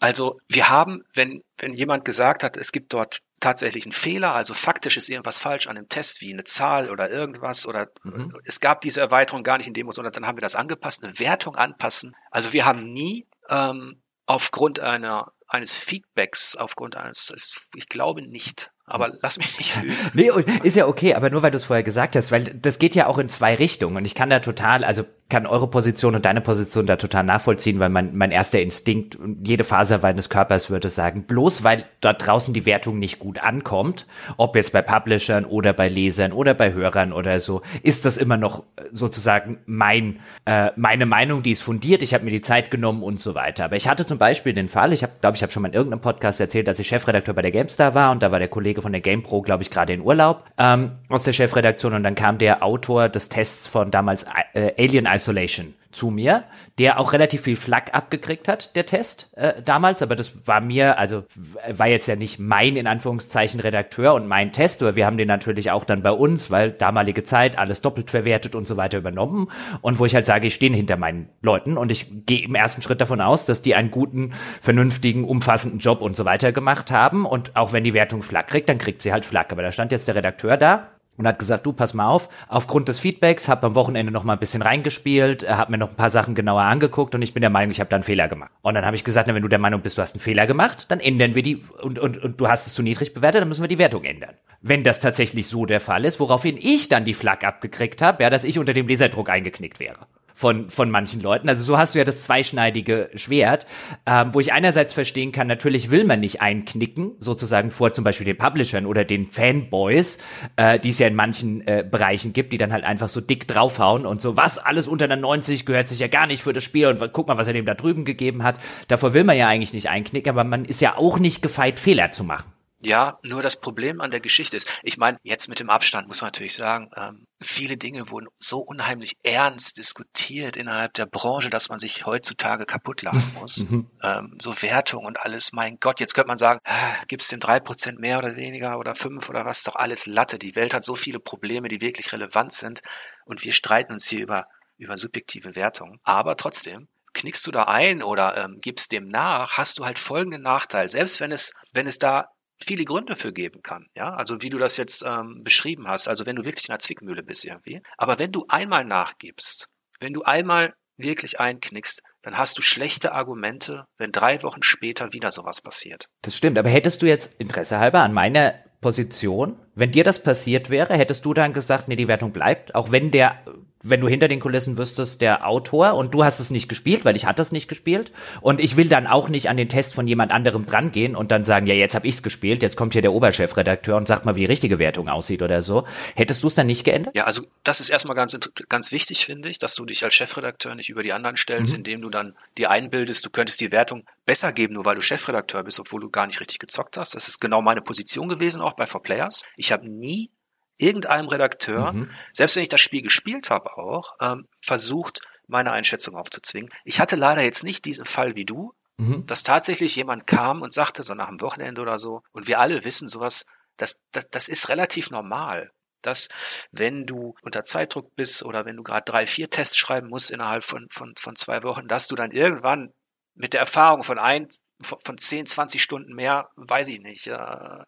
Also 0.00 0.38
wir 0.48 0.68
haben, 0.68 1.04
wenn, 1.14 1.42
wenn 1.58 1.72
jemand 1.72 2.04
gesagt 2.04 2.42
hat, 2.42 2.56
es 2.56 2.72
gibt 2.72 2.92
dort 2.92 3.20
tatsächlich 3.40 3.84
einen 3.84 3.92
Fehler, 3.92 4.34
also 4.34 4.54
faktisch 4.54 4.96
ist 4.96 5.08
irgendwas 5.08 5.38
falsch 5.38 5.66
an 5.66 5.76
dem 5.76 5.88
Test, 5.88 6.20
wie 6.20 6.32
eine 6.32 6.44
Zahl 6.44 6.90
oder 6.90 7.10
irgendwas, 7.10 7.66
oder 7.66 7.88
mhm. 8.02 8.34
es 8.44 8.60
gab 8.60 8.80
diese 8.80 9.00
Erweiterung 9.00 9.42
gar 9.42 9.58
nicht 9.58 9.66
in 9.66 9.74
dem, 9.74 9.90
sondern 9.92 10.12
dann 10.12 10.26
haben 10.26 10.36
wir 10.36 10.42
das 10.42 10.56
angepasst, 10.56 11.04
eine 11.04 11.18
Wertung 11.18 11.56
anpassen. 11.56 12.16
Also 12.30 12.52
wir 12.52 12.64
haben 12.64 12.92
nie 12.92 13.26
ähm, 13.50 14.00
aufgrund 14.26 14.80
einer 14.80 15.32
eines 15.46 15.78
Feedbacks, 15.78 16.56
aufgrund 16.56 16.96
eines, 16.96 17.32
ich 17.76 17.88
glaube 17.88 18.22
nicht, 18.22 18.72
aber 18.86 19.12
lass 19.22 19.38
mich 19.38 19.56
nicht 19.58 19.76
lügen. 19.82 19.96
nee, 20.14 20.58
ist 20.62 20.76
ja 20.76 20.86
okay, 20.86 21.14
aber 21.14 21.30
nur 21.30 21.42
weil 21.42 21.50
du 21.50 21.56
es 21.56 21.64
vorher 21.64 21.84
gesagt 21.84 22.16
hast, 22.16 22.32
weil 22.32 22.44
das 22.44 22.78
geht 22.78 22.94
ja 22.94 23.06
auch 23.06 23.18
in 23.18 23.28
zwei 23.28 23.54
Richtungen 23.54 23.96
und 23.96 24.04
ich 24.04 24.14
kann 24.14 24.30
da 24.30 24.40
total, 24.40 24.84
also 24.84 25.04
kann 25.30 25.46
eure 25.46 25.68
Position 25.68 26.14
und 26.14 26.26
deine 26.26 26.42
Position 26.42 26.86
da 26.86 26.96
total 26.96 27.24
nachvollziehen, 27.24 27.78
weil 27.78 27.88
mein, 27.88 28.14
mein 28.14 28.30
erster 28.30 28.60
Instinkt 28.60 29.16
und 29.16 29.48
jede 29.48 29.64
Faser 29.64 29.98
meines 30.02 30.28
Körpers 30.28 30.68
würde 30.68 30.90
sagen, 30.90 31.24
bloß 31.24 31.64
weil 31.64 31.86
dort 32.02 32.26
draußen 32.26 32.52
die 32.52 32.66
Wertung 32.66 32.98
nicht 32.98 33.18
gut 33.18 33.38
ankommt, 33.38 34.06
ob 34.36 34.54
jetzt 34.54 34.72
bei 34.72 34.82
Publishern 34.82 35.46
oder 35.46 35.72
bei 35.72 35.88
Lesern 35.88 36.32
oder 36.32 36.52
bei 36.52 36.74
Hörern 36.74 37.12
oder 37.12 37.40
so, 37.40 37.62
ist 37.82 38.04
das 38.04 38.18
immer 38.18 38.36
noch 38.36 38.64
sozusagen 38.92 39.58
mein, 39.64 40.20
äh, 40.44 40.70
meine 40.76 41.06
Meinung, 41.06 41.42
die 41.42 41.52
ist 41.52 41.62
fundiert, 41.62 42.02
ich 42.02 42.12
habe 42.12 42.24
mir 42.24 42.30
die 42.30 42.42
Zeit 42.42 42.70
genommen 42.70 43.02
und 43.02 43.18
so 43.18 43.34
weiter. 43.34 43.64
Aber 43.64 43.76
ich 43.76 43.88
hatte 43.88 44.04
zum 44.04 44.18
Beispiel 44.18 44.52
den 44.52 44.68
Fall, 44.68 44.92
ich 44.92 45.02
habe, 45.02 45.14
glaube 45.22 45.36
ich, 45.36 45.42
habe 45.42 45.50
schon 45.50 45.62
mal 45.62 45.68
in 45.68 45.74
irgendeinem 45.74 46.02
Podcast 46.02 46.38
erzählt, 46.38 46.68
als 46.68 46.78
ich 46.78 46.88
Chefredakteur 46.88 47.34
bei 47.34 47.42
der 47.42 47.50
GameStar 47.50 47.94
war 47.94 48.12
und 48.12 48.22
da 48.22 48.30
war 48.30 48.38
der 48.38 48.48
Kollege 48.48 48.82
von 48.82 48.92
der 48.92 49.00
GamePro, 49.00 49.40
glaube 49.40 49.62
ich, 49.62 49.70
gerade 49.70 49.94
in 49.94 50.02
Urlaub 50.02 50.44
ähm, 50.58 50.92
aus 51.08 51.22
der 51.22 51.32
Chefredaktion 51.32 51.94
und 51.94 52.02
dann 52.02 52.14
kam 52.14 52.36
der 52.36 52.62
Autor 52.62 53.08
des 53.08 53.30
Tests 53.30 53.66
von 53.66 53.90
damals 53.90 54.26
äh, 54.52 54.72
Alien 54.78 55.06
Isolation 55.14 55.74
zu 55.94 56.10
mir, 56.10 56.44
der 56.78 56.98
auch 56.98 57.12
relativ 57.12 57.42
viel 57.42 57.56
Flack 57.56 57.94
abgekriegt 57.94 58.48
hat, 58.48 58.74
der 58.76 58.84
Test 58.84 59.30
äh, 59.36 59.62
damals, 59.62 60.02
aber 60.02 60.16
das 60.16 60.46
war 60.46 60.60
mir, 60.60 60.98
also 60.98 61.24
war 61.70 61.86
jetzt 61.86 62.08
ja 62.08 62.16
nicht 62.16 62.38
mein 62.38 62.76
in 62.76 62.86
Anführungszeichen 62.86 63.60
Redakteur 63.60 64.14
und 64.14 64.26
mein 64.26 64.52
Test, 64.52 64.82
aber 64.82 64.96
wir 64.96 65.06
haben 65.06 65.16
den 65.16 65.28
natürlich 65.28 65.70
auch 65.70 65.84
dann 65.84 66.02
bei 66.02 66.10
uns, 66.10 66.50
weil 66.50 66.72
damalige 66.72 67.22
Zeit 67.22 67.56
alles 67.56 67.80
doppelt 67.80 68.10
verwertet 68.10 68.54
und 68.54 68.66
so 68.66 68.76
weiter 68.76 68.98
übernommen. 68.98 69.50
Und 69.80 69.98
wo 69.98 70.04
ich 70.04 70.14
halt 70.14 70.26
sage, 70.26 70.46
ich 70.46 70.54
stehe 70.54 70.72
hinter 70.72 70.96
meinen 70.96 71.28
Leuten. 71.42 71.76
Und 71.76 71.90
ich 71.90 72.06
gehe 72.26 72.44
im 72.44 72.54
ersten 72.54 72.82
Schritt 72.82 73.00
davon 73.00 73.20
aus, 73.20 73.46
dass 73.46 73.62
die 73.62 73.74
einen 73.74 73.90
guten, 73.90 74.32
vernünftigen, 74.60 75.24
umfassenden 75.24 75.78
Job 75.78 76.00
und 76.00 76.16
so 76.16 76.24
weiter 76.24 76.52
gemacht 76.52 76.90
haben. 76.90 77.24
Und 77.26 77.54
auch 77.56 77.72
wenn 77.72 77.84
die 77.84 77.94
Wertung 77.94 78.22
Flack 78.22 78.48
kriegt, 78.48 78.68
dann 78.68 78.78
kriegt 78.78 79.02
sie 79.02 79.12
halt 79.12 79.24
Flack, 79.24 79.52
aber 79.52 79.62
da 79.62 79.70
stand 79.70 79.92
jetzt 79.92 80.08
der 80.08 80.16
Redakteur 80.16 80.56
da 80.56 80.93
und 81.16 81.26
hat 81.26 81.38
gesagt, 81.38 81.66
du 81.66 81.72
pass 81.72 81.94
mal 81.94 82.08
auf, 82.08 82.28
aufgrund 82.48 82.88
des 82.88 82.98
Feedbacks, 82.98 83.48
habe 83.48 83.66
am 83.66 83.74
Wochenende 83.74 84.12
noch 84.12 84.24
mal 84.24 84.34
ein 84.34 84.38
bisschen 84.38 84.62
reingespielt, 84.62 85.42
äh, 85.42 85.48
habe 85.48 85.72
mir 85.72 85.78
noch 85.78 85.90
ein 85.90 85.96
paar 85.96 86.10
Sachen 86.10 86.34
genauer 86.34 86.62
angeguckt 86.62 87.14
und 87.14 87.22
ich 87.22 87.34
bin 87.34 87.40
der 87.40 87.50
Meinung, 87.50 87.70
ich 87.70 87.80
habe 87.80 87.90
da 87.90 87.96
einen 87.96 88.02
Fehler 88.02 88.28
gemacht. 88.28 88.50
Und 88.62 88.74
dann 88.74 88.84
habe 88.84 88.96
ich 88.96 89.04
gesagt, 89.04 89.28
na, 89.28 89.34
wenn 89.34 89.42
du 89.42 89.48
der 89.48 89.58
Meinung 89.58 89.80
bist, 89.80 89.98
du 89.98 90.02
hast 90.02 90.14
einen 90.14 90.20
Fehler 90.20 90.46
gemacht, 90.46 90.90
dann 90.90 91.00
ändern 91.00 91.34
wir 91.34 91.42
die 91.42 91.62
und, 91.82 91.98
und, 91.98 92.22
und 92.22 92.40
du 92.40 92.48
hast 92.48 92.66
es 92.66 92.74
zu 92.74 92.82
niedrig 92.82 93.14
bewertet, 93.14 93.42
dann 93.42 93.48
müssen 93.48 93.62
wir 93.62 93.68
die 93.68 93.78
Wertung 93.78 94.04
ändern. 94.04 94.34
Wenn 94.60 94.82
das 94.82 95.00
tatsächlich 95.00 95.46
so 95.46 95.66
der 95.66 95.80
Fall 95.80 96.04
ist, 96.04 96.20
woraufhin 96.20 96.56
ich 96.58 96.88
dann 96.88 97.04
die 97.04 97.14
Flak 97.14 97.44
abgekriegt 97.44 98.02
habe, 98.02 98.22
ja, 98.22 98.30
dass 98.30 98.44
ich 98.44 98.58
unter 98.58 98.72
dem 98.72 98.88
Laserdruck 98.88 99.30
eingeknickt 99.30 99.80
wäre. 99.80 100.06
Von, 100.34 100.68
von 100.68 100.90
manchen 100.90 101.22
Leuten. 101.22 101.48
Also 101.48 101.62
so 101.64 101.78
hast 101.78 101.94
du 101.94 101.98
ja 101.98 102.04
das 102.04 102.24
zweischneidige 102.24 103.10
Schwert, 103.14 103.66
ähm, 104.04 104.34
wo 104.34 104.40
ich 104.40 104.52
einerseits 104.52 104.92
verstehen 104.92 105.32
kann, 105.32 105.46
natürlich 105.46 105.90
will 105.90 106.04
man 106.04 106.20
nicht 106.20 106.42
einknicken, 106.42 107.12
sozusagen 107.20 107.70
vor 107.70 107.92
zum 107.92 108.04
Beispiel 108.04 108.26
den 108.26 108.36
Publishern 108.36 108.84
oder 108.84 109.04
den 109.04 109.30
Fanboys, 109.30 110.18
äh, 110.56 110.78
die 110.80 110.90
es 110.90 110.98
ja 110.98 111.06
in 111.06 111.14
manchen 111.14 111.66
äh, 111.66 111.84
Bereichen 111.88 112.32
gibt, 112.32 112.52
die 112.52 112.58
dann 112.58 112.72
halt 112.72 112.84
einfach 112.84 113.08
so 113.08 113.20
dick 113.20 113.46
draufhauen 113.46 114.04
und 114.04 114.20
so, 114.20 114.36
was, 114.36 114.58
alles 114.58 114.88
unter 114.88 115.04
einer 115.04 115.16
90 115.16 115.64
gehört 115.64 115.88
sich 115.88 116.00
ja 116.00 116.08
gar 116.08 116.26
nicht 116.26 116.42
für 116.42 116.52
das 116.52 116.64
Spiel 116.64 116.86
und 116.86 117.00
guck 117.12 117.28
mal, 117.28 117.38
was 117.38 117.46
er 117.46 117.52
dem 117.52 117.64
da 117.64 117.74
drüben 117.74 118.04
gegeben 118.04 118.42
hat. 118.42 118.56
Davor 118.88 119.14
will 119.14 119.24
man 119.24 119.36
ja 119.36 119.46
eigentlich 119.46 119.72
nicht 119.72 119.88
einknicken, 119.88 120.30
aber 120.30 120.44
man 120.44 120.64
ist 120.64 120.80
ja 120.80 120.96
auch 120.96 121.18
nicht 121.18 121.42
gefeit, 121.42 121.78
Fehler 121.78 122.10
zu 122.10 122.24
machen. 122.24 122.52
Ja, 122.82 123.18
nur 123.22 123.40
das 123.40 123.56
Problem 123.56 124.00
an 124.00 124.10
der 124.10 124.20
Geschichte 124.20 124.56
ist, 124.56 124.78
ich 124.82 124.98
meine, 124.98 125.16
jetzt 125.22 125.48
mit 125.48 125.58
dem 125.58 125.70
Abstand 125.70 126.06
muss 126.06 126.20
man 126.20 126.28
natürlich 126.28 126.54
sagen, 126.54 126.90
ähm, 126.96 127.23
viele 127.40 127.76
Dinge 127.76 128.10
wurden 128.10 128.28
so 128.36 128.60
unheimlich 128.60 129.16
ernst 129.22 129.78
diskutiert 129.78 130.56
innerhalb 130.56 130.94
der 130.94 131.06
Branche, 131.06 131.50
dass 131.50 131.68
man 131.68 131.78
sich 131.78 132.06
heutzutage 132.06 132.66
kaputt 132.66 133.02
lachen 133.02 133.32
muss. 133.40 133.64
Mhm. 133.68 133.90
ähm, 134.02 134.36
so 134.40 134.62
Wertung 134.62 135.04
und 135.04 135.20
alles, 135.20 135.52
mein 135.52 135.78
Gott, 135.80 136.00
jetzt 136.00 136.14
könnte 136.14 136.28
man 136.28 136.38
sagen, 136.38 136.60
äh, 136.64 136.70
gibt's 137.08 137.28
denn 137.28 137.40
drei 137.40 137.60
Prozent 137.60 137.98
mehr 137.98 138.18
oder 138.18 138.36
weniger 138.36 138.78
oder 138.78 138.94
fünf 138.94 139.28
oder 139.28 139.44
was, 139.44 139.62
doch 139.64 139.76
alles 139.76 140.06
Latte. 140.06 140.38
Die 140.38 140.56
Welt 140.56 140.74
hat 140.74 140.84
so 140.84 140.94
viele 140.94 141.20
Probleme, 141.20 141.68
die 141.68 141.80
wirklich 141.80 142.12
relevant 142.12 142.52
sind 142.52 142.80
und 143.24 143.44
wir 143.44 143.52
streiten 143.52 143.92
uns 143.92 144.08
hier 144.08 144.22
über, 144.22 144.44
über 144.76 144.96
subjektive 144.96 145.56
Wertungen. 145.56 146.00
Aber 146.02 146.36
trotzdem, 146.36 146.88
knickst 147.14 147.46
du 147.46 147.50
da 147.50 147.64
ein 147.64 148.02
oder 148.02 148.36
ähm, 148.36 148.58
gibst 148.60 148.92
dem 148.92 149.08
nach, 149.08 149.56
hast 149.56 149.78
du 149.78 149.84
halt 149.84 149.98
folgenden 149.98 150.42
Nachteil. 150.42 150.90
Selbst 150.90 151.20
wenn 151.20 151.32
es, 151.32 151.52
wenn 151.72 151.86
es 151.86 151.98
da 151.98 152.28
viele 152.62 152.84
Gründe 152.84 153.16
für 153.16 153.32
geben 153.32 153.62
kann. 153.62 153.86
Ja, 153.96 154.14
also 154.14 154.42
wie 154.42 154.48
du 154.48 154.58
das 154.58 154.76
jetzt 154.76 155.04
ähm, 155.06 155.42
beschrieben 155.42 155.88
hast, 155.88 156.08
also 156.08 156.26
wenn 156.26 156.36
du 156.36 156.44
wirklich 156.44 156.68
in 156.68 156.72
einer 156.72 156.78
Zwickmühle 156.78 157.22
bist 157.22 157.44
irgendwie. 157.44 157.82
Aber 157.98 158.18
wenn 158.18 158.32
du 158.32 158.44
einmal 158.48 158.84
nachgibst, 158.84 159.68
wenn 160.00 160.12
du 160.12 160.22
einmal 160.22 160.74
wirklich 160.96 161.40
einknickst, 161.40 162.02
dann 162.22 162.38
hast 162.38 162.56
du 162.56 162.62
schlechte 162.62 163.12
Argumente, 163.12 163.86
wenn 163.98 164.12
drei 164.12 164.42
Wochen 164.42 164.62
später 164.62 165.12
wieder 165.12 165.30
sowas 165.30 165.60
passiert. 165.60 166.06
Das 166.22 166.36
stimmt, 166.36 166.56
aber 166.56 166.68
hättest 166.68 167.02
du 167.02 167.06
jetzt 167.06 167.34
Interesse 167.38 167.78
halber 167.78 168.00
an 168.00 168.12
meiner 168.12 168.54
Position, 168.80 169.58
wenn 169.74 169.90
dir 169.90 170.04
das 170.04 170.22
passiert 170.22 170.70
wäre, 170.70 170.94
hättest 170.94 171.24
du 171.24 171.34
dann 171.34 171.52
gesagt, 171.52 171.88
nee, 171.88 171.96
die 171.96 172.08
Wertung 172.08 172.32
bleibt, 172.32 172.74
auch 172.74 172.92
wenn 172.92 173.10
der 173.10 173.42
wenn 173.84 174.00
du 174.00 174.08
hinter 174.08 174.28
den 174.28 174.40
Kulissen 174.40 174.78
wüsstest, 174.78 175.20
der 175.20 175.46
Autor 175.46 175.94
und 175.94 176.12
du 176.14 176.24
hast 176.24 176.40
es 176.40 176.50
nicht 176.50 176.68
gespielt, 176.68 177.04
weil 177.04 177.16
ich 177.16 177.26
hatte 177.26 177.42
es 177.42 177.52
nicht 177.52 177.68
gespielt 177.68 178.10
und 178.40 178.58
ich 178.58 178.76
will 178.76 178.88
dann 178.88 179.06
auch 179.06 179.28
nicht 179.28 179.48
an 179.48 179.56
den 179.56 179.68
Test 179.68 179.94
von 179.94 180.08
jemand 180.08 180.32
anderem 180.32 180.66
drangehen 180.66 181.14
und 181.14 181.30
dann 181.30 181.44
sagen, 181.44 181.66
ja, 181.66 181.74
jetzt 181.74 181.94
habe 181.94 182.08
ich's 182.08 182.22
gespielt, 182.22 182.62
jetzt 182.62 182.76
kommt 182.76 182.94
hier 182.94 183.02
der 183.02 183.12
Oberchefredakteur 183.12 183.96
und 183.96 184.08
sagt 184.08 184.24
mal, 184.24 184.36
wie 184.36 184.40
die 184.40 184.46
richtige 184.46 184.78
Wertung 184.78 185.08
aussieht 185.08 185.42
oder 185.42 185.62
so. 185.62 185.86
Hättest 186.16 186.42
du 186.42 186.48
es 186.48 186.54
dann 186.54 186.66
nicht 186.66 186.84
geändert? 186.84 187.14
Ja, 187.14 187.24
also 187.24 187.42
das 187.62 187.80
ist 187.80 187.90
erstmal 187.90 188.16
ganz 188.16 188.38
ganz 188.68 188.90
wichtig, 188.90 189.24
finde 189.24 189.48
ich, 189.48 189.58
dass 189.58 189.74
du 189.74 189.84
dich 189.84 190.02
als 190.02 190.14
Chefredakteur 190.14 190.74
nicht 190.74 190.88
über 190.88 191.02
die 191.02 191.12
anderen 191.12 191.36
stellst, 191.36 191.72
mhm. 191.72 191.78
indem 191.78 192.00
du 192.02 192.10
dann 192.10 192.36
dir 192.56 192.70
einbildest, 192.70 193.24
du 193.24 193.30
könntest 193.30 193.60
die 193.60 193.70
Wertung 193.70 194.04
besser 194.26 194.52
geben, 194.52 194.74
nur 194.74 194.84
weil 194.84 194.94
du 194.94 195.02
Chefredakteur 195.02 195.62
bist, 195.62 195.78
obwohl 195.78 196.00
du 196.00 196.10
gar 196.10 196.26
nicht 196.26 196.40
richtig 196.40 196.58
gezockt 196.58 196.96
hast. 196.96 197.14
Das 197.14 197.28
ist 197.28 197.40
genau 197.40 197.60
meine 197.60 197.82
Position 197.82 198.28
gewesen, 198.28 198.62
auch 198.62 198.72
bei 198.72 198.84
4Players. 198.84 199.44
Ich 199.56 199.72
habe 199.72 199.88
nie 199.88 200.30
irgendeinem 200.78 201.28
Redakteur, 201.28 201.92
mhm. 201.92 202.10
selbst 202.32 202.56
wenn 202.56 202.62
ich 202.64 202.68
das 202.68 202.80
Spiel 202.80 203.02
gespielt 203.02 203.50
habe 203.50 203.76
auch, 203.76 204.14
ähm, 204.20 204.48
versucht, 204.62 205.20
meine 205.46 205.72
Einschätzung 205.72 206.16
aufzuzwingen. 206.16 206.70
Ich 206.84 207.00
hatte 207.00 207.16
leider 207.16 207.42
jetzt 207.42 207.64
nicht 207.64 207.84
diesen 207.84 208.04
Fall 208.04 208.34
wie 208.34 208.44
du, 208.44 208.72
mhm. 208.96 209.26
dass 209.26 209.42
tatsächlich 209.42 209.96
jemand 209.96 210.26
kam 210.26 210.62
und 210.62 210.72
sagte, 210.72 211.02
so 211.02 211.14
nach 211.14 211.28
dem 211.28 211.40
Wochenende 211.40 211.82
oder 211.82 211.98
so, 211.98 212.22
und 212.32 212.46
wir 212.46 212.60
alle 212.60 212.84
wissen 212.84 213.08
sowas, 213.08 213.44
das, 213.76 213.98
das, 214.12 214.28
das 214.30 214.48
ist 214.48 214.68
relativ 214.68 215.10
normal. 215.10 215.70
Dass, 216.02 216.28
wenn 216.70 217.06
du 217.06 217.34
unter 217.40 217.62
Zeitdruck 217.62 218.14
bist 218.14 218.44
oder 218.44 218.66
wenn 218.66 218.76
du 218.76 218.82
gerade 218.82 219.10
drei, 219.10 219.26
vier 219.26 219.48
Tests 219.48 219.78
schreiben 219.78 220.10
musst 220.10 220.30
innerhalb 220.30 220.62
von, 220.62 220.86
von, 220.90 221.14
von 221.18 221.34
zwei 221.34 221.62
Wochen, 221.62 221.88
dass 221.88 222.08
du 222.08 222.14
dann 222.14 222.30
irgendwann 222.30 222.92
mit 223.34 223.54
der 223.54 223.60
Erfahrung 223.60 224.02
von 224.02 224.18
ein, 224.18 224.48
von 224.84 225.18
10, 225.18 225.46
20 225.46 225.82
Stunden 225.82 226.14
mehr, 226.14 226.50
weiß 226.56 226.88
ich 226.88 227.00
nicht, 227.00 227.26
äh, 227.26 227.36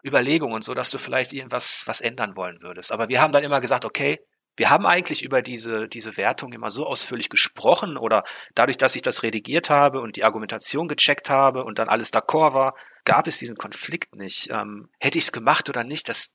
Überlegungen 0.05 0.55
und 0.55 0.63
so, 0.63 0.73
dass 0.73 0.89
du 0.89 0.97
vielleicht 0.97 1.33
irgendwas 1.33 1.87
was 1.87 2.01
ändern 2.01 2.35
wollen 2.35 2.61
würdest. 2.61 2.91
Aber 2.91 3.07
wir 3.09 3.21
haben 3.21 3.31
dann 3.31 3.43
immer 3.43 3.61
gesagt, 3.61 3.85
okay, 3.85 4.19
wir 4.57 4.71
haben 4.71 4.87
eigentlich 4.87 5.23
über 5.23 5.41
diese, 5.43 5.87
diese 5.87 6.17
Wertung 6.17 6.51
immer 6.51 6.71
so 6.71 6.85
ausführlich 6.85 7.29
gesprochen 7.29 7.95
oder 7.95 8.23
dadurch, 8.55 8.77
dass 8.77 8.95
ich 8.95 9.03
das 9.03 9.21
redigiert 9.21 9.69
habe 9.69 10.01
und 10.01 10.15
die 10.15 10.25
Argumentation 10.25 10.87
gecheckt 10.87 11.29
habe 11.29 11.63
und 11.63 11.77
dann 11.77 11.89
alles 11.89 12.11
d'accord 12.11 12.53
war, 12.53 12.75
gab 13.05 13.27
es 13.27 13.37
diesen 13.37 13.55
Konflikt 13.55 14.15
nicht. 14.15 14.49
Ähm, 14.49 14.89
hätte 14.99 15.19
ich 15.19 15.25
es 15.25 15.31
gemacht 15.31 15.69
oder 15.69 15.83
nicht, 15.83 16.09
das, 16.09 16.33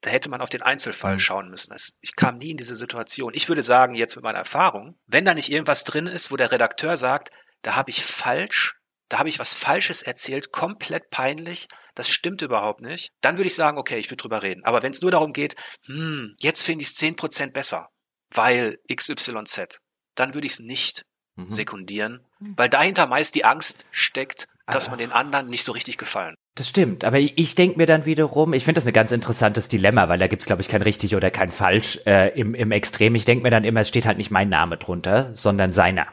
da 0.00 0.10
hätte 0.10 0.30
man 0.30 0.40
auf 0.40 0.48
den 0.48 0.62
Einzelfall 0.62 1.14
mhm. 1.14 1.20
schauen 1.20 1.48
müssen. 1.48 1.70
Das, 1.70 1.94
ich 2.00 2.16
kam 2.16 2.38
nie 2.38 2.50
in 2.50 2.56
diese 2.56 2.74
Situation. 2.74 3.32
Ich 3.34 3.48
würde 3.48 3.62
sagen, 3.62 3.94
jetzt 3.94 4.16
mit 4.16 4.24
meiner 4.24 4.38
Erfahrung, 4.38 4.98
wenn 5.06 5.24
da 5.24 5.34
nicht 5.34 5.50
irgendwas 5.50 5.84
drin 5.84 6.06
ist, 6.06 6.32
wo 6.32 6.36
der 6.36 6.50
Redakteur 6.50 6.96
sagt, 6.96 7.30
da 7.62 7.76
habe 7.76 7.90
ich 7.90 8.04
falsch 8.04 8.79
da 9.10 9.18
habe 9.18 9.28
ich 9.28 9.38
was 9.38 9.52
Falsches 9.52 10.02
erzählt, 10.02 10.52
komplett 10.52 11.10
peinlich, 11.10 11.66
das 11.94 12.08
stimmt 12.08 12.40
überhaupt 12.40 12.80
nicht, 12.80 13.10
dann 13.20 13.36
würde 13.36 13.48
ich 13.48 13.54
sagen, 13.54 13.76
okay, 13.76 13.98
ich 13.98 14.10
würde 14.10 14.22
drüber 14.22 14.42
reden. 14.42 14.64
Aber 14.64 14.82
wenn 14.82 14.92
es 14.92 15.02
nur 15.02 15.10
darum 15.10 15.32
geht, 15.32 15.56
hm, 15.84 16.34
jetzt 16.38 16.62
finde 16.62 16.82
ich 16.82 16.88
es 16.88 16.96
10% 16.96 17.52
besser, 17.52 17.88
weil 18.32 18.78
XYZ, 18.90 19.78
dann 20.14 20.32
würde 20.32 20.46
ich 20.46 20.54
es 20.54 20.60
nicht 20.60 21.02
mhm. 21.36 21.50
sekundieren, 21.50 22.24
mhm. 22.38 22.54
weil 22.56 22.68
dahinter 22.68 23.06
meist 23.08 23.34
die 23.34 23.44
Angst 23.44 23.84
steckt, 23.90 24.46
dass 24.66 24.88
man 24.88 25.00
den 25.00 25.10
anderen 25.10 25.48
nicht 25.48 25.64
so 25.64 25.72
richtig 25.72 25.98
gefallen. 25.98 26.36
Das 26.54 26.68
stimmt, 26.68 27.04
aber 27.04 27.18
ich, 27.18 27.36
ich 27.36 27.56
denke 27.56 27.76
mir 27.76 27.86
dann 27.86 28.04
wiederum, 28.06 28.52
ich 28.52 28.64
finde 28.64 28.80
das 28.80 28.86
ein 28.86 28.92
ganz 28.92 29.10
interessantes 29.10 29.66
Dilemma, 29.66 30.08
weil 30.08 30.18
da 30.20 30.28
gibt's 30.28 30.46
glaube 30.46 30.62
ich, 30.62 30.68
kein 30.68 30.82
richtig 30.82 31.16
oder 31.16 31.32
kein 31.32 31.50
falsch 31.50 31.98
äh, 32.06 32.28
im, 32.38 32.54
im 32.54 32.70
Extrem. 32.70 33.16
Ich 33.16 33.24
denke 33.24 33.42
mir 33.42 33.50
dann 33.50 33.64
immer, 33.64 33.80
es 33.80 33.88
steht 33.88 34.06
halt 34.06 34.18
nicht 34.18 34.30
mein 34.30 34.48
Name 34.48 34.76
drunter, 34.76 35.32
sondern 35.34 35.72
seiner 35.72 36.06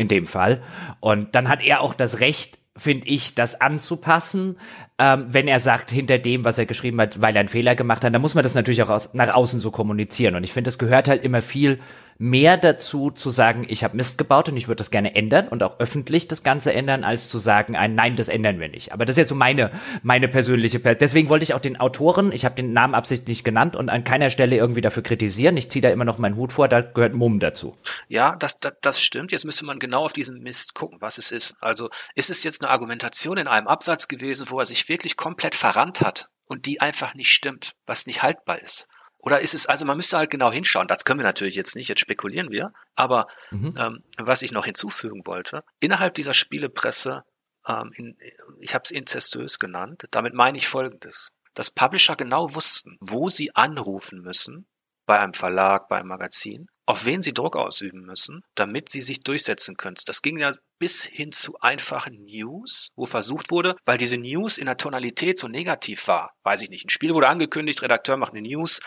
in 0.00 0.08
dem 0.08 0.24
Fall. 0.24 0.62
Und 1.00 1.34
dann 1.34 1.50
hat 1.50 1.62
er 1.62 1.82
auch 1.82 1.92
das 1.92 2.20
Recht, 2.20 2.58
finde 2.74 3.06
ich, 3.06 3.34
das 3.34 3.60
anzupassen, 3.60 4.56
ähm, 4.98 5.26
wenn 5.28 5.46
er 5.46 5.60
sagt, 5.60 5.90
hinter 5.90 6.16
dem, 6.16 6.46
was 6.46 6.58
er 6.58 6.64
geschrieben 6.64 6.98
hat, 7.02 7.20
weil 7.20 7.36
er 7.36 7.40
einen 7.40 7.48
Fehler 7.50 7.74
gemacht 7.74 8.02
hat, 8.02 8.14
dann 8.14 8.22
muss 8.22 8.34
man 8.34 8.42
das 8.42 8.54
natürlich 8.54 8.82
auch 8.82 8.88
aus, 8.88 9.12
nach 9.12 9.34
außen 9.34 9.60
so 9.60 9.70
kommunizieren. 9.70 10.36
Und 10.36 10.44
ich 10.44 10.54
finde, 10.54 10.70
es 10.70 10.78
gehört 10.78 11.08
halt 11.08 11.22
immer 11.22 11.42
viel 11.42 11.80
mehr 12.20 12.58
dazu 12.58 13.10
zu 13.10 13.30
sagen, 13.30 13.64
ich 13.66 13.82
habe 13.82 13.96
Mist 13.96 14.18
gebaut 14.18 14.50
und 14.50 14.56
ich 14.58 14.68
würde 14.68 14.76
das 14.76 14.90
gerne 14.90 15.14
ändern 15.14 15.48
und 15.48 15.62
auch 15.62 15.80
öffentlich 15.80 16.28
das 16.28 16.42
Ganze 16.42 16.70
ändern, 16.70 17.02
als 17.02 17.30
zu 17.30 17.38
sagen, 17.38 17.76
ein 17.76 17.94
Nein, 17.94 18.14
das 18.14 18.28
ändern 18.28 18.60
wir 18.60 18.68
nicht. 18.68 18.92
Aber 18.92 19.06
das 19.06 19.14
ist 19.14 19.20
jetzt 19.20 19.28
so 19.30 19.34
meine, 19.34 19.70
meine 20.02 20.28
persönliche, 20.28 20.80
deswegen 20.80 21.30
wollte 21.30 21.44
ich 21.44 21.54
auch 21.54 21.60
den 21.60 21.80
Autoren, 21.80 22.30
ich 22.30 22.44
habe 22.44 22.54
den 22.54 22.74
Namen 22.74 22.94
absichtlich 22.94 23.42
genannt 23.42 23.74
und 23.74 23.88
an 23.88 24.04
keiner 24.04 24.28
Stelle 24.28 24.56
irgendwie 24.56 24.82
dafür 24.82 25.02
kritisieren. 25.02 25.56
Ich 25.56 25.70
ziehe 25.70 25.80
da 25.80 25.88
immer 25.88 26.04
noch 26.04 26.18
meinen 26.18 26.36
Hut 26.36 26.52
vor, 26.52 26.68
da 26.68 26.82
gehört 26.82 27.14
Mumm 27.14 27.40
dazu. 27.40 27.74
Ja, 28.06 28.36
das, 28.36 28.58
das, 28.58 28.74
das 28.82 29.00
stimmt. 29.00 29.32
Jetzt 29.32 29.46
müsste 29.46 29.64
man 29.64 29.78
genau 29.78 30.04
auf 30.04 30.12
diesen 30.12 30.42
Mist 30.42 30.74
gucken, 30.74 30.98
was 31.00 31.16
es 31.16 31.32
ist. 31.32 31.54
Also 31.62 31.88
ist 32.14 32.28
es 32.28 32.44
jetzt 32.44 32.62
eine 32.62 32.70
Argumentation 32.70 33.38
in 33.38 33.48
einem 33.48 33.66
Absatz 33.66 34.08
gewesen, 34.08 34.50
wo 34.50 34.58
er 34.60 34.66
sich 34.66 34.90
wirklich 34.90 35.16
komplett 35.16 35.54
verrannt 35.54 36.02
hat 36.02 36.28
und 36.44 36.66
die 36.66 36.82
einfach 36.82 37.14
nicht 37.14 37.30
stimmt, 37.30 37.72
was 37.86 38.06
nicht 38.06 38.22
haltbar 38.22 38.58
ist? 38.58 38.88
Oder 39.22 39.40
ist 39.40 39.54
es, 39.54 39.66
also 39.66 39.84
man 39.84 39.96
müsste 39.96 40.16
halt 40.16 40.30
genau 40.30 40.50
hinschauen. 40.50 40.86
Das 40.86 41.04
können 41.04 41.20
wir 41.20 41.24
natürlich 41.24 41.54
jetzt 41.54 41.76
nicht, 41.76 41.88
jetzt 41.88 42.00
spekulieren 42.00 42.50
wir. 42.50 42.72
Aber 42.94 43.26
mhm. 43.50 43.74
ähm, 43.76 44.04
was 44.18 44.42
ich 44.42 44.52
noch 44.52 44.64
hinzufügen 44.64 45.26
wollte, 45.26 45.62
innerhalb 45.80 46.14
dieser 46.14 46.34
Spielepresse, 46.34 47.22
ähm, 47.66 47.90
in, 47.94 48.16
ich 48.58 48.74
habe 48.74 48.82
es 48.84 48.90
inzestuös 48.90 49.58
genannt, 49.58 50.04
damit 50.10 50.34
meine 50.34 50.58
ich 50.58 50.68
Folgendes. 50.68 51.28
Dass 51.54 51.70
Publisher 51.70 52.16
genau 52.16 52.54
wussten, 52.54 52.96
wo 53.00 53.28
sie 53.28 53.54
anrufen 53.54 54.22
müssen, 54.22 54.66
bei 55.06 55.18
einem 55.18 55.34
Verlag, 55.34 55.88
bei 55.88 55.98
einem 55.98 56.08
Magazin, 56.08 56.68
auf 56.86 57.04
wen 57.04 57.20
sie 57.20 57.34
Druck 57.34 57.56
ausüben 57.56 58.02
müssen, 58.02 58.42
damit 58.54 58.88
sie 58.88 59.02
sich 59.02 59.20
durchsetzen 59.20 59.76
können. 59.76 59.96
Das 60.06 60.22
ging 60.22 60.38
ja 60.38 60.54
bis 60.80 61.04
hin 61.04 61.30
zu 61.30 61.60
einfachen 61.60 62.24
News, 62.24 62.90
wo 62.96 63.04
versucht 63.04 63.50
wurde, 63.50 63.76
weil 63.84 63.98
diese 63.98 64.16
News 64.16 64.56
in 64.56 64.64
der 64.64 64.78
Tonalität 64.78 65.38
so 65.38 65.46
negativ 65.46 66.08
war. 66.08 66.32
Weiß 66.42 66.62
ich 66.62 66.70
nicht. 66.70 66.86
Ein 66.86 66.88
Spiel 66.88 67.14
wurde 67.14 67.28
angekündigt, 67.28 67.82
Redakteur 67.82 68.16
macht 68.16 68.32
eine 68.32 68.40
News 68.40 68.80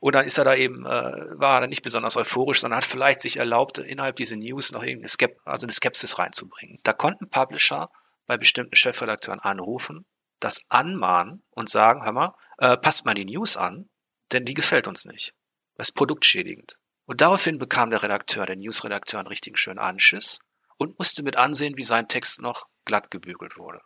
und 0.00 0.14
dann 0.14 0.24
ist 0.24 0.38
er 0.38 0.44
da 0.44 0.54
eben, 0.54 0.86
äh, 0.86 0.88
war 0.88 1.60
er 1.60 1.66
nicht 1.66 1.82
besonders 1.82 2.16
euphorisch, 2.16 2.60
sondern 2.60 2.78
hat 2.78 2.84
vielleicht 2.84 3.20
sich 3.20 3.38
erlaubt, 3.38 3.78
innerhalb 3.78 4.16
dieser 4.16 4.36
News 4.36 4.70
noch 4.70 4.84
irgendeine 4.84 5.08
Skep 5.08 5.40
also 5.44 5.66
eine 5.66 5.72
Skepsis 5.72 6.18
reinzubringen. 6.18 6.78
Da 6.84 6.92
konnten 6.92 7.28
Publisher 7.28 7.90
bei 8.26 8.36
bestimmten 8.36 8.76
Chefredakteuren 8.76 9.40
anrufen, 9.40 10.06
das 10.38 10.62
anmahnen 10.68 11.42
und 11.50 11.68
sagen, 11.68 12.04
hör 12.04 12.12
mal, 12.12 12.34
äh, 12.58 12.76
passt 12.76 13.04
mal 13.04 13.14
die 13.14 13.24
News 13.24 13.56
an, 13.56 13.90
denn 14.30 14.44
die 14.44 14.54
gefällt 14.54 14.86
uns 14.86 15.06
nicht. 15.06 15.34
Das 15.74 15.88
ist 15.88 15.94
produktschädigend. 15.94 16.76
Und 17.04 17.20
daraufhin 17.20 17.58
bekam 17.58 17.90
der 17.90 18.04
Redakteur, 18.04 18.46
der 18.46 18.54
Newsredakteur, 18.54 19.18
einen 19.18 19.26
richtigen 19.26 19.56
schönen 19.56 19.80
Anschiss 19.80 20.38
und 20.82 20.98
musste 20.98 21.22
mit 21.22 21.36
ansehen, 21.36 21.76
wie 21.76 21.84
sein 21.84 22.08
Text 22.08 22.42
noch 22.42 22.66
glatt 22.84 23.10
gebügelt 23.10 23.56
wurde. 23.56 23.80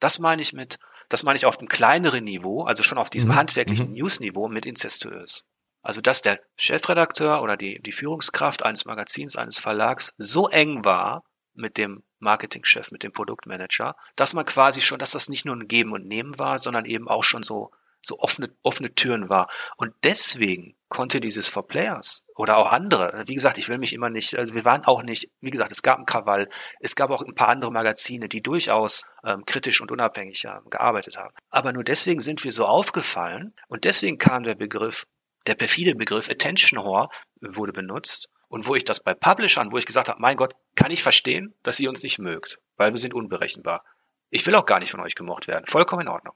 Das 0.00 0.18
meine 0.18 0.42
ich 0.42 0.52
mit, 0.52 0.78
das 1.08 1.22
meine 1.22 1.36
ich 1.36 1.46
auf 1.46 1.58
einem 1.58 1.68
kleineren 1.68 2.24
Niveau, 2.24 2.64
also 2.64 2.82
schon 2.82 2.98
auf 2.98 3.10
diesem 3.10 3.30
mhm. 3.30 3.36
handwerklichen 3.36 3.88
mhm. 3.88 3.94
Newsniveau 3.94 4.48
mit 4.48 4.66
incestuös. 4.66 5.44
Also, 5.80 6.00
dass 6.00 6.22
der 6.22 6.40
Chefredakteur 6.56 7.42
oder 7.42 7.56
die, 7.56 7.80
die 7.80 7.92
Führungskraft 7.92 8.64
eines 8.64 8.84
Magazins, 8.84 9.36
eines 9.36 9.58
Verlags 9.58 10.12
so 10.16 10.48
eng 10.48 10.84
war 10.84 11.24
mit 11.54 11.76
dem 11.76 12.04
Marketingchef, 12.18 12.92
mit 12.92 13.02
dem 13.02 13.12
Produktmanager, 13.12 13.96
dass 14.14 14.32
man 14.32 14.44
quasi 14.44 14.80
schon, 14.80 14.98
dass 14.98 15.10
das 15.10 15.28
nicht 15.28 15.44
nur 15.44 15.56
ein 15.56 15.66
Geben 15.66 15.92
und 15.92 16.06
Nehmen 16.06 16.38
war, 16.38 16.58
sondern 16.58 16.84
eben 16.84 17.08
auch 17.08 17.24
schon 17.24 17.42
so, 17.42 17.72
so 18.00 18.18
offene, 18.20 18.54
offene 18.62 18.94
Türen 18.94 19.28
war. 19.28 19.50
Und 19.76 19.92
deswegen 20.04 20.76
konnte 20.92 21.20
dieses 21.20 21.48
For 21.48 21.66
Players 21.66 22.22
oder 22.36 22.58
auch 22.58 22.70
andere, 22.70 23.24
wie 23.26 23.34
gesagt, 23.34 23.56
ich 23.56 23.70
will 23.70 23.78
mich 23.78 23.94
immer 23.94 24.10
nicht, 24.10 24.38
also 24.38 24.54
wir 24.54 24.66
waren 24.66 24.84
auch 24.84 25.02
nicht, 25.02 25.30
wie 25.40 25.50
gesagt, 25.50 25.72
es 25.72 25.80
gab 25.80 25.98
ein 25.98 26.04
Krawall, 26.04 26.50
es 26.80 26.96
gab 26.96 27.10
auch 27.10 27.22
ein 27.22 27.34
paar 27.34 27.48
andere 27.48 27.72
Magazine, 27.72 28.28
die 28.28 28.42
durchaus 28.42 29.04
ähm, 29.24 29.46
kritisch 29.46 29.80
und 29.80 29.90
unabhängig 29.90 30.44
ähm, 30.44 30.68
gearbeitet 30.68 31.16
haben. 31.16 31.34
Aber 31.48 31.72
nur 31.72 31.82
deswegen 31.82 32.20
sind 32.20 32.44
wir 32.44 32.52
so 32.52 32.66
aufgefallen 32.66 33.54
und 33.68 33.84
deswegen 33.84 34.18
kam 34.18 34.42
der 34.42 34.54
Begriff, 34.54 35.06
der 35.46 35.54
perfide 35.54 35.94
Begriff 35.94 36.28
Attention 36.28 36.84
Whore 36.84 37.08
wurde 37.40 37.72
benutzt 37.72 38.28
und 38.48 38.66
wo 38.66 38.74
ich 38.74 38.84
das 38.84 39.02
bei 39.02 39.14
Publishern, 39.14 39.72
wo 39.72 39.78
ich 39.78 39.86
gesagt 39.86 40.10
habe, 40.10 40.20
mein 40.20 40.36
Gott, 40.36 40.52
kann 40.76 40.90
ich 40.90 41.02
verstehen, 41.02 41.54
dass 41.62 41.80
ihr 41.80 41.88
uns 41.88 42.02
nicht 42.02 42.18
mögt, 42.18 42.58
weil 42.76 42.92
wir 42.92 42.98
sind 42.98 43.14
unberechenbar. 43.14 43.82
Ich 44.28 44.46
will 44.46 44.54
auch 44.56 44.66
gar 44.66 44.78
nicht 44.78 44.90
von 44.90 45.00
euch 45.00 45.14
gemocht 45.14 45.48
werden, 45.48 45.64
vollkommen 45.64 46.02
in 46.02 46.08
Ordnung. 46.08 46.34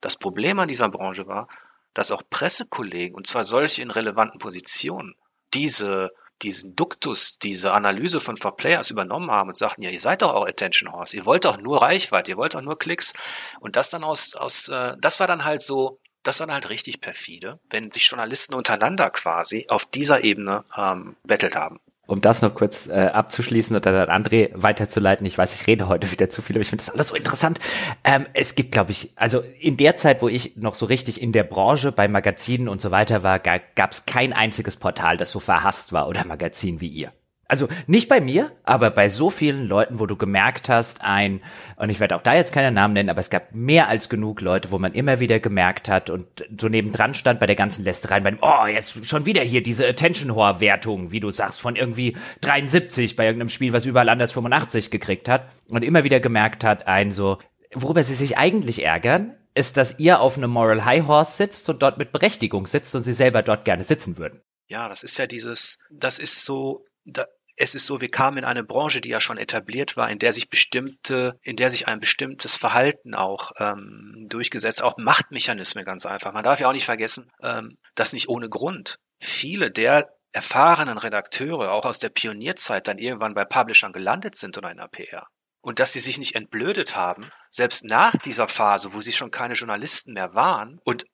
Das 0.00 0.16
Problem 0.16 0.58
an 0.58 0.66
dieser 0.66 0.88
Branche 0.88 1.28
war, 1.28 1.46
dass 1.94 2.10
auch 2.10 2.22
Pressekollegen, 2.30 3.14
und 3.14 3.26
zwar 3.26 3.44
solche 3.44 3.82
in 3.82 3.90
relevanten 3.90 4.38
Positionen, 4.38 5.14
diese, 5.54 6.10
diesen 6.42 6.74
Duktus, 6.74 7.38
diese 7.38 7.72
Analyse 7.72 8.20
von 8.20 8.36
For 8.36 8.56
Players 8.56 8.90
übernommen 8.90 9.30
haben 9.30 9.48
und 9.48 9.56
sagten, 9.56 9.82
ja, 9.82 9.90
ihr 9.90 10.00
seid 10.00 10.22
doch 10.22 10.34
auch 10.34 10.46
Attention 10.46 10.92
Horse, 10.92 11.16
ihr 11.16 11.26
wollt 11.26 11.44
doch 11.44 11.58
nur 11.58 11.82
Reichweite, 11.82 12.30
ihr 12.30 12.36
wollt 12.36 12.54
doch 12.54 12.62
nur 12.62 12.78
Klicks. 12.78 13.12
Und 13.60 13.76
das 13.76 13.90
dann 13.90 14.04
aus, 14.04 14.34
aus 14.34 14.68
äh, 14.68 14.96
das 14.98 15.20
war 15.20 15.26
dann 15.26 15.44
halt 15.44 15.60
so, 15.60 16.00
das 16.22 16.40
war 16.40 16.46
dann 16.46 16.54
halt 16.54 16.70
richtig 16.70 17.00
perfide, 17.00 17.60
wenn 17.70 17.90
sich 17.90 18.08
Journalisten 18.08 18.54
untereinander 18.54 19.10
quasi 19.10 19.66
auf 19.68 19.86
dieser 19.86 20.24
Ebene 20.24 20.64
ähm, 20.76 21.16
bettelt 21.24 21.56
haben 21.56 21.80
um 22.06 22.20
das 22.20 22.42
noch 22.42 22.54
kurz 22.54 22.88
äh, 22.88 23.10
abzuschließen 23.12 23.74
und 23.76 23.86
dann 23.86 23.94
an 23.94 24.24
André 24.24 24.50
weiterzuleiten. 24.54 25.26
Ich 25.26 25.38
weiß, 25.38 25.54
ich 25.54 25.66
rede 25.66 25.88
heute 25.88 26.10
wieder 26.10 26.28
zu 26.28 26.42
viel, 26.42 26.56
aber 26.56 26.62
ich 26.62 26.68
finde 26.68 26.84
das 26.84 26.92
alles 26.92 27.08
so 27.08 27.14
interessant. 27.14 27.60
Ähm, 28.04 28.26
es 28.34 28.54
gibt, 28.54 28.72
glaube 28.72 28.90
ich, 28.90 29.12
also 29.16 29.42
in 29.60 29.76
der 29.76 29.96
Zeit, 29.96 30.22
wo 30.22 30.28
ich 30.28 30.56
noch 30.56 30.74
so 30.74 30.86
richtig 30.86 31.22
in 31.22 31.32
der 31.32 31.44
Branche 31.44 31.92
bei 31.92 32.08
Magazinen 32.08 32.68
und 32.68 32.80
so 32.80 32.90
weiter 32.90 33.22
war, 33.22 33.38
gab 33.38 33.92
es 33.92 34.04
kein 34.06 34.32
einziges 34.32 34.76
Portal, 34.76 35.16
das 35.16 35.30
so 35.30 35.40
verhasst 35.40 35.92
war 35.92 36.08
oder 36.08 36.24
Magazin 36.24 36.80
wie 36.80 36.88
ihr 36.88 37.12
also 37.52 37.68
nicht 37.86 38.08
bei 38.08 38.22
mir, 38.22 38.50
aber 38.62 38.88
bei 38.88 39.10
so 39.10 39.28
vielen 39.28 39.68
Leuten, 39.68 40.00
wo 40.00 40.06
du 40.06 40.16
gemerkt 40.16 40.70
hast, 40.70 41.04
ein, 41.04 41.42
und 41.76 41.90
ich 41.90 42.00
werde 42.00 42.16
auch 42.16 42.22
da 42.22 42.34
jetzt 42.34 42.54
keine 42.54 42.72
Namen 42.72 42.94
nennen, 42.94 43.10
aber 43.10 43.20
es 43.20 43.28
gab 43.28 43.54
mehr 43.54 43.88
als 43.88 44.08
genug 44.08 44.40
Leute, 44.40 44.70
wo 44.70 44.78
man 44.78 44.94
immer 44.94 45.20
wieder 45.20 45.38
gemerkt 45.38 45.90
hat 45.90 46.08
und 46.08 46.26
so 46.58 46.68
nebendran 46.68 47.12
stand 47.12 47.40
bei 47.40 47.46
der 47.46 47.54
ganzen 47.54 47.84
Lästerei, 47.84 48.20
bei 48.20 48.30
dem, 48.30 48.38
oh, 48.40 48.64
jetzt 48.64 49.06
schon 49.06 49.26
wieder 49.26 49.42
hier 49.42 49.62
diese 49.62 49.86
Attention-Whore-Wertung, 49.86 51.12
wie 51.12 51.20
du 51.20 51.30
sagst, 51.30 51.60
von 51.60 51.76
irgendwie 51.76 52.16
73 52.40 53.16
bei 53.16 53.26
irgendeinem 53.26 53.50
Spiel, 53.50 53.74
was 53.74 53.84
überall 53.84 54.08
anders 54.08 54.32
85 54.32 54.90
gekriegt 54.90 55.28
hat 55.28 55.50
und 55.68 55.84
immer 55.84 56.04
wieder 56.04 56.20
gemerkt 56.20 56.64
hat, 56.64 56.86
ein 56.86 57.12
so, 57.12 57.36
worüber 57.74 58.02
sie 58.02 58.14
sich 58.14 58.38
eigentlich 58.38 58.82
ärgern, 58.82 59.34
ist, 59.54 59.76
dass 59.76 59.98
ihr 59.98 60.20
auf 60.20 60.38
einem 60.38 60.50
Moral 60.50 60.86
High 60.86 61.06
Horse 61.06 61.36
sitzt 61.36 61.68
und 61.68 61.82
dort 61.82 61.98
mit 61.98 62.12
Berechtigung 62.12 62.66
sitzt 62.66 62.94
und 62.94 63.02
sie 63.02 63.12
selber 63.12 63.42
dort 63.42 63.66
gerne 63.66 63.84
sitzen 63.84 64.16
würden. 64.16 64.40
Ja, 64.68 64.88
das 64.88 65.02
ist 65.02 65.18
ja 65.18 65.26
dieses, 65.26 65.76
das 65.90 66.18
ist 66.18 66.46
so, 66.46 66.86
da, 67.04 67.26
es 67.62 67.76
ist 67.76 67.86
so, 67.86 68.00
wir 68.00 68.10
kamen 68.10 68.38
in 68.38 68.44
eine 68.44 68.64
Branche, 68.64 69.00
die 69.00 69.10
ja 69.10 69.20
schon 69.20 69.38
etabliert 69.38 69.96
war, 69.96 70.10
in 70.10 70.18
der 70.18 70.32
sich 70.32 70.50
bestimmte, 70.50 71.38
in 71.42 71.54
der 71.54 71.70
sich 71.70 71.86
ein 71.86 72.00
bestimmtes 72.00 72.56
Verhalten 72.56 73.14
auch 73.14 73.52
ähm, 73.56 74.26
durchgesetzt, 74.28 74.82
auch 74.82 74.96
Machtmechanismen 74.96 75.84
ganz 75.84 76.04
einfach. 76.04 76.32
Man 76.32 76.42
darf 76.42 76.58
ja 76.58 76.68
auch 76.68 76.72
nicht 76.72 76.84
vergessen, 76.84 77.30
ähm, 77.40 77.78
dass 77.94 78.12
nicht 78.12 78.28
ohne 78.28 78.48
Grund 78.48 78.96
viele 79.20 79.70
der 79.70 80.12
erfahrenen 80.32 80.98
Redakteure 80.98 81.70
auch 81.70 81.84
aus 81.84 82.00
der 82.00 82.08
Pionierzeit 82.08 82.88
dann 82.88 82.98
irgendwann 82.98 83.34
bei 83.34 83.44
Publishern 83.44 83.92
gelandet 83.92 84.34
sind 84.34 84.58
oder 84.58 84.72
in 84.72 84.78
der 84.78 84.88
PR. 84.88 85.28
Und 85.60 85.78
dass 85.78 85.92
sie 85.92 86.00
sich 86.00 86.18
nicht 86.18 86.34
entblödet 86.34 86.96
haben, 86.96 87.30
selbst 87.52 87.84
nach 87.84 88.16
dieser 88.16 88.48
Phase, 88.48 88.92
wo 88.92 89.00
sie 89.00 89.12
schon 89.12 89.30
keine 89.30 89.54
Journalisten 89.54 90.14
mehr 90.14 90.34
waren 90.34 90.80
und 90.84 91.04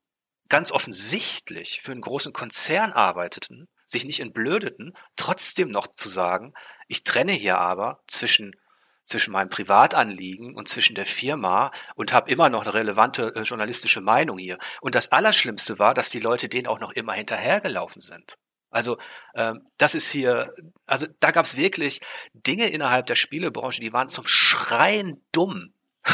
ganz 0.49 0.73
offensichtlich 0.73 1.83
für 1.83 1.93
einen 1.93 2.01
großen 2.01 2.33
Konzern 2.33 2.93
arbeiteten, 2.93 3.67
sich 3.89 4.05
nicht 4.05 4.21
entblödeten, 4.21 4.95
trotzdem 5.17 5.71
noch 5.71 5.87
zu 5.87 6.09
sagen, 6.09 6.55
ich 6.89 7.05
trenne 7.05 7.33
hier 7.33 7.59
aber 7.59 8.01
zwischen 8.07 8.55
zwischen 9.07 9.33
meinem 9.33 9.49
Privatanliegen 9.49 10.55
und 10.55 10.69
zwischen 10.69 10.95
der 10.95 11.07
Firma 11.07 11.71
und 11.95 12.13
habe 12.13 12.31
immer 12.31 12.51
noch 12.51 12.63
eine 12.63 12.75
relevante 12.75 13.35
äh, 13.35 13.41
journalistische 13.41 14.03
Meinung 14.03 14.37
hier. 14.37 14.59
Und 14.83 14.95
das 14.95 15.13
Allerschlimmste 15.13 15.79
war, 15.79 15.95
dass 15.95 16.11
die 16.11 16.21
Leute 16.21 16.51
denen 16.51 16.67
auch 16.67 16.79
noch 16.79 16.93
immer 16.93 17.15
hinterhergelaufen 17.15 18.03
sind. 18.03 18.37
Also 18.71 18.99
ähm, 19.35 19.67
das 19.79 19.95
ist 19.95 20.11
hier, 20.11 20.53
also 20.87 21.07
da 21.21 21.31
gab 21.31 21.47
es 21.47 21.57
wirklich 21.57 22.01
Dinge 22.35 22.69
innerhalb 22.69 23.07
der 23.07 23.15
Spielebranche, 23.15 23.81
die 23.81 23.95
waren 23.95 24.11
zum 24.11 24.27
Schreien 24.27 25.25
dumm. 25.33 25.73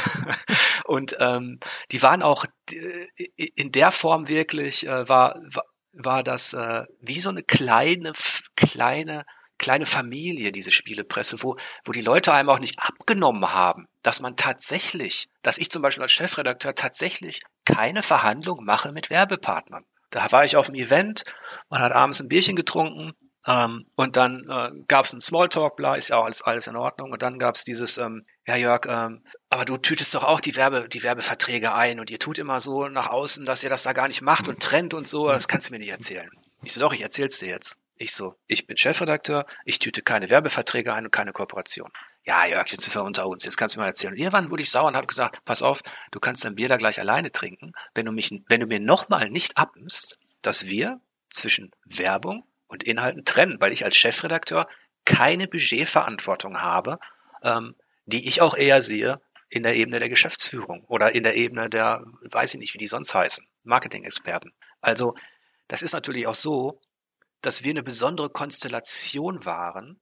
und 0.84 1.16
ähm, 1.20 1.58
die 1.90 2.02
waren 2.02 2.22
auch 2.22 2.46
äh, 2.70 3.24
in 3.56 3.72
der 3.72 3.90
Form 3.90 4.28
wirklich, 4.28 4.86
äh, 4.86 5.08
war, 5.08 5.34
war 5.52 5.64
war 5.97 6.22
das 6.22 6.55
äh, 6.55 6.84
wie 7.01 7.20
so 7.20 7.30
eine 7.30 7.42
kleine, 7.42 8.12
kleine, 8.57 9.24
kleine 9.59 9.86
Familie, 9.86 10.53
diese 10.53 10.70
Spielepresse, 10.70 11.42
wo, 11.42 11.57
wo 11.84 11.92
die 11.92 12.03
Leute 12.03 12.32
einem 12.32 12.49
auch 12.49 12.59
nicht 12.59 12.78
abgenommen 12.78 13.53
haben, 13.53 13.86
dass 14.03 14.20
man 14.20 14.36
tatsächlich, 14.36 15.28
dass 15.42 15.59
ich 15.59 15.70
zum 15.70 15.82
Beispiel 15.82 16.03
als 16.03 16.12
Chefredakteur 16.12 16.74
tatsächlich 16.74 17.42
keine 17.64 18.03
Verhandlung 18.03 18.64
mache 18.64 18.92
mit 18.92 19.11
Werbepartnern. 19.11 19.84
Da 20.11 20.30
war 20.30 20.45
ich 20.45 20.57
auf 20.57 20.66
dem 20.66 20.76
Event, 20.76 21.22
man 21.68 21.82
hat 21.82 21.92
abends 21.92 22.20
ein 22.20 22.28
Bierchen 22.28 22.57
getrunken, 22.57 23.12
ähm, 23.47 23.86
und 23.95 24.16
dann 24.16 24.49
äh, 24.49 24.70
gab 24.88 25.05
es 25.05 25.12
einen 25.12 25.20
Smalltalk, 25.20 25.76
bla, 25.76 25.97
ist 25.97 26.09
ja 26.09 26.16
auch 26.16 26.24
alles, 26.24 26.42
alles 26.42 26.66
in 26.66 26.76
Ordnung. 26.76 27.12
Und 27.12 27.22
dann 27.22 27.38
gab 27.38 27.55
es 27.57 27.64
dieses, 27.64 27.99
ähm, 27.99 28.24
ja 28.47 28.57
Jörg, 28.57 28.86
ähm, 28.86 29.22
aber 29.51 29.64
du 29.64 29.76
tütest 29.76 30.14
doch 30.14 30.24
auch 30.24 30.40
die 30.40 30.57
Werbe, 30.57 30.88
die 30.88 31.03
Werbeverträge 31.03 31.74
ein 31.74 32.01
und 32.01 32.11
ihr 32.11 32.18
tut 32.18 32.38
immer 32.38 32.61
so 32.61 32.88
nach 32.88 33.11
außen, 33.11 33.45
dass 33.45 33.62
ihr 33.62 33.70
das 33.70 33.82
da 33.82 33.92
gar 33.92 34.09
nicht 34.09 34.22
macht 34.22 34.49
und 34.49 34.61
trennt 34.61 34.95
und 34.95 35.07
so, 35.07 35.28
das 35.28 35.49
kannst 35.49 35.68
du 35.68 35.72
mir 35.74 35.78
nicht 35.78 35.90
erzählen. 35.90 36.30
Ich 36.62 36.72
so, 36.72 36.80
doch, 36.80 36.92
ich 36.95 37.03
erzähl's 37.03 37.38
dir 37.38 37.49
jetzt. 37.49 37.76
Ich 37.97 38.12
so, 38.12 38.34
ich 38.49 38.66
bin 38.66 38.76
Chefredakteur, 38.76 39.47
ich 39.64 39.78
tüte 39.78 40.03
keine 40.03 40.28
Werbeverträge 40.28 40.92
ein 40.92 41.05
und 41.05 41.12
keine 41.12 41.32
Kooperation. 41.32 41.90
Ja, 42.24 42.47
Jörg, 42.47 42.66
jetzt 42.68 42.82
sind 42.82 42.95
wir 42.95 43.05
unter 43.05 43.26
uns, 43.26 43.45
jetzt 43.45 43.57
kannst 43.57 43.76
du 43.76 43.78
mir 43.78 43.84
mal 43.84 43.88
erzählen. 43.88 44.14
Und 44.14 44.18
irgendwann 44.18 44.51
wurde 44.51 44.62
ich 44.62 44.70
sauer 44.70 44.88
und 44.88 44.97
habe 44.97 45.07
gesagt, 45.07 45.45
pass 45.45 45.62
auf, 45.62 45.82
du 46.11 46.18
kannst 46.18 46.45
dein 46.45 46.55
Bier 46.55 46.68
da 46.68 46.78
gleich 46.78 46.99
alleine 46.99 47.30
trinken, 47.30 47.72
wenn 47.95 48.07
du 48.07 48.12
mich, 48.12 48.30
wenn 48.49 48.61
du 48.61 48.66
mir 48.66 48.80
nochmal 48.80 49.28
nicht 49.28 49.59
abnimmst, 49.59 50.16
dass 50.40 50.66
wir 50.66 51.01
zwischen 51.28 51.70
Werbung 51.84 52.45
und 52.74 52.82
Inhalten 52.82 53.24
trennen, 53.24 53.60
weil 53.60 53.72
ich 53.72 53.84
als 53.84 53.96
Chefredakteur 53.96 54.68
keine 55.04 55.48
Budgetverantwortung 55.48 56.60
habe, 56.60 56.98
ähm, 57.42 57.74
die 58.04 58.28
ich 58.28 58.42
auch 58.42 58.56
eher 58.56 58.82
sehe 58.82 59.20
in 59.48 59.62
der 59.62 59.76
Ebene 59.76 60.00
der 60.00 60.08
Geschäftsführung 60.08 60.84
oder 60.88 61.14
in 61.14 61.22
der 61.22 61.36
Ebene 61.36 61.70
der, 61.70 62.04
weiß 62.30 62.54
ich 62.54 62.60
nicht, 62.60 62.74
wie 62.74 62.78
die 62.78 62.86
sonst 62.86 63.14
heißen, 63.14 63.46
Marketing-Experten. 63.62 64.52
Also 64.80 65.14
das 65.68 65.82
ist 65.82 65.92
natürlich 65.92 66.26
auch 66.26 66.34
so, 66.34 66.80
dass 67.40 67.62
wir 67.62 67.70
eine 67.70 67.82
besondere 67.82 68.30
Konstellation 68.30 69.44
waren 69.44 70.00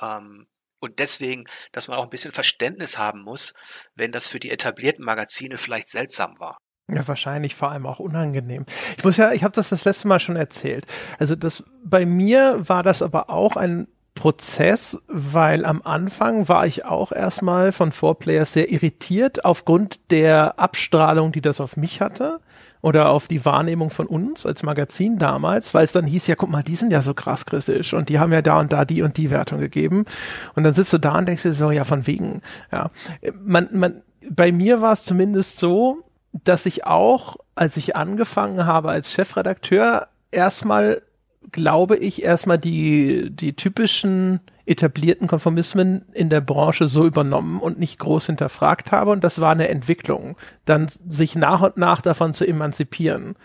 ähm, 0.00 0.46
und 0.80 0.98
deswegen, 0.98 1.46
dass 1.72 1.88
man 1.88 1.98
auch 1.98 2.04
ein 2.04 2.10
bisschen 2.10 2.32
Verständnis 2.32 2.98
haben 2.98 3.22
muss, 3.22 3.54
wenn 3.94 4.12
das 4.12 4.28
für 4.28 4.38
die 4.38 4.50
etablierten 4.50 5.04
Magazine 5.04 5.58
vielleicht 5.58 5.88
seltsam 5.88 6.38
war. 6.38 6.58
Ja, 6.92 7.06
wahrscheinlich 7.08 7.54
vor 7.54 7.70
allem 7.70 7.86
auch 7.86 7.98
unangenehm. 7.98 8.66
Ich 8.98 9.04
muss 9.04 9.16
ja, 9.16 9.32
ich 9.32 9.42
habe 9.42 9.54
das 9.54 9.70
das 9.70 9.84
letzte 9.84 10.06
Mal 10.06 10.20
schon 10.20 10.36
erzählt. 10.36 10.86
Also 11.18 11.34
das 11.34 11.64
bei 11.82 12.04
mir 12.04 12.68
war 12.68 12.82
das 12.82 13.00
aber 13.00 13.30
auch 13.30 13.56
ein 13.56 13.86
Prozess, 14.14 15.02
weil 15.08 15.64
am 15.64 15.82
Anfang 15.82 16.48
war 16.48 16.66
ich 16.66 16.84
auch 16.84 17.10
erstmal 17.10 17.72
von 17.72 17.90
Four 17.90 18.16
sehr 18.44 18.70
irritiert 18.70 19.44
aufgrund 19.44 19.98
der 20.10 20.58
Abstrahlung, 20.58 21.32
die 21.32 21.40
das 21.40 21.60
auf 21.60 21.76
mich 21.76 22.00
hatte 22.00 22.40
oder 22.80 23.08
auf 23.08 23.26
die 23.26 23.44
Wahrnehmung 23.44 23.90
von 23.90 24.06
uns 24.06 24.46
als 24.46 24.62
Magazin 24.62 25.18
damals, 25.18 25.74
weil 25.74 25.84
es 25.84 25.92
dann 25.92 26.06
hieß, 26.06 26.26
ja, 26.28 26.36
guck 26.36 26.50
mal, 26.50 26.62
die 26.62 26.76
sind 26.76 26.92
ja 26.92 27.02
so 27.02 27.12
krass 27.12 27.44
kritisch 27.44 27.92
und 27.92 28.08
die 28.08 28.18
haben 28.18 28.32
ja 28.32 28.42
da 28.42 28.60
und 28.60 28.72
da 28.72 28.84
die 28.84 29.02
und 29.02 29.16
die 29.16 29.30
Wertung 29.30 29.58
gegeben. 29.58 30.04
Und 30.54 30.64
dann 30.64 30.72
sitzt 30.72 30.92
du 30.92 30.98
da 30.98 31.18
und 31.18 31.26
denkst 31.26 31.42
dir 31.42 31.54
so, 31.54 31.70
ja, 31.70 31.84
von 31.84 32.06
wegen. 32.06 32.42
Ja, 32.70 32.90
man, 33.42 33.68
man, 33.72 34.02
bei 34.30 34.52
mir 34.52 34.80
war 34.80 34.92
es 34.92 35.04
zumindest 35.04 35.58
so, 35.58 36.04
dass 36.42 36.66
ich 36.66 36.86
auch, 36.86 37.36
als 37.54 37.76
ich 37.76 37.94
angefangen 37.94 38.66
habe 38.66 38.90
als 38.90 39.12
Chefredakteur, 39.12 40.08
erstmal, 40.32 41.00
glaube 41.52 41.96
ich, 41.96 42.24
erstmal 42.24 42.58
die, 42.58 43.30
die 43.30 43.54
typischen 43.54 44.40
etablierten 44.66 45.28
Konformismen 45.28 46.06
in 46.12 46.30
der 46.30 46.40
Branche 46.40 46.88
so 46.88 47.06
übernommen 47.06 47.60
und 47.60 47.78
nicht 47.78 47.98
groß 47.98 48.26
hinterfragt 48.26 48.92
habe. 48.92 49.10
Und 49.10 49.22
das 49.22 49.40
war 49.40 49.52
eine 49.52 49.68
Entwicklung, 49.68 50.36
dann 50.64 50.88
sich 50.88 51.36
nach 51.36 51.60
und 51.60 51.76
nach 51.76 52.00
davon 52.00 52.32
zu 52.32 52.46
emanzipieren. 52.46 53.36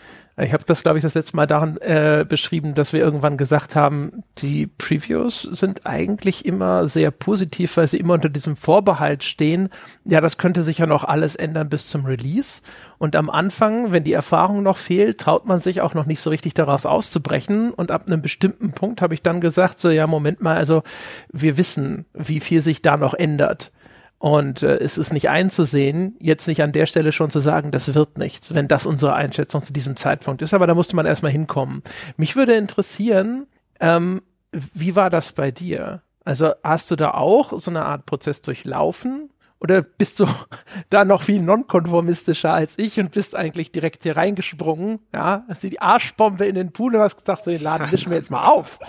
Ich 0.42 0.54
habe 0.54 0.64
das, 0.64 0.82
glaube 0.82 0.98
ich, 0.98 1.02
das 1.02 1.14
letzte 1.14 1.36
Mal 1.36 1.46
daran 1.46 1.76
äh, 1.78 2.24
beschrieben, 2.26 2.72
dass 2.72 2.94
wir 2.94 3.00
irgendwann 3.00 3.36
gesagt 3.36 3.76
haben, 3.76 4.24
die 4.38 4.66
Previews 4.66 5.42
sind 5.42 5.86
eigentlich 5.86 6.46
immer 6.46 6.88
sehr 6.88 7.10
positiv, 7.10 7.76
weil 7.76 7.88
sie 7.88 7.98
immer 7.98 8.14
unter 8.14 8.30
diesem 8.30 8.56
Vorbehalt 8.56 9.22
stehen, 9.22 9.68
ja, 10.04 10.22
das 10.22 10.38
könnte 10.38 10.62
sich 10.62 10.78
ja 10.78 10.86
noch 10.86 11.04
alles 11.04 11.36
ändern 11.36 11.68
bis 11.68 11.88
zum 11.88 12.06
Release. 12.06 12.62
Und 12.96 13.16
am 13.16 13.28
Anfang, 13.28 13.92
wenn 13.92 14.04
die 14.04 14.14
Erfahrung 14.14 14.62
noch 14.62 14.78
fehlt, 14.78 15.18
traut 15.18 15.44
man 15.44 15.60
sich 15.60 15.82
auch 15.82 15.92
noch 15.92 16.06
nicht 16.06 16.20
so 16.20 16.30
richtig 16.30 16.54
daraus 16.54 16.86
auszubrechen. 16.86 17.72
Und 17.72 17.90
ab 17.90 18.04
einem 18.06 18.22
bestimmten 18.22 18.72
Punkt 18.72 19.02
habe 19.02 19.14
ich 19.14 19.22
dann 19.22 19.40
gesagt, 19.40 19.78
so 19.78 19.90
ja, 19.90 20.06
Moment 20.06 20.40
mal, 20.40 20.56
also 20.56 20.82
wir 21.30 21.58
wissen, 21.58 22.06
wie 22.14 22.40
viel 22.40 22.62
sich 22.62 22.80
da 22.80 22.96
noch 22.96 23.12
ändert. 23.12 23.72
Und 24.20 24.62
äh, 24.62 24.76
es 24.76 24.98
ist 24.98 25.14
nicht 25.14 25.30
einzusehen, 25.30 26.14
jetzt 26.20 26.46
nicht 26.46 26.62
an 26.62 26.72
der 26.72 26.84
Stelle 26.84 27.10
schon 27.10 27.30
zu 27.30 27.40
sagen, 27.40 27.70
das 27.70 27.94
wird 27.94 28.18
nichts, 28.18 28.54
wenn 28.54 28.68
das 28.68 28.84
unsere 28.84 29.14
Einschätzung 29.14 29.62
zu 29.62 29.72
diesem 29.72 29.96
Zeitpunkt 29.96 30.42
ist. 30.42 30.52
Aber 30.52 30.66
da 30.66 30.74
musste 30.74 30.94
man 30.94 31.06
erstmal 31.06 31.32
hinkommen. 31.32 31.82
Mich 32.18 32.36
würde 32.36 32.54
interessieren, 32.54 33.46
ähm, 33.80 34.20
wie 34.52 34.94
war 34.94 35.08
das 35.08 35.32
bei 35.32 35.50
dir? 35.50 36.02
Also 36.22 36.52
hast 36.62 36.90
du 36.90 36.96
da 36.96 37.12
auch 37.12 37.58
so 37.58 37.70
eine 37.70 37.86
Art 37.86 38.04
Prozess 38.04 38.42
durchlaufen? 38.42 39.30
Oder 39.58 39.80
bist 39.80 40.20
du 40.20 40.26
da 40.90 41.06
noch 41.06 41.22
viel 41.22 41.40
nonkonformistischer 41.40 42.52
als 42.52 42.74
ich 42.76 43.00
und 43.00 43.12
bist 43.12 43.34
eigentlich 43.34 43.72
direkt 43.72 44.02
hier 44.02 44.18
reingesprungen? 44.18 44.98
Ja, 45.14 45.46
hast 45.48 45.64
du 45.64 45.70
die 45.70 45.80
Arschbombe 45.80 46.44
in 46.44 46.56
den 46.56 46.72
Pool 46.72 46.94
und 46.94 47.00
hast 47.00 47.16
gesagt, 47.16 47.40
so 47.42 47.50
den 47.50 47.62
Laden 47.62 47.90
wischen 47.90 48.10
wir 48.10 48.18
jetzt 48.18 48.30
mal 48.30 48.46
auf. 48.46 48.78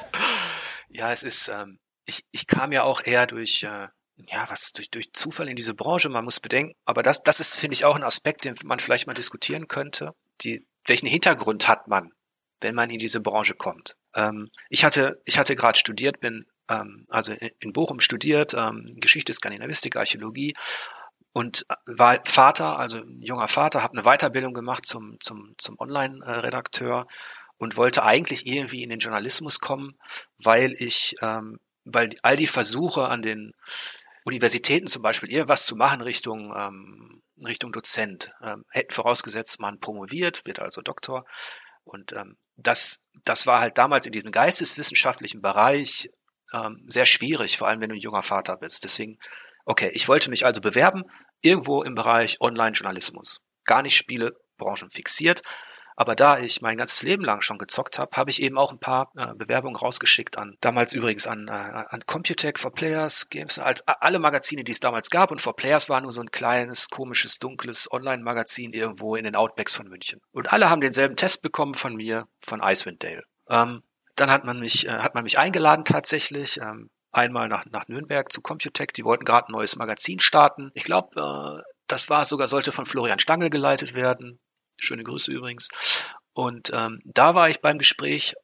Ja, 0.94 1.10
es 1.14 1.24
ist, 1.24 1.48
ähm, 1.48 1.80
ich, 2.06 2.26
ich 2.34 2.48
kam 2.48 2.74
ja 2.74 2.84
auch 2.84 3.02
eher 3.02 3.26
durch, 3.26 3.64
äh, 3.64 3.88
ja, 4.28 4.46
was 4.50 4.72
durch, 4.72 4.90
durch 4.90 5.12
Zufall 5.14 5.50
in 5.50 5.56
diese 5.56 5.74
Branche, 5.74 6.10
man 6.10 6.26
muss 6.26 6.40
bedenken, 6.40 6.76
aber 6.86 7.04
das, 7.04 7.24
das 7.24 7.40
ist, 7.40 7.56
finde 7.56 7.74
ich, 7.74 7.86
auch 7.86 7.96
ein 7.96 8.04
Aspekt, 8.04 8.46
den 8.46 8.56
man 8.64 8.80
vielleicht 8.80 9.08
mal 9.08 9.14
diskutieren 9.14 9.68
könnte. 9.68 10.14
Die, 10.42 10.66
welchen 10.86 11.08
Hintergrund 11.08 11.68
hat 11.68 11.88
man, 11.88 12.12
wenn 12.62 12.76
man 12.76 12.90
in 12.90 13.00
diese 13.00 13.22
Branche 13.22 13.56
kommt? 13.56 13.96
Ähm, 14.16 14.50
ich 14.70 14.84
hatte, 14.84 15.22
ich 15.26 15.38
hatte 15.38 15.56
gerade 15.56 15.78
studiert, 15.78 16.20
bin 16.20 16.46
ähm, 16.70 17.06
also 17.10 17.34
in, 17.34 17.74
Bochum 17.74 18.00
studiert, 18.00 18.54
ähm, 18.54 18.96
Geschichte, 18.98 19.34
Skandinavistik, 19.34 19.96
Archäologie 19.96 20.54
und 21.34 21.66
äh, 21.70 21.76
war 21.86 22.20
Vater, 22.26 22.78
also 22.78 23.04
junger 23.20 23.48
Vater, 23.48 23.84
habe 23.84 23.98
eine 23.98 24.04
Weiterbildung 24.04 24.54
gemacht 24.54 24.86
zum, 24.86 25.20
zum, 25.20 25.54
zum 25.58 25.80
Online-Redakteur 25.80 27.08
und 27.58 27.78
wollte 27.78 28.04
eigentlich 28.04 28.48
irgendwie 28.48 28.84
in 28.84 28.90
den 28.90 29.00
Journalismus 29.00 29.60
kommen, 29.60 29.98
weil 30.38 30.74
ich, 30.74 31.16
ähm, 31.22 31.60
weil 31.86 32.12
all 32.22 32.38
die 32.38 32.48
Versuche 32.48 33.08
an 33.08 33.22
den 33.22 33.54
Universitäten 34.32 34.88
zum 34.88 35.02
Beispiel 35.02 35.30
irgendwas 35.30 35.66
zu 35.66 35.76
machen 35.76 36.02
Richtung 36.02 36.54
ähm, 36.56 37.22
Richtung 37.46 37.72
Dozent 37.72 38.32
ähm, 38.44 38.66
hätten 38.70 38.94
vorausgesetzt, 38.94 39.60
man 39.60 39.80
promoviert, 39.80 40.46
wird 40.46 40.60
also 40.60 40.82
Doktor. 40.82 41.26
Und 41.84 42.14
ähm, 42.14 42.38
das 42.56 43.00
das 43.26 43.46
war 43.46 43.60
halt 43.60 43.78
damals 43.78 44.06
in 44.06 44.12
diesem 44.12 44.32
geisteswissenschaftlichen 44.32 45.42
Bereich 45.42 46.10
ähm, 46.54 46.84
sehr 46.88 47.06
schwierig, 47.06 47.58
vor 47.58 47.68
allem 47.68 47.82
wenn 47.82 47.90
du 47.90 47.96
ein 47.96 48.02
junger 48.02 48.24
Vater 48.24 48.58
bist. 48.58 48.84
Deswegen, 48.84 49.18
okay, 49.66 49.92
ich 49.94 50.08
wollte 50.08 50.30
mich 50.30 50.46
also 50.46 50.62
bewerben 50.62 51.04
irgendwo 51.42 51.84
im 51.84 51.96
Bereich 51.96 52.40
Online-Journalismus, 52.40 53.40
gar 53.66 53.82
nicht 53.82 53.96
Spielebranchen 53.96 54.90
fixiert, 54.92 55.42
aber 55.96 56.16
da 56.16 56.40
ich 56.40 56.62
mein 56.62 56.78
ganzes 56.78 57.04
Leben 57.04 57.24
lang 57.24 57.42
schon 57.42 57.58
gezockt 57.58 58.00
habe, 58.00 58.16
habe 58.16 58.30
ich 58.30 58.42
eben 58.42 58.58
auch 58.58 58.72
ein 58.72 58.80
paar 58.80 59.12
äh, 59.16 59.34
Bewerbungen 59.36 59.76
rausgeschickt 59.76 60.38
an, 60.38 60.58
damals 60.62 60.94
übrigens 60.94 61.28
an, 61.28 61.48
äh, 61.48 61.52
an 61.52 62.06
Computech, 62.06 62.58
For 62.58 62.72
Players, 62.72 63.30
Games, 63.30 63.60
als 63.60 63.88
alle 63.88 64.20
Magazine, 64.20 64.64
die 64.64 64.72
es 64.72 64.80
damals 64.80 65.10
gab. 65.10 65.32
Und 65.32 65.42
For 65.42 65.56
Players 65.56 65.90
war 65.90 66.02
nur 66.02 66.12
so 66.12 66.22
ein 66.22 66.32
kleines, 66.32 66.90
komisches, 66.90 67.40
dunkles 67.40 67.92
Online-Magazin 67.92 68.74
irgendwo 68.74 69.16
in 69.16 69.24
den 69.24 69.36
Outbacks 69.36 69.76
von 69.76 69.88
München. 69.88 70.22
Und 70.32 70.52
alle 70.54 70.70
haben 70.70 70.82
denselben 70.82 71.16
Test 71.16 71.42
bekommen 71.42 71.74
von 71.74 71.96
mir, 71.96 72.28
von 72.46 72.62
Icewind 72.62 73.04
Dale. 73.04 73.24
Ähm, 73.50 73.84
dann 74.16 74.32
hat 74.32 74.44
man 74.44 74.60
mich, 74.60 74.88
äh, 74.88 74.92
hat 74.92 75.16
man 75.16 75.24
mich 75.24 75.40
eingeladen 75.40 75.86
tatsächlich. 75.86 76.58
Ähm, 76.58 76.90
einmal 77.12 77.48
nach, 77.48 77.66
nach 77.66 77.88
Nürnberg 77.88 78.32
zu 78.32 78.42
Computech. 78.42 78.94
Die 78.96 79.04
wollten 79.06 79.26
gerade 79.26 79.50
ein 79.50 79.54
neues 79.54 79.76
Magazin 79.76 80.20
starten. 80.20 80.72
Ich 80.74 80.84
glaube, 80.84 81.10
äh, 81.20 81.64
das 81.88 82.10
war 82.10 82.26
sogar, 82.26 82.48
sollte 82.48 82.72
von 82.72 82.86
Florian 82.86 83.20
Stangl 83.20 83.50
geleitet 83.50 83.94
werden. 83.94 84.40
Schöne 84.82 85.04
Grüße 85.04 85.32
übrigens. 85.32 85.70
Und 86.34 86.72
ähm, 86.74 87.02
da 87.06 87.36
war 87.36 87.50
ich 87.50 87.62
beim 87.62 87.78
Gespräch 87.78 88.36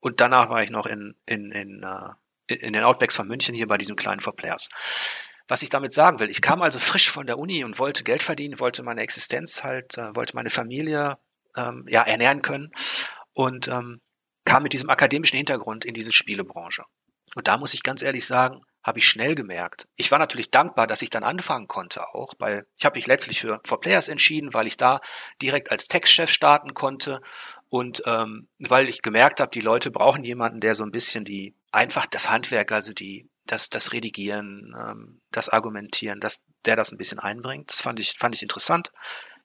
und 0.00 0.20
danach 0.20 0.50
war 0.50 0.62
ich 0.62 0.70
noch 0.70 0.86
in, 0.86 1.14
in, 1.26 1.50
in, 1.52 1.84
uh, 1.84 2.10
in 2.46 2.72
den 2.72 2.84
Outbacks 2.84 3.16
von 3.16 3.28
München 3.28 3.54
hier 3.54 3.66
bei 3.66 3.78
diesem 3.78 3.96
kleinen 3.96 4.20
For 4.20 4.34
Players. 4.34 4.68
Was 5.46 5.62
ich 5.62 5.70
damit 5.70 5.92
sagen 5.92 6.18
will, 6.20 6.30
ich 6.30 6.42
kam 6.42 6.62
also 6.62 6.78
frisch 6.78 7.10
von 7.10 7.26
der 7.26 7.38
Uni 7.38 7.64
und 7.64 7.78
wollte 7.78 8.04
Geld 8.04 8.22
verdienen, 8.22 8.60
wollte 8.60 8.82
meine 8.82 9.02
Existenz 9.02 9.64
halt, 9.64 9.96
äh, 9.98 10.14
wollte 10.14 10.36
meine 10.36 10.50
Familie 10.50 11.18
ähm, 11.56 11.86
ja 11.88 12.02
ernähren 12.02 12.42
können 12.42 12.70
und 13.32 13.68
ähm, 13.68 14.00
kam 14.44 14.62
mit 14.62 14.72
diesem 14.72 14.90
akademischen 14.90 15.36
Hintergrund 15.36 15.84
in 15.84 15.94
diese 15.94 16.12
Spielebranche. 16.12 16.84
Und 17.34 17.48
da 17.48 17.56
muss 17.56 17.74
ich 17.74 17.82
ganz 17.82 18.02
ehrlich 18.02 18.26
sagen, 18.26 18.62
habe 18.82 19.00
ich 19.00 19.08
schnell 19.08 19.34
gemerkt. 19.34 19.86
Ich 19.96 20.10
war 20.10 20.18
natürlich 20.18 20.50
dankbar, 20.50 20.86
dass 20.86 21.02
ich 21.02 21.10
dann 21.10 21.24
anfangen 21.24 21.68
konnte 21.68 22.14
auch, 22.14 22.34
weil 22.38 22.66
ich 22.76 22.84
habe 22.84 22.98
mich 22.98 23.06
letztlich 23.06 23.40
für 23.40 23.60
For 23.64 23.80
Players 23.80 24.08
entschieden, 24.08 24.54
weil 24.54 24.66
ich 24.66 24.76
da 24.76 25.00
direkt 25.42 25.70
als 25.70 25.88
Textchef 25.88 26.30
starten 26.30 26.74
konnte 26.74 27.20
und 27.68 28.02
ähm, 28.06 28.48
weil 28.58 28.88
ich 28.88 29.02
gemerkt 29.02 29.40
habe, 29.40 29.50
die 29.50 29.60
Leute 29.60 29.90
brauchen 29.90 30.24
jemanden, 30.24 30.60
der 30.60 30.74
so 30.74 30.84
ein 30.84 30.90
bisschen 30.90 31.24
die 31.24 31.54
einfach 31.72 32.06
das 32.06 32.30
Handwerk, 32.30 32.72
also 32.72 32.92
die 32.92 33.28
das 33.46 33.68
das 33.68 33.92
Redigieren, 33.92 34.74
ähm, 34.78 35.20
das 35.32 35.48
Argumentieren, 35.48 36.20
das 36.20 36.42
der 36.64 36.76
das 36.76 36.92
ein 36.92 36.98
bisschen 36.98 37.18
einbringt. 37.18 37.70
Das 37.70 37.82
fand 37.82 38.00
ich 38.00 38.12
fand 38.12 38.34
ich 38.34 38.42
interessant. 38.42 38.92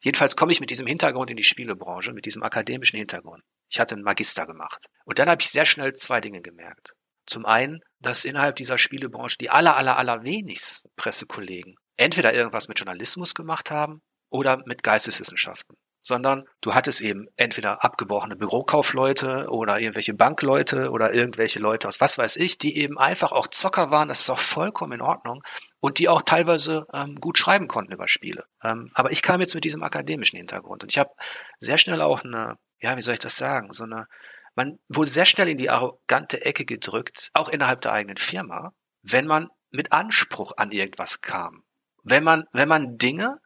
Jedenfalls 0.04 0.36
komme 0.36 0.52
ich 0.52 0.60
mit 0.60 0.70
diesem 0.70 0.88
Hintergrund 0.88 1.30
in 1.30 1.38
die 1.38 1.44
Spielebranche, 1.44 2.14
mit 2.14 2.26
diesem 2.26 2.44
akademischen 2.44 2.98
Hintergrund. 2.98 3.44
Ich 3.70 3.80
hatte 3.80 3.96
einen 3.96 4.04
Magister 4.04 4.46
gemacht 4.46 4.86
und 5.06 5.20
dann 5.20 5.30
habe 5.30 5.42
ich 5.42 5.50
sehr 5.50 5.66
schnell 5.66 5.94
zwei 5.94 6.22
Dinge 6.22 6.42
gemerkt. 6.42 6.94
Zum 7.34 7.48
einen, 7.48 7.80
dass 8.00 8.26
innerhalb 8.26 8.58
dieser 8.58 8.78
Spielebranche 8.78 9.38
die 9.40 9.50
aller, 9.50 9.76
aller, 9.76 9.98
aller 9.98 10.24
wenigsten 10.24 10.88
Pressekollegen 10.96 11.76
entweder 11.98 12.32
irgendwas 12.32 12.68
mit 12.68 12.78
Journalismus 12.78 13.34
gemacht 13.34 13.72
haben 13.72 14.04
oder 14.30 14.62
mit 14.68 14.84
Geisteswissenschaften 14.84 15.76
sondern 16.06 16.44
du 16.60 16.76
hattest 16.76 17.02
eben 17.02 17.28
entweder 17.38 17.84
abgebrochene 17.84 18.36
Bürokaufleute 18.36 19.48
oder 19.50 19.80
irgendwelche 19.80 20.14
Bankleute 20.14 20.92
oder 20.92 21.14
irgendwelche 21.14 21.60
Leute 21.60 21.88
aus 21.88 22.02
was 22.02 22.18
weiß 22.18 22.36
ich, 22.36 22.58
die 22.58 22.78
eben 22.78 23.00
einfach 23.00 23.32
auch 23.32 23.48
Zocker 23.48 23.90
waren, 23.90 24.10
das 24.10 24.20
ist 24.20 24.30
auch 24.30 24.38
vollkommen 24.38 24.92
in 24.94 25.02
Ordnung 25.02 25.42
und 25.80 26.00
die 26.00 26.10
auch 26.10 26.22
teilweise 26.22 26.86
ähm, 26.94 27.16
gut 27.16 27.38
schreiben 27.38 27.70
konnten 27.70 27.94
über 27.94 28.10
Spiele. 28.10 28.44
Ähm, 28.64 28.92
aber 28.94 29.12
ich 29.12 29.22
kam 29.22 29.40
jetzt 29.40 29.56
mit 29.56 29.64
diesem 29.64 29.82
akademischen 29.82 30.36
Hintergrund 30.36 30.84
und 30.84 30.92
ich 30.92 30.98
habe 30.98 31.12
sehr 31.58 31.78
schnell 31.78 32.02
auch 32.02 32.26
eine, 32.26 32.58
ja, 32.82 32.98
wie 32.98 33.02
soll 33.02 33.14
ich 33.14 33.22
das 33.22 33.38
sagen, 33.38 33.72
so 33.72 33.86
eine 33.86 34.08
man 34.56 34.80
wurde 34.88 35.10
sehr 35.10 35.26
schnell 35.26 35.50
in 35.50 35.58
die 35.58 35.70
arrogante 35.70 36.46
Ecke 36.46 36.66
gedrückt, 36.66 37.30
auch 37.34 37.50
innerhalb 37.50 37.82
der 37.82 37.94
eigenen 37.94 38.18
Firma, 38.18 38.74
wenn 39.02 39.26
man 39.26 39.50
mit 39.72 39.92
Anspruch 39.92 40.54
an 40.58 40.72
irgendwas 40.72 41.22
kam. 41.22 41.64
Wenn 42.04 42.24
man, 42.24 42.46
wenn 42.52 42.70
man 42.70 42.98
Dinge, 42.98 43.38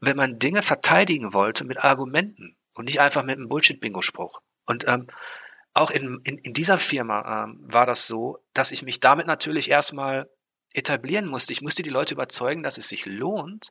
wenn 0.00 0.16
man 0.16 0.38
Dinge 0.38 0.62
verteidigen 0.62 1.34
wollte 1.34 1.64
mit 1.64 1.82
Argumenten 1.82 2.56
und 2.74 2.84
nicht 2.86 3.00
einfach 3.00 3.24
mit 3.24 3.36
einem 3.36 3.48
Bullshit-Bingo-Spruch. 3.48 4.40
Und 4.66 4.86
ähm, 4.86 5.08
auch 5.74 5.90
in, 5.90 6.20
in, 6.24 6.38
in 6.38 6.52
dieser 6.52 6.78
Firma 6.78 7.44
ähm, 7.44 7.58
war 7.62 7.86
das 7.86 8.06
so, 8.06 8.38
dass 8.52 8.72
ich 8.72 8.82
mich 8.82 9.00
damit 9.00 9.26
natürlich 9.26 9.70
erstmal 9.70 10.30
etablieren 10.72 11.26
musste. 11.26 11.52
Ich 11.52 11.62
musste 11.62 11.82
die 11.82 11.90
Leute 11.90 12.14
überzeugen, 12.14 12.62
dass 12.62 12.78
es 12.78 12.88
sich 12.88 13.06
lohnt, 13.06 13.70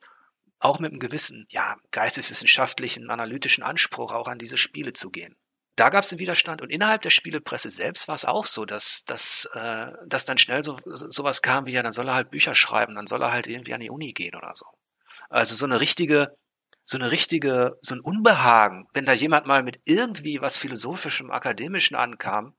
auch 0.59 0.79
mit 0.79 0.91
einem 0.91 0.99
gewissen, 0.99 1.47
ja, 1.49 1.77
geisteswissenschaftlichen, 1.91 3.09
analytischen 3.09 3.63
Anspruch 3.63 4.11
auch 4.11 4.27
an 4.27 4.37
diese 4.37 4.57
Spiele 4.57 4.93
zu 4.93 5.09
gehen 5.09 5.35
da 5.75 5.89
gab 5.89 6.03
es 6.03 6.11
einen 6.11 6.19
Widerstand 6.19 6.61
und 6.61 6.69
innerhalb 6.69 7.01
der 7.01 7.09
Spielepresse 7.09 7.69
selbst 7.69 8.07
war 8.07 8.15
es 8.15 8.25
auch 8.25 8.45
so, 8.45 8.65
dass, 8.65 9.03
dass, 9.05 9.45
äh, 9.53 9.87
dass 10.05 10.25
dann 10.25 10.37
schnell 10.37 10.63
so 10.63 10.77
sowas 10.85 11.41
kam 11.41 11.65
wie 11.65 11.71
ja, 11.71 11.81
dann 11.81 11.93
soll 11.93 12.09
er 12.09 12.15
halt 12.15 12.31
Bücher 12.31 12.53
schreiben, 12.53 12.95
dann 12.95 13.07
soll 13.07 13.21
er 13.21 13.31
halt 13.31 13.47
irgendwie 13.47 13.73
an 13.73 13.79
die 13.79 13.89
Uni 13.89 14.13
gehen 14.13 14.35
oder 14.35 14.51
so. 14.53 14.65
Also 15.29 15.55
so 15.55 15.65
eine 15.65 15.79
richtige, 15.79 16.35
so 16.83 16.97
eine 16.97 17.11
richtige, 17.11 17.77
so 17.81 17.95
ein 17.95 18.01
Unbehagen, 18.01 18.87
wenn 18.93 19.05
da 19.05 19.13
jemand 19.13 19.47
mal 19.47 19.63
mit 19.63 19.79
irgendwie 19.85 20.41
was 20.41 20.57
philosophischem, 20.57 21.31
akademischen 21.31 21.95
ankam, 21.95 22.53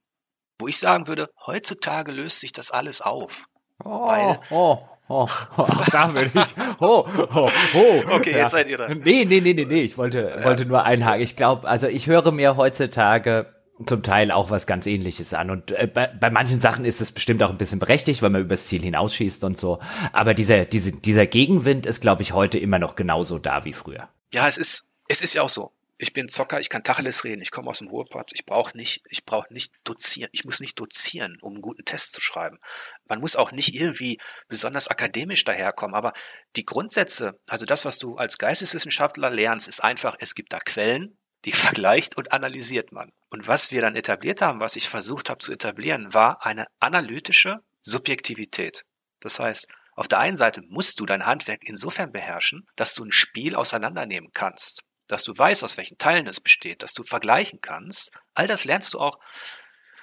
wo 0.59 0.67
ich 0.67 0.79
sagen 0.79 1.07
würde, 1.07 1.29
heutzutage 1.45 2.11
löst 2.11 2.39
sich 2.39 2.51
das 2.51 2.71
alles 2.71 3.01
auf. 3.01 3.45
Oh, 3.83 4.07
weil, 4.07 4.39
oh, 4.49 4.87
Oh, 5.09 5.27
oh, 5.57 5.67
da 5.91 6.13
würde 6.13 6.31
ich. 6.33 6.55
Oh, 6.79 7.05
oh, 7.35 7.49
oh. 7.75 8.03
Okay, 8.15 8.31
ja. 8.31 8.37
jetzt 8.39 8.51
seid 8.51 8.69
ihr 8.69 8.77
da. 8.77 8.87
Nee, 8.89 9.25
nee, 9.25 9.41
nee, 9.41 9.53
nee, 9.53 9.65
nee. 9.65 9.81
Ich 9.81 9.97
wollte, 9.97 10.33
ja. 10.37 10.45
wollte 10.45 10.65
nur 10.65 10.83
einhaken. 10.83 11.21
Ich 11.21 11.35
glaube, 11.35 11.67
also 11.67 11.87
ich 11.87 12.07
höre 12.07 12.31
mir 12.31 12.55
heutzutage 12.55 13.47
zum 13.85 14.01
Teil 14.03 14.31
auch 14.31 14.49
was 14.49 14.65
ganz 14.65 14.85
ähnliches 14.87 15.33
an. 15.33 15.49
Und 15.49 15.71
äh, 15.71 15.87
bei, 15.87 16.07
bei 16.07 16.29
manchen 16.29 16.61
Sachen 16.61 16.85
ist 16.85 17.01
es 17.01 17.11
bestimmt 17.11 17.43
auch 17.43 17.49
ein 17.49 17.57
bisschen 17.57 17.79
berechtigt, 17.79 18.21
weil 18.21 18.29
man 18.29 18.41
übers 18.41 18.67
Ziel 18.67 18.81
hinausschießt 18.81 19.43
und 19.43 19.57
so. 19.57 19.79
Aber 20.13 20.33
dieser, 20.33 20.65
diese, 20.65 20.91
dieser 20.93 21.25
Gegenwind 21.25 21.85
ist, 21.85 22.01
glaube 22.01 22.21
ich, 22.21 22.33
heute 22.33 22.57
immer 22.57 22.79
noch 22.79 22.95
genauso 22.95 23.39
da 23.39 23.65
wie 23.65 23.73
früher. 23.73 24.07
Ja, 24.31 24.47
es 24.47 24.57
ist, 24.57 24.87
es 25.07 25.21
ist 25.21 25.33
ja 25.33 25.41
auch 25.41 25.49
so 25.49 25.71
ich 25.97 26.13
bin 26.13 26.27
Zocker, 26.27 26.59
ich 26.59 26.69
kann 26.69 26.83
Tacheles 26.83 27.23
reden, 27.23 27.41
ich 27.41 27.51
komme 27.51 27.69
aus 27.69 27.79
dem 27.79 27.87
Ruhrpott, 27.87 28.31
ich 28.33 28.45
brauche 28.45 28.75
nicht, 28.75 29.03
ich 29.09 29.25
brauche 29.25 29.53
nicht 29.53 29.73
dozieren, 29.83 30.29
ich 30.33 30.43
muss 30.43 30.59
nicht 30.59 30.79
dozieren, 30.79 31.37
um 31.41 31.53
einen 31.53 31.61
guten 31.61 31.85
Test 31.85 32.13
zu 32.13 32.21
schreiben. 32.21 32.57
Man 33.05 33.19
muss 33.19 33.35
auch 33.35 33.51
nicht 33.51 33.75
irgendwie 33.75 34.19
besonders 34.47 34.87
akademisch 34.87 35.43
daherkommen, 35.43 35.95
aber 35.95 36.13
die 36.55 36.63
Grundsätze, 36.63 37.39
also 37.47 37.65
das, 37.65 37.85
was 37.85 37.99
du 37.99 38.15
als 38.15 38.37
Geisteswissenschaftler 38.37 39.29
lernst, 39.29 39.67
ist 39.67 39.83
einfach, 39.83 40.15
es 40.19 40.33
gibt 40.35 40.53
da 40.53 40.59
Quellen, 40.59 41.17
die 41.45 41.51
vergleicht 41.53 42.17
und 42.17 42.31
analysiert 42.31 42.91
man. 42.91 43.11
Und 43.29 43.47
was 43.47 43.71
wir 43.71 43.81
dann 43.81 43.95
etabliert 43.95 44.41
haben, 44.41 44.61
was 44.61 44.75
ich 44.75 44.89
versucht 44.89 45.29
habe 45.29 45.39
zu 45.39 45.51
etablieren, 45.51 46.13
war 46.13 46.43
eine 46.45 46.67
analytische 46.79 47.59
Subjektivität. 47.81 48.83
Das 49.19 49.39
heißt, 49.39 49.67
auf 49.95 50.07
der 50.07 50.19
einen 50.19 50.37
Seite 50.37 50.63
musst 50.69 50.99
du 50.99 51.05
dein 51.05 51.27
Handwerk 51.27 51.61
insofern 51.63 52.11
beherrschen, 52.11 52.67
dass 52.75 52.95
du 52.95 53.05
ein 53.05 53.11
Spiel 53.11 53.55
auseinandernehmen 53.55 54.31
kannst 54.33 54.83
dass 55.13 55.23
du 55.23 55.37
weißt, 55.37 55.63
aus 55.63 55.77
welchen 55.77 55.97
Teilen 55.97 56.27
es 56.27 56.41
besteht, 56.41 56.83
dass 56.83 56.93
du 56.93 57.03
vergleichen 57.03 57.61
kannst. 57.61 58.11
All 58.33 58.47
das 58.47 58.65
lernst 58.65 58.93
du 58.93 58.99
auch 58.99 59.19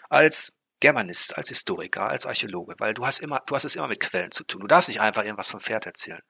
als 0.09 0.53
Germanist, 0.81 1.37
als 1.37 1.49
Historiker, 1.49 2.09
als 2.09 2.27
Archäologe, 2.27 2.75
weil 2.79 2.95
du 2.95 3.05
hast 3.05 3.21
immer, 3.21 3.43
du 3.47 3.55
hast 3.55 3.65
es 3.65 3.77
immer 3.77 3.89
mit 3.89 4.01
Quellen 4.01 4.31
zu 4.31 4.45
tun. 4.45 4.63
Du 4.63 4.67
darfst 4.67 4.89
nicht 4.89 5.01
einfach 5.01 5.25
irgendwas 5.25 5.51
vom 5.51 5.61
Pferd 5.61 5.85
erzählen. 5.85 6.23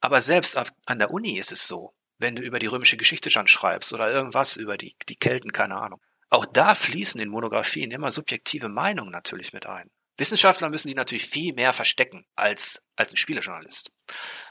Aber 0.00 0.20
selbst 0.20 0.58
auf, 0.58 0.68
an 0.84 0.98
der 0.98 1.10
Uni 1.10 1.38
ist 1.38 1.52
es 1.52 1.66
so, 1.66 1.94
wenn 2.18 2.36
du 2.36 2.42
über 2.42 2.58
die 2.58 2.66
römische 2.66 2.96
Geschichte 2.96 3.30
schon 3.30 3.46
schreibst 3.46 3.92
oder 3.92 4.10
irgendwas 4.10 4.56
über 4.56 4.76
die, 4.76 4.94
die 5.08 5.16
Kelten, 5.16 5.52
keine 5.52 5.76
Ahnung. 5.76 6.00
Auch 6.28 6.44
da 6.44 6.74
fließen 6.74 7.20
in 7.20 7.28
Monographien 7.28 7.90
immer 7.90 8.10
subjektive 8.10 8.68
Meinungen 8.68 9.10
natürlich 9.10 9.52
mit 9.52 9.66
ein. 9.66 9.90
Wissenschaftler 10.18 10.70
müssen 10.70 10.88
die 10.88 10.94
natürlich 10.94 11.26
viel 11.26 11.54
mehr 11.54 11.72
verstecken 11.72 12.26
als, 12.34 12.82
als 12.96 13.12
ein 13.12 13.16
Spielejournalist. 13.16 13.90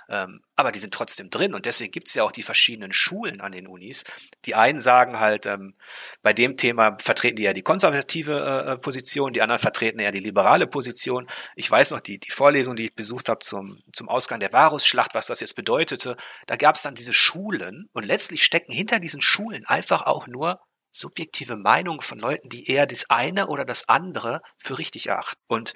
Ähm, 0.10 0.42
aber 0.56 0.72
die 0.72 0.80
sind 0.80 0.94
trotzdem 0.94 1.30
drin 1.30 1.54
und 1.54 1.66
deswegen 1.66 1.92
gibt's 1.92 2.14
ja 2.14 2.24
auch 2.24 2.32
die 2.32 2.44
verschiedenen 2.44 2.94
Schulen 2.94 3.42
an 3.42 3.52
den 3.52 3.68
Unis. 3.68 4.04
Die 4.46 4.56
einen 4.56 4.80
sagen 4.80 5.20
halt, 5.20 5.46
ähm, 5.46 5.76
bei 6.22 6.34
dem 6.34 6.58
Thema 6.58 6.98
vertreten 7.02 7.38
die 7.38 7.44
ja 7.44 7.54
die 7.54 7.62
konservative 7.62 8.66
äh, 8.68 8.72
äh 8.74 8.78
Position, 8.78 9.34
die 9.34 9.42
anderen 9.42 9.60
vertreten 9.60 10.00
ja 10.00 10.12
die 10.12 10.20
liberale 10.20 10.68
Position. 10.68 11.28
Ich 11.56 11.70
weiß 11.70 11.92
noch, 11.92 12.00
die, 12.00 12.20
die 12.20 12.32
Vorlesung, 12.32 12.76
die 12.76 12.86
ich 12.86 12.96
besucht 12.96 13.30
habe 13.30 13.40
zum, 13.40 13.82
zum 13.92 14.10
Ausgang 14.10 14.40
der 14.40 14.54
Varusschlacht, 14.54 15.16
was 15.16 15.28
das 15.28 15.40
jetzt 15.40 15.56
bedeutete, 15.56 16.16
da 16.48 16.56
gab's 16.56 16.82
dann 16.82 16.96
diese 16.96 17.14
Schulen 17.14 17.90
und 17.94 18.06
letztlich 18.06 18.44
stecken 18.44 18.72
hinter 18.72 19.00
diesen 19.00 19.22
Schulen 19.22 19.66
einfach 19.66 20.04
auch 20.04 20.28
nur 20.28 20.60
subjektive 20.96 21.58
Meinung 21.58 22.02
von 22.02 22.20
Leuten, 22.20 22.50
die 22.50 22.70
eher 22.70 22.86
das 22.86 23.10
eine 23.10 23.48
oder 23.48 23.66
das 23.66 23.90
andere 23.90 24.42
für 24.58 24.78
richtig 24.78 25.08
erachten. 25.08 25.42
Und 25.48 25.74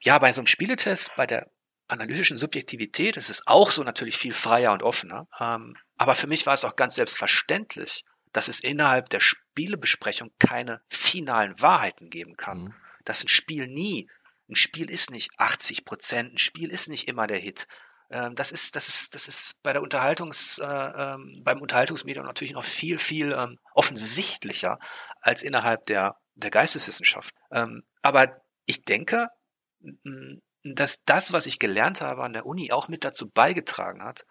ja, 0.00 0.18
bei 0.18 0.32
so 0.32 0.40
einem 0.40 0.46
Spieletest, 0.46 1.12
bei 1.16 1.26
der 1.26 1.50
analytischen 1.88 2.36
Subjektivität 2.36 3.16
ist 3.16 3.30
es 3.30 3.46
auch 3.46 3.70
so 3.70 3.82
natürlich 3.82 4.16
viel 4.16 4.32
freier 4.32 4.72
und 4.72 4.82
offener. 4.82 5.26
Ähm, 5.38 5.76
aber 5.96 6.14
für 6.14 6.26
mich 6.26 6.46
war 6.46 6.54
es 6.54 6.64
auch 6.64 6.76
ganz 6.76 6.94
selbstverständlich, 6.94 8.04
dass 8.32 8.48
es 8.48 8.60
innerhalb 8.60 9.10
der 9.10 9.20
Spielebesprechung 9.20 10.30
keine 10.38 10.80
finalen 10.88 11.60
Wahrheiten 11.60 12.08
geben 12.08 12.36
kann. 12.36 12.64
Mhm. 12.64 12.74
Dass 13.04 13.24
ein 13.24 13.28
Spiel 13.28 13.68
nie, 13.68 14.08
ein 14.48 14.54
Spiel 14.54 14.90
ist 14.90 15.10
nicht 15.10 15.30
80 15.38 15.84
Prozent, 15.84 16.34
ein 16.34 16.38
Spiel 16.38 16.70
ist 16.70 16.88
nicht 16.88 17.08
immer 17.08 17.26
der 17.26 17.38
Hit. 17.38 17.66
Ähm, 18.10 18.34
das 18.34 18.52
ist, 18.52 18.76
das 18.76 18.88
ist, 18.88 19.14
das 19.14 19.28
ist 19.28 19.54
bei 19.62 19.72
der 19.72 19.82
Unterhaltungs, 19.82 20.58
äh, 20.58 20.66
ähm, 20.66 21.42
beim 21.44 21.60
Unterhaltungsmedium 21.60 22.24
natürlich 22.24 22.52
noch 22.52 22.64
viel, 22.64 22.98
viel 22.98 23.32
ähm, 23.32 23.58
offensichtlicher 23.74 24.78
als 25.20 25.42
innerhalb 25.42 25.86
der, 25.86 26.16
der 26.34 26.50
Geisteswissenschaft. 26.50 27.34
Ähm, 27.50 27.82
aber 28.02 28.40
ich 28.66 28.84
denke, 28.84 29.28
dass 30.64 31.04
das, 31.04 31.32
was 31.32 31.46
ich 31.46 31.58
gelernt 31.58 32.00
habe 32.00 32.22
an 32.22 32.32
der 32.32 32.46
Uni, 32.46 32.72
auch 32.72 32.88
mit 32.88 33.04
dazu 33.04 33.28
beigetragen 33.28 34.02
hat, 34.04 34.24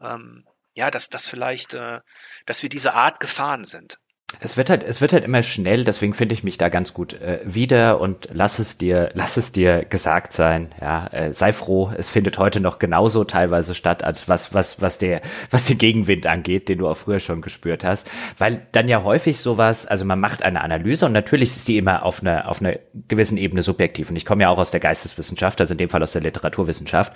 ähm, 0.00 0.46
ja, 0.74 0.90
dass 0.90 1.08
das 1.08 1.28
vielleicht, 1.28 1.74
äh, 1.74 2.00
dass 2.46 2.62
wir 2.62 2.68
diese 2.68 2.94
Art 2.94 3.20
gefahren 3.20 3.64
sind. 3.64 3.98
Es 4.40 4.58
wird 4.58 4.68
halt, 4.68 4.84
es 4.84 5.00
wird 5.00 5.14
halt 5.14 5.24
immer 5.24 5.42
schnell, 5.42 5.84
deswegen 5.84 6.12
finde 6.12 6.34
ich 6.34 6.44
mich 6.44 6.58
da 6.58 6.68
ganz 6.68 6.92
gut 6.92 7.14
äh, 7.14 7.40
wieder 7.44 7.98
und 7.98 8.28
lass 8.30 8.58
es 8.58 8.76
dir, 8.76 9.10
lass 9.14 9.38
es 9.38 9.52
dir 9.52 9.86
gesagt 9.86 10.34
sein. 10.34 10.68
Ja, 10.80 11.06
äh, 11.08 11.32
sei 11.32 11.52
froh, 11.52 11.90
es 11.96 12.08
findet 12.08 12.38
heute 12.38 12.60
noch 12.60 12.78
genauso 12.78 13.24
teilweise 13.24 13.74
statt, 13.74 14.04
als 14.04 14.28
was, 14.28 14.52
was, 14.52 14.82
was 14.82 14.98
der, 14.98 15.22
was 15.50 15.64
den 15.64 15.78
Gegenwind 15.78 16.26
angeht, 16.26 16.68
den 16.68 16.78
du 16.78 16.88
auch 16.88 16.96
früher 16.96 17.20
schon 17.20 17.40
gespürt 17.40 17.84
hast. 17.84 18.10
Weil 18.36 18.66
dann 18.72 18.86
ja 18.86 19.02
häufig 19.02 19.38
sowas, 19.38 19.86
also 19.86 20.04
man 20.04 20.20
macht 20.20 20.42
eine 20.42 20.60
Analyse 20.60 21.06
und 21.06 21.12
natürlich 21.12 21.48
ist 21.48 21.66
die 21.66 21.78
immer 21.78 22.04
auf 22.04 22.20
einer, 22.20 22.48
auf 22.50 22.60
einer 22.60 22.74
gewissen 23.08 23.38
Ebene 23.38 23.62
subjektiv. 23.62 24.10
Und 24.10 24.16
ich 24.16 24.26
komme 24.26 24.42
ja 24.42 24.50
auch 24.50 24.58
aus 24.58 24.70
der 24.70 24.80
Geisteswissenschaft, 24.80 25.60
also 25.60 25.72
in 25.72 25.78
dem 25.78 25.88
Fall 25.88 26.02
aus 26.02 26.12
der 26.12 26.22
Literaturwissenschaft. 26.22 27.14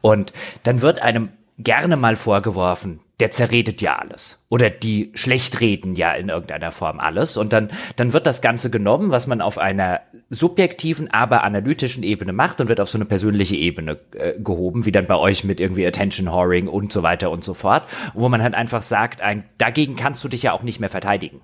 Und 0.00 0.32
dann 0.62 0.80
wird 0.80 1.02
einem 1.02 1.28
gerne 1.58 1.96
mal 1.96 2.16
vorgeworfen, 2.16 3.00
der 3.20 3.30
zerredet 3.30 3.80
ja 3.80 3.96
alles. 3.96 4.40
Oder 4.48 4.70
die 4.70 5.12
schlecht 5.14 5.60
reden 5.60 5.94
ja 5.94 6.12
in 6.12 6.28
irgendeiner 6.28 6.72
Form 6.72 6.98
alles. 6.98 7.36
Und 7.36 7.52
dann, 7.52 7.70
dann 7.96 8.12
wird 8.12 8.26
das 8.26 8.42
Ganze 8.42 8.70
genommen, 8.70 9.10
was 9.10 9.26
man 9.26 9.40
auf 9.40 9.58
einer 9.58 10.00
subjektiven, 10.30 11.10
aber 11.10 11.44
analytischen 11.44 12.02
Ebene 12.02 12.32
macht 12.32 12.60
und 12.60 12.68
wird 12.68 12.80
auf 12.80 12.90
so 12.90 12.98
eine 12.98 13.04
persönliche 13.04 13.56
Ebene 13.56 13.98
äh, 14.14 14.38
gehoben, 14.40 14.84
wie 14.84 14.92
dann 14.92 15.06
bei 15.06 15.16
euch 15.16 15.44
mit 15.44 15.60
irgendwie 15.60 15.86
Attention 15.86 16.26
Whoring 16.26 16.66
und 16.66 16.92
so 16.92 17.02
weiter 17.02 17.30
und 17.30 17.44
so 17.44 17.54
fort. 17.54 17.84
Wo 18.14 18.28
man 18.28 18.42
halt 18.42 18.54
einfach 18.54 18.82
sagt, 18.82 19.22
ein, 19.22 19.44
dagegen 19.58 19.94
kannst 19.94 20.24
du 20.24 20.28
dich 20.28 20.42
ja 20.42 20.52
auch 20.52 20.62
nicht 20.62 20.80
mehr 20.80 20.90
verteidigen. 20.90 21.40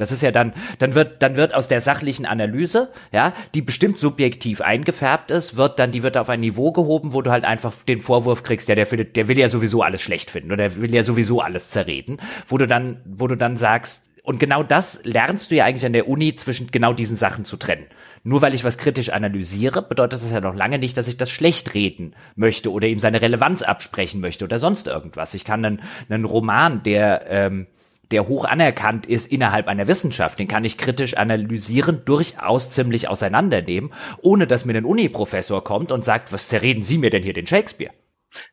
Das 0.00 0.12
ist 0.12 0.22
ja 0.22 0.30
dann, 0.30 0.52
dann 0.78 0.94
wird, 0.94 1.22
dann 1.22 1.36
wird 1.36 1.54
aus 1.54 1.68
der 1.68 1.80
sachlichen 1.80 2.26
Analyse, 2.26 2.88
ja, 3.12 3.32
die 3.54 3.62
bestimmt 3.62 3.98
subjektiv 3.98 4.60
eingefärbt 4.60 5.30
ist, 5.30 5.56
wird 5.56 5.78
dann, 5.78 5.92
die 5.92 6.02
wird 6.02 6.16
auf 6.16 6.28
ein 6.28 6.40
Niveau 6.40 6.72
gehoben, 6.72 7.12
wo 7.12 7.22
du 7.22 7.30
halt 7.30 7.44
einfach 7.44 7.72
den 7.84 8.00
Vorwurf 8.00 8.42
kriegst, 8.42 8.68
ja, 8.68 8.74
der 8.74 8.86
findet, 8.86 9.16
der 9.16 9.28
will 9.28 9.38
ja 9.38 9.48
sowieso 9.48 9.82
alles 9.82 10.02
schlecht 10.02 10.30
finden 10.30 10.52
oder 10.52 10.68
der 10.68 10.76
will 10.76 10.94
ja 10.94 11.04
sowieso 11.04 11.40
alles 11.40 11.70
zerreden, 11.70 12.20
wo 12.46 12.58
du 12.58 12.66
dann, 12.66 13.00
wo 13.04 13.26
du 13.26 13.36
dann 13.36 13.56
sagst, 13.56 14.02
und 14.22 14.38
genau 14.38 14.62
das 14.62 15.00
lernst 15.04 15.50
du 15.50 15.56
ja 15.56 15.64
eigentlich 15.64 15.86
an 15.86 15.92
der 15.92 16.06
Uni 16.08 16.34
zwischen 16.34 16.70
genau 16.70 16.92
diesen 16.92 17.16
Sachen 17.16 17.44
zu 17.44 17.56
trennen. 17.56 17.86
Nur 18.22 18.42
weil 18.42 18.54
ich 18.54 18.64
was 18.64 18.76
kritisch 18.76 19.10
analysiere, 19.10 19.82
bedeutet 19.82 20.22
das 20.22 20.30
ja 20.30 20.40
noch 20.40 20.54
lange 20.54 20.78
nicht, 20.78 20.96
dass 20.96 21.08
ich 21.08 21.16
das 21.16 21.30
schlecht 21.30 21.74
reden 21.74 22.14
möchte 22.36 22.70
oder 22.70 22.86
ihm 22.86 22.98
seine 22.98 23.22
Relevanz 23.22 23.62
absprechen 23.62 24.20
möchte 24.20 24.44
oder 24.44 24.58
sonst 24.58 24.88
irgendwas. 24.88 25.34
Ich 25.34 25.44
kann 25.44 25.64
einen, 25.64 25.82
einen 26.08 26.26
Roman, 26.26 26.82
der 26.82 27.24
ähm, 27.28 27.66
der 28.10 28.26
hoch 28.26 28.44
anerkannt 28.44 29.06
ist 29.06 29.30
innerhalb 29.30 29.68
einer 29.68 29.86
Wissenschaft, 29.86 30.38
den 30.38 30.48
kann 30.48 30.64
ich 30.64 30.78
kritisch 30.78 31.16
analysieren, 31.16 32.04
durchaus 32.04 32.70
ziemlich 32.70 33.08
auseinandernehmen, 33.08 33.92
ohne 34.20 34.46
dass 34.46 34.64
mir 34.64 34.76
ein 34.76 34.84
Uni-Professor 34.84 35.62
kommt 35.62 35.92
und 35.92 36.04
sagt, 36.04 36.32
was 36.32 36.48
zerreden 36.48 36.82
Sie 36.82 36.98
mir 36.98 37.10
denn 37.10 37.22
hier 37.22 37.34
den 37.34 37.46
Shakespeare? 37.46 37.92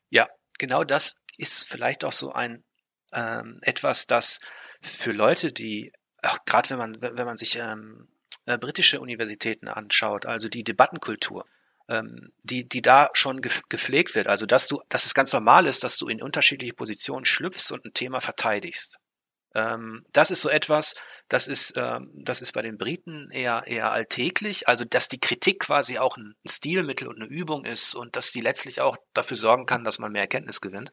Ja, 0.09 0.27
genau 0.57 0.83
das 0.83 1.15
ist 1.37 1.67
vielleicht 1.67 2.03
auch 2.03 2.11
so 2.11 2.31
ein 2.33 2.63
ähm, 3.13 3.59
etwas, 3.61 4.05
das 4.05 4.39
für 4.81 5.11
Leute, 5.11 5.51
die, 5.51 5.91
gerade 6.45 6.69
wenn 6.69 6.77
man, 6.77 7.01
wenn 7.01 7.25
man 7.25 7.37
sich 7.37 7.57
ähm, 7.57 8.07
äh, 8.45 8.57
britische 8.57 8.99
Universitäten 8.99 9.67
anschaut, 9.67 10.25
also 10.25 10.49
die 10.49 10.63
Debattenkultur, 10.63 11.45
ähm, 11.89 12.31
die, 12.43 12.67
die 12.67 12.81
da 12.81 13.09
schon 13.13 13.41
gepflegt 13.41 14.15
wird, 14.15 14.27
also 14.27 14.45
dass 14.45 14.67
du, 14.67 14.81
dass 14.89 15.05
es 15.05 15.13
ganz 15.13 15.33
normal 15.33 15.67
ist, 15.67 15.83
dass 15.83 15.97
du 15.97 16.07
in 16.07 16.21
unterschiedliche 16.21 16.73
Positionen 16.73 17.25
schlüpfst 17.25 17.71
und 17.71 17.85
ein 17.85 17.93
Thema 17.93 18.19
verteidigst. 18.19 18.99
Ähm, 19.55 20.03
das 20.13 20.31
ist 20.31 20.41
so 20.41 20.49
etwas, 20.49 20.95
das 21.29 21.47
ist, 21.47 21.73
ähm, 21.75 22.11
das 22.13 22.41
ist 22.41 22.53
bei 22.53 22.61
den 22.61 22.77
Briten 22.77 23.29
eher, 23.31 23.63
eher 23.65 23.91
alltäglich. 23.91 24.67
Also, 24.67 24.85
dass 24.85 25.09
die 25.09 25.19
Kritik 25.19 25.59
quasi 25.59 25.97
auch 25.97 26.17
ein 26.17 26.35
Stilmittel 26.47 27.07
und 27.07 27.17
eine 27.17 27.29
Übung 27.29 27.65
ist 27.65 27.95
und 27.95 28.15
dass 28.15 28.31
die 28.31 28.41
letztlich 28.41 28.81
auch 28.81 28.97
dafür 29.13 29.37
sorgen 29.37 29.65
kann, 29.65 29.83
dass 29.83 29.99
man 29.99 30.11
mehr 30.11 30.21
Erkenntnis 30.21 30.61
gewinnt. 30.61 30.91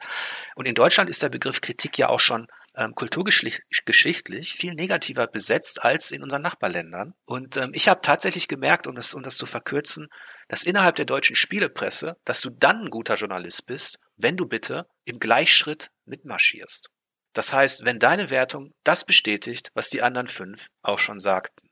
Und 0.56 0.66
in 0.66 0.74
Deutschland 0.74 1.08
ist 1.08 1.22
der 1.22 1.28
Begriff 1.28 1.60
Kritik 1.60 1.98
ja 1.98 2.08
auch 2.08 2.20
schon 2.20 2.48
ähm, 2.76 2.94
kulturgeschichtlich 2.94 4.52
viel 4.52 4.74
negativer 4.74 5.26
besetzt 5.26 5.84
als 5.84 6.10
in 6.10 6.22
unseren 6.22 6.42
Nachbarländern. 6.42 7.14
Und 7.24 7.56
ähm, 7.56 7.70
ich 7.72 7.88
habe 7.88 8.00
tatsächlich 8.00 8.48
gemerkt, 8.48 8.86
um 8.86 8.96
das, 8.96 9.14
um 9.14 9.22
das 9.22 9.36
zu 9.36 9.46
verkürzen, 9.46 10.08
dass 10.48 10.64
innerhalb 10.64 10.96
der 10.96 11.04
deutschen 11.04 11.36
Spielepresse, 11.36 12.16
dass 12.24 12.40
du 12.40 12.50
dann 12.50 12.82
ein 12.82 12.90
guter 12.90 13.14
Journalist 13.14 13.66
bist, 13.66 13.98
wenn 14.16 14.36
du 14.36 14.46
bitte 14.46 14.86
im 15.04 15.18
Gleichschritt 15.18 15.90
mitmarschierst. 16.04 16.90
Das 17.34 17.52
heißt, 17.52 17.84
wenn 17.84 17.98
deine 17.98 18.30
Wertung 18.30 18.72
das 18.84 19.04
bestätigt, 19.04 19.70
was 19.74 19.90
die 19.90 20.02
anderen 20.02 20.28
fünf 20.28 20.68
auch 20.82 20.98
schon 20.98 21.18
sagten, 21.18 21.68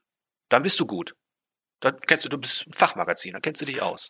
dann 0.49 0.63
bist 0.63 0.79
du 0.79 0.85
gut. 0.85 1.15
Dann 1.79 1.99
kennst 2.01 2.25
du, 2.25 2.29
du 2.29 2.37
bist 2.37 2.67
ein 2.67 2.73
Fachmagazin, 2.73 3.33
dann 3.33 3.41
kennst 3.41 3.61
du 3.61 3.65
dich 3.65 3.81
aus. 3.81 4.09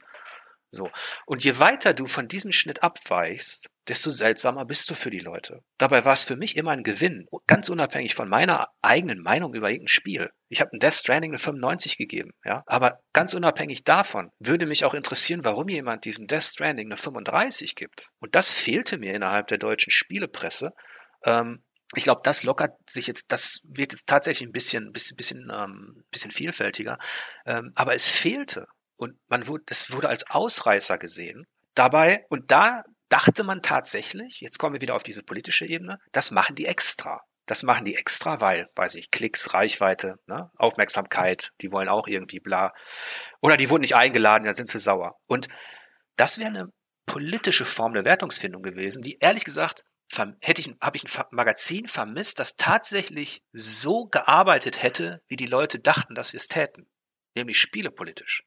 So. 0.72 0.90
Und 1.28 1.44
je 1.44 1.60
weiter 1.60 1.94
du 1.94 2.08
von 2.08 2.28
diesem 2.28 2.52
Schnitt 2.52 2.82
abweichst, 2.82 3.68
desto 3.88 4.10
seltsamer 4.10 4.66
bist 4.66 4.90
du 4.90 4.96
für 4.96 5.12
die 5.12 5.20
Leute. 5.20 5.60
Dabei 5.78 6.04
war 6.06 6.14
es 6.14 6.24
für 6.24 6.36
mich 6.36 6.58
immer 6.58 6.72
ein 6.72 6.84
Gewinn, 6.84 7.28
ganz 7.46 7.70
unabhängig 7.70 8.16
von 8.16 8.28
meiner 8.28 8.70
eigenen 8.82 9.22
Meinung 9.22 9.54
über 9.54 9.70
irgendein 9.70 9.90
Spiel. 9.90 10.32
Ich 10.50 10.62
habe 10.62 10.72
ein 10.74 10.80
Death 10.80 10.96
Stranding 10.96 11.32
eine 11.32 11.38
95 11.38 11.98
gegeben, 11.98 12.32
ja, 12.44 12.64
aber 12.66 13.00
ganz 13.14 13.34
unabhängig 13.36 13.84
davon 13.84 14.32
würde 14.40 14.66
mich 14.66 14.86
auch 14.86 14.94
interessieren, 14.94 15.44
warum 15.44 15.68
jemand 15.68 16.06
diesem 16.06 16.26
Death 16.26 16.44
Stranding 16.44 16.88
eine 16.88 16.98
35 16.98 17.76
gibt. 17.76 18.08
Und 18.20 18.34
das 18.34 18.54
fehlte 18.54 18.98
mir 18.98 19.14
innerhalb 19.14 19.48
der 19.48 19.60
deutschen 19.60 19.92
Spielepresse, 19.92 20.72
ähm, 21.26 21.64
ich 21.96 22.04
glaube, 22.04 22.22
das 22.24 22.44
lockert 22.44 22.72
sich 22.90 23.08
jetzt, 23.08 23.32
das 23.32 23.60
wird 23.64 23.92
jetzt 23.92 24.08
tatsächlich 24.08 24.48
ein 24.48 24.52
bisschen, 24.52 24.92
bisschen, 24.92 25.16
bisschen, 25.16 25.52
ähm, 25.54 26.04
bisschen 26.12 26.32
vielfältiger. 26.32 26.98
Ähm, 27.46 27.72
aber 27.76 27.94
es 27.94 28.10
fehlte 28.10 28.68
und 28.98 29.18
man 29.28 29.48
wurde, 29.48 29.64
das 29.68 29.92
wurde 29.92 30.10
als 30.10 30.30
Ausreißer 30.30 30.98
gesehen. 30.98 31.46
Dabei 31.76 32.26
und 32.30 32.52
da 32.52 32.82
dachte 33.10 33.44
man 33.44 33.62
tatsächlich, 33.62 34.42
jetzt 34.42 34.58
kommen 34.58 34.74
wir 34.74 34.82
wieder 34.82 34.96
auf 34.96 35.04
diese 35.04 35.24
politische 35.24 35.66
Ebene, 35.66 36.00
das 36.12 36.32
machen 36.32 36.56
die 36.56 36.66
extra. 36.66 37.22
Das 37.46 37.62
machen 37.62 37.84
die 37.84 37.96
extra, 37.96 38.40
weil, 38.40 38.70
weiß 38.76 38.96
ich, 38.96 39.12
Klicks, 39.12 39.54
Reichweite, 39.54 40.16
ne, 40.28 40.50
Aufmerksamkeit, 40.58 41.52
die 41.62 41.72
wollen 41.72 41.90
auch 41.90 42.08
irgendwie 42.08 42.40
bla. 42.40 42.74
Oder 43.42 43.58
die 43.58 43.70
wurden 43.70 43.82
nicht 43.82 43.96
eingeladen, 43.96 44.46
dann 44.46 44.56
sind 44.56 44.70
sie 44.70 44.80
sauer. 44.80 45.20
Und 45.28 45.50
das 46.16 46.40
wäre 46.40 46.50
eine 46.50 46.70
politische 47.06 47.66
Form 47.66 47.94
der 47.94 48.06
Wertungsfindung 48.06 48.64
gewesen, 48.64 49.02
die 49.02 49.18
ehrlich 49.20 49.44
gesagt 49.44 49.84
hätte 50.42 50.62
ich, 50.62 50.76
habe 50.82 50.98
ich 50.98 51.04
ein 51.04 51.26
Magazin 51.32 51.88
vermisst, 51.88 52.40
das 52.40 52.56
tatsächlich 52.56 53.42
so 53.52 54.06
gearbeitet 54.06 54.84
hätte, 54.84 55.22
wie 55.28 55.36
die 55.36 55.46
Leute 55.46 55.80
dachten, 55.80 56.16
dass 56.16 56.34
wir 56.34 56.38
es 56.38 56.48
täten. 56.48 56.88
Nämlich 57.36 57.60
spielepolitisch. 57.60 58.44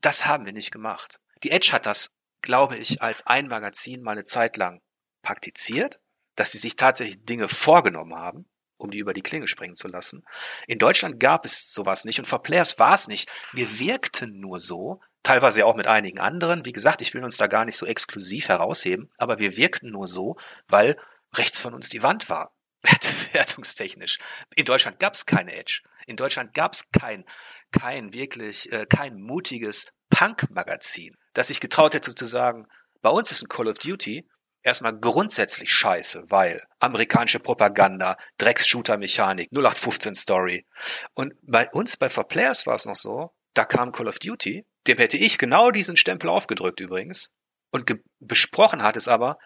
Das 0.00 0.26
haben 0.26 0.44
wir 0.44 0.52
nicht 0.52 0.72
gemacht. 0.72 1.18
Die 1.42 1.50
Edge 1.50 1.70
hat 1.72 1.86
das, 1.86 2.10
glaube 2.42 2.76
ich, 2.76 3.00
als 3.00 3.26
ein 3.26 3.48
Magazin 3.48 4.02
mal 4.02 4.12
eine 4.12 4.24
Zeit 4.24 4.56
lang 4.56 4.80
praktiziert, 5.22 5.98
dass 6.36 6.52
sie 6.52 6.58
sich 6.58 6.76
tatsächlich 6.76 7.24
Dinge 7.24 7.48
vorgenommen 7.48 8.14
haben, 8.14 8.46
um 8.76 8.90
die 8.90 8.98
über 8.98 9.14
die 9.14 9.22
Klinge 9.22 9.46
springen 9.46 9.74
zu 9.74 9.88
lassen. 9.88 10.22
In 10.66 10.78
Deutschland 10.78 11.18
gab 11.18 11.44
es 11.44 11.72
sowas 11.72 12.04
nicht 12.04 12.18
und 12.18 12.26
für 12.26 12.38
Players 12.38 12.78
war 12.78 12.94
es 12.94 13.08
nicht. 13.08 13.32
Wir 13.52 13.78
wirkten 13.78 14.38
nur 14.38 14.60
so, 14.60 15.00
teilweise 15.26 15.66
auch 15.66 15.74
mit 15.74 15.88
einigen 15.88 16.20
anderen. 16.20 16.64
Wie 16.64 16.72
gesagt, 16.72 17.02
ich 17.02 17.12
will 17.12 17.24
uns 17.24 17.36
da 17.36 17.48
gar 17.48 17.64
nicht 17.64 17.76
so 17.76 17.84
exklusiv 17.84 18.48
herausheben, 18.48 19.10
aber 19.18 19.40
wir 19.40 19.56
wirkten 19.56 19.90
nur 19.90 20.06
so, 20.06 20.36
weil 20.68 20.96
rechts 21.34 21.60
von 21.60 21.74
uns 21.74 21.88
die 21.88 22.04
Wand 22.04 22.30
war, 22.30 22.54
wertungstechnisch. 23.32 24.18
In 24.54 24.64
Deutschland 24.64 25.00
gab 25.00 25.14
es 25.14 25.26
keine 25.26 25.52
Edge. 25.52 25.82
In 26.06 26.16
Deutschland 26.16 26.54
gab 26.54 26.74
es 26.74 26.90
kein, 26.92 27.24
kein 27.72 28.12
wirklich, 28.12 28.70
äh, 28.72 28.86
kein 28.86 29.20
mutiges 29.20 29.90
Punk-Magazin, 30.10 31.16
das 31.34 31.48
sich 31.48 31.58
getraut 31.60 31.94
hätte 31.94 32.14
zu 32.14 32.24
sagen, 32.24 32.68
bei 33.02 33.10
uns 33.10 33.32
ist 33.32 33.42
ein 33.42 33.48
Call 33.48 33.66
of 33.66 33.78
Duty 33.78 34.28
erstmal 34.62 34.96
grundsätzlich 34.96 35.72
scheiße, 35.72 36.24
weil 36.28 36.62
amerikanische 36.78 37.40
Propaganda, 37.40 38.16
Drecks-Shooter-Mechanik, 38.38 39.48
0815 39.50 40.14
Story. 40.14 40.66
Und 41.14 41.34
bei 41.42 41.68
uns, 41.72 41.96
bei 41.96 42.06
4Players 42.06 42.66
war 42.66 42.76
es 42.76 42.84
noch 42.84 42.96
so, 42.96 43.32
da 43.54 43.64
kam 43.64 43.90
Call 43.90 44.06
of 44.06 44.20
Duty, 44.20 44.64
dem 44.88 44.98
hätte 44.98 45.16
ich 45.16 45.38
genau 45.38 45.70
diesen 45.70 45.96
Stempel 45.96 46.30
aufgedrückt 46.30 46.80
übrigens. 46.80 47.28
Und 47.70 47.92
besprochen 48.20 48.82
hat 48.82 48.96
es 48.96 49.08
aber, 49.08 49.38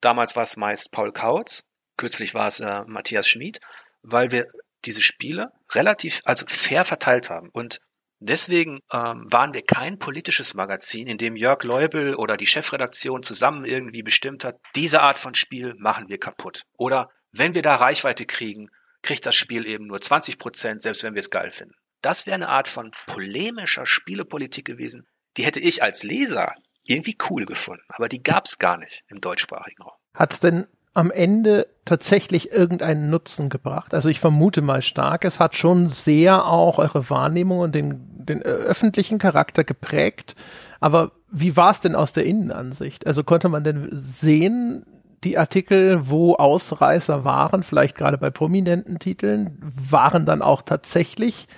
damals 0.00 0.36
war 0.36 0.42
es 0.42 0.56
meist 0.56 0.90
Paul 0.90 1.12
Kautz, 1.12 1.62
kürzlich 1.96 2.34
war 2.34 2.46
es 2.46 2.60
äh, 2.60 2.84
Matthias 2.86 3.28
Schmid, 3.28 3.60
weil 4.02 4.30
wir 4.30 4.46
diese 4.84 5.02
Spiele 5.02 5.52
relativ, 5.72 6.20
also 6.24 6.46
fair 6.46 6.84
verteilt 6.84 7.30
haben. 7.30 7.50
Und 7.52 7.78
Deswegen 8.20 8.80
ähm, 8.92 9.24
waren 9.30 9.54
wir 9.54 9.62
kein 9.62 9.98
politisches 9.98 10.54
Magazin, 10.54 11.06
in 11.06 11.18
dem 11.18 11.36
Jörg 11.36 11.62
Leubel 11.62 12.16
oder 12.16 12.36
die 12.36 12.48
Chefredaktion 12.48 13.22
zusammen 13.22 13.64
irgendwie 13.64 14.02
bestimmt 14.02 14.42
hat, 14.42 14.56
diese 14.74 15.02
Art 15.02 15.18
von 15.18 15.34
Spiel 15.34 15.74
machen 15.78 16.08
wir 16.08 16.18
kaputt. 16.18 16.64
Oder 16.76 17.10
wenn 17.30 17.54
wir 17.54 17.62
da 17.62 17.76
Reichweite 17.76 18.26
kriegen, 18.26 18.70
kriegt 19.02 19.24
das 19.24 19.36
Spiel 19.36 19.66
eben 19.66 19.86
nur 19.86 20.00
20 20.00 20.38
Prozent, 20.38 20.82
selbst 20.82 21.04
wenn 21.04 21.14
wir 21.14 21.20
es 21.20 21.30
geil 21.30 21.52
finden. 21.52 21.74
Das 22.02 22.26
wäre 22.26 22.36
eine 22.36 22.48
Art 22.48 22.68
von 22.68 22.92
polemischer 23.06 23.86
Spielepolitik 23.86 24.64
gewesen, 24.64 25.06
die 25.36 25.44
hätte 25.44 25.60
ich 25.60 25.82
als 25.82 26.02
Leser 26.02 26.54
irgendwie 26.84 27.16
cool 27.30 27.44
gefunden. 27.44 27.84
Aber 27.88 28.08
die 28.08 28.22
gab 28.22 28.46
es 28.46 28.58
gar 28.58 28.76
nicht 28.76 29.04
im 29.08 29.20
deutschsprachigen 29.20 29.82
Raum. 29.82 29.92
Hat's 30.14 30.40
denn 30.40 30.66
am 30.94 31.10
Ende 31.10 31.68
tatsächlich 31.84 32.50
irgendeinen 32.50 33.10
Nutzen 33.10 33.50
gebracht? 33.50 33.94
Also 33.94 34.08
ich 34.08 34.20
vermute 34.20 34.62
mal 34.62 34.82
stark, 34.82 35.24
es 35.24 35.38
hat 35.38 35.54
schon 35.54 35.88
sehr 35.88 36.46
auch 36.46 36.78
eure 36.78 37.08
Wahrnehmung 37.10 37.60
und 37.60 37.74
den, 37.74 38.24
den 38.24 38.42
öffentlichen 38.42 39.18
Charakter 39.18 39.64
geprägt. 39.64 40.34
Aber 40.80 41.12
wie 41.30 41.56
war 41.56 41.70
es 41.70 41.80
denn 41.80 41.94
aus 41.94 42.14
der 42.14 42.24
Innenansicht? 42.24 43.06
Also 43.06 43.22
konnte 43.22 43.48
man 43.48 43.64
denn 43.64 43.90
sehen, 43.92 44.84
die 45.24 45.36
Artikel, 45.36 46.08
wo 46.08 46.34
Ausreißer 46.34 47.24
waren, 47.24 47.62
vielleicht 47.62 47.96
gerade 47.96 48.18
bei 48.18 48.30
prominenten 48.30 48.98
Titeln, 48.98 49.58
waren 49.60 50.26
dann 50.26 50.42
auch 50.42 50.62
tatsächlich, 50.62 51.48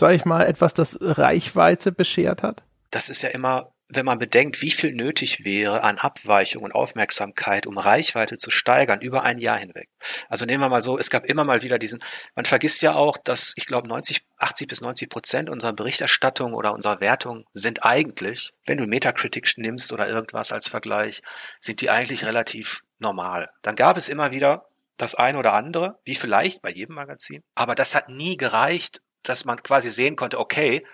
sage 0.00 0.14
ich 0.14 0.24
mal, 0.24 0.46
etwas, 0.46 0.74
das 0.74 0.98
Reichweite 1.00 1.92
beschert 1.92 2.42
hat? 2.42 2.62
Das 2.90 3.08
ist 3.08 3.22
ja 3.22 3.28
immer 3.28 3.72
wenn 3.92 4.06
man 4.06 4.18
bedenkt, 4.18 4.62
wie 4.62 4.70
viel 4.70 4.92
nötig 4.92 5.44
wäre 5.44 5.82
an 5.82 5.98
Abweichung 5.98 6.62
und 6.62 6.72
Aufmerksamkeit, 6.72 7.66
um 7.66 7.76
Reichweite 7.76 8.36
zu 8.38 8.50
steigern 8.50 9.00
über 9.00 9.24
ein 9.24 9.38
Jahr 9.38 9.58
hinweg. 9.58 9.88
Also 10.28 10.44
nehmen 10.44 10.62
wir 10.62 10.68
mal 10.68 10.82
so, 10.82 10.98
es 10.98 11.10
gab 11.10 11.24
immer 11.24 11.44
mal 11.44 11.62
wieder 11.62 11.78
diesen, 11.78 11.98
man 12.34 12.44
vergisst 12.44 12.82
ja 12.82 12.94
auch, 12.94 13.16
dass 13.16 13.52
ich 13.56 13.66
glaube 13.66 13.88
90, 13.88 14.22
80 14.38 14.68
bis 14.68 14.80
90 14.80 15.08
Prozent 15.08 15.50
unserer 15.50 15.72
Berichterstattung 15.72 16.54
oder 16.54 16.72
unserer 16.72 17.00
Wertung 17.00 17.44
sind 17.52 17.84
eigentlich, 17.84 18.52
wenn 18.64 18.78
du 18.78 18.86
Metacritic 18.86 19.54
nimmst 19.56 19.92
oder 19.92 20.08
irgendwas 20.08 20.52
als 20.52 20.68
Vergleich, 20.68 21.22
sind 21.58 21.80
die 21.80 21.90
eigentlich 21.90 22.24
relativ 22.24 22.82
normal. 22.98 23.50
Dann 23.62 23.76
gab 23.76 23.96
es 23.96 24.08
immer 24.08 24.30
wieder 24.30 24.66
das 24.96 25.14
eine 25.14 25.38
oder 25.38 25.54
andere, 25.54 25.98
wie 26.04 26.14
vielleicht 26.14 26.62
bei 26.62 26.70
jedem 26.70 26.94
Magazin, 26.94 27.42
aber 27.54 27.74
das 27.74 27.94
hat 27.94 28.08
nie 28.08 28.36
gereicht, 28.36 29.00
dass 29.22 29.44
man 29.44 29.62
quasi 29.62 29.90
sehen 29.90 30.16
konnte, 30.16 30.38
okay, 30.38 30.84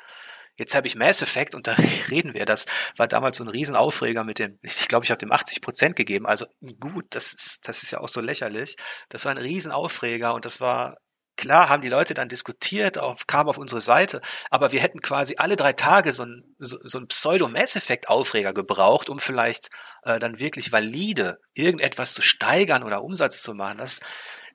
Jetzt 0.58 0.74
habe 0.74 0.86
ich 0.86 0.96
Mass 0.96 1.20
Effect 1.20 1.54
und 1.54 1.66
da 1.66 1.76
reden 2.10 2.32
wir. 2.34 2.46
Das 2.46 2.64
war 2.96 3.06
damals 3.06 3.36
so 3.36 3.44
ein 3.44 3.48
Riesenaufreger 3.48 4.24
mit 4.24 4.38
dem, 4.38 4.58
ich 4.62 4.88
glaube, 4.88 5.04
ich 5.04 5.10
habe 5.10 5.18
dem 5.18 5.30
80 5.30 5.60
Prozent 5.60 5.96
gegeben. 5.96 6.26
Also 6.26 6.46
gut, 6.80 7.04
das 7.10 7.34
ist, 7.34 7.68
das 7.68 7.82
ist 7.82 7.90
ja 7.90 8.00
auch 8.00 8.08
so 8.08 8.22
lächerlich. 8.22 8.76
Das 9.10 9.26
war 9.26 9.32
ein 9.32 9.38
Riesenaufreger 9.38 10.34
und 10.34 10.44
das 10.44 10.60
war 10.60 10.96
Klar 11.38 11.68
haben 11.68 11.82
die 11.82 11.90
Leute 11.90 12.14
dann 12.14 12.30
diskutiert, 12.30 12.96
auf, 12.96 13.26
kam 13.26 13.46
auf 13.46 13.58
unsere 13.58 13.82
Seite, 13.82 14.22
aber 14.50 14.72
wir 14.72 14.80
hätten 14.80 15.02
quasi 15.02 15.34
alle 15.36 15.56
drei 15.56 15.74
Tage 15.74 16.12
so 16.12 16.24
ein, 16.24 16.56
so, 16.58 16.78
so 16.80 16.98
ein 16.98 17.08
Pseudo-Mass 17.08 17.76
Effect-Aufreger 17.76 18.54
gebraucht, 18.54 19.10
um 19.10 19.18
vielleicht 19.18 19.68
äh, 20.04 20.18
dann 20.18 20.38
wirklich 20.38 20.72
valide 20.72 21.36
irgendetwas 21.52 22.14
zu 22.14 22.22
steigern 22.22 22.82
oder 22.82 23.02
Umsatz 23.02 23.42
zu 23.42 23.52
machen. 23.52 23.76
Das, 23.76 24.00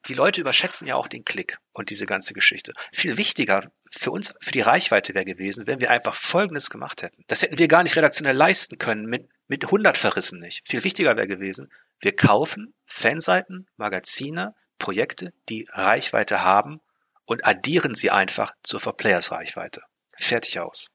die 0.07 0.14
Leute 0.14 0.41
überschätzen 0.41 0.88
ja 0.88 0.95
auch 0.95 1.07
den 1.07 1.26
Klick 1.26 1.60
und 1.73 1.90
diese 1.90 2.06
ganze 2.06 2.34
Geschichte. 2.34 2.73
Viel 2.91 3.18
wichtiger 3.18 3.72
für 3.90 4.11
uns, 4.11 4.34
für 4.40 4.52
die 4.52 4.61
Reichweite 4.61 5.14
wäre 5.14 5.26
gewesen, 5.26 5.68
wenn 5.68 5.80
wir 5.80 5.91
einfach 5.91 6.15
Folgendes 6.15 6.69
gemacht 6.69 7.02
hätten. 7.02 7.23
Das 7.28 7.41
hätten 7.41 7.60
wir 7.60 7.68
gar 7.68 7.84
nicht 7.84 7.95
redaktionell 7.95 8.36
leisten 8.36 8.78
können, 8.78 9.06
mit, 9.06 9.30
mit 9.48 9.65
100 9.65 9.98
Verrissen 9.98 10.40
nicht. 10.40 10.68
Viel 10.68 10.84
wichtiger 10.84 11.15
wäre 11.18 11.28
gewesen, 11.28 11.72
wir 11.99 12.15
kaufen 12.15 12.73
Fanseiten, 12.86 13.68
Magazine, 13.78 14.56
Projekte, 14.80 15.34
die 15.49 15.68
Reichweite 15.72 16.44
haben 16.44 16.82
und 17.26 17.45
addieren 17.45 17.94
sie 17.94 18.10
einfach 18.10 18.53
zur 18.64 18.80
Verplayers-Reichweite. 18.80 19.84
Fertig 20.18 20.60
aus. 20.60 20.90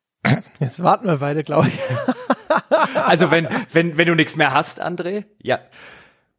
Jetzt 0.58 0.82
warten 0.82 1.06
wir 1.06 1.18
beide, 1.18 1.44
glaube 1.44 1.68
ich. 1.68 1.78
also 2.96 3.30
wenn, 3.30 3.48
wenn, 3.72 3.96
wenn 3.96 4.08
du 4.08 4.14
nichts 4.14 4.34
mehr 4.34 4.52
hast, 4.52 4.82
André, 4.82 5.26
ja. 5.38 5.60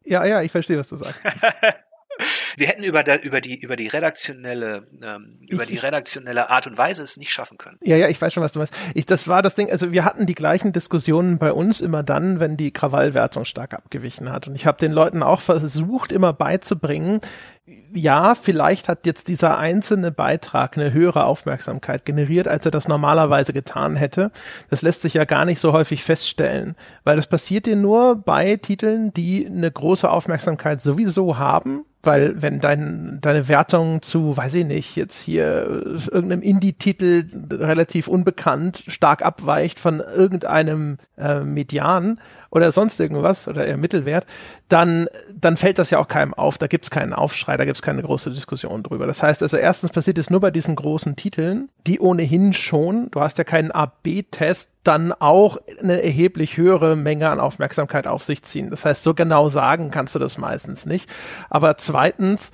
Ja, 0.03 0.25
ja, 0.25 0.41
ich 0.41 0.51
verstehe, 0.51 0.77
was 0.77 0.89
du 0.89 0.97
sagst. 0.97 1.21
Wir 2.57 2.69
hätten 2.69 2.83
über, 2.83 3.03
der, 3.03 3.23
über, 3.23 3.39
die, 3.39 3.59
über 3.59 3.75
die 3.75 3.85
redaktionelle, 3.85 4.87
ähm, 5.03 5.37
über 5.47 5.67
die 5.67 5.77
redaktionelle 5.77 6.49
Art 6.49 6.65
und 6.65 6.75
Weise 6.75 7.03
es 7.03 7.15
nicht 7.15 7.31
schaffen 7.31 7.59
können. 7.59 7.77
Ja, 7.83 7.97
ja, 7.97 8.07
ich 8.07 8.19
weiß 8.19 8.33
schon, 8.33 8.41
was 8.41 8.51
du 8.51 8.57
meinst. 8.57 8.73
Ich, 8.95 9.05
das 9.05 9.27
war 9.27 9.43
das 9.43 9.53
Ding, 9.53 9.69
also 9.69 9.91
wir 9.91 10.03
hatten 10.03 10.25
die 10.25 10.33
gleichen 10.33 10.73
Diskussionen 10.73 11.37
bei 11.37 11.53
uns 11.53 11.81
immer 11.81 12.01
dann, 12.01 12.39
wenn 12.39 12.57
die 12.57 12.71
Krawallwertung 12.71 13.45
stark 13.45 13.75
abgewichen 13.75 14.31
hat. 14.31 14.47
Und 14.47 14.55
ich 14.55 14.65
habe 14.65 14.79
den 14.79 14.91
Leuten 14.91 15.21
auch 15.21 15.41
versucht, 15.41 16.11
immer 16.11 16.33
beizubringen, 16.33 17.19
ja, 17.93 18.33
vielleicht 18.33 18.87
hat 18.87 19.05
jetzt 19.05 19.27
dieser 19.27 19.59
einzelne 19.59 20.11
Beitrag 20.11 20.77
eine 20.77 20.93
höhere 20.93 21.25
Aufmerksamkeit 21.25 22.05
generiert, 22.05 22.47
als 22.47 22.65
er 22.65 22.71
das 22.71 22.87
normalerweise 22.87 23.53
getan 23.53 23.95
hätte. 23.95 24.31
Das 24.71 24.81
lässt 24.81 25.01
sich 25.01 25.13
ja 25.13 25.25
gar 25.25 25.45
nicht 25.45 25.59
so 25.59 25.73
häufig 25.73 26.03
feststellen, 26.03 26.75
weil 27.03 27.17
das 27.17 27.27
passiert 27.27 27.67
dir 27.67 27.75
nur 27.75 28.15
bei 28.15 28.55
Titeln, 28.55 29.13
die 29.13 29.45
eine 29.45 29.69
große 29.69 30.09
Aufmerksamkeit 30.09 30.81
sowieso 30.81 31.37
haben 31.37 31.85
weil 32.03 32.41
wenn 32.41 32.59
dein, 32.59 33.19
deine 33.21 33.47
Wertung 33.47 34.01
zu, 34.01 34.37
weiß 34.37 34.53
ich 34.55 34.65
nicht, 34.65 34.95
jetzt 34.95 35.19
hier 35.19 35.83
irgendeinem 36.11 36.41
Indie-Titel 36.41 37.25
relativ 37.51 38.07
unbekannt 38.07 38.83
stark 38.87 39.25
abweicht 39.25 39.79
von 39.79 39.99
irgendeinem 39.99 40.97
äh, 41.17 41.41
Median 41.41 42.19
oder 42.49 42.71
sonst 42.71 42.99
irgendwas 42.99 43.47
oder 43.47 43.65
eher 43.65 43.77
Mittelwert, 43.77 44.25
dann, 44.69 45.07
dann 45.33 45.57
fällt 45.57 45.79
das 45.79 45.89
ja 45.89 45.99
auch 45.99 46.07
keinem 46.07 46.33
auf. 46.33 46.57
Da 46.57 46.67
gibt's 46.67 46.89
keinen 46.89 47.13
Aufschrei, 47.13 47.57
da 47.57 47.65
gibt's 47.65 47.81
keine 47.81 48.01
große 48.01 48.31
Diskussion 48.31 48.83
drüber. 48.83 49.07
Das 49.07 49.23
heißt 49.23 49.43
also, 49.43 49.57
erstens 49.57 49.91
passiert 49.91 50.17
es 50.17 50.29
nur 50.29 50.39
bei 50.39 50.51
diesen 50.51 50.75
großen 50.75 51.15
Titeln, 51.15 51.69
die 51.85 51.99
ohnehin 51.99 52.53
schon, 52.53 53.09
du 53.11 53.21
hast 53.21 53.37
ja 53.37 53.43
keinen 53.43 53.71
A-B-Test, 53.71 54.73
dann 54.83 55.11
auch 55.11 55.57
eine 55.81 56.01
erheblich 56.01 56.57
höhere 56.57 56.95
Menge 56.95 57.29
an 57.29 57.39
Aufmerksamkeit 57.39 58.07
auf 58.07 58.23
sich 58.23 58.43
ziehen. 58.43 58.69
Das 58.69 58.85
heißt, 58.85 59.03
so 59.03 59.13
genau 59.13 59.49
sagen 59.49 59.91
kannst 59.91 60.15
du 60.15 60.19
das 60.19 60.37
meistens 60.37 60.85
nicht. 60.85 61.09
Aber 61.49 61.77
zweitens, 61.77 62.51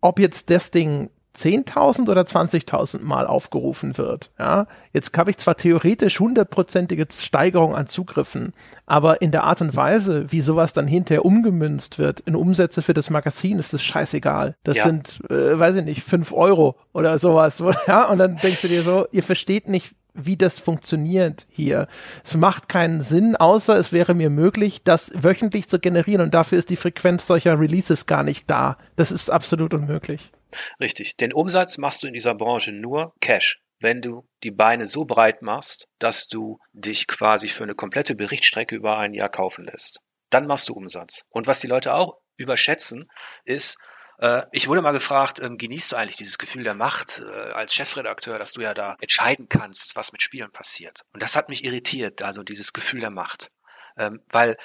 ob 0.00 0.18
jetzt 0.18 0.50
das 0.50 0.70
Ding 0.70 1.10
10.000 1.36 2.10
oder 2.10 2.22
20.000 2.22 3.02
Mal 3.02 3.26
aufgerufen 3.26 3.96
wird. 3.96 4.30
Ja, 4.38 4.66
jetzt 4.92 5.16
habe 5.16 5.30
ich 5.30 5.38
zwar 5.38 5.56
theoretisch 5.56 6.18
hundertprozentige 6.18 7.06
Steigerung 7.10 7.74
an 7.74 7.86
Zugriffen, 7.86 8.52
aber 8.86 9.22
in 9.22 9.30
der 9.30 9.44
Art 9.44 9.60
und 9.60 9.76
Weise, 9.76 10.32
wie 10.32 10.40
sowas 10.40 10.72
dann 10.72 10.86
hinterher 10.86 11.24
umgemünzt 11.24 11.98
wird 11.98 12.20
in 12.20 12.34
Umsätze 12.34 12.82
für 12.82 12.94
das 12.94 13.10
Magazin, 13.10 13.58
ist 13.58 13.72
das 13.72 13.82
scheißegal. 13.82 14.56
Das 14.64 14.78
ja. 14.78 14.84
sind, 14.84 15.20
äh, 15.30 15.58
weiß 15.58 15.76
ich 15.76 15.84
nicht, 15.84 16.02
fünf 16.02 16.32
Euro 16.32 16.76
oder 16.92 17.18
sowas. 17.18 17.62
Ja, 17.86 18.08
und 18.08 18.18
dann 18.18 18.36
denkst 18.36 18.62
du 18.62 18.68
dir 18.68 18.82
so, 18.82 19.06
ihr 19.10 19.22
versteht 19.22 19.68
nicht, 19.68 19.94
wie 20.14 20.36
das 20.36 20.58
funktioniert 20.58 21.46
hier. 21.48 21.86
Es 22.24 22.36
macht 22.36 22.68
keinen 22.68 23.00
Sinn, 23.00 23.36
außer 23.36 23.76
es 23.76 23.92
wäre 23.92 24.14
mir 24.14 24.30
möglich, 24.30 24.82
das 24.82 25.12
wöchentlich 25.14 25.68
zu 25.68 25.78
generieren 25.78 26.22
und 26.22 26.34
dafür 26.34 26.58
ist 26.58 26.70
die 26.70 26.76
Frequenz 26.76 27.26
solcher 27.26 27.58
Releases 27.58 28.06
gar 28.06 28.22
nicht 28.22 28.50
da. 28.50 28.76
Das 28.96 29.12
ist 29.12 29.30
absolut 29.30 29.74
unmöglich. 29.74 30.32
Richtig. 30.80 31.16
Den 31.16 31.32
Umsatz 31.32 31.78
machst 31.78 32.02
du 32.02 32.06
in 32.06 32.12
dieser 32.12 32.34
Branche 32.34 32.72
nur 32.72 33.14
Cash. 33.20 33.60
Wenn 33.80 34.02
du 34.02 34.28
die 34.42 34.50
Beine 34.50 34.86
so 34.86 35.04
breit 35.04 35.42
machst, 35.42 35.86
dass 35.98 36.26
du 36.26 36.58
dich 36.72 37.06
quasi 37.06 37.48
für 37.48 37.62
eine 37.62 37.74
komplette 37.74 38.14
Berichtstrecke 38.14 38.76
über 38.76 38.98
ein 38.98 39.14
Jahr 39.14 39.30
kaufen 39.30 39.64
lässt. 39.64 40.00
Dann 40.28 40.46
machst 40.46 40.68
du 40.68 40.74
Umsatz. 40.74 41.22
Und 41.30 41.46
was 41.46 41.60
die 41.60 41.66
Leute 41.66 41.94
auch 41.94 42.18
überschätzen, 42.36 43.10
ist, 43.44 43.78
äh, 44.20 44.42
ich 44.52 44.68
wurde 44.68 44.82
mal 44.82 44.92
gefragt, 44.92 45.40
ähm, 45.40 45.56
genießt 45.56 45.92
du 45.92 45.96
eigentlich 45.96 46.16
dieses 46.16 46.38
Gefühl 46.38 46.62
der 46.62 46.74
Macht 46.74 47.20
äh, 47.20 47.52
als 47.52 47.74
Chefredakteur, 47.74 48.38
dass 48.38 48.52
du 48.52 48.60
ja 48.60 48.74
da 48.74 48.96
entscheiden 49.00 49.48
kannst, 49.48 49.96
was 49.96 50.12
mit 50.12 50.22
Spielen 50.22 50.52
passiert? 50.52 51.02
Und 51.12 51.22
das 51.22 51.34
hat 51.36 51.48
mich 51.48 51.64
irritiert, 51.64 52.22
also 52.22 52.42
dieses 52.42 52.72
Gefühl 52.72 53.00
der 53.00 53.10
Macht. 53.10 53.50
Ähm, 53.96 54.22
weil 54.30 54.56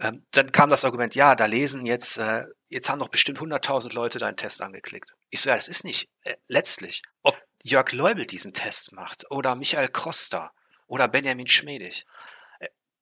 ähm, 0.00 0.26
dann 0.32 0.52
kam 0.52 0.70
das 0.70 0.84
Argument, 0.84 1.14
ja, 1.14 1.34
da 1.34 1.46
lesen 1.46 1.86
jetzt, 1.86 2.18
äh, 2.18 2.44
jetzt 2.70 2.88
haben 2.88 3.00
doch 3.00 3.08
bestimmt 3.08 3.38
100.000 3.38 3.94
Leute 3.94 4.18
deinen 4.18 4.36
Test 4.36 4.62
angeklickt. 4.62 5.14
Ich 5.28 5.42
so, 5.42 5.50
ja, 5.50 5.56
das 5.56 5.68
ist 5.68 5.84
nicht 5.84 6.08
äh, 6.22 6.36
letztlich, 6.46 7.02
ob 7.22 7.36
Jörg 7.62 7.92
Leubel 7.92 8.26
diesen 8.26 8.54
Test 8.54 8.92
macht 8.92 9.30
oder 9.30 9.54
Michael 9.54 9.88
Kroster 9.88 10.52
oder 10.86 11.08
Benjamin 11.08 11.48
Schmedig. 11.48 12.06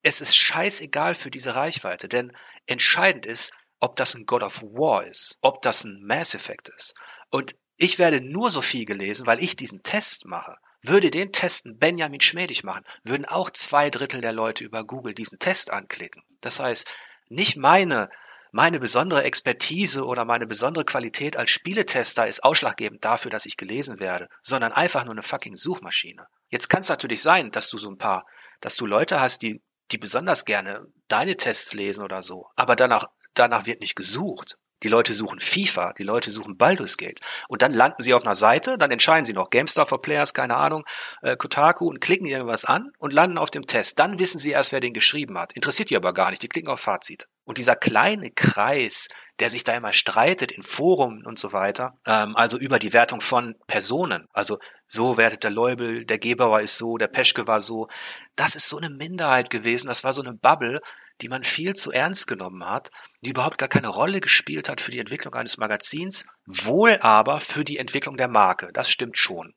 Es 0.02 0.20
ist 0.20 0.36
scheißegal 0.36 1.14
für 1.14 1.30
diese 1.30 1.54
Reichweite, 1.54 2.08
denn 2.08 2.32
entscheidend 2.66 3.26
ist, 3.26 3.52
ob 3.80 3.96
das 3.96 4.14
ein 4.14 4.26
God 4.26 4.42
of 4.42 4.62
War 4.62 5.04
ist, 5.04 5.38
ob 5.42 5.62
das 5.62 5.84
ein 5.84 6.02
Mass 6.02 6.34
Effect 6.34 6.70
ist. 6.70 6.94
Und 7.30 7.54
ich 7.76 7.98
werde 7.98 8.20
nur 8.20 8.50
so 8.50 8.62
viel 8.62 8.84
gelesen, 8.84 9.26
weil 9.26 9.42
ich 9.42 9.54
diesen 9.54 9.82
Test 9.82 10.24
mache. 10.24 10.56
Würde 10.80 11.10
den 11.10 11.32
Testen 11.32 11.78
Benjamin 11.78 12.20
Schmedig 12.20 12.62
machen, 12.62 12.84
würden 13.02 13.24
auch 13.24 13.50
zwei 13.50 13.90
Drittel 13.90 14.20
der 14.20 14.32
Leute 14.32 14.64
über 14.64 14.84
Google 14.84 15.14
diesen 15.14 15.38
Test 15.38 15.70
anklicken. 15.70 16.22
Das 16.40 16.60
heißt, 16.60 16.92
nicht 17.28 17.56
meine 17.56 18.08
meine 18.52 18.80
besondere 18.80 19.24
Expertise 19.24 20.04
oder 20.04 20.24
meine 20.24 20.46
besondere 20.46 20.84
Qualität 20.84 21.36
als 21.36 21.50
Spieletester 21.50 22.26
ist 22.26 22.44
ausschlaggebend 22.44 23.04
dafür, 23.04 23.30
dass 23.30 23.46
ich 23.46 23.56
gelesen 23.56 24.00
werde, 24.00 24.28
sondern 24.42 24.72
einfach 24.72 25.04
nur 25.04 25.14
eine 25.14 25.22
fucking 25.22 25.56
Suchmaschine. 25.56 26.26
Jetzt 26.48 26.68
kann 26.68 26.80
es 26.80 26.88
natürlich 26.88 27.22
sein, 27.22 27.50
dass 27.50 27.68
du 27.70 27.78
so 27.78 27.90
ein 27.90 27.98
paar, 27.98 28.26
dass 28.60 28.76
du 28.76 28.86
Leute 28.86 29.20
hast, 29.20 29.42
die, 29.42 29.62
die 29.90 29.98
besonders 29.98 30.44
gerne 30.44 30.86
deine 31.08 31.36
Tests 31.36 31.74
lesen 31.74 32.04
oder 32.04 32.22
so, 32.22 32.48
aber 32.56 32.76
danach, 32.76 33.06
danach 33.34 33.66
wird 33.66 33.80
nicht 33.80 33.96
gesucht. 33.96 34.56
Die 34.84 34.88
Leute 34.88 35.12
suchen 35.12 35.40
FIFA, 35.40 35.92
die 35.94 36.04
Leute 36.04 36.30
suchen 36.30 36.56
Baldur's 36.56 36.96
Gate. 36.96 37.20
Und 37.48 37.62
dann 37.62 37.72
landen 37.72 38.00
sie 38.00 38.14
auf 38.14 38.22
einer 38.22 38.36
Seite, 38.36 38.78
dann 38.78 38.92
entscheiden 38.92 39.24
sie 39.24 39.32
noch 39.32 39.50
GameStar 39.50 39.86
for 39.86 40.00
Players, 40.00 40.34
keine 40.34 40.56
Ahnung, 40.56 40.84
äh, 41.22 41.36
Kotaku 41.36 41.88
und 41.88 42.00
klicken 42.00 42.26
irgendwas 42.26 42.64
an 42.64 42.92
und 42.98 43.12
landen 43.12 43.38
auf 43.38 43.50
dem 43.50 43.66
Test. 43.66 43.98
Dann 43.98 44.20
wissen 44.20 44.38
sie 44.38 44.52
erst, 44.52 44.70
wer 44.70 44.78
den 44.78 44.94
geschrieben 44.94 45.36
hat. 45.36 45.52
Interessiert 45.54 45.90
die 45.90 45.96
aber 45.96 46.14
gar 46.14 46.30
nicht, 46.30 46.42
die 46.42 46.48
klicken 46.48 46.70
auf 46.70 46.78
Fazit. 46.78 47.26
Und 47.48 47.56
dieser 47.56 47.76
kleine 47.76 48.30
Kreis, 48.30 49.08
der 49.40 49.48
sich 49.48 49.64
da 49.64 49.72
immer 49.72 49.94
streitet 49.94 50.52
in 50.52 50.62
Foren 50.62 51.24
und 51.24 51.38
so 51.38 51.54
weiter, 51.54 51.96
ähm, 52.04 52.36
also 52.36 52.58
über 52.58 52.78
die 52.78 52.92
Wertung 52.92 53.22
von 53.22 53.54
Personen, 53.66 54.28
also 54.34 54.58
so 54.86 55.16
wertet 55.16 55.44
der 55.44 55.50
Leubel, 55.50 56.04
der 56.04 56.18
Gebauer 56.18 56.60
ist 56.60 56.76
so, 56.76 56.98
der 56.98 57.08
Peschke 57.08 57.46
war 57.46 57.62
so, 57.62 57.88
das 58.36 58.54
ist 58.54 58.68
so 58.68 58.76
eine 58.76 58.90
Minderheit 58.90 59.48
gewesen, 59.48 59.86
das 59.86 60.04
war 60.04 60.12
so 60.12 60.20
eine 60.20 60.34
Bubble, 60.34 60.82
die 61.22 61.30
man 61.30 61.42
viel 61.42 61.72
zu 61.72 61.90
ernst 61.90 62.26
genommen 62.26 62.66
hat, 62.66 62.90
die 63.22 63.30
überhaupt 63.30 63.56
gar 63.56 63.70
keine 63.70 63.88
Rolle 63.88 64.20
gespielt 64.20 64.68
hat 64.68 64.82
für 64.82 64.90
die 64.90 64.98
Entwicklung 64.98 65.32
eines 65.32 65.56
Magazins, 65.56 66.26
wohl 66.44 66.98
aber 67.00 67.40
für 67.40 67.64
die 67.64 67.78
Entwicklung 67.78 68.18
der 68.18 68.28
Marke. 68.28 68.68
Das 68.74 68.90
stimmt 68.90 69.16
schon. 69.16 69.54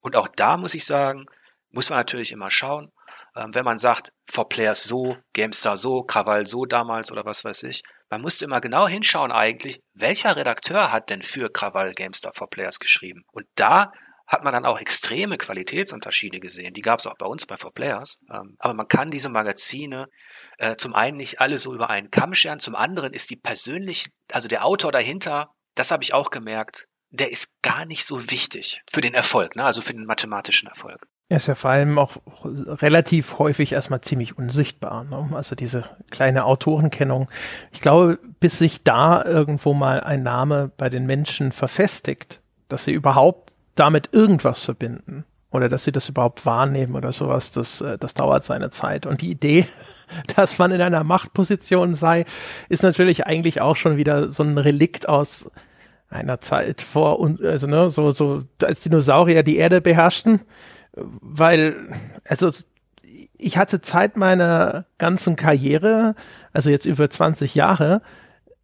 Und 0.00 0.14
auch 0.14 0.28
da 0.28 0.56
muss 0.56 0.74
ich 0.74 0.84
sagen, 0.84 1.26
muss 1.72 1.90
man 1.90 1.98
natürlich 1.98 2.30
immer 2.30 2.52
schauen, 2.52 2.92
ähm, 3.36 3.54
wenn 3.54 3.64
man 3.64 3.78
sagt, 3.78 4.10
For 4.30 4.48
Players 4.48 4.84
so, 4.84 5.16
GameStar 5.32 5.76
so, 5.76 6.02
Krawall 6.02 6.46
so 6.46 6.64
damals 6.64 7.10
oder 7.10 7.24
was 7.24 7.44
weiß 7.44 7.64
ich, 7.64 7.82
man 8.10 8.20
musste 8.20 8.44
immer 8.44 8.60
genau 8.60 8.86
hinschauen 8.86 9.32
eigentlich, 9.32 9.80
welcher 9.94 10.36
Redakteur 10.36 10.92
hat 10.92 11.10
denn 11.10 11.22
für 11.22 11.50
Krawall 11.50 11.92
GameStar 11.92 12.32
For 12.34 12.48
Players 12.48 12.78
geschrieben. 12.78 13.22
Und 13.32 13.46
da 13.54 13.90
hat 14.32 14.44
man 14.44 14.52
dann 14.52 14.64
auch 14.64 14.80
extreme 14.80 15.36
Qualitätsunterschiede 15.36 16.40
gesehen. 16.40 16.72
Die 16.72 16.80
gab 16.80 17.00
es 17.00 17.06
auch 17.06 17.16
bei 17.18 17.26
uns 17.26 17.44
bei 17.44 17.56
4Players. 17.56 18.16
Ähm, 18.32 18.56
aber 18.58 18.74
man 18.74 18.88
kann 18.88 19.10
diese 19.10 19.28
Magazine 19.28 20.06
äh, 20.58 20.76
zum 20.76 20.94
einen 20.94 21.18
nicht 21.18 21.40
alle 21.40 21.58
so 21.58 21.74
über 21.74 21.90
einen 21.90 22.10
Kamm 22.10 22.32
scheren, 22.32 22.58
zum 22.58 22.74
anderen 22.74 23.12
ist 23.12 23.28
die 23.28 23.36
persönlich, 23.36 24.08
also 24.32 24.48
der 24.48 24.64
Autor 24.64 24.90
dahinter, 24.90 25.50
das 25.74 25.90
habe 25.90 26.02
ich 26.02 26.14
auch 26.14 26.30
gemerkt, 26.30 26.86
der 27.10 27.30
ist 27.30 27.52
gar 27.60 27.84
nicht 27.84 28.06
so 28.06 28.30
wichtig 28.30 28.80
für 28.90 29.02
den 29.02 29.12
Erfolg, 29.12 29.54
ne? 29.54 29.64
also 29.64 29.82
für 29.82 29.92
den 29.92 30.06
mathematischen 30.06 30.66
Erfolg. 30.66 31.06
Er 31.28 31.36
ist 31.36 31.46
ja 31.46 31.54
vor 31.54 31.70
allem 31.70 31.98
auch 31.98 32.16
relativ 32.44 33.38
häufig 33.38 33.72
erstmal 33.72 34.02
ziemlich 34.02 34.36
unsichtbar. 34.36 35.04
Ne? 35.04 35.30
Also 35.34 35.54
diese 35.54 35.84
kleine 36.10 36.44
Autorenkennung. 36.44 37.28
Ich 37.72 37.80
glaube, 37.80 38.18
bis 38.38 38.58
sich 38.58 38.82
da 38.82 39.24
irgendwo 39.24 39.72
mal 39.72 40.00
ein 40.00 40.22
Name 40.22 40.70
bei 40.76 40.90
den 40.90 41.06
Menschen 41.06 41.52
verfestigt, 41.52 42.42
dass 42.68 42.84
sie 42.84 42.92
überhaupt 42.92 43.54
damit 43.74 44.10
irgendwas 44.12 44.64
verbinden 44.64 45.24
oder 45.52 45.68
dass 45.68 45.84
sie 45.84 45.92
das 45.92 46.08
überhaupt 46.08 46.44
wahrnehmen 46.46 46.94
oder 46.96 47.12
sowas, 47.12 47.50
das, 47.52 47.80
äh, 47.80 47.98
das 47.98 48.14
dauert 48.14 48.42
seine 48.42 48.70
Zeit. 48.70 49.06
Und 49.06 49.20
die 49.20 49.30
Idee, 49.30 49.66
dass 50.36 50.58
man 50.58 50.72
in 50.72 50.80
einer 50.80 51.04
Machtposition 51.04 51.94
sei, 51.94 52.24
ist 52.68 52.82
natürlich 52.82 53.26
eigentlich 53.26 53.60
auch 53.60 53.76
schon 53.76 53.96
wieder 53.96 54.30
so 54.30 54.42
ein 54.42 54.58
Relikt 54.58 55.08
aus 55.08 55.50
einer 56.08 56.40
Zeit 56.40 56.82
vor 56.82 57.20
uns, 57.20 57.40
also 57.40 57.66
ne, 57.66 57.90
so, 57.90 58.12
so 58.12 58.44
als 58.62 58.82
Dinosaurier 58.82 59.42
die 59.42 59.56
Erde 59.56 59.80
beherrschten, 59.80 60.40
weil, 60.94 61.76
also 62.24 62.50
ich 63.38 63.56
hatte 63.58 63.80
Zeit 63.80 64.16
meiner 64.16 64.86
ganzen 64.98 65.36
Karriere, 65.36 66.14
also 66.52 66.70
jetzt 66.70 66.86
über 66.86 67.10
20 67.10 67.54
Jahre, 67.54 68.02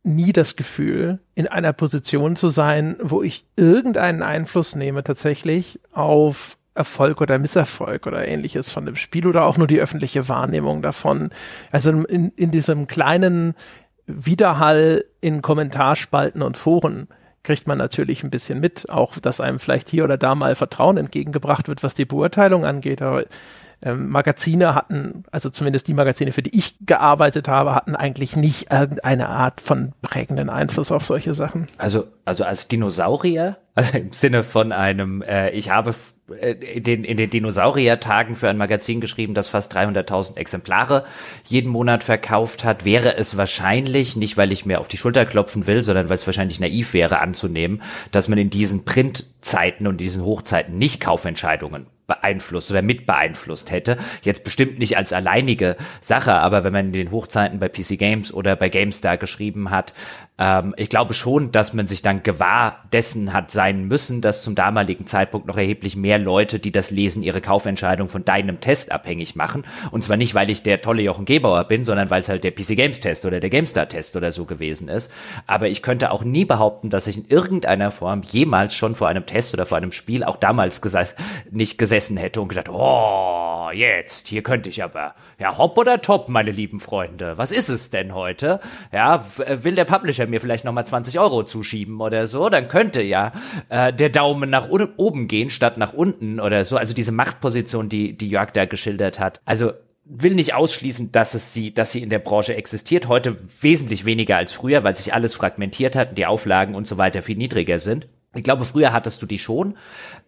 nie 0.05 0.33
das 0.33 0.57
Gefühl, 0.57 1.19
in 1.35 1.49
einer 1.49 1.73
Position 1.73 2.37
zu 2.37 2.49
sein, 2.49 2.97
wo 3.03 3.23
ich 3.23 3.45
irgendeinen 3.57 4.23
Einfluss 4.23 4.75
nehme 4.75 5.05
tatsächlich 5.05 5.81
auf 5.93 6.57
Erfolg 6.75 7.21
oder 7.21 7.39
Misserfolg 7.39 8.07
oder 8.07 8.27
ähnliches 8.27 8.71
von 8.71 8.87
dem 8.87 8.97
Spiel 8.97 9.27
oder 9.27 9.45
auch 9.45 9.59
nur 9.59 9.67
die 9.67 9.81
öffentliche 9.81 10.29
Wahrnehmung 10.29 10.81
davon. 10.81 11.31
Also 11.73 11.91
in, 11.91 12.33
in 12.37 12.51
diesem 12.53 12.87
kleinen 12.87 13.55
Widerhall 14.07 15.05
in 15.21 15.43
Kommentarspalten 15.43 16.41
und 16.41 16.57
Foren 16.57 17.09
kriegt 17.49 17.67
man 17.67 17.79
natürlich 17.79 18.23
ein 18.25 18.29
bisschen 18.31 18.61
mit, 18.61 18.91
auch 18.91 19.19
dass 19.19 19.41
einem 19.41 19.59
vielleicht 19.59 19.89
hier 19.89 20.05
oder 20.05 20.19
da 20.19 20.35
mal 20.35 20.55
Vertrauen 20.55 20.99
entgegengebracht 20.99 21.67
wird, 21.67 21.83
was 21.83 21.95
die 21.95 22.05
Beurteilung 22.05 22.67
angeht. 22.67 23.01
Aber 23.01 23.25
ähm, 23.81 24.11
Magazine 24.11 24.75
hatten, 24.75 25.25
also 25.31 25.49
zumindest 25.49 25.89
die 25.89 25.95
Magazine, 25.95 26.33
für 26.33 26.43
die 26.43 26.55
ich 26.55 26.77
gearbeitet 26.85 27.49
habe, 27.49 27.75
hatten 27.75 27.97
eigentlich 27.97 28.37
nicht 28.37 28.71
irgendeine 28.71 29.31
Art 29.31 29.63
von 29.63 29.95
prägenden 30.03 30.51
Einfluss 30.51 30.93
auf 30.93 31.07
solche 31.07 31.33
Sachen. 31.33 31.69
Also, 31.79 32.09
also 32.29 32.45
als 32.45 32.69
Dinosaurier, 32.69 33.57
also 33.75 33.99
im 33.99 34.13
Sinne 34.13 34.43
von 34.43 34.73
einem, 34.73 35.23
äh, 35.23 35.51
ich 35.51 35.71
habe 35.71 35.95
äh, 36.41 36.53
in 36.53 36.85
den, 36.85 37.05
in 37.05 37.17
den 37.17 37.31
Dinosauriertagen 37.31 38.37
für 38.37 38.49
ein 38.49 38.57
Magazin 38.57 39.01
geschrieben, 39.01 39.35
das 39.35 39.49
fast 39.49 39.75
300.000 39.75 40.37
Exemplare 40.37 41.05
jeden 41.47 41.71
Monat 41.71 42.05
verkauft 42.05 42.65
hat, 42.65 42.85
wäre 42.85 43.17
es 43.17 43.37
wahrscheinlich, 43.37 44.17
nicht 44.17 44.37
weil 44.37 44.53
ich 44.53 44.67
mir 44.67 44.81
auf 44.81 44.89
die 44.89 44.99
Schulter 44.99 45.27
klopfen 45.27 45.67
will, 45.67 45.83
sondern 45.83 46.09
weil 46.09 46.17
es 46.17 46.27
wahrscheinlich 46.27 46.61
naiv 46.61 46.93
wäre 46.95 47.21
anzunehmen, 47.21 47.83
dass 48.13 48.29
man 48.29 48.39
in 48.39 48.51
diesen 48.51 48.85
Printzeiten 48.85 49.87
und 49.87 49.99
diesen 49.99 50.25
Hochzeiten 50.25 50.79
nicht 50.79 51.01
Kaufentscheidungen 51.01 51.87
beeinflusst 52.09 52.71
oder 52.71 52.83
mit 52.83 53.07
beeinflusst 53.07 53.71
hätte. 53.71 53.99
Jetzt 54.23 54.43
bestimmt 54.43 54.79
nicht 54.79 54.97
als 54.97 55.13
alleinige 55.13 55.77
Sache, 56.01 56.33
aber 56.35 56.65
wenn 56.65 56.73
man 56.73 56.87
in 56.87 56.93
den 56.93 57.11
Hochzeiten 57.13 57.61
bei 57.61 57.69
PC 57.69 57.99
Games 57.99 58.33
oder 58.33 58.57
bei 58.57 58.71
GameStar 58.71 59.19
geschrieben 59.19 59.71
hat, 59.71 59.93
ähm, 60.39 60.75
ich 60.77 60.89
glaube 60.89 61.15
schon, 61.15 61.51
dass 61.51 61.73
man 61.73 61.87
sich 61.87 62.03
dann 62.03 62.23
gewahr 62.23 62.85
dessen 62.93 63.33
hat 63.33 63.51
sein 63.51 63.85
müssen, 63.85 64.21
dass 64.21 64.43
zum 64.43 64.55
damaligen 64.55 65.07
Zeitpunkt 65.07 65.47
noch 65.47 65.57
erheblich 65.57 65.97
mehr 65.97 66.19
Leute, 66.19 66.59
die 66.61 66.71
das 66.71 66.91
lesen, 66.91 67.23
ihre 67.23 67.41
Kaufentscheidung 67.41 68.09
von 68.09 68.25
deinem 68.25 68.61
Test 68.61 68.93
abhängig 68.93 69.35
machen. 69.35 69.65
Und 69.91 70.05
zwar 70.05 70.17
nicht, 70.17 70.35
weil 70.35 70.51
ich 70.51 70.63
der 70.63 70.81
tolle 70.81 71.03
Jochen 71.03 71.25
Gebauer 71.25 71.65
bin, 71.65 71.83
sondern 71.83 72.11
weil 72.11 72.21
es 72.21 72.29
halt 72.29 72.45
der 72.45 72.53
PC 72.53 72.77
Games 72.77 73.01
Test 73.01 73.25
oder 73.25 73.41
der 73.41 73.51
GameStar 73.51 73.89
Test 73.89 74.17
oder 74.17 74.31
so 74.31 74.45
gewesen 74.45 74.89
ist. 74.89 75.13
Aber 75.47 75.69
ich 75.69 75.83
könnte 75.83 76.13
auch 76.13 76.23
nie 76.23 76.45
behaupten, 76.45 76.89
dass 76.89 77.09
ich 77.09 77.17
in 77.17 77.27
irgendeiner 77.27 77.91
Form 77.91 78.23
jemals 78.23 78.75
schon 78.75 78.95
vor 78.95 79.09
einem 79.09 79.27
Test 79.27 79.55
oder 79.55 79.67
vor 79.67 79.79
einem 79.79 79.93
Spiel, 79.93 80.23
auch 80.23 80.37
damals 80.37 80.81
gesagt, 80.81 81.17
nicht 81.51 81.79
gesessen 81.79 82.17
hätte 82.17 82.41
und 82.41 82.49
gedacht, 82.49 82.69
oh, 82.69 83.71
jetzt, 83.73 84.29
hier 84.29 84.43
könnte 84.43 84.69
ich 84.69 84.83
aber, 84.83 85.15
ja, 85.39 85.59
hopp 85.59 85.77
oder 85.79 86.01
top, 86.01 86.29
meine 86.29 86.51
lieben 86.51 86.81
Freunde. 86.81 87.37
Was 87.37 87.51
ist 87.51 87.69
es 87.69 87.91
denn 87.91 88.15
heute? 88.15 88.61
Ja, 88.93 89.25
will 89.37 89.75
der 89.75 89.85
Publisher 89.85 90.28
mir 90.29 90.41
vielleicht 90.41 90.65
nochmal 90.65 90.87
20 90.87 91.19
Euro 91.19 91.45
zuschieben 91.45 92.01
oder 92.01 92.27
so, 92.27 92.49
dann 92.49 92.69
könnte 92.69 93.03
ja 93.03 93.33
äh, 93.69 93.93
der 93.93 94.11
Daumen 94.11 94.51
nach 94.51 94.69
oben 94.69 95.29
gehen 95.29 95.51
statt 95.51 95.79
nach 95.79 95.93
unten 95.93 96.41
oder 96.41 96.65
so. 96.65 96.77
Also 96.77 96.95
diese 96.95 97.13
Machtposition, 97.13 97.89
die, 97.89 98.17
die 98.17 98.29
Jörg 98.29 98.53
da 98.53 98.67
geschildert 98.67 99.19
hat. 99.19 99.41
Also 99.45 99.73
will 100.09 100.35
nicht 100.35 100.55
ausschließen, 100.55 101.13
dass 101.13 101.35
es 101.35 101.53
sie, 101.53 101.73
dass 101.73 101.93
sie 101.93 102.03
in 102.03 102.11
der 102.11 102.19
Branche 102.19 102.57
existiert. 102.57 103.09
Heute 103.09 103.37
wesentlich 103.61 104.05
weniger 104.05 104.37
als 104.37 104.53
früher, 104.53 104.83
weil 104.83 104.97
sich 104.97 105.13
alles 105.13 105.35
fragmentiert 105.35 105.97
hat 105.97 106.11
und 106.11 106.19
die 106.19 106.27
Auflagen 106.27 106.75
und 106.75 106.89
so 106.89 106.97
weiter 106.97 107.23
viel 107.23 107.37
niedriger 107.37 107.79
sind. 107.79 108.09
Ich 108.35 108.43
glaube, 108.43 108.65
früher 108.65 108.93
hattest 108.93 109.21
du 109.23 109.27
die 109.27 109.39
schon 109.39 109.77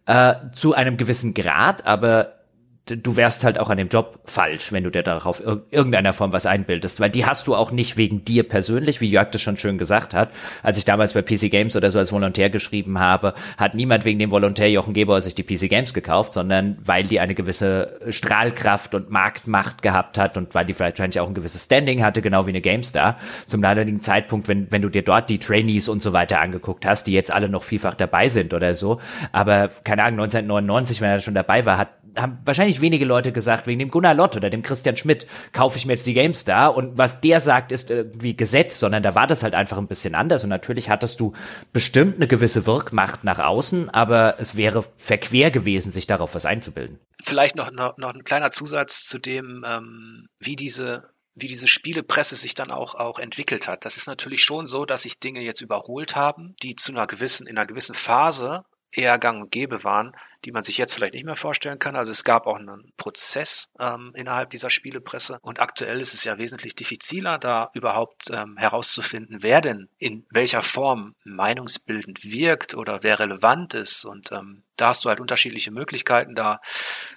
äh, 0.07 0.35
zu 0.53 0.75
einem 0.75 0.97
gewissen 0.97 1.35
Grad, 1.35 1.87
aber 1.87 2.40
du 2.87 3.17
wärst 3.17 3.45
halt 3.45 3.59
auch 3.59 3.71
an 3.71 3.79
dem 3.79 3.89
Job 3.89 4.21
falsch, 4.25 4.73
wenn 4.73 4.85
du 4.85 4.91
dir 4.91 5.03
darauf 5.03 5.41
ir 5.41 5.63
irgendeiner 5.71 6.13
Form 6.13 6.33
was 6.33 6.47
einbildest, 6.47 7.01
weil 7.01 7.11
die 7.11 7.27
hast 7.27 7.47
du 7.47 7.55
auch 7.55 7.71
nicht 7.71 7.97
wegen 7.97 8.25
dir 8.25 8.43
persönlich, 8.43 9.01
wie 9.01 9.09
Jörg 9.09 9.31
das 9.31 9.43
schon 9.43 9.57
schön 9.57 9.79
gesagt 9.79 10.15
hat. 10.15 10.31
Als 10.63 10.79
ich 10.79 10.85
damals 10.85 11.13
bei 11.13 11.23
PC 11.23 11.51
Games 11.51 11.77
oder 11.77 11.91
so 11.91 11.99
als 11.99 12.13
Volontär 12.13 12.51
geschrieben 12.51 12.99
habe, 12.99 13.35
hat 13.57 13.75
niemand 13.75 14.05
wegen 14.05 14.19
dem 14.19 14.31
Volontär 14.31 14.71
Jochen 14.71 14.95
Gebauer 14.95 15.21
sich 15.21 15.35
die 15.35 15.43
PC 15.43 15.69
Games 15.69 15.95
gekauft, 15.95 16.33
sondern 16.33 16.79
weil 16.85 17.05
die 17.05 17.21
eine 17.21 17.35
gewisse 17.35 18.01
Strahlkraft 18.09 18.95
und 18.95 19.11
Marktmacht 19.11 19.83
gehabt 19.83 20.19
hat 20.19 20.37
und 20.37 20.55
weil 20.55 20.67
die 20.67 20.75
vielleicht 20.75 20.99
wahrscheinlich 20.99 21.21
auch 21.21 21.29
ein 21.29 21.35
gewisses 21.35 21.65
Standing 21.65 22.03
hatte, 22.03 22.23
genau 22.23 22.47
wie 22.47 22.51
eine 22.51 22.61
GameStar. 22.61 23.17
Zum 23.47 23.63
damaligen 23.63 24.01
Zeitpunkt, 24.01 24.49
wenn, 24.49 24.71
wenn 24.73 24.83
du 24.83 24.89
dir 24.89 25.03
dort 25.03 25.31
die 25.31 25.39
Trainees 25.39 25.89
und 25.89 26.03
so 26.03 26.13
weiter 26.13 26.41
angeguckt 26.41 26.85
hast, 26.87 27.07
die 27.07 27.13
jetzt 27.13 27.33
alle 27.33 27.49
noch 27.49 27.63
vielfach 27.63 27.95
dabei 27.95 28.29
sind 28.29 28.55
oder 28.55 28.75
so. 28.75 29.01
Aber 29.33 29.69
keine 29.85 30.03
Ahnung, 30.03 30.21
1999, 30.21 31.01
wenn 31.01 31.11
er 31.11 31.21
schon 31.21 31.35
dabei 31.35 31.65
war, 31.65 31.79
hat 31.79 31.89
haben 32.17 32.39
wahrscheinlich 32.45 32.81
wenige 32.81 33.05
Leute 33.05 33.33
gesagt, 33.33 33.67
wegen 33.67 33.79
dem 33.79 33.91
Gunnar 33.91 34.15
Lott 34.15 34.37
oder 34.37 34.51
dem 34.51 34.63
Christian 34.63 34.97
Schmidt 34.97 35.27
kaufe 35.53 35.79
ich 35.79 35.87
mir 35.87 35.95
jetzt 35.95 36.07
die 36.07 36.15
GameStar 36.15 36.75
und 36.75 36.99
was 36.99 37.21
der 37.21 37.41
sagt, 37.41 37.73
ist 37.73 37.91
irgendwie 37.91 38.37
Gesetz, 38.37 38.79
sondern 38.79 39.03
da 39.03 39.15
war 39.15 39.27
das 39.27 39.43
halt 39.43 39.55
einfach 39.55 39.79
ein 39.79 39.87
bisschen 39.87 40.15
anders 40.15 40.45
und 40.45 40.51
natürlich 40.51 40.91
hattest 40.91 41.21
du 41.21 41.33
bestimmt 41.73 42.17
eine 42.17 42.29
gewisse 42.29 42.67
Wirkmacht 42.67 43.25
nach 43.25 43.39
außen, 43.39 43.91
aber 43.91 44.37
es 44.39 44.57
wäre 44.57 44.85
verquer 44.97 45.51
gewesen, 45.51 45.93
sich 45.93 46.07
darauf 46.07 46.35
was 46.35 46.47
einzubilden. 46.47 46.99
Vielleicht 47.21 47.57
noch, 47.57 47.71
noch, 47.71 47.97
noch 47.97 48.15
ein 48.15 48.25
kleiner 48.25 48.51
Zusatz 48.51 49.07
zu 49.07 49.19
dem, 49.19 49.65
ähm, 49.67 50.27
wie 50.39 50.57
diese 50.57 51.11
wie 51.35 51.47
diese 51.47 51.69
Spielepresse 51.69 52.37
sich 52.37 52.55
dann 52.55 52.71
auch, 52.71 52.95
auch 52.95 53.19
entwickelt 53.19 53.69
hat. 53.69 53.85
Das 53.85 53.97
ist 53.97 54.09
natürlich 54.09 54.43
schon 54.43 54.67
so, 54.67 54.85
dass 54.85 55.03
sich 55.03 55.21
Dinge 55.21 55.41
jetzt 55.41 55.61
überholt 55.61 56.17
haben, 56.17 56.55
die 56.63 56.77
zu 56.77 56.93
einer 56.93 57.07
gewissen, 57.07 57.47
in 57.47 57.57
einer 57.57 57.67
gewissen 57.67 57.95
Phase 57.95 58.65
eher 58.93 59.19
gang 59.19 59.43
und 59.43 59.51
gäbe 59.51 59.85
waren, 59.85 60.17
die 60.45 60.53
man 60.53 60.63
sich 60.63 60.79
jetzt 60.79 60.95
vielleicht 60.95 61.15
nicht 61.15 61.27
mehr 61.27 61.37
vorstellen 61.37 61.79
kann. 61.79 61.97
Also 61.97 62.13
es 62.13 62.25
gab 62.25 62.47
auch 62.47 62.57
einen 62.57 62.93
Prozess 62.97 63.69
ähm, 63.79 64.13
innerhalb 64.15 64.51
dieser 64.51 64.71
Spielepresse 64.71 65.39
und 65.43 65.61
aktuell 65.61 66.01
ist 66.01 66.15
es 66.15 66.25
ja 66.25 66.39
wesentlich 66.39 66.75
diffiziler, 66.75 67.39
da 67.39 67.71
überhaupt 67.75 68.31
ähm, 68.33 68.57
herauszufinden, 68.57 69.43
wer 69.43 69.61
denn 69.61 69.89
in 69.99 70.27
welcher 70.31 70.63
Form 70.63 71.15
meinungsbildend 71.25 72.25
wirkt 72.25 72.75
oder 72.75 73.03
wer 73.03 73.19
relevant 73.19 73.75
ist 73.75 74.05
und 74.05 74.33
ähm, 74.33 74.65
da 74.81 74.89
hast 74.89 75.05
du 75.05 75.11
halt 75.11 75.21
unterschiedliche 75.21 75.71
Möglichkeiten 75.71 76.35
da. 76.35 76.61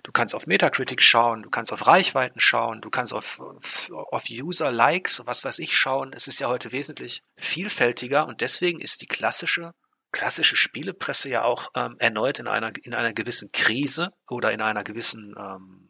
Du 0.04 0.12
kannst 0.12 0.36
auf 0.36 0.48
Metacritic 0.48 1.02
schauen, 1.02 1.44
du 1.44 1.50
kannst 1.50 1.72
auf 1.72 1.88
Reichweiten 1.88 2.42
schauen, 2.42 2.82
du 2.82 2.90
kannst 2.90 3.14
auf, 3.14 3.40
auf 3.40 4.24
User-Likes, 4.30 5.22
was 5.26 5.46
weiß 5.46 5.60
ich 5.60 5.74
schauen. 5.78 6.12
Es 6.12 6.28
ist 6.28 6.42
ja 6.42 6.50
heute 6.50 6.74
wesentlich 6.74 7.24
vielfältiger 7.38 8.28
und 8.28 8.42
deswegen 8.42 8.82
ist 8.82 9.02
die 9.02 9.06
klassische 9.06 9.74
klassische 10.14 10.56
Spielepresse 10.56 11.30
ja 11.30 11.44
auch 11.44 11.72
ähm, 11.76 11.98
erneut 12.00 12.40
in 12.40 12.48
einer 12.48 12.72
in 12.84 12.94
einer 12.94 13.12
gewissen 13.12 13.50
Krise 13.52 14.14
oder 14.30 14.54
in 14.54 14.62
einer 14.62 14.86
gewissen 14.86 15.36
ähm, 15.38 15.90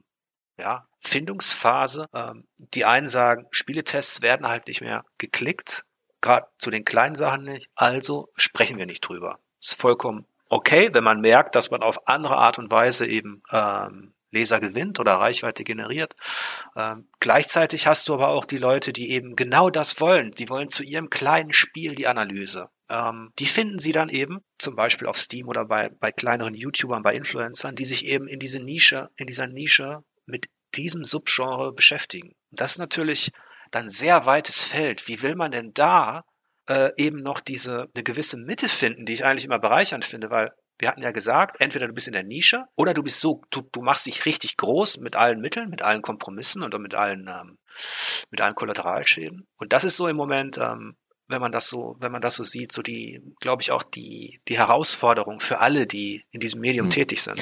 ja, 0.58 0.88
Findungsphase. 1.00 2.08
Ähm, 2.14 2.48
die 2.58 2.86
einen 2.86 3.08
sagen, 3.08 3.46
Spieletests 3.52 4.22
werden 4.22 4.48
halt 4.48 4.66
nicht 4.66 4.82
mehr 4.82 5.06
geklickt, 5.20 5.86
gerade 6.22 6.48
zu 6.58 6.72
den 6.72 6.86
kleinen 6.86 7.16
Sachen 7.16 7.44
nicht, 7.44 7.70
also 7.76 8.30
sprechen 8.36 8.78
wir 8.78 8.88
nicht 8.88 9.02
drüber. 9.02 9.40
Ist 9.62 9.80
vollkommen 9.80 10.26
okay, 10.50 10.90
wenn 10.94 11.04
man 11.04 11.22
merkt, 11.22 11.56
dass 11.56 11.72
man 11.72 11.82
auf 11.82 12.08
andere 12.08 12.38
Art 12.38 12.60
und 12.60 12.72
Weise 12.72 13.08
eben 13.08 13.42
ähm, 13.52 14.14
Leser 14.32 14.60
gewinnt 14.60 15.00
oder 15.00 15.14
Reichweite 15.14 15.64
generiert. 15.64 16.16
Ähm, 16.76 17.08
gleichzeitig 17.20 17.88
hast 17.88 18.10
du 18.10 18.16
aber 18.16 18.30
auch 18.30 18.46
die 18.46 18.58
Leute, 18.58 18.94
die 18.94 19.12
eben 19.12 19.36
genau 19.36 19.70
das 19.70 20.00
wollen. 20.00 20.32
Die 20.32 20.50
wollen 20.50 20.70
zu 20.70 20.84
ihrem 20.84 21.10
kleinen 21.10 21.54
Spiel 21.54 21.96
die 21.96 22.08
Analyse. 22.08 22.70
Ähm, 22.94 23.32
die 23.40 23.48
finden 23.48 23.80
sie 23.80 23.92
dann 23.92 24.10
eben, 24.10 24.42
zum 24.60 24.76
Beispiel 24.76 25.08
auf 25.08 25.18
Steam 25.18 25.48
oder 25.48 25.66
bei, 25.66 25.90
bei 26.00 26.12
kleineren 26.12 26.54
YouTubern, 26.54 27.02
bei 27.02 27.16
Influencern, 27.16 27.74
die 27.76 27.86
sich 27.86 28.06
eben 28.06 28.28
in 28.28 28.40
diese 28.40 28.62
Nische, 28.62 29.10
in 29.18 29.26
dieser 29.26 29.48
Nische 29.48 30.04
mit 30.28 30.46
diesem 30.76 31.04
Subgenre 31.04 31.74
beschäftigen. 31.74 32.34
das 32.52 32.74
ist 32.74 32.78
natürlich 32.78 33.32
dann 33.72 33.90
sehr 33.90 34.28
weites 34.28 34.64
Feld. 34.64 35.08
Wie 35.08 35.24
will 35.24 35.36
man 35.36 35.50
denn 35.50 35.72
da 35.74 36.24
äh, 36.70 36.92
eben 36.96 37.24
noch 37.24 37.40
diese 37.40 37.88
eine 37.96 38.04
gewisse 38.04 38.38
Mitte 38.38 38.70
finden, 38.70 39.06
die 39.06 39.14
ich 39.14 39.26
eigentlich 39.26 39.46
immer 39.46 39.60
bereichernd 39.60 40.06
finde, 40.06 40.30
weil 40.30 40.52
wir 40.78 40.90
hatten 40.90 41.02
ja 41.02 41.12
gesagt, 41.12 41.56
entweder 41.60 41.88
du 41.88 41.94
bist 41.94 42.08
in 42.08 42.14
der 42.14 42.24
Nische 42.24 42.66
oder 42.76 42.94
du 42.94 43.02
bist 43.02 43.20
so, 43.20 43.42
du, 43.50 43.62
du 43.72 43.82
machst 43.82 44.06
dich 44.06 44.26
richtig 44.26 44.58
groß 44.58 44.98
mit 44.98 45.16
allen 45.16 45.40
Mitteln, 45.40 45.70
mit 45.70 45.82
allen 45.82 46.04
Kompromissen 46.04 46.62
und 46.62 46.78
mit 46.80 46.94
allen 46.94 47.28
ähm, 47.28 47.58
mit 48.30 48.42
allen 48.42 48.56
Kollateralschäden. 48.56 49.48
Und 49.58 49.74
das 49.74 49.84
ist 49.84 49.98
so 49.98 50.08
im 50.08 50.16
Moment 50.16 50.58
ähm, 50.58 50.96
wenn 51.28 51.42
man 51.42 51.52
das 51.52 51.70
so, 51.70 51.96
wenn 52.00 52.12
man 52.12 52.22
das 52.22 52.36
so 52.36 52.44
sieht, 52.44 52.72
so 52.72 52.82
die, 52.82 53.22
glaube 53.40 53.62
ich, 53.62 53.72
auch 53.72 53.84
die, 53.84 54.40
die 54.48 54.58
Herausforderung 54.58 55.40
für 55.40 55.60
alle, 55.60 55.86
die 55.88 56.24
in 56.32 56.40
diesem 56.40 56.62
Medium 56.62 56.88
hm. 56.88 56.92
tätig 56.92 57.22
sind. 57.22 57.42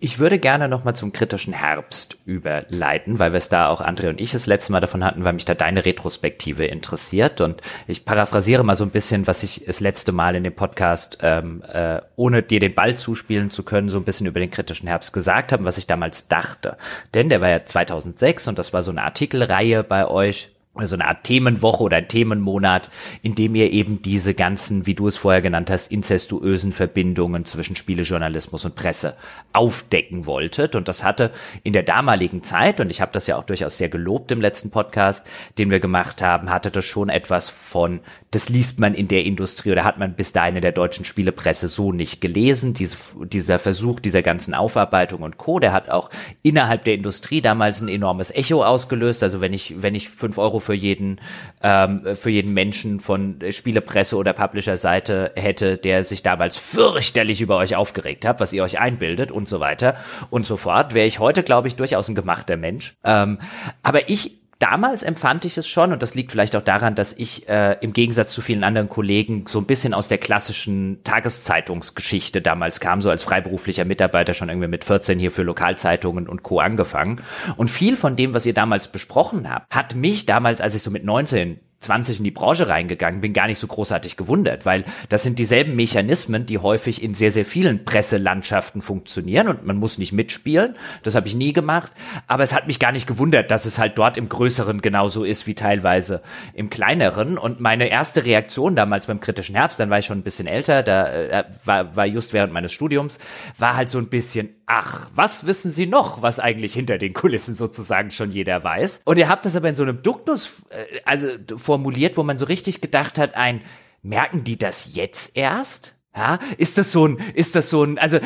Ich 0.00 0.18
würde 0.18 0.40
gerne 0.40 0.68
nochmal 0.68 0.96
zum 0.96 1.12
kritischen 1.12 1.52
Herbst 1.52 2.16
überleiten, 2.24 3.20
weil 3.20 3.32
wir 3.32 3.38
es 3.38 3.48
da 3.48 3.68
auch 3.68 3.80
André 3.80 4.08
und 4.08 4.20
ich 4.20 4.32
das 4.32 4.46
letzte 4.46 4.72
Mal 4.72 4.80
davon 4.80 5.04
hatten, 5.04 5.24
weil 5.24 5.34
mich 5.34 5.44
da 5.44 5.54
deine 5.54 5.84
Retrospektive 5.84 6.64
interessiert. 6.64 7.40
Und 7.40 7.60
ich 7.86 8.04
paraphrasiere 8.04 8.64
mal 8.64 8.74
so 8.74 8.82
ein 8.82 8.90
bisschen, 8.90 9.28
was 9.28 9.44
ich 9.44 9.62
das 9.64 9.78
letzte 9.78 10.10
Mal 10.10 10.34
in 10.34 10.42
dem 10.42 10.56
Podcast, 10.56 11.18
ähm, 11.22 11.62
äh, 11.62 12.00
ohne 12.16 12.42
dir 12.42 12.58
den 12.58 12.74
Ball 12.74 12.96
zuspielen 12.96 13.52
zu 13.52 13.62
können, 13.62 13.88
so 13.88 13.98
ein 13.98 14.04
bisschen 14.04 14.26
über 14.26 14.40
den 14.40 14.50
kritischen 14.50 14.88
Herbst 14.88 15.12
gesagt 15.12 15.52
habe, 15.52 15.64
was 15.64 15.78
ich 15.78 15.86
damals 15.86 16.26
dachte. 16.26 16.76
Denn 17.14 17.28
der 17.28 17.40
war 17.40 17.48
ja 17.48 17.64
2006 17.64 18.48
und 18.48 18.58
das 18.58 18.72
war 18.72 18.82
so 18.82 18.90
eine 18.90 19.02
Artikelreihe 19.02 19.84
bei 19.84 20.08
euch 20.08 20.50
so 20.74 20.94
eine 20.94 21.06
Art 21.06 21.24
Themenwoche 21.24 21.82
oder 21.82 22.08
Themenmonat, 22.08 22.88
in 23.20 23.34
dem 23.34 23.54
ihr 23.54 23.70
eben 23.72 24.00
diese 24.00 24.32
ganzen, 24.32 24.86
wie 24.86 24.94
du 24.94 25.06
es 25.06 25.18
vorher 25.18 25.42
genannt 25.42 25.70
hast, 25.70 25.92
incestuösen 25.92 26.72
Verbindungen 26.72 27.44
zwischen 27.44 27.76
Spielejournalismus 27.76 28.64
und 28.64 28.74
Presse 28.74 29.14
aufdecken 29.52 30.24
wolltet. 30.24 30.74
Und 30.74 30.88
das 30.88 31.04
hatte 31.04 31.30
in 31.62 31.74
der 31.74 31.82
damaligen 31.82 32.42
Zeit, 32.42 32.80
und 32.80 32.88
ich 32.88 33.02
habe 33.02 33.12
das 33.12 33.26
ja 33.26 33.36
auch 33.36 33.44
durchaus 33.44 33.76
sehr 33.76 33.90
gelobt 33.90 34.32
im 34.32 34.40
letzten 34.40 34.70
Podcast, 34.70 35.26
den 35.58 35.70
wir 35.70 35.78
gemacht 35.78 36.22
haben, 36.22 36.48
hatte 36.48 36.70
das 36.70 36.86
schon 36.86 37.10
etwas 37.10 37.50
von, 37.50 38.00
das 38.30 38.48
liest 38.48 38.80
man 38.80 38.94
in 38.94 39.08
der 39.08 39.26
Industrie 39.26 39.72
oder 39.72 39.84
hat 39.84 39.98
man 39.98 40.14
bis 40.14 40.32
dahin 40.32 40.56
in 40.56 40.62
der 40.62 40.72
deutschen 40.72 41.04
Spielepresse 41.04 41.68
so 41.68 41.92
nicht 41.92 42.22
gelesen. 42.22 42.72
Diese, 42.72 42.96
dieser 43.26 43.58
Versuch 43.58 44.00
dieser 44.00 44.22
ganzen 44.22 44.54
Aufarbeitung 44.54 45.20
und 45.20 45.36
Co., 45.36 45.58
der 45.58 45.74
hat 45.74 45.90
auch 45.90 46.08
innerhalb 46.40 46.84
der 46.84 46.94
Industrie 46.94 47.42
damals 47.42 47.82
ein 47.82 47.88
enormes 47.88 48.30
Echo 48.30 48.64
ausgelöst. 48.64 49.22
Also 49.22 49.42
wenn 49.42 49.52
ich, 49.52 49.82
wenn 49.82 49.94
ich 49.94 50.08
fünf 50.08 50.38
Euro 50.38 50.61
für 50.62 50.74
jeden, 50.74 51.20
ähm, 51.62 52.02
für 52.14 52.30
jeden 52.30 52.52
Menschen 52.52 53.00
von 53.00 53.38
Spielepresse 53.50 54.16
oder 54.16 54.32
Publisher-Seite 54.32 55.32
hätte, 55.36 55.76
der 55.76 56.04
sich 56.04 56.22
damals 56.22 56.56
fürchterlich 56.56 57.40
über 57.40 57.56
euch 57.56 57.76
aufgeregt 57.76 58.24
hat, 58.24 58.40
was 58.40 58.52
ihr 58.52 58.62
euch 58.62 58.78
einbildet 58.78 59.30
und 59.30 59.48
so 59.48 59.60
weiter 59.60 59.96
und 60.30 60.46
so 60.46 60.56
fort, 60.56 60.94
wäre 60.94 61.06
ich 61.06 61.18
heute, 61.18 61.42
glaube 61.42 61.68
ich, 61.68 61.76
durchaus 61.76 62.08
ein 62.08 62.14
gemachter 62.14 62.56
Mensch. 62.56 62.94
Ähm, 63.04 63.38
aber 63.82 64.08
ich 64.08 64.41
damals 64.62 65.02
empfand 65.02 65.44
ich 65.44 65.58
es 65.58 65.66
schon, 65.66 65.92
und 65.92 66.02
das 66.02 66.14
liegt 66.14 66.30
vielleicht 66.30 66.54
auch 66.54 66.62
daran, 66.62 66.94
dass 66.94 67.12
ich 67.12 67.48
äh, 67.48 67.76
im 67.80 67.92
Gegensatz 67.92 68.32
zu 68.32 68.40
vielen 68.40 68.62
anderen 68.62 68.88
Kollegen 68.88 69.44
so 69.48 69.58
ein 69.58 69.66
bisschen 69.66 69.92
aus 69.92 70.06
der 70.06 70.18
klassischen 70.18 71.02
Tageszeitungsgeschichte 71.02 72.40
damals 72.40 72.78
kam, 72.78 73.02
so 73.02 73.10
als 73.10 73.24
freiberuflicher 73.24 73.84
Mitarbeiter 73.84 74.34
schon 74.34 74.48
irgendwie 74.48 74.68
mit 74.68 74.84
14 74.84 75.18
hier 75.18 75.32
für 75.32 75.42
Lokalzeitungen 75.42 76.28
und 76.28 76.44
Co. 76.44 76.60
angefangen. 76.60 77.20
Und 77.56 77.70
viel 77.70 77.96
von 77.96 78.14
dem, 78.14 78.34
was 78.34 78.46
ihr 78.46 78.54
damals 78.54 78.86
besprochen 78.86 79.50
habt, 79.50 79.74
hat 79.74 79.96
mich 79.96 80.26
damals, 80.26 80.60
als 80.60 80.76
ich 80.76 80.82
so 80.82 80.92
mit 80.92 81.04
19 81.04 81.58
20 81.82 82.18
in 82.18 82.24
die 82.24 82.30
Branche 82.30 82.68
reingegangen 82.68 83.20
bin, 83.20 83.32
gar 83.32 83.46
nicht 83.46 83.58
so 83.58 83.66
großartig 83.66 84.16
gewundert, 84.16 84.64
weil 84.66 84.84
das 85.08 85.22
sind 85.22 85.38
dieselben 85.38 85.76
Mechanismen, 85.76 86.46
die 86.46 86.58
häufig 86.58 87.02
in 87.02 87.14
sehr, 87.14 87.30
sehr 87.30 87.44
vielen 87.44 87.84
Presselandschaften 87.84 88.82
funktionieren 88.82 89.48
und 89.48 89.66
man 89.66 89.76
muss 89.76 89.98
nicht 89.98 90.12
mitspielen. 90.12 90.76
Das 91.02 91.14
habe 91.14 91.26
ich 91.26 91.34
nie 91.34 91.52
gemacht. 91.52 91.92
Aber 92.26 92.42
es 92.42 92.54
hat 92.54 92.66
mich 92.66 92.78
gar 92.78 92.92
nicht 92.92 93.06
gewundert, 93.06 93.50
dass 93.50 93.64
es 93.64 93.78
halt 93.78 93.98
dort 93.98 94.16
im 94.16 94.28
Größeren 94.28 94.80
genauso 94.80 95.24
ist 95.24 95.46
wie 95.46 95.54
teilweise 95.54 96.22
im 96.54 96.70
Kleineren. 96.70 97.38
Und 97.38 97.60
meine 97.60 97.88
erste 97.88 98.24
Reaktion 98.24 98.76
damals 98.76 99.06
beim 99.06 99.20
kritischen 99.20 99.54
Herbst, 99.54 99.80
dann 99.80 99.90
war 99.90 99.98
ich 99.98 100.06
schon 100.06 100.18
ein 100.18 100.22
bisschen 100.22 100.46
älter, 100.46 100.82
da 100.82 101.12
äh, 101.12 101.44
war, 101.64 101.96
war 101.96 102.06
just 102.06 102.32
während 102.32 102.52
meines 102.52 102.72
Studiums, 102.72 103.18
war 103.58 103.76
halt 103.76 103.88
so 103.88 103.98
ein 103.98 104.08
bisschen, 104.08 104.50
ach, 104.72 105.10
was 105.14 105.46
wissen 105.46 105.70
Sie 105.70 105.86
noch, 105.86 106.22
was 106.22 106.40
eigentlich 106.40 106.72
hinter 106.72 106.96
den 106.96 107.12
Kulissen 107.12 107.54
sozusagen 107.54 108.10
schon 108.10 108.30
jeder 108.30 108.64
weiß? 108.64 109.02
Und 109.04 109.18
ihr 109.18 109.28
habt 109.28 109.44
das 109.44 109.54
aber 109.54 109.68
in 109.68 109.74
so 109.74 109.82
einem 109.82 110.02
Duktus, 110.02 110.62
äh, 110.70 111.00
also 111.04 111.26
formuliert, 111.56 112.16
wo 112.16 112.22
man 112.22 112.38
so 112.38 112.46
richtig 112.46 112.80
gedacht 112.80 113.18
hat, 113.18 113.34
ein, 113.34 113.60
merken 114.02 114.44
die 114.44 114.56
das 114.56 114.94
jetzt 114.94 115.36
erst? 115.36 115.94
Ja, 116.14 116.38
ist 116.58 116.76
das 116.76 116.92
so 116.92 117.06
ein, 117.06 117.16
ist 117.34 117.54
das 117.54 117.70
so 117.70 117.84
ein, 117.84 117.98
also 117.98 118.18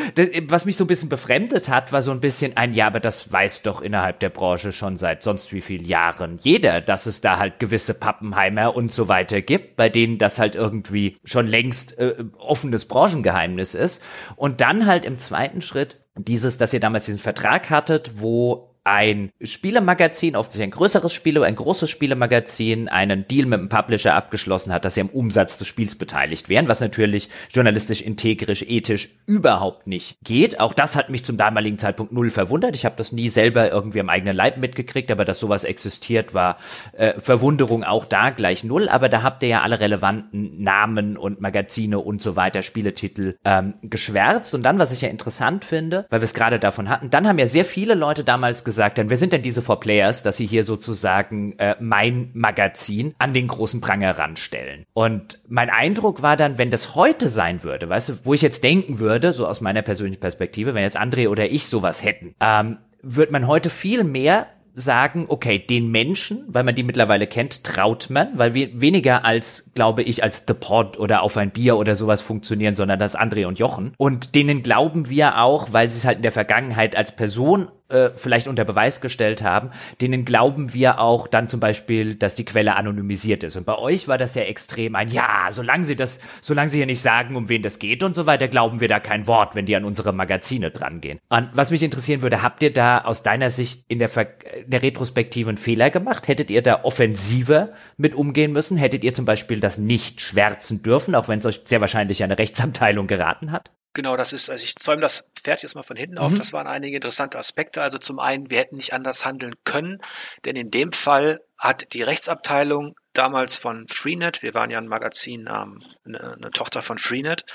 was 0.49 0.67
mich 0.67 0.77
so 0.77 0.83
ein 0.83 0.89
bisschen 0.89 1.09
befremdet 1.09 1.69
hat, 1.69 1.93
war 1.93 2.03
so 2.03 2.11
ein 2.11 2.19
bisschen 2.19 2.57
ein, 2.57 2.75
ja, 2.75 2.89
aber 2.89 2.99
das 2.99 3.31
weiß 3.31 3.63
doch 3.63 3.81
innerhalb 3.81 4.19
der 4.19 4.31
Branche 4.31 4.73
schon 4.73 4.97
seit 4.97 5.23
sonst 5.23 5.53
wie 5.53 5.61
vielen 5.61 5.85
Jahren 5.85 6.39
jeder, 6.43 6.81
dass 6.81 7.07
es 7.07 7.21
da 7.21 7.39
halt 7.39 7.61
gewisse 7.61 7.95
Pappenheimer 7.95 8.75
und 8.75 8.91
so 8.91 9.07
weiter 9.07 9.41
gibt, 9.41 9.77
bei 9.77 9.89
denen 9.89 10.19
das 10.19 10.41
halt 10.41 10.57
irgendwie 10.57 11.17
schon 11.23 11.47
längst 11.47 11.97
äh, 11.99 12.25
offenes 12.39 12.87
Branchengeheimnis 12.87 13.77
ist. 13.77 14.03
Und 14.35 14.61
dann 14.61 14.87
halt 14.87 15.07
im 15.07 15.21
zweiten 15.21 15.63
Schritt 15.63 15.97
dieses, 16.17 16.57
dass 16.59 16.73
ihr 16.73 16.81
damals 16.81 17.07
diesen 17.07 17.19
Vertrag 17.19 17.71
hattet, 17.71 18.21
wo 18.21 18.76
ein 18.87 19.33
Spielemagazin, 19.43 20.37
sich 20.49 20.63
ein 20.63 20.71
größeres 20.71 21.13
Spiele, 21.13 21.45
ein 21.45 21.57
großes 21.57 21.91
Spielemagazin, 21.91 22.89
einen 22.89 23.27
Deal 23.27 23.47
mit 23.47 23.59
dem 23.59 23.69
Publisher 23.69 24.15
abgeschlossen 24.15 24.73
hat, 24.73 24.85
dass 24.85 24.95
sie 24.95 25.01
am 25.01 25.09
Umsatz 25.09 25.59
des 25.59 25.67
Spiels 25.67 25.97
beteiligt 25.97 26.49
wären, 26.49 26.69
was 26.69 26.81
natürlich 26.81 27.29
journalistisch, 27.51 28.01
integrisch, 28.01 28.63
ethisch 28.63 29.09
überhaupt 29.27 29.89
nicht 29.89 30.17
geht. 30.23 30.61
Auch 30.61 30.73
das 30.73 30.95
hat 30.95 31.11
mich 31.11 31.25
zum 31.25 31.37
damaligen 31.37 31.79
Zeitpunkt 31.79 32.13
null 32.13 32.31
verwundert. 32.31 32.77
Ich 32.77 32.85
habe 32.85 32.95
das 32.97 33.11
nie 33.11 33.29
selber 33.29 33.71
irgendwie 33.73 33.99
am 33.99 34.09
eigenen 34.09 34.37
Leib 34.37 34.59
mitgekriegt, 34.59 35.11
aber 35.11 35.25
dass 35.25 35.41
sowas 35.41 35.65
existiert, 35.65 36.33
war 36.33 36.59
äh, 36.93 37.15
Verwunderung 37.21 37.83
auch 37.83 38.05
da 38.05 38.31
gleich 38.31 38.63
null. 38.63 38.89
Aber 38.89 39.09
da 39.09 39.23
habt 39.23 39.43
ihr 39.43 39.49
ja 39.49 39.63
alle 39.63 39.81
relevanten 39.81 40.63
Namen 40.63 41.17
und 41.17 41.41
Magazine 41.41 41.99
und 41.99 42.23
so 42.23 42.37
weiter, 42.37 42.63
Spieletitel 42.63 43.35
ähm, 43.45 43.75
geschwärzt. 43.83 44.55
Und 44.55 44.63
dann, 44.63 44.79
was 44.79 44.93
ich 44.93 45.01
ja 45.01 45.09
interessant 45.09 45.65
finde, 45.65 46.07
weil 46.09 46.21
wir 46.21 46.25
es 46.25 46.35
gerade 46.35 46.61
davon 46.61 46.89
hatten, 46.89 47.11
dann 47.11 47.27
haben 47.27 47.39
ja 47.39 47.49
sehr 47.49 47.65
viele 47.65 47.95
Leute 47.95 48.23
damals 48.23 48.63
gesagt, 48.63 48.76
gesagt 48.77 48.99
haben, 48.99 49.09
wer 49.09 49.17
sind 49.17 49.33
denn 49.33 49.41
diese 49.41 49.63
Four 49.63 49.81
Players, 49.81 50.23
dass 50.23 50.37
sie 50.37 50.47
hier 50.47 50.65
sozusagen 50.65 51.59
äh, 51.59 51.77
mein 51.81 52.31
Magazin 52.35 53.15
an 53.19 53.33
den 53.33 53.49
großen 53.49 53.81
Pranger 53.81 54.19
ranstellen. 54.19 54.85
Und 54.93 55.41
mein 55.49 55.71
Eindruck 55.71 56.21
war 56.21 56.37
dann, 56.37 56.59
wenn 56.59 56.71
das 56.71 56.95
heute 56.95 57.31
sein 57.31 57.63
würde, 57.63 57.89
weißt 57.89 58.09
du, 58.11 58.13
wo 58.25 58.35
ich 58.35 58.43
jetzt 58.43 58.63
denken 58.63 58.99
würde, 58.99 59.33
so 59.33 59.47
aus 59.47 59.63
meiner 59.63 59.81
persönlichen 59.81 60.21
Perspektive, 60.21 60.75
wenn 60.75 60.83
jetzt 60.83 61.01
André 61.01 61.29
oder 61.29 61.51
ich 61.51 61.67
sowas 61.67 62.05
hätten, 62.05 62.35
ähm, 62.41 62.79
wird 63.03 63.31
man 63.31 63.47
heute 63.47 63.71
viel 63.71 64.05
mehr 64.05 64.49
sagen, 64.79 65.25
okay, 65.29 65.59
den 65.59 65.91
Menschen, 65.91 66.45
weil 66.49 66.63
man 66.63 66.75
die 66.75 66.83
mittlerweile 66.83 67.27
kennt, 67.27 67.65
traut 67.65 68.11
man, 68.11 68.39
weil 68.39 68.53
wir 68.53 68.79
weniger 68.79 69.25
als, 69.25 69.71
glaube 69.75 70.03
ich, 70.03 70.23
als 70.23 70.45
The 70.47 70.53
Pod 70.53 70.99
oder 70.99 71.23
auf 71.23 71.39
ein 71.39 71.51
Bier 71.51 71.79
oder 71.79 71.97
sowas 71.97 72.21
funktionieren, 72.21 72.75
sondern 72.75 73.01
als 73.01 73.17
André 73.17 73.47
und 73.47 73.59
Jochen. 73.59 73.95
Und 73.97 74.35
denen 74.35 74.63
glauben 74.63 75.09
wir 75.09 75.41
auch, 75.41 75.73
weil 75.73 75.89
sie 75.89 75.97
es 75.97 76.05
halt 76.05 76.17
in 76.17 76.23
der 76.23 76.33
Vergangenheit 76.33 76.95
als 76.95 77.17
Person 77.17 77.69
äh, 77.89 78.11
vielleicht 78.17 78.49
unter 78.49 78.65
Beweis 78.65 79.01
gestellt 79.01 79.43
haben, 79.43 79.71
denen 80.01 80.25
glauben 80.25 80.75
wir 80.75 81.01
auch 81.01 81.27
dann 81.27 81.49
zum 81.49 81.61
Beispiel, 81.61 82.15
dass 82.15 82.35
die 82.35 82.45
Quelle 82.45 82.77
anonymisiert 82.77 83.43
ist. 83.43 83.57
Und 83.57 83.65
bei 83.65 83.77
euch 83.79 84.09
war 84.09 84.19
das 84.19 84.35
ja 84.35 84.43
extrem 84.43 84.97
ein, 84.97 85.09
ja, 85.09 85.49
solange 85.51 85.85
sie 85.85 85.97
das, 85.97 86.21
solange 86.41 86.69
sie 86.69 86.79
hier 86.79 86.87
nicht 86.87 87.01
sagen, 87.01 87.37
um 87.37 87.49
wen 87.49 87.63
das 87.63 87.79
geht 87.79 88.03
und 88.03 88.15
so 88.15 88.27
weiter, 88.27 88.49
glauben 88.49 88.81
wir 88.81 88.89
da 88.89 89.01
kein 89.01 89.27
Wort, 89.27 89.55
wenn 89.55 89.67
die 89.67 89.77
an 89.77 89.85
unsere 89.85 90.13
Magazine 90.13 90.71
drangehen. 90.71 91.21
Und 91.29 91.51
was 91.53 91.71
mich 91.71 91.83
interessieren 91.83 92.23
würde, 92.23 92.43
habt 92.43 92.63
ihr 92.63 92.73
da 92.73 92.99
aus 92.99 93.23
deiner 93.23 93.51
Sicht 93.51 93.85
in 93.89 93.99
der, 93.99 94.09
Ver 94.09 94.27
in 94.65 94.71
der 94.71 94.83
Retrospektive 94.83 95.49
einen 95.49 95.59
Fehler 95.59 95.91
gemacht? 95.91 96.29
Hättet 96.29 96.51
ihr 96.51 96.63
da 96.63 96.85
offensiver 96.85 97.73
mit 97.97 98.15
umgehen 98.15 98.53
müssen? 98.53 98.77
Hättet 98.77 99.05
ihr 99.05 99.15
zum 99.15 99.25
Beispiel 99.25 99.61
das 99.61 99.79
nicht 99.79 100.21
schwärzen 100.21 100.83
dürfen, 100.83 101.15
auch 101.15 101.29
wenn 101.29 101.39
es 101.39 101.47
euch 101.47 101.61
sehr 101.65 101.81
wahrscheinlich 101.81 102.23
eine 102.23 102.39
Rechtsabteilung 102.39 103.07
geraten 103.07 103.53
hat? 103.53 103.71
Genau, 103.97 104.15
das 104.19 104.35
ist, 104.35 104.51
also 104.51 104.63
ich 104.63 104.77
zäume 104.77 105.01
das 105.01 105.25
Pferd 105.35 105.63
jetzt 105.63 105.75
mal 105.75 105.83
von 105.83 105.97
hinten 105.97 106.19
auf. 106.19 106.33
Mhm. 106.33 106.37
Das 106.37 106.53
waren 106.53 106.67
einige 106.67 106.97
interessante 106.97 107.39
Aspekte. 107.39 107.81
Also 107.81 107.97
zum 107.97 108.19
einen, 108.19 108.51
wir 108.51 108.59
hätten 108.59 108.77
nicht 108.77 108.93
anders 108.93 109.25
handeln 109.25 109.55
können, 109.65 110.03
denn 110.45 110.55
in 110.55 110.71
dem 110.71 110.93
Fall 110.93 111.41
hat 111.59 111.95
die 111.95 112.03
Rechtsabteilung 112.03 112.95
damals 113.15 113.57
von 113.57 113.89
Freenet, 113.89 114.43
wir 114.43 114.53
waren 114.53 114.69
ja 114.69 114.77
ein 114.77 114.87
Magazin, 114.87 115.49
ähm, 115.51 115.83
eine, 116.05 116.35
eine, 116.35 116.51
Tochter 116.51 116.83
von 116.83 116.99
Freenet, 116.99 117.47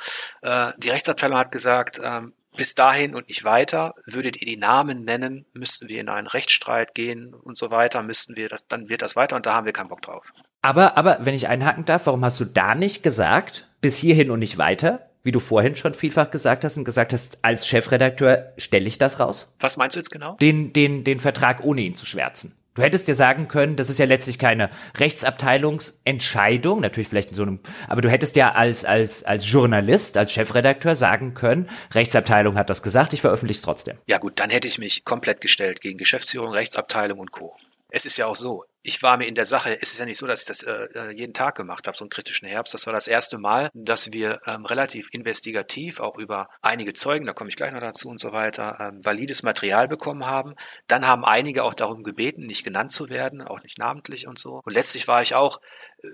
äh, 0.42 0.72
die 0.78 0.90
Rechtsabteilung 0.90 1.38
hat 1.38 1.52
gesagt, 1.52 2.02
ähm, 2.04 2.34
bis 2.58 2.74
dahin 2.74 3.14
und 3.14 3.28
nicht 3.28 3.44
weiter, 3.44 3.94
würdet 4.08 4.42
ihr 4.42 4.48
die 4.48 4.58
Namen 4.58 5.04
nennen, 5.04 5.46
müssten 5.54 5.90
wir 5.90 6.02
in 6.02 6.10
einen 6.10 6.26
Rechtsstreit 6.26 6.96
gehen 6.96 7.36
und 7.36 7.56
so 7.56 7.70
weiter, 7.70 8.02
müssten 8.02 8.36
wir 8.36 8.50
das, 8.50 8.66
dann 8.66 8.90
wird 8.90 9.04
das 9.04 9.16
weiter 9.16 9.36
und 9.36 9.46
da 9.46 9.54
haben 9.54 9.68
wir 9.68 9.74
keinen 9.74 9.90
Bock 9.90 10.02
drauf. 10.02 10.34
Aber, 10.64 10.98
aber, 10.98 11.20
wenn 11.22 11.36
ich 11.36 11.48
einhaken 11.48 11.86
darf, 11.86 12.08
warum 12.08 12.26
hast 12.26 12.40
du 12.40 12.46
da 12.46 12.74
nicht 12.74 13.04
gesagt, 13.04 13.70
bis 13.80 13.96
hierhin 13.96 14.32
und 14.32 14.40
nicht 14.40 14.58
weiter? 14.58 15.11
Wie 15.24 15.32
du 15.32 15.40
vorhin 15.40 15.76
schon 15.76 15.94
vielfach 15.94 16.32
gesagt 16.32 16.64
hast 16.64 16.78
und 16.78 16.84
gesagt 16.84 17.14
hast, 17.14 17.38
als 17.42 17.68
Chefredakteur 17.68 18.54
stelle 18.58 18.88
ich 18.88 18.98
das 18.98 19.20
raus? 19.20 19.52
Was 19.60 19.78
meinst 19.78 19.96
du 19.96 20.00
jetzt 20.00 20.12
genau? 20.12 20.36
Den, 20.42 20.74
den, 20.74 21.04
den 21.04 21.20
Vertrag 21.20 21.64
ohne 21.64 21.82
ihn 21.82 21.96
zu 21.96 22.06
schwärzen. 22.06 22.56
Du 22.74 22.82
hättest 22.84 23.10
dir 23.10 23.16
sagen 23.16 23.50
können, 23.50 23.76
das 23.76 23.90
ist 23.90 23.98
ja 23.98 24.06
letztlich 24.06 24.40
keine 24.40 24.70
Rechtsabteilungsentscheidung, 24.98 26.80
natürlich 26.80 27.10
vielleicht 27.10 27.32
in 27.32 27.36
so 27.36 27.42
einem, 27.44 27.60
aber 27.90 28.00
du 28.00 28.10
hättest 28.10 28.38
ja 28.38 28.54
als, 28.54 28.86
als, 28.86 29.26
als 29.26 29.50
Journalist, 29.52 30.16
als 30.16 30.32
Chefredakteur 30.32 30.96
sagen 30.96 31.34
können, 31.34 31.70
Rechtsabteilung 31.94 32.56
hat 32.56 32.70
das 32.70 32.82
gesagt, 32.82 33.12
ich 33.12 33.20
veröffentliche 33.20 33.58
es 33.58 33.62
trotzdem. 33.62 33.98
Ja 34.08 34.20
gut, 34.20 34.40
dann 34.40 34.50
hätte 34.50 34.70
ich 34.70 34.78
mich 34.78 35.04
komplett 35.04 35.42
gestellt 35.42 35.82
gegen 35.82 35.98
Geschäftsführung, 35.98 36.54
Rechtsabteilung 36.54 37.20
und 37.20 37.34
Co. 37.34 37.58
Es 37.90 38.06
ist 38.06 38.16
ja 38.16 38.28
auch 38.28 38.38
so, 38.38 38.64
ich 38.84 39.04
war 39.04 39.18
mir 39.18 39.28
in 39.28 39.36
der 39.36 39.46
Sache, 39.46 39.78
es 39.82 39.94
ist 39.94 40.00
ja 40.00 40.06
nicht 40.06 40.18
so, 40.18 40.26
dass 40.28 40.42
ich 40.42 40.48
das 40.48 40.64
äh, 40.64 40.88
äh, 40.94 41.12
jeden 41.12 41.34
Tag 41.34 41.56
gemacht 41.56 41.88
habe, 41.88 41.96
so 41.96 42.04
einen 42.04 42.10
kritischen 42.10 42.48
Herbst. 42.48 42.74
Das 42.74 42.88
war 42.88 42.94
das 42.94 43.08
erste 43.08 43.38
Mal, 43.38 43.70
dass 43.74 44.12
wir 44.12 44.40
ähm, 44.48 44.66
relativ 44.66 45.10
investigativ 45.12 46.00
auch 46.00 46.18
über 46.18 46.50
einige 46.62 46.94
Zeugen, 46.94 47.26
da 47.26 47.34
komme 47.34 47.50
ich 47.50 47.56
gleich 47.56 47.72
noch 47.72 47.80
dazu 47.80 48.10
und 48.10 48.20
so 48.20 48.32
weiter, 48.32 48.78
ähm, 48.80 49.06
valides 49.06 49.44
Material 49.44 49.88
bekommen 49.88 50.26
haben. 50.26 50.56
Dann 50.88 51.06
haben 51.06 51.24
einige 51.26 51.64
auch 51.64 51.74
darum 51.74 52.04
gebeten, 52.04 52.46
nicht 52.46 52.64
genannt 52.64 52.92
zu 52.92 53.10
werden, 53.10 53.42
auch 53.42 53.62
nicht 53.62 53.78
namentlich 53.78 54.28
und 54.28 54.40
so. 54.40 54.62
Und 54.64 54.74
letztlich 54.74 55.08
war 55.08 55.22
ich 55.22 55.36
auch, 55.36 55.60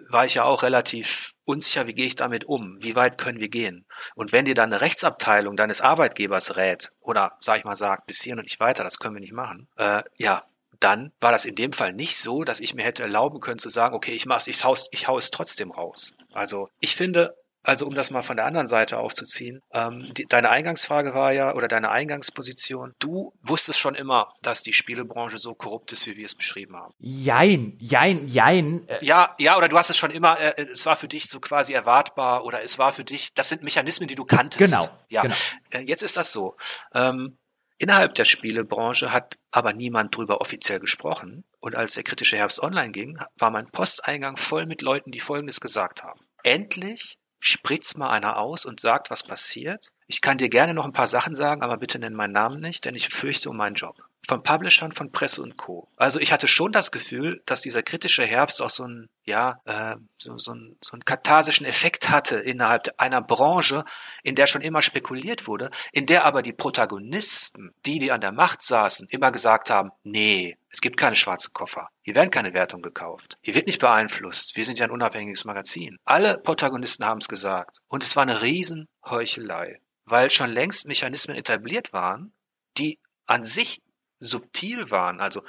war 0.09 0.25
ich 0.25 0.35
ja 0.35 0.43
auch 0.43 0.63
relativ 0.63 1.31
unsicher, 1.45 1.87
wie 1.87 1.93
gehe 1.93 2.07
ich 2.07 2.15
damit 2.15 2.45
um? 2.45 2.77
Wie 2.81 2.95
weit 2.95 3.17
können 3.17 3.39
wir 3.39 3.49
gehen? 3.49 3.85
Und 4.15 4.33
wenn 4.33 4.45
dir 4.45 4.55
dann 4.55 4.73
eine 4.73 4.81
Rechtsabteilung 4.81 5.55
deines 5.55 5.79
Arbeitgebers 5.79 6.57
rät 6.57 6.89
oder, 6.99 7.37
sag 7.39 7.59
ich 7.59 7.63
mal, 7.63 7.77
sagt, 7.77 8.07
bis 8.07 8.21
hierhin 8.21 8.39
und 8.39 8.45
nicht 8.45 8.59
weiter, 8.59 8.83
das 8.83 8.99
können 8.99 9.15
wir 9.15 9.21
nicht 9.21 9.33
machen, 9.33 9.69
äh, 9.77 10.03
ja, 10.17 10.43
dann 10.79 11.11
war 11.19 11.31
das 11.31 11.45
in 11.45 11.55
dem 11.55 11.73
Fall 11.73 11.93
nicht 11.93 12.17
so, 12.17 12.43
dass 12.43 12.59
ich 12.59 12.73
mir 12.73 12.83
hätte 12.83 13.03
erlauben 13.03 13.39
können 13.39 13.59
zu 13.59 13.69
sagen, 13.69 13.95
okay, 13.95 14.13
ich 14.13 14.25
mach's, 14.25 14.47
ich 14.47 14.63
hau's, 14.63 14.87
ich 14.91 15.07
hau 15.07 15.17
es 15.17 15.31
trotzdem 15.31 15.71
raus. 15.71 16.13
Also 16.33 16.69
ich 16.79 16.95
finde, 16.95 17.35
also 17.67 17.85
um 17.85 17.95
das 17.95 18.11
mal 18.11 18.21
von 18.21 18.37
der 18.37 18.45
anderen 18.45 18.65
Seite 18.65 18.97
aufzuziehen, 18.97 19.61
ähm, 19.73 20.13
die, 20.13 20.25
deine 20.25 20.49
Eingangsfrage 20.49 21.13
war 21.13 21.33
ja, 21.33 21.53
oder 21.53 21.67
deine 21.67 21.89
Eingangsposition, 21.89 22.93
du 22.99 23.33
wusstest 23.41 23.79
schon 23.79 23.93
immer, 23.93 24.33
dass 24.41 24.63
die 24.63 24.71
Spielebranche 24.71 25.37
so 25.37 25.53
korrupt 25.53 25.91
ist, 25.91 26.07
wie 26.07 26.15
wir 26.15 26.25
es 26.25 26.33
beschrieben 26.33 26.77
haben. 26.77 26.93
Jein, 26.99 27.75
jein, 27.79 28.25
jein. 28.27 28.87
Äh 28.87 29.03
ja, 29.03 29.35
ja, 29.37 29.57
oder 29.57 29.67
du 29.67 29.77
hast 29.77 29.89
es 29.89 29.97
schon 29.97 30.11
immer, 30.11 30.39
äh, 30.39 30.61
es 30.71 30.85
war 30.85 30.95
für 30.95 31.09
dich 31.09 31.27
so 31.27 31.41
quasi 31.41 31.73
erwartbar, 31.73 32.45
oder 32.45 32.63
es 32.63 32.79
war 32.79 32.93
für 32.93 33.03
dich, 33.03 33.33
das 33.33 33.49
sind 33.49 33.63
Mechanismen, 33.63 34.07
die 34.07 34.15
du 34.15 34.23
kanntest. 34.23 34.71
Genau. 34.71 34.87
Ja, 35.09 35.23
genau. 35.23 35.35
Äh, 35.71 35.81
jetzt 35.81 36.03
ist 36.03 36.15
das 36.15 36.31
so. 36.31 36.55
Ähm, 36.93 37.37
Innerhalb 37.77 38.15
der 38.15 38.25
Spielebranche 38.25 39.11
hat 39.11 39.35
aber 39.51 39.73
niemand 39.73 40.15
drüber 40.15 40.41
offiziell 40.41 40.79
gesprochen. 40.79 41.43
Und 41.59 41.75
als 41.75 41.93
der 41.93 42.03
kritische 42.03 42.37
Herbst 42.37 42.61
online 42.61 42.91
ging, 42.91 43.19
war 43.37 43.51
mein 43.51 43.67
Posteingang 43.67 44.37
voll 44.37 44.65
mit 44.65 44.81
Leuten, 44.81 45.11
die 45.11 45.19
Folgendes 45.19 45.59
gesagt 45.59 46.03
haben. 46.03 46.21
Endlich 46.43 47.17
spritzt 47.39 47.97
mal 47.97 48.09
einer 48.09 48.37
aus 48.37 48.65
und 48.65 48.79
sagt, 48.79 49.11
was 49.11 49.23
passiert. 49.23 49.89
Ich 50.07 50.21
kann 50.21 50.39
dir 50.39 50.49
gerne 50.49 50.73
noch 50.73 50.85
ein 50.85 50.93
paar 50.93 51.07
Sachen 51.07 51.35
sagen, 51.35 51.61
aber 51.61 51.77
bitte 51.77 51.99
nenn 51.99 52.13
meinen 52.13 52.33
Namen 52.33 52.59
nicht, 52.59 52.85
denn 52.85 52.95
ich 52.95 53.09
fürchte 53.09 53.49
um 53.49 53.57
meinen 53.57 53.75
Job 53.75 54.06
von 54.25 54.43
Publishern, 54.43 54.91
von 54.91 55.11
Presse 55.11 55.41
und 55.41 55.57
Co. 55.57 55.89
Also 55.95 56.19
ich 56.19 56.31
hatte 56.31 56.47
schon 56.47 56.71
das 56.71 56.91
Gefühl, 56.91 57.41
dass 57.45 57.61
dieser 57.61 57.81
kritische 57.81 58.25
Herbst 58.25 58.61
auch 58.61 58.69
so 58.69 58.83
ein, 58.83 59.09
ja, 59.25 59.61
äh, 59.65 59.95
so, 60.17 60.37
so, 60.37 60.53
ein, 60.53 60.77
so 60.81 60.93
einen 60.93 61.05
katharsischen 61.05 61.65
Effekt 61.65 62.09
hatte 62.09 62.37
innerhalb 62.37 62.89
einer 62.97 63.21
Branche, 63.21 63.85
in 64.23 64.35
der 64.35 64.47
schon 64.47 64.61
immer 64.61 64.81
spekuliert 64.81 65.47
wurde, 65.47 65.69
in 65.93 66.05
der 66.05 66.25
aber 66.25 66.41
die 66.41 66.53
Protagonisten, 66.53 67.73
die, 67.85 67.99
die 67.99 68.11
an 68.11 68.21
der 68.21 68.33
Macht 68.33 68.61
saßen, 68.61 69.07
immer 69.09 69.31
gesagt 69.31 69.69
haben, 69.69 69.91
nee, 70.03 70.57
es 70.69 70.81
gibt 70.81 70.97
keine 70.97 71.15
schwarzen 71.15 71.53
Koffer. 71.53 71.89
Hier 72.01 72.15
werden 72.15 72.29
keine 72.29 72.53
Wertungen 72.53 72.83
gekauft. 72.83 73.37
Hier 73.41 73.55
wird 73.55 73.67
nicht 73.67 73.79
beeinflusst. 73.79 74.55
Wir 74.55 74.65
sind 74.65 74.77
ja 74.77 74.85
ein 74.85 74.91
unabhängiges 74.91 75.45
Magazin. 75.45 75.97
Alle 76.03 76.37
Protagonisten 76.37 77.05
haben 77.05 77.19
es 77.19 77.27
gesagt. 77.27 77.79
Und 77.87 78.03
es 78.03 78.15
war 78.15 78.23
eine 78.23 78.41
Riesenheuchelei. 78.41 79.79
Weil 80.05 80.31
schon 80.31 80.51
längst 80.51 80.85
Mechanismen 80.85 81.35
etabliert 81.35 81.93
waren, 81.93 82.33
die 82.77 82.99
an 83.25 83.43
sich 83.43 83.81
subtil 84.19 84.89
waren. 84.91 85.19
Also 85.19 85.43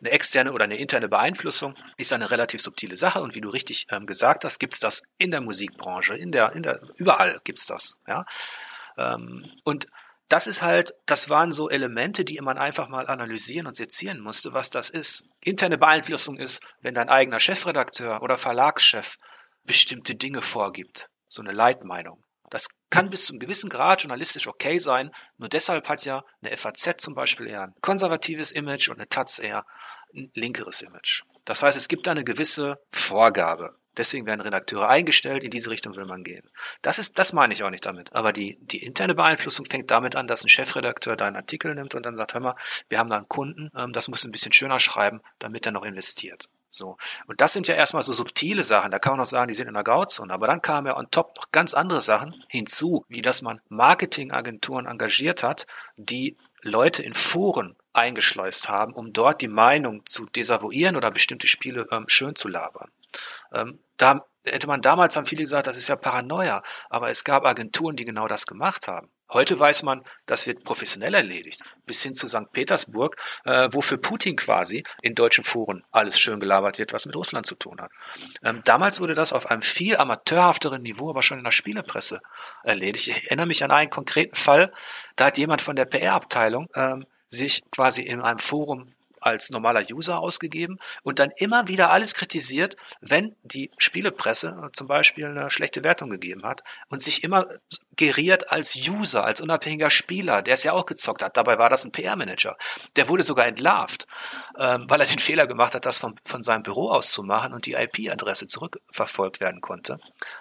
eine 0.00 0.10
externe 0.10 0.52
oder 0.52 0.64
eine 0.64 0.76
interne 0.76 1.08
Beeinflussung 1.08 1.74
ist 1.96 2.12
eine 2.12 2.30
relativ 2.30 2.60
subtile 2.60 2.96
Sache 2.96 3.20
und 3.20 3.34
wie 3.34 3.40
du 3.40 3.48
richtig 3.48 3.86
ähm, 3.90 4.06
gesagt 4.06 4.44
hast, 4.44 4.58
gibt's 4.58 4.80
das 4.80 5.02
in 5.18 5.30
der 5.30 5.40
Musikbranche, 5.40 6.14
in 6.14 6.32
der, 6.32 6.52
in 6.52 6.62
der, 6.62 6.80
überall 6.96 7.40
gibt's 7.44 7.66
das. 7.66 7.96
Ja? 8.06 8.24
Ähm, 8.96 9.50
und 9.64 9.86
das 10.28 10.46
ist 10.46 10.62
halt, 10.62 10.94
das 11.06 11.28
waren 11.28 11.52
so 11.52 11.68
Elemente, 11.68 12.24
die 12.24 12.40
man 12.40 12.58
einfach 12.58 12.88
mal 12.88 13.06
analysieren 13.06 13.66
und 13.66 13.76
sezieren 13.76 14.20
musste, 14.20 14.54
was 14.54 14.70
das 14.70 14.90
ist. 14.90 15.26
Interne 15.40 15.78
Beeinflussung 15.78 16.38
ist, 16.38 16.62
wenn 16.80 16.94
dein 16.94 17.08
eigener 17.08 17.40
Chefredakteur 17.40 18.22
oder 18.22 18.38
Verlagschef 18.38 19.16
bestimmte 19.64 20.14
Dinge 20.14 20.42
vorgibt, 20.42 21.10
so 21.28 21.42
eine 21.42 21.52
Leitmeinung. 21.52 22.22
Das 22.50 22.68
kann 22.94 23.10
bis 23.10 23.26
zu 23.26 23.32
einem 23.32 23.40
gewissen 23.40 23.70
Grad 23.70 24.02
journalistisch 24.02 24.46
okay 24.46 24.78
sein, 24.78 25.10
nur 25.36 25.48
deshalb 25.48 25.88
hat 25.88 26.04
ja 26.04 26.24
eine 26.40 26.56
FAZ 26.56 26.94
zum 26.98 27.14
Beispiel 27.14 27.48
eher 27.48 27.62
ein 27.62 27.74
konservatives 27.80 28.52
Image 28.52 28.88
und 28.88 28.98
eine 28.98 29.08
Taz 29.08 29.40
eher 29.40 29.66
ein 30.14 30.30
linkeres 30.34 30.80
Image. 30.80 31.22
Das 31.44 31.64
heißt, 31.64 31.76
es 31.76 31.88
gibt 31.88 32.06
da 32.06 32.12
eine 32.12 32.22
gewisse 32.22 32.78
Vorgabe. 32.92 33.76
Deswegen 33.96 34.26
werden 34.26 34.40
Redakteure 34.40 34.88
eingestellt, 34.88 35.42
in 35.42 35.50
diese 35.50 35.70
Richtung 35.70 35.96
will 35.96 36.04
man 36.04 36.22
gehen. 36.22 36.48
Das 36.82 37.00
ist, 37.00 37.18
das 37.18 37.32
meine 37.32 37.52
ich 37.52 37.64
auch 37.64 37.70
nicht 37.70 37.84
damit. 37.84 38.14
Aber 38.14 38.32
die, 38.32 38.58
die 38.60 38.84
interne 38.84 39.16
Beeinflussung 39.16 39.66
fängt 39.66 39.90
damit 39.90 40.14
an, 40.14 40.28
dass 40.28 40.44
ein 40.44 40.48
Chefredakteur 40.48 41.16
deinen 41.16 41.36
Artikel 41.36 41.74
nimmt 41.74 41.96
und 41.96 42.06
dann 42.06 42.14
sagt, 42.14 42.34
hör 42.34 42.40
mal, 42.40 42.56
wir 42.88 42.98
haben 43.00 43.10
da 43.10 43.16
einen 43.16 43.28
Kunden, 43.28 43.70
ähm, 43.76 43.92
das 43.92 44.06
muss 44.06 44.24
ein 44.24 44.30
bisschen 44.30 44.52
schöner 44.52 44.78
schreiben, 44.78 45.20
damit 45.40 45.66
er 45.66 45.72
noch 45.72 45.84
investiert. 45.84 46.48
So. 46.74 46.96
Und 47.26 47.40
das 47.40 47.52
sind 47.52 47.68
ja 47.68 47.74
erstmal 47.74 48.02
so 48.02 48.12
subtile 48.12 48.64
Sachen. 48.64 48.90
Da 48.90 48.98
kann 48.98 49.12
man 49.12 49.20
noch 49.20 49.26
sagen, 49.26 49.48
die 49.48 49.54
sind 49.54 49.68
in 49.68 49.74
der 49.74 49.84
Grauzone. 49.84 50.32
Aber 50.32 50.46
dann 50.46 50.60
kamen 50.60 50.88
ja 50.88 50.96
on 50.96 51.10
top 51.10 51.36
noch 51.36 51.52
ganz 51.52 51.72
andere 51.72 52.00
Sachen 52.00 52.34
hinzu, 52.48 53.04
wie 53.08 53.22
dass 53.22 53.42
man 53.42 53.60
Marketingagenturen 53.68 54.86
engagiert 54.86 55.42
hat, 55.42 55.66
die 55.96 56.36
Leute 56.62 57.02
in 57.02 57.14
Foren 57.14 57.76
eingeschleust 57.92 58.68
haben, 58.68 58.92
um 58.92 59.12
dort 59.12 59.40
die 59.40 59.48
Meinung 59.48 60.04
zu 60.04 60.26
desavouieren 60.26 60.96
oder 60.96 61.10
bestimmte 61.10 61.46
Spiele 61.46 61.86
ähm, 61.92 62.06
schön 62.08 62.34
zu 62.34 62.48
labern. 62.48 62.90
Ähm, 63.52 63.78
da 63.96 64.26
hätte 64.44 64.66
man 64.66 64.80
damals 64.80 65.16
haben 65.16 65.26
viele 65.26 65.42
gesagt, 65.42 65.68
das 65.68 65.76
ist 65.76 65.88
ja 65.88 65.96
Paranoia, 65.96 66.62
aber 66.90 67.08
es 67.08 67.22
gab 67.22 67.46
Agenturen, 67.46 67.96
die 67.96 68.04
genau 68.04 68.26
das 68.26 68.46
gemacht 68.46 68.88
haben. 68.88 69.10
Heute 69.34 69.58
weiß 69.58 69.82
man, 69.82 70.04
das 70.26 70.46
wird 70.46 70.62
professionell 70.62 71.12
erledigt. 71.12 71.60
Bis 71.86 72.02
hin 72.04 72.14
zu 72.14 72.28
St. 72.28 72.52
Petersburg, 72.52 73.16
äh, 73.44 73.68
wo 73.72 73.82
für 73.82 73.98
Putin 73.98 74.36
quasi 74.36 74.84
in 75.02 75.16
deutschen 75.16 75.42
Foren 75.42 75.84
alles 75.90 76.20
schön 76.20 76.38
gelabert 76.38 76.78
wird, 76.78 76.92
was 76.92 77.04
mit 77.04 77.16
Russland 77.16 77.44
zu 77.44 77.56
tun 77.56 77.80
hat. 77.80 77.90
Ähm, 78.44 78.62
damals 78.64 79.00
wurde 79.00 79.14
das 79.14 79.32
auf 79.32 79.50
einem 79.50 79.62
viel 79.62 79.96
amateurhafteren 79.96 80.82
Niveau, 80.82 81.10
aber 81.10 81.22
schon 81.22 81.38
in 81.38 81.44
der 81.44 81.50
Spielepresse 81.50 82.20
erledigt. 82.62 83.08
Ich 83.08 83.24
erinnere 83.24 83.46
mich 83.46 83.64
an 83.64 83.72
einen 83.72 83.90
konkreten 83.90 84.36
Fall, 84.36 84.72
da 85.16 85.26
hat 85.26 85.36
jemand 85.36 85.60
von 85.60 85.74
der 85.74 85.86
PR-Abteilung 85.86 86.68
ähm, 86.76 87.04
sich 87.28 87.62
quasi 87.72 88.02
in 88.02 88.20
einem 88.20 88.38
Forum 88.38 88.93
als 89.24 89.50
normaler 89.50 89.84
User 89.90 90.18
ausgegeben 90.18 90.78
und 91.02 91.18
dann 91.18 91.30
immer 91.38 91.68
wieder 91.68 91.90
alles 91.90 92.14
kritisiert, 92.14 92.76
wenn 93.00 93.36
die 93.42 93.70
Spielepresse 93.78 94.70
zum 94.72 94.86
Beispiel 94.86 95.26
eine 95.26 95.50
schlechte 95.50 95.82
Wertung 95.82 96.10
gegeben 96.10 96.44
hat 96.44 96.62
und 96.88 97.02
sich 97.02 97.24
immer 97.24 97.46
geriert 97.96 98.50
als 98.50 98.76
User, 98.76 99.24
als 99.24 99.40
unabhängiger 99.40 99.90
Spieler, 99.90 100.42
der 100.42 100.54
es 100.54 100.64
ja 100.64 100.72
auch 100.72 100.86
gezockt 100.86 101.22
hat. 101.22 101.36
Dabei 101.36 101.58
war 101.58 101.70
das 101.70 101.84
ein 101.84 101.92
PR-Manager. 101.92 102.56
Der 102.96 103.08
wurde 103.08 103.22
sogar 103.22 103.46
entlarvt, 103.46 104.06
ähm, 104.58 104.84
weil 104.88 105.00
er 105.00 105.06
den 105.06 105.18
Fehler 105.20 105.46
gemacht 105.46 105.74
hat, 105.74 105.86
das 105.86 105.98
von, 105.98 106.14
von 106.24 106.42
seinem 106.42 106.62
Büro 106.62 106.90
aus 106.90 107.12
zu 107.12 107.22
machen 107.22 107.54
und 107.54 107.66
die 107.66 107.74
IP-Adresse 107.74 108.46
zurückverfolgt 108.46 109.40
werden 109.40 109.60
konnte. 109.60 109.98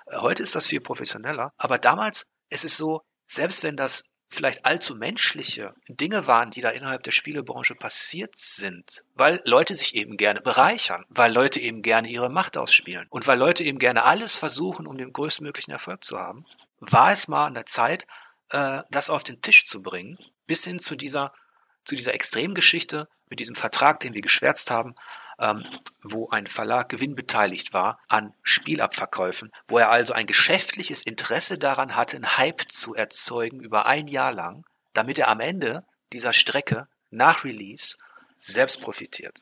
Äh, 0.07 0.17
heute 0.17 0.43
ist 0.43 0.55
das 0.55 0.67
viel 0.67 0.81
professioneller, 0.81 1.53
aber 1.57 1.77
damals 1.77 2.25
ist 2.49 2.65
es 2.65 2.77
so, 2.77 3.01
selbst 3.27 3.63
wenn 3.63 3.77
das 3.77 4.03
vielleicht 4.33 4.65
allzu 4.65 4.95
menschliche 4.95 5.73
Dinge 5.87 6.27
waren, 6.27 6.49
die 6.49 6.61
da 6.61 6.69
innerhalb 6.69 7.03
der 7.03 7.11
Spielebranche 7.11 7.75
passiert 7.75 8.35
sind, 8.35 9.03
weil 9.15 9.41
Leute 9.45 9.75
sich 9.75 9.95
eben 9.95 10.17
gerne 10.17 10.41
bereichern, 10.41 11.05
weil 11.09 11.31
Leute 11.31 11.59
eben 11.59 11.81
gerne 11.81 12.09
ihre 12.09 12.29
Macht 12.29 12.57
ausspielen 12.57 13.07
und 13.09 13.27
weil 13.27 13.37
Leute 13.37 13.63
eben 13.63 13.79
gerne 13.79 14.03
alles 14.03 14.37
versuchen, 14.37 14.87
um 14.87 14.97
den 14.97 15.13
größtmöglichen 15.13 15.71
Erfolg 15.71 16.03
zu 16.03 16.19
haben, 16.19 16.45
war 16.79 17.11
es 17.11 17.27
mal 17.27 17.45
an 17.45 17.53
der 17.53 17.65
Zeit, 17.65 18.05
äh, 18.49 18.81
das 18.89 19.09
auf 19.09 19.23
den 19.23 19.41
Tisch 19.41 19.65
zu 19.65 19.81
bringen, 19.81 20.17
bis 20.47 20.63
hin 20.65 20.79
zu 20.79 20.95
dieser, 20.95 21.33
zu 21.85 21.95
dieser 21.95 22.13
Extremgeschichte 22.13 23.07
mit 23.29 23.39
diesem 23.39 23.55
Vertrag, 23.55 23.99
den 23.99 24.13
wir 24.13 24.21
geschwärzt 24.21 24.71
haben, 24.71 24.95
ähm, 25.43 25.65
wo 26.01 26.29
ein 26.29 26.47
Verlag 26.47 26.89
gewinnbeteiligt 26.89 27.73
war 27.73 27.99
an 28.07 28.33
Spielabverkäufen, 28.43 29.51
wo 29.67 29.77
er 29.77 29.91
also 29.91 30.13
ein 30.13 30.25
geschäftliches 30.25 31.03
Interesse 31.03 31.57
daran 31.57 31.95
hatte, 31.95 32.15
einen 32.15 32.37
Hype 32.37 32.63
zu 32.69 32.95
erzeugen 32.95 33.59
über 33.59 33.85
ein 33.85 34.07
Jahr 34.07 34.31
lang, 34.31 34.65
damit 34.93 35.19
er 35.19 35.27
am 35.27 35.41
Ende 35.41 35.83
dieser 36.13 36.31
Strecke 36.31 36.87
nach 37.11 37.43
Release 37.43 37.97
selbst 38.37 38.79
profitiert. 38.81 39.41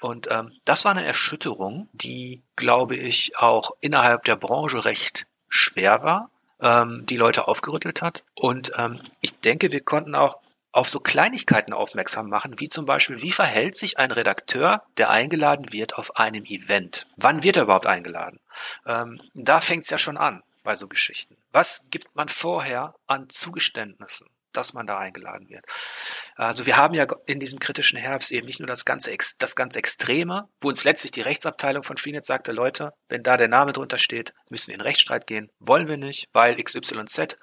Und 0.00 0.28
ähm, 0.30 0.52
das 0.64 0.84
war 0.84 0.92
eine 0.92 1.04
Erschütterung, 1.04 1.88
die, 1.92 2.42
glaube 2.56 2.96
ich, 2.96 3.38
auch 3.38 3.72
innerhalb 3.80 4.24
der 4.24 4.36
Branche 4.36 4.84
recht 4.84 5.26
schwer 5.48 6.02
war, 6.02 6.30
ähm, 6.60 7.06
die 7.06 7.16
Leute 7.16 7.48
aufgerüttelt 7.48 8.02
hat. 8.02 8.24
Und 8.34 8.72
ähm, 8.78 9.00
ich 9.20 9.38
denke, 9.40 9.72
wir 9.72 9.80
konnten 9.80 10.14
auch 10.14 10.38
auf 10.72 10.88
so 10.88 11.00
Kleinigkeiten 11.00 11.72
aufmerksam 11.72 12.28
machen, 12.28 12.58
wie 12.58 12.68
zum 12.68 12.86
Beispiel, 12.86 13.20
wie 13.20 13.30
verhält 13.30 13.76
sich 13.76 13.98
ein 13.98 14.10
Redakteur, 14.10 14.82
der 14.96 15.10
eingeladen 15.10 15.72
wird 15.72 15.96
auf 15.96 16.16
einem 16.16 16.44
Event? 16.44 17.06
Wann 17.16 17.44
wird 17.44 17.56
er 17.56 17.64
überhaupt 17.64 17.86
eingeladen? 17.86 18.40
Ähm, 18.86 19.20
da 19.34 19.60
fängt 19.60 19.84
es 19.84 19.90
ja 19.90 19.98
schon 19.98 20.16
an 20.16 20.42
bei 20.64 20.74
so 20.74 20.88
Geschichten. 20.88 21.36
Was 21.52 21.84
gibt 21.90 22.14
man 22.16 22.28
vorher 22.28 22.94
an 23.06 23.28
Zugeständnissen, 23.28 24.28
dass 24.52 24.72
man 24.72 24.86
da 24.86 24.98
eingeladen 24.98 25.50
wird? 25.50 25.64
Also 26.36 26.64
wir 26.64 26.78
haben 26.78 26.94
ja 26.94 27.06
in 27.26 27.40
diesem 27.40 27.58
kritischen 27.58 27.98
Herbst 27.98 28.32
eben 28.32 28.46
nicht 28.46 28.60
nur 28.60 28.66
das 28.66 28.86
ganze, 28.86 29.14
das 29.38 29.54
ganz 29.54 29.76
Extreme, 29.76 30.48
wo 30.60 30.68
uns 30.68 30.84
letztlich 30.84 31.10
die 31.10 31.20
Rechtsabteilung 31.20 31.82
von 31.82 31.98
Freenet 31.98 32.24
sagte, 32.24 32.52
Leute, 32.52 32.94
wenn 33.08 33.22
da 33.22 33.36
der 33.36 33.48
Name 33.48 33.72
drunter 33.72 33.98
steht, 33.98 34.32
müssen 34.48 34.68
wir 34.68 34.76
in 34.76 34.80
Rechtsstreit 34.80 35.26
gehen. 35.26 35.50
Wollen 35.58 35.88
wir 35.88 35.98
nicht, 35.98 36.28
weil 36.32 36.56
XYZ 36.62 37.36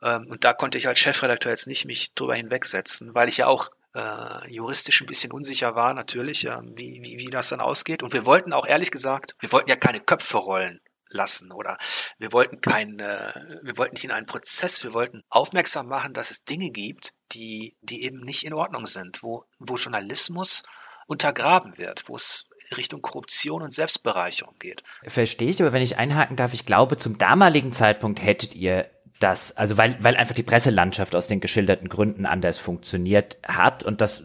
und 0.00 0.44
da 0.44 0.52
konnte 0.52 0.78
ich 0.78 0.88
als 0.88 0.98
Chefredakteur 0.98 1.52
jetzt 1.52 1.66
nicht 1.66 1.86
mich 1.86 2.12
drüber 2.14 2.34
hinwegsetzen, 2.34 3.14
weil 3.14 3.28
ich 3.28 3.38
ja 3.38 3.46
auch 3.46 3.70
äh, 3.94 4.52
juristisch 4.52 5.00
ein 5.00 5.06
bisschen 5.06 5.32
unsicher 5.32 5.74
war, 5.74 5.94
natürlich, 5.94 6.46
äh, 6.46 6.58
wie, 6.74 7.00
wie, 7.02 7.18
wie 7.18 7.30
das 7.30 7.48
dann 7.48 7.60
ausgeht. 7.60 8.02
Und 8.02 8.12
wir 8.12 8.26
wollten 8.26 8.52
auch 8.52 8.66
ehrlich 8.66 8.90
gesagt, 8.90 9.34
wir 9.40 9.50
wollten 9.52 9.70
ja 9.70 9.76
keine 9.76 10.00
Köpfe 10.00 10.38
rollen 10.38 10.80
lassen 11.10 11.52
oder 11.52 11.78
wir 12.18 12.32
wollten 12.32 12.60
kein, 12.60 12.98
äh, 12.98 13.32
wir 13.62 13.78
wollten 13.78 13.94
nicht 13.94 14.04
in 14.04 14.10
einen 14.10 14.26
Prozess, 14.26 14.84
wir 14.84 14.92
wollten 14.92 15.22
aufmerksam 15.30 15.86
machen, 15.86 16.12
dass 16.12 16.30
es 16.30 16.44
Dinge 16.44 16.70
gibt, 16.70 17.12
die, 17.32 17.76
die 17.80 18.04
eben 18.04 18.20
nicht 18.20 18.44
in 18.44 18.52
Ordnung 18.52 18.86
sind, 18.86 19.22
wo, 19.22 19.44
wo 19.58 19.76
Journalismus 19.76 20.62
untergraben 21.06 21.78
wird, 21.78 22.08
wo 22.08 22.16
es 22.16 22.44
Richtung 22.76 23.00
Korruption 23.00 23.62
und 23.62 23.72
Selbstbereicherung 23.72 24.56
geht. 24.58 24.82
Verstehe 25.06 25.50
ich, 25.50 25.62
aber 25.62 25.72
wenn 25.72 25.82
ich 25.82 25.98
einhaken 25.98 26.36
darf, 26.36 26.52
ich 26.52 26.66
glaube, 26.66 26.96
zum 26.96 27.16
damaligen 27.16 27.72
Zeitpunkt 27.72 28.20
hättet 28.20 28.56
ihr 28.56 28.90
das, 29.18 29.56
also 29.56 29.78
weil, 29.78 29.96
weil 30.00 30.16
einfach 30.16 30.34
die 30.34 30.42
Presselandschaft 30.42 31.14
aus 31.14 31.26
den 31.26 31.40
geschilderten 31.40 31.88
Gründen 31.88 32.26
anders 32.26 32.58
funktioniert 32.58 33.38
hat 33.46 33.82
und 33.82 34.00
das 34.00 34.24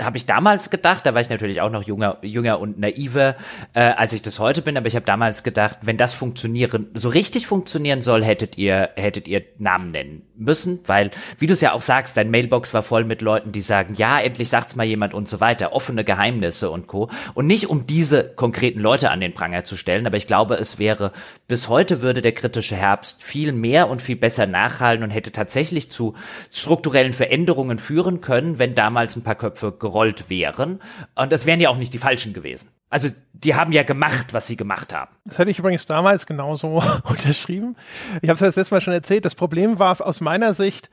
habe 0.00 0.16
ich 0.16 0.24
damals 0.24 0.70
gedacht, 0.70 1.04
da 1.04 1.12
war 1.12 1.20
ich 1.20 1.28
natürlich 1.28 1.60
auch 1.60 1.70
noch 1.70 1.82
jünger, 1.82 2.16
jünger 2.22 2.60
und 2.60 2.78
naiver, 2.78 3.36
äh, 3.74 3.80
als 3.80 4.14
ich 4.14 4.22
das 4.22 4.38
heute 4.38 4.62
bin, 4.62 4.76
aber 4.76 4.86
ich 4.86 4.96
habe 4.96 5.04
damals 5.04 5.42
gedacht, 5.42 5.78
wenn 5.82 5.98
das 5.98 6.14
funktionieren, 6.14 6.88
so 6.94 7.10
richtig 7.10 7.46
funktionieren 7.46 8.00
soll, 8.00 8.24
hättet 8.24 8.56
ihr, 8.56 8.90
hättet 8.96 9.28
ihr 9.28 9.42
Namen 9.58 9.90
nennen 9.90 10.22
müssen, 10.34 10.80
weil, 10.86 11.10
wie 11.38 11.46
du 11.46 11.52
es 11.52 11.60
ja 11.60 11.72
auch 11.72 11.82
sagst, 11.82 12.16
dein 12.16 12.30
Mailbox 12.30 12.72
war 12.72 12.82
voll 12.82 13.04
mit 13.04 13.20
Leuten, 13.20 13.52
die 13.52 13.60
sagen, 13.60 13.94
ja, 13.94 14.18
endlich 14.18 14.48
sagt's 14.48 14.76
mal 14.76 14.86
jemand 14.86 15.12
und 15.12 15.28
so 15.28 15.40
weiter, 15.40 15.74
offene 15.74 16.04
Geheimnisse 16.04 16.70
und 16.70 16.86
Co. 16.86 17.10
Und 17.34 17.46
nicht 17.46 17.68
um 17.68 17.86
diese 17.86 18.24
konkreten 18.24 18.80
Leute 18.80 19.10
an 19.10 19.20
den 19.20 19.34
Pranger 19.34 19.64
zu 19.64 19.76
stellen, 19.76 20.06
aber 20.06 20.16
ich 20.16 20.26
glaube, 20.26 20.54
es 20.54 20.78
wäre, 20.78 21.12
bis 21.48 21.68
heute 21.68 22.00
würde 22.00 22.22
der 22.22 22.32
kritische 22.32 22.76
Herbst 22.76 23.22
viel 23.22 23.52
mehr 23.52 23.90
und 23.90 24.00
viel 24.00 24.16
besser 24.16 24.46
nachhalten 24.46 25.04
und 25.04 25.10
hätte 25.10 25.32
tatsächlich 25.32 25.90
zu 25.90 26.14
strukturellen 26.50 27.12
Veränderungen 27.12 27.78
führen 27.78 28.22
können, 28.22 28.58
wenn 28.58 28.74
damals 28.74 29.16
ein 29.16 29.22
paar 29.22 29.34
Köpfe 29.34 29.72
gerollt 29.82 30.30
wären. 30.30 30.80
Und 31.14 31.30
das 31.30 31.44
wären 31.44 31.60
ja 31.60 31.68
auch 31.68 31.76
nicht 31.76 31.92
die 31.92 31.98
falschen 31.98 32.32
gewesen. 32.32 32.70
Also 32.88 33.08
die 33.32 33.54
haben 33.54 33.72
ja 33.72 33.82
gemacht, 33.82 34.32
was 34.32 34.46
sie 34.46 34.56
gemacht 34.56 34.94
haben. 34.94 35.10
Das 35.26 35.38
hätte 35.38 35.50
ich 35.50 35.58
übrigens 35.58 35.84
damals 35.84 36.26
genauso 36.26 36.82
unterschrieben. 37.04 37.76
Ich 38.22 38.30
habe 38.30 38.34
es 38.34 38.40
das 38.40 38.56
letzte 38.56 38.74
Mal 38.74 38.80
schon 38.80 38.94
erzählt. 38.94 39.26
Das 39.26 39.34
Problem 39.34 39.78
war 39.78 40.00
aus 40.00 40.20
meiner 40.22 40.54
Sicht, 40.54 40.88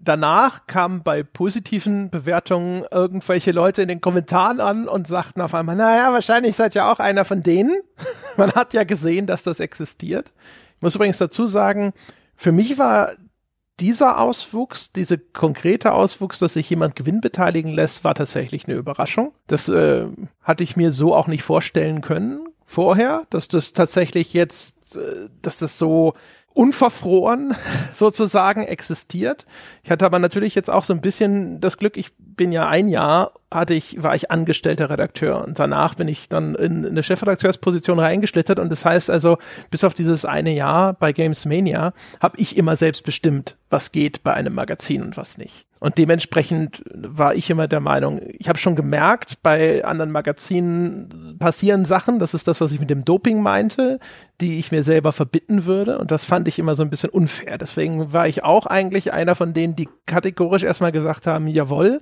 danach 0.00 0.66
kamen 0.66 1.02
bei 1.02 1.22
positiven 1.22 2.10
Bewertungen 2.10 2.84
irgendwelche 2.90 3.52
Leute 3.52 3.82
in 3.82 3.88
den 3.88 4.00
Kommentaren 4.00 4.60
an 4.60 4.88
und 4.88 5.06
sagten 5.06 5.40
auf 5.40 5.54
einmal, 5.54 5.76
naja, 5.76 6.12
wahrscheinlich 6.12 6.56
seid 6.56 6.74
ihr 6.74 6.86
auch 6.86 6.98
einer 6.98 7.24
von 7.24 7.42
denen. 7.42 7.74
Man 8.36 8.52
hat 8.52 8.72
ja 8.72 8.84
gesehen, 8.84 9.26
dass 9.26 9.42
das 9.42 9.60
existiert. 9.60 10.32
Ich 10.76 10.82
muss 10.82 10.94
übrigens 10.94 11.18
dazu 11.18 11.46
sagen, 11.46 11.92
für 12.36 12.52
mich 12.52 12.78
war 12.78 13.12
dieser 13.82 14.20
Auswuchs, 14.20 14.92
diese 14.92 15.18
konkrete 15.18 15.92
Auswuchs, 15.92 16.38
dass 16.38 16.52
sich 16.52 16.70
jemand 16.70 16.94
Gewinn 16.94 17.20
beteiligen 17.20 17.72
lässt, 17.72 18.04
war 18.04 18.14
tatsächlich 18.14 18.68
eine 18.68 18.76
Überraschung. 18.76 19.32
Das 19.48 19.68
äh, 19.68 20.06
hatte 20.40 20.62
ich 20.62 20.76
mir 20.76 20.92
so 20.92 21.16
auch 21.16 21.26
nicht 21.26 21.42
vorstellen 21.42 22.00
können 22.00 22.46
vorher, 22.64 23.24
dass 23.30 23.48
das 23.48 23.72
tatsächlich 23.72 24.34
jetzt, 24.34 24.96
äh, 24.96 25.28
dass 25.42 25.58
das 25.58 25.78
so 25.78 26.14
unverfroren 26.54 27.54
sozusagen 27.92 28.62
existiert. 28.62 29.46
Ich 29.82 29.90
hatte 29.90 30.04
aber 30.04 30.18
natürlich 30.18 30.54
jetzt 30.54 30.70
auch 30.70 30.84
so 30.84 30.92
ein 30.92 31.00
bisschen 31.00 31.60
das 31.60 31.78
Glück, 31.78 31.96
ich 31.96 32.12
bin 32.18 32.52
ja 32.52 32.68
ein 32.68 32.88
Jahr, 32.88 33.32
hatte 33.50 33.74
ich, 33.74 34.02
war 34.02 34.14
ich 34.14 34.30
angestellter 34.30 34.90
Redakteur 34.90 35.44
und 35.44 35.58
danach 35.58 35.94
bin 35.94 36.08
ich 36.08 36.28
dann 36.28 36.54
in, 36.54 36.86
eine 36.86 37.02
Chefredakteursposition 37.02 37.98
reingeschlittert 37.98 38.58
und 38.58 38.70
das 38.70 38.84
heißt 38.84 39.10
also, 39.10 39.38
bis 39.70 39.84
auf 39.84 39.94
dieses 39.94 40.24
eine 40.24 40.52
Jahr 40.52 40.94
bei 40.94 41.12
Games 41.12 41.44
Mania 41.44 41.92
habe 42.20 42.38
ich 42.38 42.56
immer 42.56 42.76
selbst 42.76 43.04
bestimmt, 43.04 43.56
was 43.70 43.92
geht 43.92 44.22
bei 44.22 44.34
einem 44.34 44.54
Magazin 44.54 45.02
und 45.02 45.16
was 45.16 45.38
nicht. 45.38 45.66
Und 45.82 45.98
dementsprechend 45.98 46.84
war 46.94 47.34
ich 47.34 47.50
immer 47.50 47.66
der 47.66 47.80
Meinung, 47.80 48.20
ich 48.38 48.48
habe 48.48 48.56
schon 48.56 48.76
gemerkt, 48.76 49.42
bei 49.42 49.84
anderen 49.84 50.12
Magazinen 50.12 51.34
passieren 51.40 51.84
Sachen, 51.84 52.20
das 52.20 52.34
ist 52.34 52.46
das, 52.46 52.60
was 52.60 52.70
ich 52.70 52.78
mit 52.78 52.88
dem 52.88 53.04
Doping 53.04 53.42
meinte, 53.42 53.98
die 54.40 54.60
ich 54.60 54.70
mir 54.70 54.84
selber 54.84 55.10
verbitten 55.10 55.64
würde. 55.64 55.98
Und 55.98 56.12
das 56.12 56.22
fand 56.22 56.46
ich 56.46 56.60
immer 56.60 56.76
so 56.76 56.84
ein 56.84 56.90
bisschen 56.90 57.10
unfair. 57.10 57.58
Deswegen 57.58 58.12
war 58.12 58.28
ich 58.28 58.44
auch 58.44 58.66
eigentlich 58.66 59.12
einer 59.12 59.34
von 59.34 59.54
denen, 59.54 59.74
die 59.74 59.88
kategorisch 60.06 60.62
erstmal 60.62 60.92
gesagt 60.92 61.26
haben, 61.26 61.48
jawohl, 61.48 62.00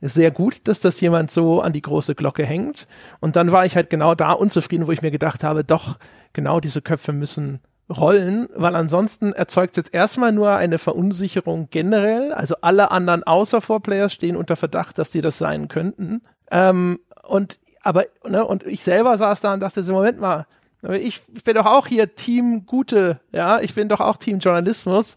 sehr 0.00 0.30
gut, 0.30 0.62
dass 0.64 0.80
das 0.80 0.98
jemand 1.02 1.30
so 1.30 1.60
an 1.60 1.74
die 1.74 1.82
große 1.82 2.14
Glocke 2.14 2.46
hängt. 2.46 2.86
Und 3.20 3.36
dann 3.36 3.52
war 3.52 3.66
ich 3.66 3.76
halt 3.76 3.90
genau 3.90 4.14
da 4.14 4.32
unzufrieden, 4.32 4.86
wo 4.86 4.92
ich 4.92 5.02
mir 5.02 5.10
gedacht 5.10 5.44
habe, 5.44 5.64
doch, 5.64 5.98
genau 6.32 6.60
diese 6.60 6.80
Köpfe 6.80 7.12
müssen 7.12 7.60
rollen, 7.92 8.48
weil 8.54 8.74
ansonsten 8.74 9.32
erzeugt 9.32 9.76
es 9.76 9.84
jetzt 9.84 9.94
erstmal 9.94 10.32
nur 10.32 10.52
eine 10.52 10.78
Verunsicherung 10.78 11.68
generell. 11.70 12.32
Also 12.32 12.56
alle 12.60 12.90
anderen 12.90 13.22
außer 13.22 13.60
Vorplayers 13.60 14.12
stehen 14.12 14.36
unter 14.36 14.56
Verdacht, 14.56 14.98
dass 14.98 15.10
die 15.10 15.20
das 15.20 15.38
sein 15.38 15.68
könnten. 15.68 16.22
Ähm, 16.50 17.00
und 17.22 17.58
aber 17.82 18.04
ne, 18.26 18.44
und 18.44 18.64
ich 18.64 18.82
selber 18.84 19.16
saß 19.16 19.40
da 19.40 19.54
und 19.54 19.60
dachte 19.60 19.82
so, 19.82 19.92
Moment 19.92 20.20
mal, 20.20 20.46
ich, 20.90 21.22
bin 21.44 21.54
doch 21.54 21.66
auch 21.66 21.86
hier 21.86 22.14
Team 22.14 22.66
Gute, 22.66 23.20
ja, 23.30 23.60
ich 23.60 23.74
bin 23.74 23.88
doch 23.88 24.00
auch 24.00 24.16
Team 24.16 24.38
Journalismus. 24.38 25.16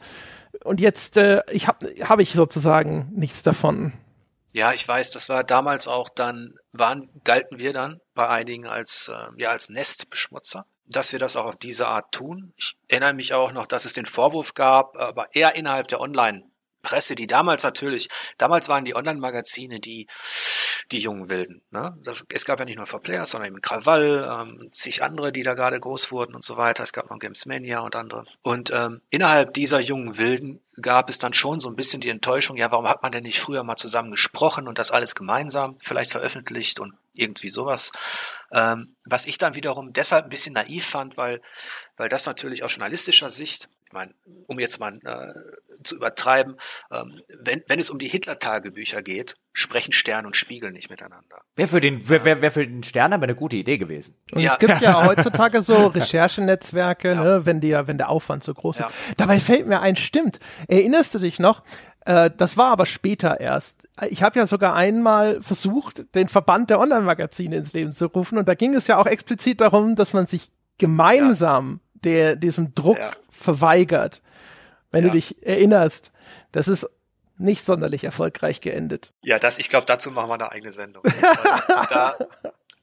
Und 0.64 0.80
jetzt 0.80 1.18
äh, 1.18 1.42
ich 1.52 1.68
habe 1.68 1.88
hab 2.02 2.20
ich 2.20 2.34
sozusagen 2.34 3.12
nichts 3.16 3.44
davon. 3.44 3.94
Ja, 4.54 4.72
ich 4.72 4.88
weiß, 4.88 5.12
das 5.12 5.28
war 5.28 5.44
damals 5.44 5.88
auch 5.88 6.08
dann, 6.08 6.54
waren, 6.72 7.10
galten 7.24 7.60
wir 7.60 7.74
dann 7.74 8.00
bei 8.14 8.30
einigen 8.30 8.68
als, 8.68 9.12
äh, 9.14 9.42
ja, 9.42 9.50
als 9.50 9.70
Nestbeschmutzer 9.70 10.66
dass 10.88 11.12
wir 11.12 11.20
das 11.20 11.36
auch 11.36 11.46
auf 11.46 11.56
diese 11.58 11.88
Art 11.88 12.12
tun. 12.12 12.54
Ich 12.58 12.78
erinnere 12.88 13.14
mich 13.14 13.34
auch 13.34 13.52
noch, 13.52 13.66
dass 13.66 13.86
es 13.86 13.94
den 13.94 14.06
Vorwurf 14.06 14.54
gab, 14.54 14.98
aber 14.98 15.28
eher 15.34 15.56
innerhalb 15.56 15.88
der 15.88 16.02
Online- 16.02 16.44
Presse, 16.86 17.16
die 17.16 17.28
damals 17.28 17.64
natürlich, 17.64 18.08
damals 18.38 18.70
waren 18.70 18.86
die 18.86 18.96
Online-Magazine 18.96 19.80
die, 19.80 20.08
die 20.92 21.00
jungen 21.00 21.30
Wilden. 21.30 21.62
Ne? 21.72 21.98
Das, 22.04 22.24
es 22.32 22.46
gab 22.46 22.60
ja 22.60 22.66
nicht 22.66 22.78
nur 22.78 22.86
For 22.86 23.02
Players, 23.02 23.32
sondern 23.32 23.50
eben 23.50 23.62
Krawall, 23.62 24.30
ähm, 24.30 24.70
zig 24.72 25.04
andere, 25.04 25.32
die 25.32 25.44
da 25.44 25.56
gerade 25.56 25.80
groß 25.80 26.12
wurden 26.12 26.36
und 26.36 26.44
so 26.44 26.56
weiter. 26.58 26.84
Es 26.84 26.94
gab 26.94 27.10
noch 27.10 27.20
Games 27.20 27.46
Mania 27.48 27.80
und 27.80 27.96
andere. 27.96 28.26
Und 28.44 28.72
ähm, 28.72 29.02
innerhalb 29.10 29.54
dieser 29.56 29.80
jungen 29.80 30.18
Wilden 30.18 30.62
gab 30.82 31.10
es 31.10 31.18
dann 31.18 31.34
schon 31.34 31.60
so 31.60 31.70
ein 31.70 31.76
bisschen 31.76 32.02
die 32.02 32.10
Enttäuschung, 32.10 32.56
ja, 32.56 32.72
warum 32.72 32.88
hat 32.88 33.02
man 33.02 33.12
denn 33.12 33.24
nicht 33.24 33.40
früher 33.40 33.64
mal 33.64 33.78
zusammen 33.78 34.12
gesprochen 34.12 34.68
und 34.68 34.78
das 34.78 34.92
alles 34.92 35.16
gemeinsam 35.16 35.78
vielleicht 35.80 36.12
veröffentlicht 36.12 36.80
und 36.80 36.94
irgendwie 37.16 37.50
sowas. 37.50 37.92
Ähm, 38.52 38.96
was 39.06 39.26
ich 39.26 39.38
dann 39.38 39.56
wiederum 39.56 39.94
deshalb 39.94 40.26
ein 40.26 40.30
bisschen 40.30 40.54
naiv 40.54 40.86
fand, 40.86 41.18
weil, 41.18 41.42
weil 41.98 42.10
das 42.10 42.26
natürlich 42.26 42.64
aus 42.64 42.74
journalistischer 42.74 43.30
Sicht 43.30 43.70
ich 43.88 43.94
meine, 43.94 44.14
um 44.48 44.60
jetzt 44.60 44.80
mal 44.80 45.00
äh, 45.04 45.84
zu 45.84 45.96
übertreiben, 45.96 46.58
ähm, 46.92 47.22
wenn, 47.44 47.64
wenn 47.68 47.80
es 47.80 47.90
um 47.90 48.00
die 48.00 48.08
Hitler-Tagebücher 48.08 49.02
geht, 49.02 49.36
sprechen 49.54 49.92
Stern 49.92 50.26
und 50.26 50.36
Spiegel 50.36 50.72
nicht 50.72 50.90
miteinander. 50.90 51.42
Wäre 51.56 51.68
für 51.68 51.82
den, 51.82 52.08
wär, 52.10 52.26
wär, 52.26 52.42
wär 52.42 52.52
für 52.52 52.66
den 52.66 52.84
Stern 52.84 53.14
aber 53.14 53.24
eine 53.24 53.36
gute 53.36 53.56
Idee 53.56 53.78
gewesen. 53.78 54.16
Und 54.32 54.42
ja. 54.42 54.54
es 54.54 54.60
gibt 54.60 54.82
ja 54.82 55.06
heutzutage 55.08 55.62
so 55.62 55.88
Recherchenetzwerke, 55.88 57.10
ja. 57.10 57.24
ne, 57.24 57.46
wenn, 57.46 57.62
die, 57.62 57.72
wenn 57.72 57.98
der 57.98 58.10
Aufwand 58.10 58.44
so 58.44 58.54
groß 58.54 58.80
ja. 58.80 58.88
ist. 58.88 58.96
Dabei 59.18 59.40
fällt 59.40 59.68
mir 59.68 59.82
ein, 59.82 59.96
stimmt. 59.96 60.40
Erinnerst 60.68 61.14
du 61.14 61.20
dich 61.20 61.40
noch? 61.40 61.64
Äh, 62.06 62.32
das 62.36 62.56
war 62.56 62.72
aber 62.72 62.86
später 62.86 63.40
erst. 63.40 63.88
Ich 64.10 64.24
habe 64.24 64.40
ja 64.40 64.48
sogar 64.48 64.76
einmal 64.76 65.42
versucht, 65.42 66.16
den 66.16 66.28
Verband 66.28 66.70
der 66.70 66.80
Online-Magazine 66.80 67.56
ins 67.56 67.74
Leben 67.74 67.92
zu 67.92 68.06
rufen 68.06 68.38
und 68.38 68.48
da 68.48 68.54
ging 68.54 68.76
es 68.76 68.88
ja 68.88 68.98
auch 68.98 69.08
explizit 69.08 69.62
darum, 69.62 69.96
dass 69.96 70.14
man 70.14 70.26
sich 70.26 70.52
gemeinsam 70.78 71.80
der, 71.94 72.36
diesem 72.36 72.74
Druck 72.74 72.98
verweigert. 73.30 74.22
Wenn 74.92 75.04
ja. 75.04 75.10
du 75.10 75.16
dich 75.16 75.44
erinnerst, 75.46 76.12
das 76.52 76.68
ist 76.68 76.90
nicht 77.38 77.66
sonderlich 77.66 78.04
erfolgreich 78.04 78.62
geendet. 78.62 79.14
Ja, 79.22 79.40
das, 79.40 79.58
ich 79.58 79.70
glaube, 79.70 79.86
dazu 79.86 80.12
machen 80.12 80.30
wir 80.30 80.36
eine 80.36 80.52
eigene 80.52 80.72
Sendung. 80.72 81.04
da, 81.90 82.16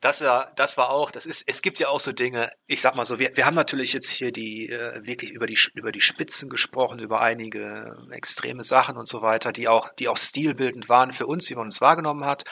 das 0.03 0.21
war, 0.25 0.53
das 0.57 0.77
war 0.77 0.91
auch, 0.91 1.13
das 1.13 1.27
ist, 1.27 1.45
es 1.47 1.63
gibt 1.63 1.79
ja 1.79 1.89
auch 1.89 2.01
so 2.01 2.11
Dinge, 2.11 2.51
ich 2.67 2.81
sag 2.81 2.97
mal 2.97 3.05
so, 3.05 3.21
wir, 3.21 3.31
wir 3.37 3.47
haben 3.47 3.55
natürlich 3.55 3.93
jetzt 3.93 4.11
hier 4.11 4.33
die, 4.33 4.69
äh, 4.69 5.01
wirklich 5.07 5.31
über 5.31 5.47
die, 5.47 5.57
über 5.75 5.93
die 5.93 6.01
Spitzen 6.01 6.51
gesprochen, 6.51 6.99
über 6.99 7.21
einige 7.21 7.97
extreme 8.11 8.65
Sachen 8.65 8.97
und 8.97 9.07
so 9.07 9.23
weiter, 9.23 9.53
die 9.53 9.69
auch, 9.69 9.91
die 9.91 10.09
auch 10.09 10.17
stilbildend 10.17 10.89
waren 10.89 11.13
für 11.13 11.27
uns, 11.27 11.49
wie 11.49 11.55
man 11.55 11.67
uns 11.67 11.81
wahrgenommen 11.81 12.25
hat. 12.25 12.43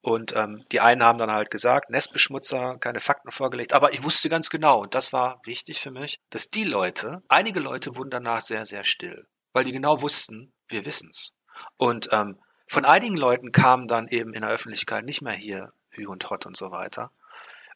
Und 0.00 0.34
ähm, 0.34 0.64
die 0.72 0.80
einen 0.80 1.04
haben 1.04 1.18
dann 1.18 1.30
halt 1.30 1.52
gesagt, 1.52 1.90
Nestbeschmutzer, 1.90 2.78
keine 2.78 2.98
Fakten 2.98 3.30
vorgelegt. 3.30 3.72
Aber 3.72 3.92
ich 3.92 4.02
wusste 4.02 4.28
ganz 4.28 4.50
genau, 4.50 4.82
und 4.82 4.94
das 4.96 5.12
war 5.12 5.40
wichtig 5.44 5.80
für 5.80 5.92
mich, 5.92 6.18
dass 6.30 6.50
die 6.50 6.64
Leute, 6.64 7.22
einige 7.28 7.60
Leute 7.60 7.94
wurden 7.94 8.10
danach 8.10 8.40
sehr, 8.40 8.66
sehr 8.66 8.82
still, 8.82 9.26
weil 9.52 9.64
die 9.64 9.72
genau 9.72 10.02
wussten, 10.02 10.52
wir 10.66 10.84
wissen's. 10.84 11.30
Und 11.76 12.08
ähm, 12.10 12.40
von 12.66 12.84
einigen 12.84 13.16
Leuten 13.16 13.52
kamen 13.52 13.86
dann 13.86 14.08
eben 14.08 14.34
in 14.34 14.42
der 14.42 14.50
Öffentlichkeit 14.50 15.04
nicht 15.04 15.22
mehr 15.22 15.34
hier 15.34 15.72
Hü 15.96 16.06
und 16.06 16.28
Hot 16.30 16.46
und 16.46 16.56
so 16.56 16.70
weiter. 16.70 17.10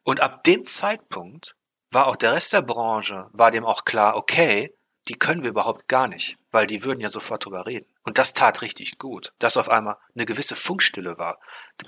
Und 0.04 0.20
ab 0.20 0.44
dem 0.44 0.64
Zeitpunkt 0.64 1.56
war 1.90 2.06
auch 2.06 2.16
der 2.16 2.32
Rest 2.32 2.52
der 2.52 2.62
Branche, 2.62 3.28
war 3.32 3.50
dem 3.50 3.64
auch 3.64 3.84
klar, 3.84 4.16
okay, 4.16 4.74
die 5.08 5.18
können 5.18 5.42
wir 5.42 5.50
überhaupt 5.50 5.88
gar 5.88 6.08
nicht, 6.08 6.36
weil 6.50 6.66
die 6.66 6.84
würden 6.84 7.00
ja 7.00 7.08
sofort 7.08 7.44
drüber 7.44 7.66
reden. 7.66 7.86
Und 8.02 8.18
das 8.18 8.32
tat 8.32 8.62
richtig 8.62 8.98
gut, 8.98 9.32
dass 9.38 9.56
auf 9.56 9.68
einmal 9.68 9.96
eine 10.14 10.26
gewisse 10.26 10.54
Funkstille 10.54 11.18
war. 11.18 11.38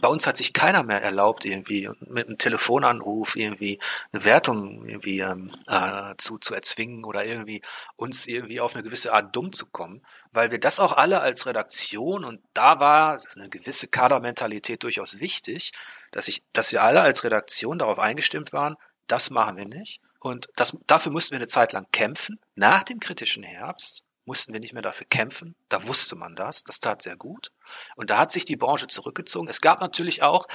Bei 0.01 0.09
uns 0.09 0.27
hat 0.27 0.37
sich 0.37 0.53
keiner 0.53 0.83
mehr 0.83 1.03
erlaubt, 1.03 1.45
irgendwie 1.45 1.89
mit 2.01 2.27
einem 2.27 2.39
Telefonanruf 2.39 3.37
irgendwie 3.37 3.79
eine 4.13 4.25
Wertung 4.25 4.85
irgendwie 4.87 5.21
ähm, 5.21 5.55
äh, 5.69 6.15
zu, 6.17 6.39
zu 6.39 6.55
erzwingen 6.55 7.05
oder 7.05 7.25
irgendwie 7.25 7.63
uns 7.97 8.27
irgendwie 8.27 8.61
auf 8.61 8.75
eine 8.75 8.83
gewisse 8.83 9.13
Art 9.13 9.35
dumm 9.37 9.53
zu 9.53 9.67
kommen, 9.67 10.05
weil 10.33 10.51
wir 10.51 10.59
das 10.59 10.81
auch 10.81 10.97
alle 10.97 11.21
als 11.21 11.47
Redaktion 11.47 12.25
und 12.25 12.41
da 12.55 12.81
war 12.81 13.21
eine 13.37 13.49
gewisse 13.49 13.89
Kadermentalität 13.89 14.83
durchaus 14.83 15.21
wichtig, 15.21 15.73
dass 16.13 16.29
ich, 16.29 16.43
dass 16.53 16.73
wir 16.73 16.83
alle 16.83 17.03
als 17.03 17.25
Redaktion 17.25 17.79
darauf 17.79 17.99
eingestimmt 17.99 18.53
waren, 18.53 18.77
das 19.07 19.31
machen 19.31 19.57
wir 19.57 19.67
nicht. 19.67 20.01
Und 20.21 20.49
das, 20.57 20.77
dafür 20.87 21.11
mussten 21.11 21.33
wir 21.33 21.39
eine 21.39 21.49
Zeit 21.49 21.73
lang 21.73 21.87
kämpfen. 21.91 22.39
Nach 22.55 22.83
dem 22.83 23.01
kritischen 23.01 23.43
Herbst 23.43 24.05
mussten 24.25 24.53
wir 24.53 24.61
nicht 24.61 24.73
mehr 24.73 24.83
dafür 24.83 25.07
kämpfen. 25.07 25.57
Da 25.69 25.87
wusste 25.87 26.17
man 26.17 26.37
das. 26.37 26.63
Das 26.63 26.81
tat 26.81 27.03
sehr 27.03 27.17
gut. 27.17 27.51
Und 27.97 28.11
da 28.11 28.19
hat 28.19 28.31
sich 28.31 28.45
die 28.45 28.57
Branche 28.57 28.87
zurückgezogen. 28.87 29.49
Es 29.49 29.61
gab 29.61 29.81
natürlich 29.81 30.23
auch, 30.23 30.47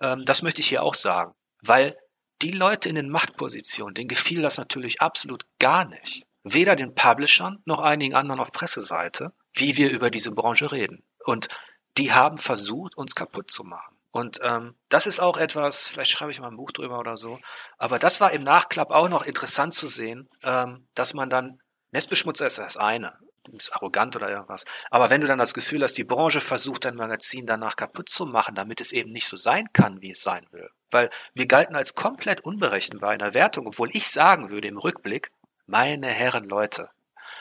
ähm, 0.00 0.22
das 0.24 0.42
möchte 0.42 0.60
ich 0.60 0.68
hier 0.68 0.82
auch 0.82 0.94
sagen, 0.94 1.34
weil 1.62 1.96
die 2.42 2.50
Leute 2.50 2.88
in 2.88 2.96
den 2.96 3.08
Machtpositionen, 3.08 3.94
denen 3.94 4.08
gefiel 4.08 4.42
das 4.42 4.58
natürlich 4.58 5.00
absolut 5.00 5.46
gar 5.58 5.86
nicht. 5.86 6.26
Weder 6.42 6.76
den 6.76 6.94
Publishern 6.94 7.62
noch 7.64 7.80
einigen 7.80 8.14
anderen 8.14 8.40
auf 8.40 8.52
Presseseite, 8.52 9.32
wie 9.54 9.76
wir 9.76 9.90
über 9.90 10.10
diese 10.10 10.32
Branche 10.32 10.70
reden. 10.70 11.02
Und 11.24 11.48
die 11.96 12.12
haben 12.12 12.36
versucht, 12.36 12.96
uns 12.96 13.14
kaputt 13.14 13.50
zu 13.50 13.64
machen. 13.64 13.95
Und 14.16 14.38
ähm, 14.42 14.74
das 14.88 15.06
ist 15.06 15.20
auch 15.20 15.36
etwas, 15.36 15.88
vielleicht 15.88 16.10
schreibe 16.10 16.30
ich 16.30 16.40
mal 16.40 16.48
ein 16.48 16.56
Buch 16.56 16.72
drüber 16.72 16.98
oder 16.98 17.18
so, 17.18 17.38
aber 17.76 17.98
das 17.98 18.18
war 18.18 18.32
im 18.32 18.44
Nachklapp 18.44 18.90
auch 18.90 19.10
noch 19.10 19.26
interessant 19.26 19.74
zu 19.74 19.86
sehen, 19.86 20.30
ähm, 20.42 20.88
dass 20.94 21.12
man 21.12 21.28
dann, 21.28 21.60
Nestbeschmutzer 21.90 22.46
ist 22.46 22.58
das 22.58 22.78
eine, 22.78 23.12
ist 23.52 23.74
arrogant 23.74 24.16
oder 24.16 24.30
irgendwas, 24.30 24.64
aber 24.90 25.10
wenn 25.10 25.20
du 25.20 25.26
dann 25.26 25.38
das 25.38 25.52
Gefühl 25.52 25.82
hast, 25.82 25.98
die 25.98 26.04
Branche 26.04 26.40
versucht 26.40 26.86
dein 26.86 26.94
Magazin 26.94 27.44
danach 27.44 27.76
kaputt 27.76 28.08
zu 28.08 28.24
machen, 28.24 28.54
damit 28.54 28.80
es 28.80 28.92
eben 28.92 29.12
nicht 29.12 29.28
so 29.28 29.36
sein 29.36 29.66
kann, 29.74 30.00
wie 30.00 30.12
es 30.12 30.22
sein 30.22 30.46
will, 30.50 30.70
weil 30.90 31.10
wir 31.34 31.46
galten 31.46 31.76
als 31.76 31.94
komplett 31.94 32.40
unberechenbar 32.40 33.12
in 33.12 33.18
der 33.18 33.34
Wertung, 33.34 33.66
obwohl 33.66 33.90
ich 33.92 34.08
sagen 34.08 34.48
würde 34.48 34.68
im 34.68 34.78
Rückblick, 34.78 35.30
meine 35.66 36.06
Herren 36.06 36.48
Leute, 36.48 36.88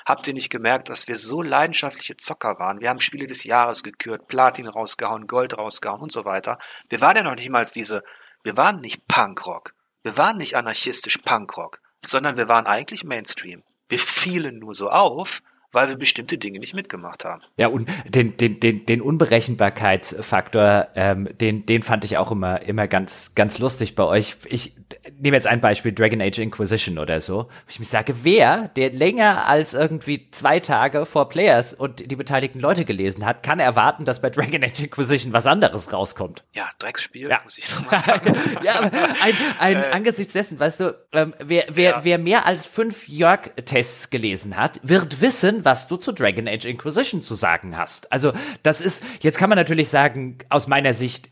Habt 0.06 0.27
ihr 0.27 0.34
nicht 0.34 0.52
gemerkt, 0.52 0.90
dass 0.90 1.07
wir 1.07 1.18
so 1.18 1.41
leidenschaftliche 1.41 2.15
Zocker 2.15 2.60
waren? 2.60 2.80
Wir 2.80 2.90
haben 2.90 2.99
Spiele 2.99 3.26
des 3.26 3.44
Jahres 3.44 3.82
gekürt, 3.82 4.27
Platin 4.27 4.68
rausgehauen, 4.68 5.26
Gold 5.26 5.57
rausgehauen 5.57 6.02
und 6.02 6.11
so 6.11 6.26
weiter. 6.26 6.60
Wir 6.90 7.02
waren 7.02 7.15
ja 7.15 7.23
noch 7.23 7.36
nicht 7.36 7.49
mal 7.49 7.65
diese, 7.65 8.03
wir 8.44 8.56
waren 8.56 8.82
nicht 8.82 9.07
Punkrock. 9.07 9.73
Wir 10.03 10.15
waren 10.18 10.38
nicht 10.38 10.56
anarchistisch 10.56 11.18
Punkrock, 11.18 11.80
sondern 12.06 12.38
wir 12.38 12.48
waren 12.48 12.68
eigentlich 12.68 13.03
Mainstream. 13.03 13.64
Wir 13.90 13.98
fielen 13.98 14.60
nur 14.60 14.76
so 14.76 14.90
auf, 14.90 15.41
weil 15.76 15.89
wir 15.89 15.97
bestimmte 15.97 16.38
Dinge 16.38 16.60
nicht 16.60 16.73
mitgemacht 16.73 17.26
haben. 17.26 17.41
Ja, 17.57 17.68
und 17.68 17.88
den, 18.07 18.38
den, 18.38 18.60
den, 18.60 18.85
den 18.85 19.02
Unberechenbarkeitsfaktor, 19.02 20.88
ähm, 20.95 21.30
den, 21.39 21.65
den 21.65 21.84
fand 21.84 22.06
ich 22.06 22.18
auch 22.18 22.31
immer, 22.31 22.61
immer 22.61 22.88
ganz, 22.88 23.35
ganz 23.35 23.60
lustig 23.60 23.95
bei 23.95 24.03
euch. 24.03 24.35
Ich 24.45 24.73
nehme 25.19 25.35
jetzt 25.35 25.47
ein 25.47 25.61
Beispiel, 25.61 25.91
Dragon 25.91 26.22
Age 26.22 26.39
Inquisition 26.39 26.97
oder 26.97 27.22
so, 27.22 27.43
wo 27.43 27.69
ich 27.69 27.80
mich 27.80 27.89
sage, 27.89 28.15
wer, 28.23 28.69
der 28.69 28.91
länger 28.91 29.47
als 29.47 29.73
irgendwie 29.73 30.30
zwei 30.31 30.60
Tage 30.60 31.06
vor 31.06 31.30
Players 31.30 31.73
und 31.73 32.11
die 32.11 32.15
beteiligten 32.15 32.60
Leute 32.60 32.85
gelesen 32.85 33.26
hat, 33.26 33.43
kann 33.43 33.60
erwarten, 33.60 34.06
dass 34.06 34.22
bei 34.22 34.30
Dragon 34.30 34.64
Age 34.64 34.80
Inquisition 34.81 35.34
was 35.34 35.47
anderes 35.47 35.91
rauskommt. 35.91 36.43
Ja, 36.53 36.69
Drecksspiel, 36.80 37.30
ja. 37.30 37.41
muss 37.43 37.57
ich 37.57 37.73
nochmal 37.73 37.99
sagen. 37.99 38.35
ja, 38.64 38.80
ein, 38.80 39.34
ein, 39.60 39.76
äh, 39.76 39.85
angesichts 39.91 40.34
dessen, 40.34 40.60
weißt 40.60 40.80
du, 40.80 40.95
ähm, 41.11 41.34
wer, 41.39 41.65
wer, 41.69 41.89
ja. 41.91 42.03
wer 42.03 42.18
mehr 42.18 42.45
als 42.45 42.65
fünf 42.65 43.07
Jörg-Tests 43.07 44.10
gelesen 44.10 44.56
hat, 44.56 44.80
wird 44.84 45.22
wissen, 45.22 45.64
was 45.65 45.87
du 45.87 45.97
zu 45.97 46.11
Dragon 46.11 46.47
Age 46.47 46.65
Inquisition 46.65 47.21
zu 47.21 47.35
sagen 47.35 47.75
hast. 47.75 48.11
Also, 48.11 48.33
das 48.63 48.81
ist, 48.81 49.03
jetzt 49.21 49.37
kann 49.37 49.49
man 49.49 49.57
natürlich 49.57 49.89
sagen, 49.89 50.37
aus 50.49 50.67
meiner 50.67 50.93
Sicht 50.93 51.29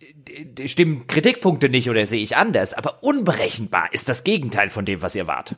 stimmen 0.65 1.07
Kritikpunkte 1.07 1.69
nicht 1.69 1.89
oder 1.89 2.05
sehe 2.05 2.21
ich 2.21 2.35
anders, 2.35 2.73
aber 2.73 3.03
unberechenbar 3.03 3.93
ist 3.93 4.09
das 4.09 4.23
Gegenteil 4.23 4.69
von 4.69 4.85
dem, 4.85 5.01
was 5.01 5.15
ihr 5.15 5.27
wart. 5.27 5.55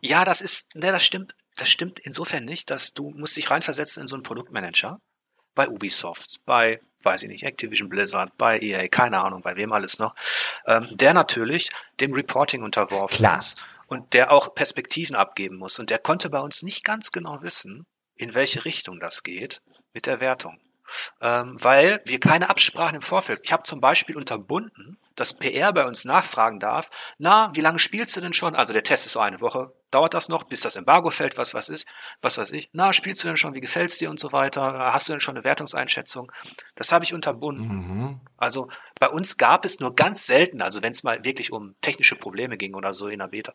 Ja, 0.00 0.24
das 0.24 0.40
ist, 0.40 0.74
ne, 0.74 0.92
das 0.92 1.04
stimmt, 1.04 1.34
das 1.56 1.68
stimmt 1.68 1.98
insofern 1.98 2.44
nicht, 2.44 2.70
dass 2.70 2.94
du 2.94 3.10
musst 3.10 3.36
dich 3.36 3.50
reinversetzen 3.50 4.02
in 4.02 4.06
so 4.06 4.16
einen 4.16 4.22
Produktmanager 4.22 5.00
bei 5.54 5.68
Ubisoft, 5.68 6.40
bei, 6.46 6.80
weiß 7.02 7.24
ich 7.24 7.28
nicht, 7.28 7.42
Activision 7.42 7.88
Blizzard, 7.88 8.30
bei 8.38 8.60
EA, 8.60 8.86
keine 8.86 9.18
Ahnung, 9.18 9.42
bei 9.42 9.56
wem 9.56 9.72
alles 9.72 9.98
noch, 9.98 10.14
ähm, 10.66 10.86
der 10.92 11.14
natürlich 11.14 11.70
dem 11.98 12.12
Reporting 12.12 12.62
unterworfen 12.62 13.16
Klar. 13.16 13.38
ist 13.38 13.60
und 13.88 14.12
der 14.12 14.30
auch 14.30 14.54
Perspektiven 14.54 15.16
abgeben 15.16 15.56
muss. 15.56 15.78
Und 15.78 15.90
der 15.90 15.98
konnte 15.98 16.30
bei 16.30 16.40
uns 16.40 16.62
nicht 16.62 16.84
ganz 16.84 17.10
genau 17.10 17.42
wissen, 17.42 17.86
in 18.14 18.34
welche 18.34 18.64
Richtung 18.64 19.00
das 19.00 19.22
geht 19.22 19.60
mit 19.92 20.06
der 20.06 20.20
Wertung. 20.20 20.60
Ähm, 21.20 21.56
weil 21.62 22.00
wir 22.04 22.20
keine 22.20 22.48
Absprachen 22.50 22.96
im 22.96 23.02
Vorfeld. 23.02 23.40
Ich 23.42 23.52
habe 23.52 23.64
zum 23.64 23.80
Beispiel 23.80 24.16
unterbunden, 24.16 24.98
dass 25.20 25.34
PR 25.34 25.72
bei 25.72 25.86
uns 25.86 26.04
nachfragen 26.04 26.60
darf, 26.60 26.90
na, 27.18 27.50
wie 27.54 27.60
lange 27.60 27.78
spielst 27.78 28.16
du 28.16 28.20
denn 28.20 28.32
schon? 28.32 28.54
Also 28.54 28.72
der 28.72 28.82
Test 28.82 29.06
ist 29.06 29.12
so 29.12 29.20
eine 29.20 29.40
Woche. 29.40 29.72
Dauert 29.90 30.12
das 30.12 30.28
noch, 30.28 30.44
bis 30.44 30.60
das 30.60 30.76
Embargo 30.76 31.10
fällt, 31.10 31.38
was 31.38 31.54
was 31.54 31.70
ist, 31.70 31.86
was 32.20 32.36
weiß 32.36 32.52
ich. 32.52 32.68
Na, 32.72 32.92
spielst 32.92 33.24
du 33.24 33.28
denn 33.28 33.38
schon, 33.38 33.54
wie 33.54 33.60
gefällt's 33.60 33.96
dir 33.98 34.10
und 34.10 34.20
so 34.20 34.32
weiter? 34.32 34.92
Hast 34.92 35.08
du 35.08 35.14
denn 35.14 35.20
schon 35.20 35.36
eine 35.36 35.44
Wertungseinschätzung? 35.44 36.30
Das 36.74 36.92
habe 36.92 37.04
ich 37.04 37.14
unterbunden. 37.14 37.68
Mhm. 37.68 38.20
Also 38.36 38.68
bei 39.00 39.08
uns 39.08 39.38
gab 39.38 39.64
es 39.64 39.80
nur 39.80 39.94
ganz 39.94 40.26
selten, 40.26 40.60
also 40.60 40.82
wenn 40.82 40.92
es 40.92 41.04
mal 41.04 41.24
wirklich 41.24 41.52
um 41.52 41.74
technische 41.80 42.16
Probleme 42.16 42.58
ging 42.58 42.74
oder 42.74 42.92
so 42.92 43.08
in 43.08 43.20
der 43.20 43.28
Beta. 43.28 43.52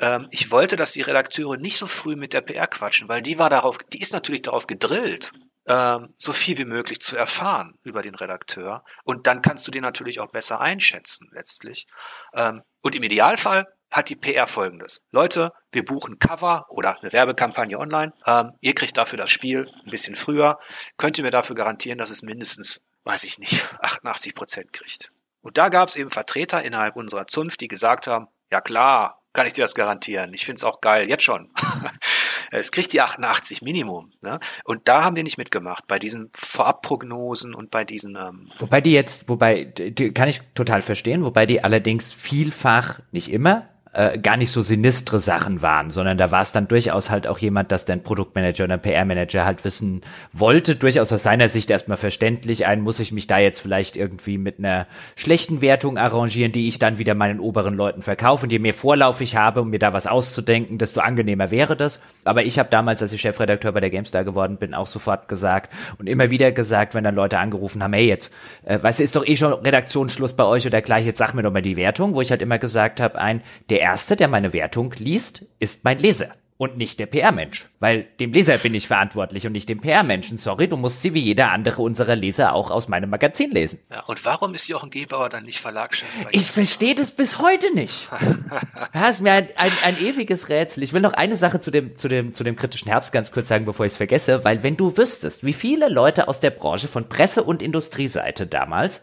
Ähm, 0.00 0.26
ich 0.30 0.50
wollte, 0.50 0.76
dass 0.76 0.92
die 0.92 1.02
Redakteure 1.02 1.58
nicht 1.58 1.76
so 1.76 1.86
früh 1.86 2.16
mit 2.16 2.32
der 2.32 2.40
PR 2.40 2.66
quatschen, 2.66 3.08
weil 3.08 3.20
die 3.20 3.38
war 3.38 3.50
darauf, 3.50 3.78
die 3.92 4.00
ist 4.00 4.12
natürlich 4.12 4.42
darauf 4.42 4.66
gedrillt, 4.66 5.32
ähm, 5.66 6.14
so 6.18 6.32
viel 6.32 6.58
wie 6.58 6.64
möglich 6.64 7.00
zu 7.00 7.16
erfahren 7.16 7.78
über 7.82 8.02
den 8.02 8.14
Redakteur. 8.14 8.84
Und 9.04 9.26
dann 9.26 9.42
kannst 9.42 9.66
du 9.66 9.70
den 9.70 9.82
natürlich 9.82 10.20
auch 10.20 10.30
besser 10.30 10.60
einschätzen 10.60 11.30
letztlich. 11.32 11.86
Ähm, 12.34 12.62
und 12.82 12.94
im 12.94 13.02
Idealfall 13.02 13.66
hat 13.90 14.08
die 14.08 14.16
PR 14.16 14.46
folgendes. 14.46 15.02
Leute, 15.12 15.52
wir 15.72 15.84
buchen 15.84 16.18
Cover 16.18 16.66
oder 16.68 16.98
eine 17.00 17.12
Werbekampagne 17.12 17.78
online. 17.78 18.12
Ähm, 18.26 18.52
ihr 18.60 18.74
kriegt 18.74 18.96
dafür 18.96 19.18
das 19.18 19.30
Spiel 19.30 19.70
ein 19.84 19.90
bisschen 19.90 20.16
früher. 20.16 20.58
Könnt 20.96 21.16
ihr 21.18 21.24
mir 21.24 21.30
dafür 21.30 21.54
garantieren, 21.54 21.98
dass 21.98 22.10
es 22.10 22.22
mindestens, 22.22 22.80
weiß 23.04 23.24
ich 23.24 23.38
nicht, 23.38 23.64
88 23.80 24.34
Prozent 24.34 24.72
kriegt. 24.72 25.12
Und 25.42 25.58
da 25.58 25.68
gab 25.68 25.88
es 25.88 25.96
eben 25.96 26.10
Vertreter 26.10 26.62
innerhalb 26.62 26.96
unserer 26.96 27.26
Zunft, 27.26 27.60
die 27.60 27.68
gesagt 27.68 28.06
haben, 28.06 28.28
ja 28.50 28.60
klar, 28.60 29.22
kann 29.32 29.46
ich 29.46 29.52
dir 29.52 29.62
das 29.62 29.74
garantieren. 29.74 30.32
Ich 30.32 30.46
find's 30.46 30.64
auch 30.64 30.80
geil, 30.80 31.08
jetzt 31.08 31.24
schon. 31.24 31.52
es 32.58 32.70
kriegt 32.70 32.92
die 32.92 33.00
88 33.00 33.62
Minimum. 33.62 34.12
Ne? 34.22 34.38
Und 34.64 34.86
da 34.88 35.04
haben 35.04 35.16
wir 35.16 35.22
nicht 35.22 35.38
mitgemacht, 35.38 35.86
bei 35.86 35.98
diesen 35.98 36.30
Vorabprognosen 36.36 37.54
und 37.54 37.70
bei 37.70 37.84
diesen. 37.84 38.16
Ähm 38.16 38.50
wobei 38.58 38.80
die 38.80 38.92
jetzt, 38.92 39.28
wobei, 39.28 39.64
die 39.64 40.12
kann 40.12 40.28
ich 40.28 40.40
total 40.54 40.82
verstehen, 40.82 41.24
wobei 41.24 41.46
die 41.46 41.62
allerdings 41.64 42.12
vielfach, 42.12 43.00
nicht 43.10 43.30
immer, 43.30 43.68
äh, 43.94 44.18
gar 44.18 44.36
nicht 44.36 44.50
so 44.50 44.60
sinistre 44.60 45.20
Sachen 45.20 45.62
waren, 45.62 45.90
sondern 45.90 46.18
da 46.18 46.30
war 46.30 46.42
es 46.42 46.52
dann 46.52 46.68
durchaus 46.68 47.10
halt 47.10 47.26
auch 47.26 47.38
jemand, 47.38 47.70
dass 47.70 47.84
der 47.84 47.96
Produktmanager 47.96 48.64
oder 48.64 48.76
PR-Manager 48.76 49.44
halt 49.44 49.64
wissen 49.64 50.00
wollte, 50.32 50.74
durchaus 50.74 51.12
aus 51.12 51.22
seiner 51.22 51.48
Sicht 51.48 51.70
erstmal 51.70 51.96
verständlich, 51.96 52.66
ein 52.66 52.80
muss 52.80 52.98
ich 52.98 53.12
mich 53.12 53.28
da 53.28 53.38
jetzt 53.38 53.60
vielleicht 53.60 53.96
irgendwie 53.96 54.36
mit 54.36 54.58
einer 54.58 54.86
schlechten 55.14 55.60
Wertung 55.60 55.96
arrangieren, 55.96 56.50
die 56.50 56.66
ich 56.66 56.80
dann 56.80 56.98
wieder 56.98 57.14
meinen 57.14 57.38
oberen 57.38 57.74
Leuten 57.74 58.02
verkaufe 58.02 58.46
und 58.46 58.50
je 58.50 58.58
mehr 58.58 58.74
Vorlauf 58.74 59.20
ich 59.20 59.36
habe, 59.36 59.62
um 59.62 59.70
mir 59.70 59.78
da 59.78 59.92
was 59.92 60.08
auszudenken, 60.08 60.78
desto 60.78 61.00
angenehmer 61.00 61.52
wäre 61.52 61.76
das. 61.76 62.00
Aber 62.24 62.42
ich 62.44 62.58
habe 62.58 62.68
damals, 62.70 63.00
als 63.00 63.12
ich 63.12 63.20
Chefredakteur 63.20 63.72
bei 63.72 63.80
der 63.80 63.90
GameStar 63.90 64.24
geworden 64.24 64.56
bin, 64.56 64.74
auch 64.74 64.88
sofort 64.88 65.28
gesagt 65.28 65.72
und 65.98 66.08
immer 66.08 66.30
wieder 66.30 66.50
gesagt, 66.50 66.94
wenn 66.94 67.04
dann 67.04 67.14
Leute 67.14 67.38
angerufen 67.38 67.82
haben, 67.82 67.92
hey 67.92 68.08
jetzt, 68.08 68.32
äh, 68.64 68.82
weißt 68.82 68.98
du, 68.98 69.04
ist 69.04 69.14
doch 69.14 69.26
eh 69.26 69.36
schon 69.36 69.52
Redaktionsschluss 69.52 70.32
bei 70.32 70.44
euch 70.44 70.66
oder 70.66 70.82
gleich, 70.82 71.06
jetzt 71.06 71.18
sag 71.18 71.34
mir 71.34 71.42
doch 71.42 71.52
mal 71.52 71.62
die 71.62 71.76
Wertung, 71.76 72.16
wo 72.16 72.20
ich 72.20 72.32
halt 72.32 72.42
immer 72.42 72.58
gesagt 72.58 73.00
habe, 73.00 73.20
ein, 73.20 73.40
der 73.70 73.83
Erste, 73.84 74.16
der 74.16 74.28
meine 74.28 74.54
Wertung 74.54 74.94
liest, 74.96 75.44
ist 75.58 75.84
mein 75.84 75.98
Leser 75.98 76.34
und 76.56 76.78
nicht 76.78 76.98
der 77.00 77.04
PR-Mensch. 77.04 77.68
Weil 77.80 78.06
dem 78.18 78.32
Leser 78.32 78.56
bin 78.56 78.74
ich 78.74 78.86
verantwortlich 78.86 79.46
und 79.46 79.52
nicht 79.52 79.68
dem 79.68 79.82
PR-Menschen. 79.82 80.38
Sorry, 80.38 80.68
du 80.68 80.78
musst 80.78 81.02
sie 81.02 81.12
wie 81.12 81.20
jeder 81.20 81.50
andere 81.50 81.82
unserer 81.82 82.16
Leser 82.16 82.54
auch 82.54 82.70
aus 82.70 82.88
meinem 82.88 83.10
Magazin 83.10 83.50
lesen. 83.50 83.78
Ja, 83.90 84.02
und 84.04 84.24
warum 84.24 84.54
ist 84.54 84.68
Jochen 84.68 84.88
Gebauer 84.88 85.28
dann 85.28 85.44
nicht 85.44 85.58
Verlagschef? 85.58 86.08
Ich 86.30 86.50
verstehe 86.50 86.94
das 86.94 87.12
bis 87.12 87.40
heute 87.40 87.74
nicht. 87.74 88.08
das 88.94 89.16
ist 89.16 89.20
mir 89.20 89.32
ein, 89.32 89.48
ein, 89.56 89.72
ein 89.84 90.00
ewiges 90.00 90.48
Rätsel. 90.48 90.82
Ich 90.82 90.94
will 90.94 91.02
noch 91.02 91.12
eine 91.12 91.36
Sache 91.36 91.60
zu 91.60 91.70
dem, 91.70 91.98
zu 91.98 92.08
dem, 92.08 92.32
zu 92.32 92.42
dem 92.42 92.56
kritischen 92.56 92.90
Herbst 92.90 93.12
ganz 93.12 93.32
kurz 93.32 93.48
sagen, 93.48 93.66
bevor 93.66 93.84
ich 93.84 93.92
es 93.92 93.98
vergesse, 93.98 94.44
weil 94.44 94.62
wenn 94.62 94.78
du 94.78 94.96
wüsstest, 94.96 95.44
wie 95.44 95.52
viele 95.52 95.90
Leute 95.90 96.26
aus 96.28 96.40
der 96.40 96.50
Branche 96.50 96.88
von 96.88 97.06
Presse- 97.10 97.44
und 97.44 97.60
Industrieseite 97.60 98.46
damals 98.46 99.02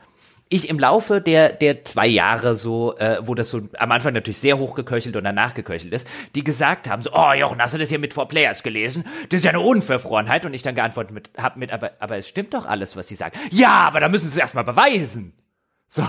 ich 0.51 0.69
im 0.69 0.77
Laufe 0.77 1.21
der, 1.21 1.49
der 1.49 1.83
zwei 1.85 2.07
Jahre 2.07 2.55
so, 2.55 2.97
äh, 2.97 3.19
wo 3.21 3.35
das 3.35 3.49
so 3.49 3.61
am 3.77 3.91
Anfang 3.91 4.13
natürlich 4.13 4.37
sehr 4.37 4.57
hochgeköchelt 4.57 5.15
und 5.15 5.23
danach 5.23 5.53
geköchelt 5.53 5.93
ist, 5.93 6.05
die 6.35 6.43
gesagt 6.43 6.89
haben, 6.89 7.01
so, 7.01 7.11
oh 7.13 7.31
Jochen, 7.31 7.61
hast 7.61 7.73
du 7.73 7.77
das 7.77 7.89
hier 7.89 7.99
mit 7.99 8.13
Four 8.13 8.27
Players 8.27 8.61
gelesen? 8.61 9.05
Das 9.29 9.39
ist 9.39 9.45
ja 9.45 9.51
eine 9.51 9.61
Unverfrorenheit. 9.61 10.45
Und 10.45 10.53
ich 10.53 10.61
dann 10.61 10.75
geantwortet 10.75 11.13
mit, 11.13 11.29
hab 11.37 11.55
mit, 11.55 11.71
aber, 11.71 11.91
aber 11.99 12.17
es 12.17 12.27
stimmt 12.27 12.53
doch 12.53 12.65
alles, 12.65 12.97
was 12.97 13.07
sie 13.07 13.15
sagen. 13.15 13.39
Ja, 13.49 13.79
aber 13.87 14.01
da 14.01 14.09
müssen 14.09 14.25
sie 14.25 14.35
es 14.35 14.37
erstmal 14.37 14.65
beweisen. 14.65 15.33
So, 15.87 16.05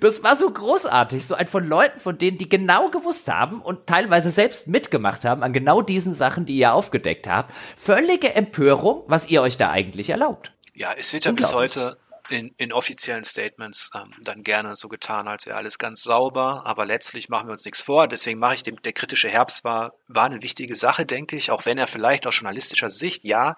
das 0.00 0.22
war 0.22 0.36
so 0.36 0.50
großartig, 0.50 1.24
so 1.24 1.34
ein 1.34 1.46
von 1.46 1.66
Leuten, 1.66 1.98
von 1.98 2.18
denen 2.18 2.38
die 2.38 2.48
genau 2.48 2.90
gewusst 2.90 3.28
haben 3.28 3.60
und 3.60 3.86
teilweise 3.86 4.30
selbst 4.30 4.68
mitgemacht 4.68 5.24
haben 5.24 5.42
an 5.42 5.52
genau 5.52 5.82
diesen 5.82 6.14
Sachen, 6.14 6.46
die 6.46 6.56
ihr 6.56 6.72
aufgedeckt 6.72 7.28
habt. 7.28 7.52
Völlige 7.76 8.34
Empörung, 8.34 9.02
was 9.06 9.28
ihr 9.28 9.42
euch 9.42 9.56
da 9.56 9.70
eigentlich 9.70 10.10
erlaubt. 10.10 10.52
Ja, 10.72 10.90
es 10.96 11.12
wird 11.12 11.24
ja 11.24 11.32
bis 11.32 11.54
heute 11.54 11.96
in, 12.30 12.54
in 12.56 12.72
offiziellen 12.72 13.24
Statements 13.24 13.90
ähm, 13.94 14.14
dann 14.22 14.42
gerne 14.42 14.76
so 14.76 14.88
getan, 14.88 15.28
als 15.28 15.46
wäre 15.46 15.56
alles 15.56 15.78
ganz 15.78 16.02
sauber, 16.02 16.62
aber 16.64 16.86
letztlich 16.86 17.28
machen 17.28 17.48
wir 17.48 17.52
uns 17.52 17.64
nichts 17.64 17.82
vor. 17.82 18.08
Deswegen 18.08 18.38
mache 18.38 18.54
ich 18.54 18.62
dem, 18.62 18.80
der 18.82 18.92
kritische 18.92 19.28
Herbst 19.28 19.64
war, 19.64 19.94
war 20.08 20.24
eine 20.24 20.42
wichtige 20.42 20.76
Sache, 20.76 21.06
denke 21.06 21.36
ich, 21.36 21.50
auch 21.50 21.66
wenn 21.66 21.78
er 21.78 21.86
vielleicht 21.86 22.26
aus 22.26 22.36
journalistischer 22.36 22.90
Sicht, 22.90 23.24
ja, 23.24 23.54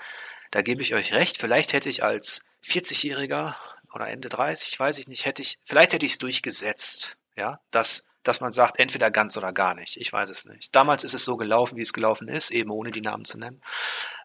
da 0.51 0.62
gebe 0.62 0.82
ich 0.82 0.94
euch 0.94 1.12
recht, 1.12 1.36
vielleicht 1.38 1.72
hätte 1.72 1.88
ich 1.88 2.02
als 2.02 2.40
40-Jähriger 2.64 3.55
oder 3.94 4.09
Ende 4.09 4.28
30, 4.28 4.78
weiß 4.78 4.98
ich 4.98 5.06
nicht, 5.06 5.24
hätte 5.24 5.43
ich, 5.43 5.59
vielleicht 5.64 5.93
hätte 5.93 6.06
ich 6.06 6.12
es 6.12 6.18
durchgesetzt, 6.18 7.16
ja, 7.36 7.60
dass 7.70 8.05
dass 8.26 8.40
man 8.40 8.50
sagt, 8.50 8.78
entweder 8.78 9.10
ganz 9.10 9.36
oder 9.36 9.52
gar 9.52 9.74
nicht. 9.74 9.96
Ich 9.96 10.12
weiß 10.12 10.30
es 10.30 10.44
nicht. 10.44 10.74
Damals 10.74 11.04
ist 11.04 11.14
es 11.14 11.24
so 11.24 11.36
gelaufen, 11.36 11.76
wie 11.76 11.82
es 11.82 11.92
gelaufen 11.92 12.28
ist, 12.28 12.50
eben 12.50 12.70
ohne 12.70 12.90
die 12.90 13.00
Namen 13.00 13.24
zu 13.24 13.38
nennen. 13.38 13.62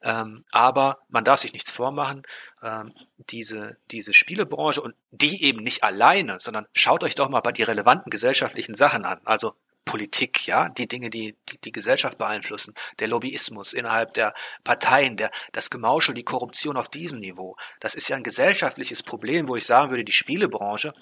Ähm, 0.03 0.43
aber 0.51 0.99
man 1.09 1.23
darf 1.23 1.39
sich 1.39 1.53
nichts 1.53 1.71
vormachen. 1.71 2.23
Ähm, 2.63 2.93
diese, 3.29 3.77
diese 3.91 4.13
Spielebranche 4.13 4.81
und 4.81 4.95
die 5.11 5.43
eben 5.43 5.63
nicht 5.63 5.83
alleine, 5.83 6.39
sondern 6.39 6.67
schaut 6.73 7.03
euch 7.03 7.15
doch 7.15 7.29
mal 7.29 7.41
bei 7.41 7.51
die 7.51 7.63
relevanten 7.63 8.09
gesellschaftlichen 8.09 8.73
Sachen 8.73 9.05
an. 9.05 9.19
Also 9.25 9.53
Politik, 9.85 10.47
ja, 10.47 10.69
die 10.69 10.87
Dinge, 10.87 11.09
die, 11.09 11.35
die 11.49 11.57
die 11.57 11.71
Gesellschaft 11.71 12.17
beeinflussen, 12.17 12.73
der 12.99 13.07
Lobbyismus 13.07 13.73
innerhalb 13.73 14.13
der 14.13 14.33
Parteien, 14.63 15.17
der 15.17 15.31
das 15.51 15.69
Gemauschel, 15.69 16.13
die 16.13 16.23
Korruption 16.23 16.77
auf 16.77 16.87
diesem 16.87 17.19
Niveau. 17.19 17.57
Das 17.79 17.95
ist 17.95 18.07
ja 18.07 18.15
ein 18.15 18.23
gesellschaftliches 18.23 19.03
Problem, 19.03 19.47
wo 19.47 19.55
ich 19.55 19.65
sagen 19.65 19.89
würde, 19.89 20.05
die 20.05 20.11
Spielebranche 20.11 20.93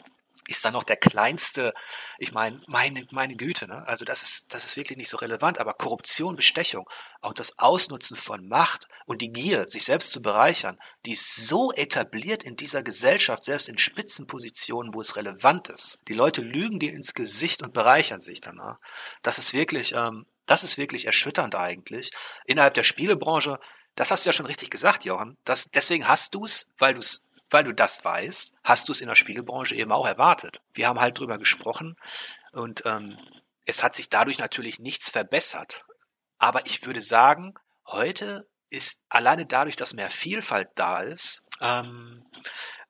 ist 0.48 0.64
dann 0.66 0.74
noch 0.74 0.84
der 0.84 0.98
kleinste, 0.98 1.74
ich 2.18 2.32
meine, 2.32 2.62
meine, 2.68 3.06
meine 3.12 3.36
Güte, 3.36 3.68
ne? 3.68 3.86
Also 3.88 4.06
das 4.06 4.24
ist, 4.24 4.54
das 4.54 4.66
ist 4.66 4.78
wirklich 4.78 4.98
nicht 4.98 5.10
so 5.10 5.18
relevant, 5.18 5.58
aber 5.60 5.74
Korruption, 5.74 6.36
Bestechung, 6.36 6.90
auch 7.22 7.34
das 7.34 7.58
Ausnutzen 7.60 8.16
von 8.16 8.48
Macht 8.48 8.88
und 9.06 9.22
die 9.22 9.32
Gier, 9.32 9.68
sich 9.68 9.84
selbst 9.84 10.12
zu 10.12 10.22
bereichern, 10.22 10.80
die 11.06 11.14
ist 11.14 11.48
so 11.48 11.72
etabliert 11.74 12.44
in 12.44 12.56
dieser 12.56 12.84
Gesellschaft, 12.84 13.44
selbst 13.44 13.70
in 13.70 13.78
Spitzenpositionen, 13.78 14.94
wo 14.94 15.02
es 15.02 15.16
relevant 15.16 15.70
ist. 15.70 16.00
Die 16.08 16.14
Leute 16.14 16.42
lügen 16.42 16.80
dir 16.80 16.94
ins 16.94 17.14
Gesicht 17.14 17.62
und 17.62 17.74
bereichern 17.74 18.22
sich 18.22 18.42
danach. 18.42 18.80
Das 19.22 19.38
ist 19.38 19.54
wirklich, 19.54 19.94
ähm, 19.94 20.26
das 20.46 20.64
ist 20.64 20.78
wirklich 20.78 21.06
erschütternd 21.06 21.56
eigentlich. 21.56 22.12
Innerhalb 22.46 22.74
der 22.74 22.84
Spielebranche, 22.84 23.60
das 23.96 24.12
hast 24.12 24.26
du 24.26 24.30
ja 24.30 24.34
schon 24.34 24.46
richtig 24.46 24.70
gesagt, 24.70 25.06
Johann. 25.06 25.38
Das, 25.44 25.70
deswegen 25.70 26.08
hast 26.08 26.34
du 26.34 26.46
es, 26.46 26.68
weil 26.78 26.94
du 26.94 27.02
es 27.02 27.22
weil 27.50 27.64
du 27.64 27.74
das 27.74 28.04
weißt, 28.04 28.54
hast 28.64 28.88
du 28.88 28.92
es 28.92 29.02
in 29.02 29.08
der 29.08 29.16
Spielebranche 29.16 29.76
eben 29.76 29.92
auch 29.92 30.08
erwartet. 30.08 30.62
Wir 30.74 30.88
haben 30.88 31.00
halt 31.00 31.20
drüber 31.20 31.38
gesprochen 31.38 31.96
und 32.52 32.86
ähm, 32.86 33.18
es 33.66 33.84
hat 33.84 33.94
sich 33.94 34.10
dadurch 34.10 34.40
natürlich 34.40 34.80
nichts 34.80 35.10
verbessert. 35.10 35.86
Aber 36.38 36.66
ich 36.66 36.86
würde 36.86 37.02
sagen, 37.02 37.54
heute 37.86 38.48
ist 38.70 39.02
alleine 39.10 39.46
dadurch, 39.46 39.76
dass 39.76 39.94
mehr 39.94 40.10
Vielfalt 40.10 40.70
da 40.76 41.02
ist, 41.02 41.44
ähm, 41.62 42.26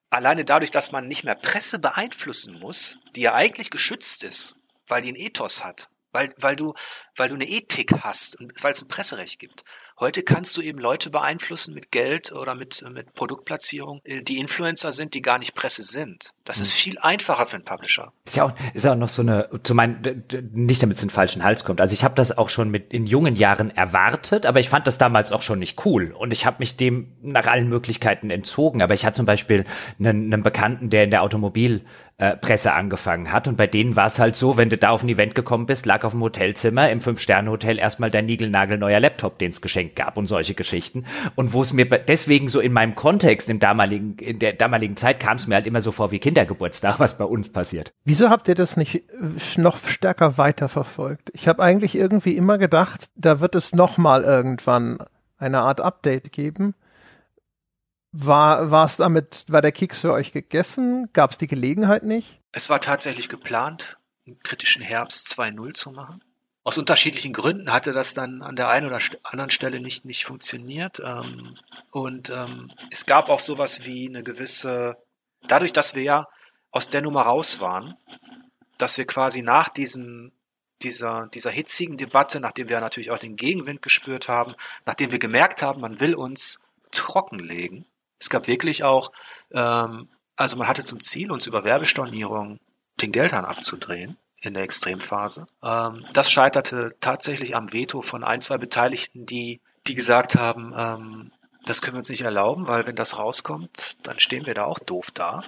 alleine 0.10 0.46
dadurch, 0.46 0.72
dass 0.72 0.92
man 0.92 1.08
nicht 1.08 1.24
mehr 1.24 1.36
Presse 1.36 1.80
beeinflussen 1.80 2.60
muss, 2.60 2.98
die 3.16 3.22
ja 3.22 3.34
eigentlich 3.34 3.70
geschützt 3.70 4.24
ist, 4.24 4.58
weil 4.88 5.02
die 5.02 5.12
ein 5.12 5.16
Ethos 5.16 5.64
hat, 5.64 5.90
weil, 6.12 6.34
weil 6.38 6.56
du, 6.56 6.74
weil 7.16 7.30
du 7.30 7.36
eine 7.36 7.48
Ethik 7.48 7.92
hast 8.04 8.40
und 8.40 8.52
weil 8.64 8.72
es 8.72 8.82
ein 8.82 8.88
Presserecht 8.88 9.40
gibt. 9.40 9.64
Heute 10.00 10.24
kannst 10.24 10.56
du 10.56 10.62
eben 10.62 10.80
Leute 10.80 11.10
beeinflussen 11.10 11.74
mit 11.74 11.92
Geld 11.92 12.32
oder 12.32 12.56
mit, 12.56 12.86
mit 12.94 13.14
Produktplatzierung, 13.16 14.00
äh, 14.06 14.22
die 14.22 14.38
Influencer 14.38 14.94
sind, 14.94 15.14
die 15.14 15.22
gar 15.22 15.40
nicht 15.40 15.56
Presse 15.56 15.84
sind. 15.84 16.30
Das 16.46 16.60
ist 16.62 16.74
hm. 16.74 16.80
viel 16.80 17.00
einfacher 17.00 17.46
für 17.46 17.58
einen 17.58 17.66
Publisher. 17.66 18.14
Ist 18.24 18.38
ja 18.38 18.46
auch, 18.46 18.54
ist 18.74 18.88
auch 18.88 18.96
noch 18.96 19.10
so 19.10 19.22
eine, 19.22 19.50
zu 19.64 19.76
meinen, 19.76 20.24
nicht 20.54 20.82
damit 20.82 20.96
es 20.96 21.04
in 21.04 21.10
den 21.10 21.14
falschen 21.14 21.44
Hals 21.44 21.66
kommt. 21.66 21.82
Also 21.82 21.94
ich 21.94 22.06
habe 22.06 22.16
das 22.16 22.38
auch 22.38 22.48
schon 22.48 22.70
mit 22.70 22.94
in 22.94 23.08
jungen 23.08 23.36
Jahren 23.36 23.72
erwartet, 23.72 24.46
aber 24.46 24.62
ich 24.62 24.70
fand 24.70 24.88
das 24.88 24.98
damals 24.98 25.34
auch 25.34 25.42
schon 25.42 25.60
nicht 25.60 25.86
cool 25.86 26.16
und 26.18 26.32
ich 26.32 26.46
habe 26.46 26.58
mich 26.60 26.78
dem 26.78 27.12
nach 27.22 27.48
allen 27.48 27.68
Möglichkeiten 27.68 28.30
entzogen. 28.30 28.82
Aber 28.82 28.94
ich 28.94 29.06
hatte 29.06 29.18
zum 29.18 29.26
Beispiel 29.26 29.66
einen, 30.00 30.34
einen 30.34 30.44
Bekannten, 30.44 30.90
der 30.90 31.04
in 31.04 31.12
der 31.12 31.24
Automobil 31.24 31.84
äh, 32.20 32.36
Presse 32.36 32.74
angefangen 32.74 33.32
hat. 33.32 33.48
Und 33.48 33.56
bei 33.56 33.66
denen 33.66 33.96
war 33.96 34.06
es 34.06 34.20
halt 34.20 34.36
so, 34.36 34.58
wenn 34.58 34.70
du 34.70 34.78
da 34.78 34.90
auf 34.90 35.04
ein 35.04 35.10
Event 35.10 35.36
gekommen 35.36 35.66
bist, 35.66 35.86
lag 35.86 36.04
auf 36.04 36.12
dem 36.12 36.22
Hotelzimmer 36.22 36.90
im 36.90 37.00
Fünf-Sterne-Hotel 37.00 37.80
erstmal 37.80 38.12
dein 38.12 38.26
niegelnagelneuer 38.26 39.00
Laptop, 39.00 39.40
den 39.40 39.52
es 39.52 39.62
geschenkt 39.62 39.96
gab 39.96 40.18
und 40.18 40.28
solche 40.28 40.54
Geschichten. 40.54 41.06
Und 41.36 41.54
wo 41.54 41.62
es 41.62 41.72
mir 41.72 41.86
deswegen 41.86 42.50
so 42.50 42.60
in 42.60 42.74
meinem 42.74 42.96
Kontext, 42.96 43.50
im 43.50 43.60
damaligen, 43.60 44.18
in 44.18 44.38
der 44.38 44.52
damaligen 44.52 44.98
Zeit 44.98 45.22
kam 45.22 45.38
es 45.38 45.48
mir 45.48 45.56
halt 45.56 45.66
immer 45.66 45.80
so 45.80 45.94
vor 45.94 46.12
wie 46.12 46.20
Kindergeburtstag, 46.20 47.00
was 47.00 47.18
bei 47.18 47.24
uns 47.24 47.50
passiert. 47.50 47.94
Wieso 48.04 48.30
habt 48.30 48.50
ihr 48.50 48.56
das 48.56 48.76
nicht 48.76 48.96
äh, 48.96 49.04
noch 49.56 49.78
stärker 49.78 50.38
weiterverfolgt? 50.38 51.32
Ich 51.34 51.48
habe 51.48 51.64
eigentlich 51.64 51.96
irgendwie 51.96 52.36
immer 52.36 52.58
gedacht, 52.58 53.10
da 53.16 53.40
wird 53.40 53.56
es 53.56 53.74
noch 53.74 53.98
mal 53.98 54.24
irgendwann 54.24 54.98
eine 55.38 55.60
Art 55.60 55.80
Update 55.80 56.34
geben. 56.34 56.76
War, 58.12 58.72
war 58.72 58.86
es 58.86 58.98
damit, 58.98 59.46
war 59.50 59.62
der 59.62 59.72
Keks 59.72 60.00
für 60.00 60.14
euch 60.14 60.32
gegessen? 60.32 61.10
Gab 61.14 61.32
es 61.32 61.38
die 61.38 61.48
Gelegenheit 61.48 62.04
nicht? 62.04 62.42
Es 62.52 62.70
war 62.70 62.82
tatsächlich 62.82 63.30
geplant, 63.30 63.98
einen 64.26 64.40
kritischen 64.40 64.82
Herbst 64.82 65.28
2-0 65.28 65.74
zu 65.74 65.92
machen. 65.92 66.24
Aus 66.64 66.78
unterschiedlichen 66.78 67.34
Gründen 67.34 67.72
hatte 67.72 67.92
das 67.92 68.14
dann 68.14 68.42
an 68.42 68.56
der 68.56 68.70
einen 68.70 68.88
oder 68.88 69.00
anderen 69.24 69.50
Stelle 69.50 69.80
nicht, 69.80 70.06
nicht 70.06 70.26
funktioniert. 70.26 71.00
Ähm, 71.04 71.56
und 71.92 72.30
ähm, 72.30 72.72
es 72.92 73.06
gab 73.06 73.30
auch 73.30 73.40
sowas 73.40 73.86
wie 73.86 74.08
eine 74.08 74.24
gewisse, 74.24 74.98
dadurch, 75.48 75.74
dass 75.74 75.96
wir 75.96 76.04
ja 76.04 76.28
aus 76.72 76.90
der 76.90 77.02
Nummer 77.02 77.22
raus 77.22 77.60
waren, 77.60 77.96
dass 78.78 78.98
wir 78.98 79.06
quasi 79.06 79.42
nach 79.42 79.70
diesem 79.70 80.32
dieser, 80.82 81.28
dieser 81.34 81.52
hitzigen 81.52 81.98
Debatte, 81.98 82.40
nachdem 82.40 82.70
wir 82.70 82.80
natürlich 82.80 83.12
auch 83.12 83.18
den 83.18 83.36
Gegenwind 83.36 83.82
gespürt 83.82 84.30
haben, 84.30 84.56
nachdem 84.86 85.12
wir 85.12 85.20
gemerkt 85.20 85.62
haben, 85.62 85.82
man 85.82 86.00
will 86.00 86.16
uns 86.16 86.60
trockenlegen, 86.92 87.86
es 88.20 88.30
gab 88.30 88.48
wirklich 88.48 88.84
auch, 88.84 89.12
ähm, 89.52 90.10
also 90.36 90.58
man 90.58 90.68
hatte 90.68 90.84
zum 90.84 91.00
Ziel, 91.00 91.32
uns 91.32 91.48
über 91.48 91.64
Werbestornierung 91.64 92.60
den 93.02 93.12
Geldhahn 93.12 93.46
abzudrehen. 93.46 94.18
in 94.42 94.54
der 94.54 94.64
Extremphase. 94.64 95.48
Ähm, 95.62 96.06
das 96.14 96.32
scheiterte 96.32 96.96
tatsächlich 97.02 97.58
am 97.58 97.74
Veto 97.74 98.02
von 98.02 98.24
ein, 98.24 98.40
zwei 98.40 98.58
Beteiligten, 98.58 99.26
die, 99.26 99.60
die 99.86 99.96
gesagt 99.96 100.36
haben, 100.36 100.74
ähm, 100.78 101.32
das 101.66 101.82
können 101.82 101.96
wir 101.96 102.00
uns 102.00 102.10
nicht 102.10 102.22
erlauben, 102.22 102.68
weil 102.70 102.88
wenn 102.88 102.96
das 102.96 103.18
rauskommt, 103.18 104.08
dann 104.08 104.18
stehen 104.20 104.46
wir 104.46 104.54
da 104.54 104.64
auch 104.64 104.80
doof 104.80 105.12
da. 105.14 105.44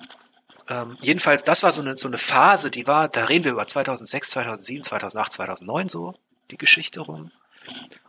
Ähm, 0.69 0.97
jedenfalls, 1.01 1.43
das 1.43 1.63
war 1.63 1.71
so 1.71 1.81
eine, 1.81 1.97
so 1.97 2.07
eine 2.07 2.17
Phase, 2.17 2.69
die 2.69 2.85
war, 2.85 3.07
da 3.07 3.25
reden 3.25 3.45
wir 3.45 3.53
über 3.53 3.65
2006, 3.65 4.31
2007, 4.31 4.83
2008, 4.83 5.31
2009 5.33 5.89
so, 5.89 6.15
die 6.51 6.57
Geschichte 6.57 7.01
rum. 7.01 7.31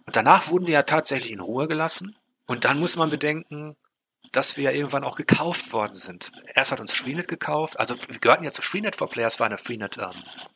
Und 0.05 0.17
danach 0.17 0.49
wurden 0.51 0.67
wir 0.67 0.75
ja 0.75 0.83
tatsächlich 0.83 1.33
in 1.33 1.41
Ruhe 1.41 1.69
gelassen. 1.69 2.17
Und 2.47 2.65
dann 2.65 2.79
muss 2.79 2.97
man 2.97 3.11
bedenken, 3.11 3.77
dass 4.33 4.57
wir 4.57 4.65
ja 4.65 4.71
irgendwann 4.71 5.05
auch 5.05 5.17
gekauft 5.17 5.73
worden 5.73 5.93
sind. 5.93 6.33
Erst 6.55 6.73
hat 6.73 6.81
uns 6.81 6.93
Freenet 6.93 7.29
gekauft, 7.29 7.79
also 7.79 7.95
wir 8.09 8.19
gehörten 8.19 8.45
ja 8.45 8.51
zu 8.51 8.63
Freenet 8.63 8.97
for 8.97 9.09
Players, 9.09 9.39
war 9.39 9.47
eine 9.47 9.59
Freenet 9.59 9.99
ähm, 9.99 10.11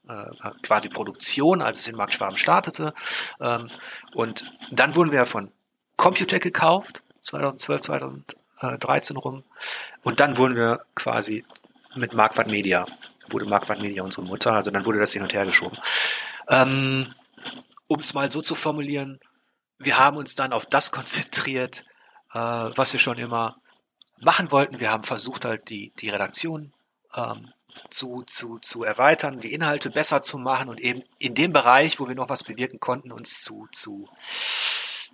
äh, 0.09 0.51
quasi 0.63 0.89
Produktion, 0.89 1.61
als 1.61 1.81
es 1.81 1.89
in 1.89 1.97
Markt 1.97 2.15
Schwaben 2.15 2.39
startete. 2.39 2.95
Ähm, 3.39 3.71
und 4.15 4.51
dann 4.71 4.95
wurden 4.95 5.11
wir 5.11 5.19
ja 5.19 5.25
von 5.27 5.53
Computec 5.97 6.43
gekauft, 6.43 7.03
2012, 7.23 7.83
2013 7.83 9.17
rum. 9.19 9.45
Und 10.03 10.21
dann 10.21 10.39
wurden 10.39 10.57
wir 10.57 10.81
quasi 10.95 11.45
mit 11.95 12.15
Marquardt 12.15 12.51
Media, 12.51 12.87
wurde 13.29 13.45
Marquardt 13.45 13.83
Media 13.83 14.03
unsere 14.03 14.27
Mutter, 14.27 14.53
also 14.53 14.71
dann 14.71 14.87
wurde 14.87 14.99
das 14.99 15.13
hin 15.13 15.23
und 15.23 15.35
her 15.35 15.45
geschoben. 15.45 15.79
Ähm, 16.49 17.15
um 17.89 17.99
es 17.99 18.15
mal 18.15 18.31
so 18.31 18.41
zu 18.41 18.55
formulieren, 18.55 19.21
wir 19.79 19.99
haben 19.99 20.17
uns 20.17 20.35
dann 20.35 20.55
auf 20.55 20.65
das 20.65 20.91
konzentriert, 20.93 21.85
äh, 22.33 22.39
was 22.39 22.95
wir 22.95 23.01
schon 23.01 23.19
immer 23.19 23.59
machen 24.21 24.51
wollten. 24.51 24.81
Wir 24.81 24.91
haben 24.91 25.05
versucht 25.05 25.45
halt 25.45 25.69
die, 25.69 25.93
die 25.99 26.11
Redaktion 26.11 26.73
ähm, 27.17 27.53
zu, 27.91 28.23
zu, 28.27 28.59
zu 28.59 28.85
erweitern, 28.85 29.41
die 29.41 29.53
Inhalte 29.53 29.91
besser 29.91 30.23
zu 30.23 30.39
machen 30.39 30.69
und 30.69 30.81
eben 30.81 31.03
in 31.19 31.35
dem 31.35 31.53
Bereich, 31.53 32.01
wo 32.01 32.09
wir 32.09 32.15
noch 32.15 32.31
was 32.31 32.43
bewirken 32.43 32.81
konnten, 32.81 33.13
uns 33.13 33.43
zu, 33.43 33.69
zu, 33.73 34.09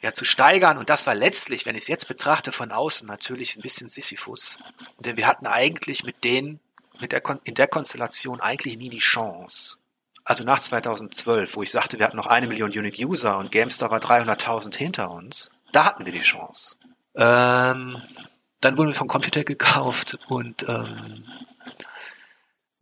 ja, 0.00 0.12
zu 0.12 0.24
steigern. 0.24 0.78
Und 0.78 0.90
das 0.90 1.06
war 1.06 1.14
letztlich, 1.14 1.66
wenn 1.66 1.74
ich 1.74 1.82
es 1.82 1.88
jetzt 1.88 2.08
betrachte 2.08 2.52
von 2.52 2.70
außen, 2.70 3.06
natürlich 3.06 3.56
ein 3.56 3.62
bisschen 3.62 3.88
Sisyphus. 3.88 4.58
Denn 5.00 5.16
wir 5.16 5.26
hatten 5.26 5.46
eigentlich 5.46 6.04
mit 6.04 6.24
denen, 6.24 6.60
mit 7.00 7.12
der, 7.12 7.22
in 7.44 7.54
der 7.54 7.68
Konstellation 7.68 8.40
eigentlich 8.40 8.76
nie 8.76 8.90
die 8.90 8.98
Chance. 8.98 9.78
Also 10.24 10.44
nach 10.44 10.60
2012, 10.60 11.56
wo 11.56 11.62
ich 11.62 11.70
sagte, 11.70 11.98
wir 11.98 12.06
hatten 12.06 12.16
noch 12.16 12.26
eine 12.26 12.46
Million 12.46 12.70
Unique 12.70 13.04
User 13.04 13.38
und 13.38 13.50
GameStar 13.50 13.90
war 13.90 13.98
300.000 13.98 14.76
hinter 14.76 15.10
uns, 15.10 15.50
da 15.72 15.86
hatten 15.86 16.06
wir 16.06 16.12
die 16.12 16.20
Chance. 16.20 16.76
Ähm, 17.16 18.00
dann 18.62 18.78
wurden 18.78 18.88
wir 18.88 18.94
vom 18.94 19.08
Computer 19.08 19.44
gekauft 19.44 20.18
und 20.28 20.66
ähm, 20.68 21.24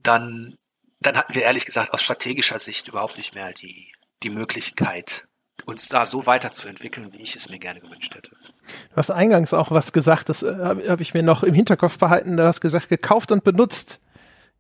dann, 0.03 0.57
dann 1.01 1.17
hatten 1.17 1.35
wir 1.35 1.43
ehrlich 1.43 1.65
gesagt 1.65 1.93
aus 1.93 2.03
strategischer 2.03 2.59
Sicht 2.59 2.89
überhaupt 2.89 3.17
nicht 3.17 3.35
mehr 3.35 3.53
die, 3.53 3.91
die 4.23 4.31
Möglichkeit, 4.31 5.27
uns 5.65 5.89
da 5.89 6.07
so 6.07 6.27
weiterzuentwickeln, 6.27 7.13
wie 7.13 7.23
ich 7.23 7.35
es 7.35 7.49
mir 7.49 7.59
gerne 7.59 7.81
gewünscht 7.81 8.15
hätte. 8.15 8.31
Du 8.31 8.97
hast 8.97 9.11
eingangs 9.11 9.55
auch 9.55 9.71
was 9.71 9.93
gesagt, 9.93 10.29
das 10.29 10.43
äh, 10.43 10.55
habe 10.55 10.89
hab 10.89 11.01
ich 11.01 11.15
mir 11.15 11.23
noch 11.23 11.43
im 11.43 11.55
Hinterkopf 11.55 11.99
behalten, 11.99 12.37
du 12.37 12.45
hast 12.45 12.61
gesagt, 12.61 12.89
gekauft 12.89 13.33
und 13.33 13.43
benutzt 13.43 14.01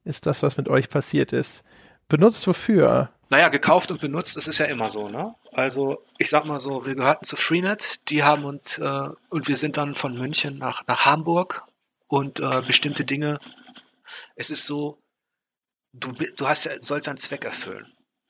ist 0.04 0.24
das, 0.24 0.42
was 0.42 0.56
mit 0.56 0.68
euch 0.68 0.88
passiert 0.88 1.34
ist. 1.34 1.62
Benutzt 2.10 2.46
wofür? 2.48 3.08
Naja, 3.30 3.48
gekauft 3.48 3.92
und 3.92 4.00
benutzt, 4.00 4.36
das 4.36 4.48
ist 4.48 4.58
ja 4.58 4.66
immer 4.66 4.90
so, 4.90 5.08
ne? 5.08 5.36
Also, 5.52 6.04
ich 6.18 6.28
sag 6.28 6.44
mal 6.44 6.58
so, 6.58 6.84
wir 6.84 6.96
gehörten 6.96 7.24
zu 7.24 7.36
Freenet, 7.36 8.10
die 8.10 8.24
haben 8.24 8.44
uns, 8.44 8.78
äh, 8.78 9.08
und 9.28 9.46
wir 9.46 9.54
sind 9.54 9.76
dann 9.76 9.94
von 9.94 10.18
München 10.18 10.58
nach, 10.58 10.84
nach 10.88 11.06
Hamburg 11.06 11.62
und 12.08 12.40
äh, 12.40 12.62
bestimmte 12.66 13.04
Dinge. 13.04 13.38
Es 14.34 14.50
ist 14.50 14.66
so, 14.66 14.98
du, 15.92 16.10
du 16.36 16.48
hast 16.48 16.64
ja, 16.64 16.72
sollst 16.80 17.08
einen 17.08 17.16
Zweck 17.16 17.44
erfüllen. 17.44 17.86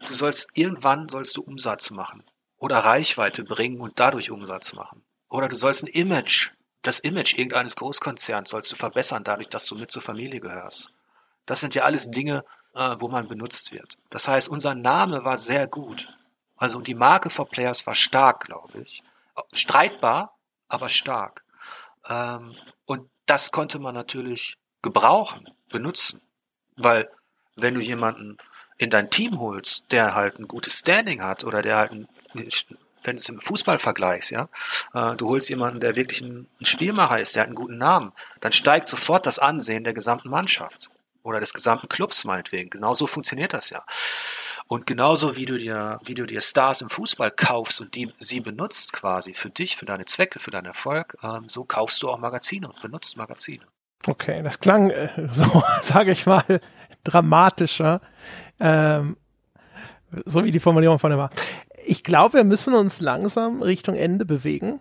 Du 0.07 0.12
sollst, 0.12 0.51
irgendwann 0.52 1.09
sollst 1.09 1.39
du 1.39 1.43
Umsatz 1.43 1.90
machen 1.90 2.23
oder 2.59 2.81
Reichweite 2.81 3.44
bringen 3.44 3.81
und 3.81 3.98
dadurch 3.98 4.31
Umsatz 4.31 4.74
machen. 4.74 5.02
Oder 5.31 5.48
du 5.48 5.57
sollst 5.57 5.85
ein 5.85 5.86
Image, 5.86 6.51
das 6.82 6.98
Image 7.01 7.39
irgendeines 7.39 7.77
Großkonzerns 7.77 8.51
sollst 8.51 8.73
du 8.73 8.77
verbessern, 8.77 9.24
dadurch, 9.24 9.48
dass 9.48 9.65
du 9.65 9.74
mit 9.74 9.90
zur 9.90 10.02
Familie 10.02 10.40
gehörst. 10.40 10.90
Das 11.47 11.61
sind 11.61 11.74
ja 11.74 11.85
alles 11.85 12.11
Dinge, 12.11 12.44
äh, 12.74 12.97
wo 12.98 13.09
man 13.09 13.28
benutzt 13.28 13.72
wird. 13.72 13.94
Das 14.10 14.28
heißt, 14.28 14.48
unser 14.48 14.74
Name 14.74 15.24
war 15.24 15.36
sehr 15.36 15.66
gut. 15.66 16.09
Also 16.56 16.80
die 16.80 16.94
Marke 16.94 17.30
for 17.30 17.48
Players 17.48 17.86
war 17.86 17.94
stark, 17.94 18.44
glaube 18.44 18.80
ich. 18.80 19.02
Streitbar, 19.52 20.36
aber 20.68 20.88
stark. 20.88 21.44
Ähm, 22.09 22.55
und 22.84 23.09
das 23.26 23.51
konnte 23.51 23.78
man 23.78 23.94
natürlich 23.94 24.56
gebrauchen, 24.82 25.48
benutzen. 25.68 26.20
Weil 26.76 27.10
wenn 27.56 27.74
du 27.74 27.80
jemanden 27.80 28.36
in 28.78 28.90
dein 28.90 29.10
Team 29.10 29.40
holst, 29.40 29.84
der 29.90 30.14
halt 30.14 30.38
ein 30.38 30.48
gutes 30.48 30.78
Standing 30.78 31.22
hat 31.22 31.44
oder 31.44 31.62
der 31.62 31.76
halt 31.76 31.92
ein, 31.92 32.09
wenn 32.34 33.16
du 33.16 33.20
es 33.20 33.28
im 33.28 33.40
Fußball 33.40 33.78
vergleichst, 33.78 34.30
ja, 34.30 34.48
äh, 34.94 35.16
du 35.16 35.28
holst 35.28 35.48
jemanden, 35.48 35.80
der 35.80 35.97
wirklich 35.97 36.20
ein, 36.20 36.47
ein 36.60 36.64
Spielmacher 36.64 37.18
ist, 37.18 37.34
der 37.34 37.42
hat 37.42 37.48
einen 37.48 37.56
guten 37.56 37.78
Namen, 37.78 38.12
dann 38.40 38.52
steigt 38.52 38.88
sofort 38.88 39.26
das 39.26 39.38
Ansehen 39.38 39.84
der 39.84 39.94
gesamten 39.94 40.28
Mannschaft 40.28 40.90
oder 41.22 41.40
des 41.40 41.52
gesamten 41.52 41.88
Clubs 41.88 42.24
meinetwegen. 42.24 42.70
Genauso 42.70 43.06
funktioniert 43.06 43.52
das 43.52 43.70
ja. 43.70 43.84
Und 44.66 44.86
genauso 44.86 45.36
wie 45.36 45.47
du 45.47 45.59
dir, 45.59 46.01
wie 46.05 46.14
du 46.14 46.26
dir 46.26 46.40
Stars 46.40 46.80
im 46.80 46.90
Fußball 46.90 47.32
kaufst 47.32 47.80
und 47.80 47.94
die 47.94 48.12
sie 48.16 48.40
benutzt 48.40 48.92
quasi 48.92 49.34
für 49.34 49.51
dich, 49.51 49.76
für 49.76 49.86
deine 49.86 50.05
Zwecke, 50.05 50.38
für 50.38 50.51
deinen 50.51 50.66
Erfolg, 50.66 51.16
ähm, 51.22 51.48
so 51.48 51.64
kaufst 51.64 52.02
du 52.02 52.10
auch 52.10 52.18
Magazine 52.18 52.68
und 52.68 52.80
benutzt 52.80 53.16
Magazine. 53.16 53.64
Okay, 54.06 54.42
das 54.42 54.60
klang 54.60 54.90
äh, 54.90 55.28
so, 55.30 55.62
sage 55.82 56.12
ich 56.12 56.26
mal, 56.26 56.60
dramatischer, 57.05 58.01
ähm, 58.60 59.16
so 60.24 60.44
wie 60.44 60.51
die 60.51 60.60
Formulierung 60.60 60.98
von 60.98 61.10
der 61.10 61.18
war. 61.18 61.30
Ich 61.84 62.05
glaube, 62.05 62.34
wir 62.34 62.44
müssen 62.44 62.74
uns 62.74 63.01
langsam 63.01 63.62
Richtung 63.62 63.97
Ende 63.97 64.24
bewegen 64.24 64.80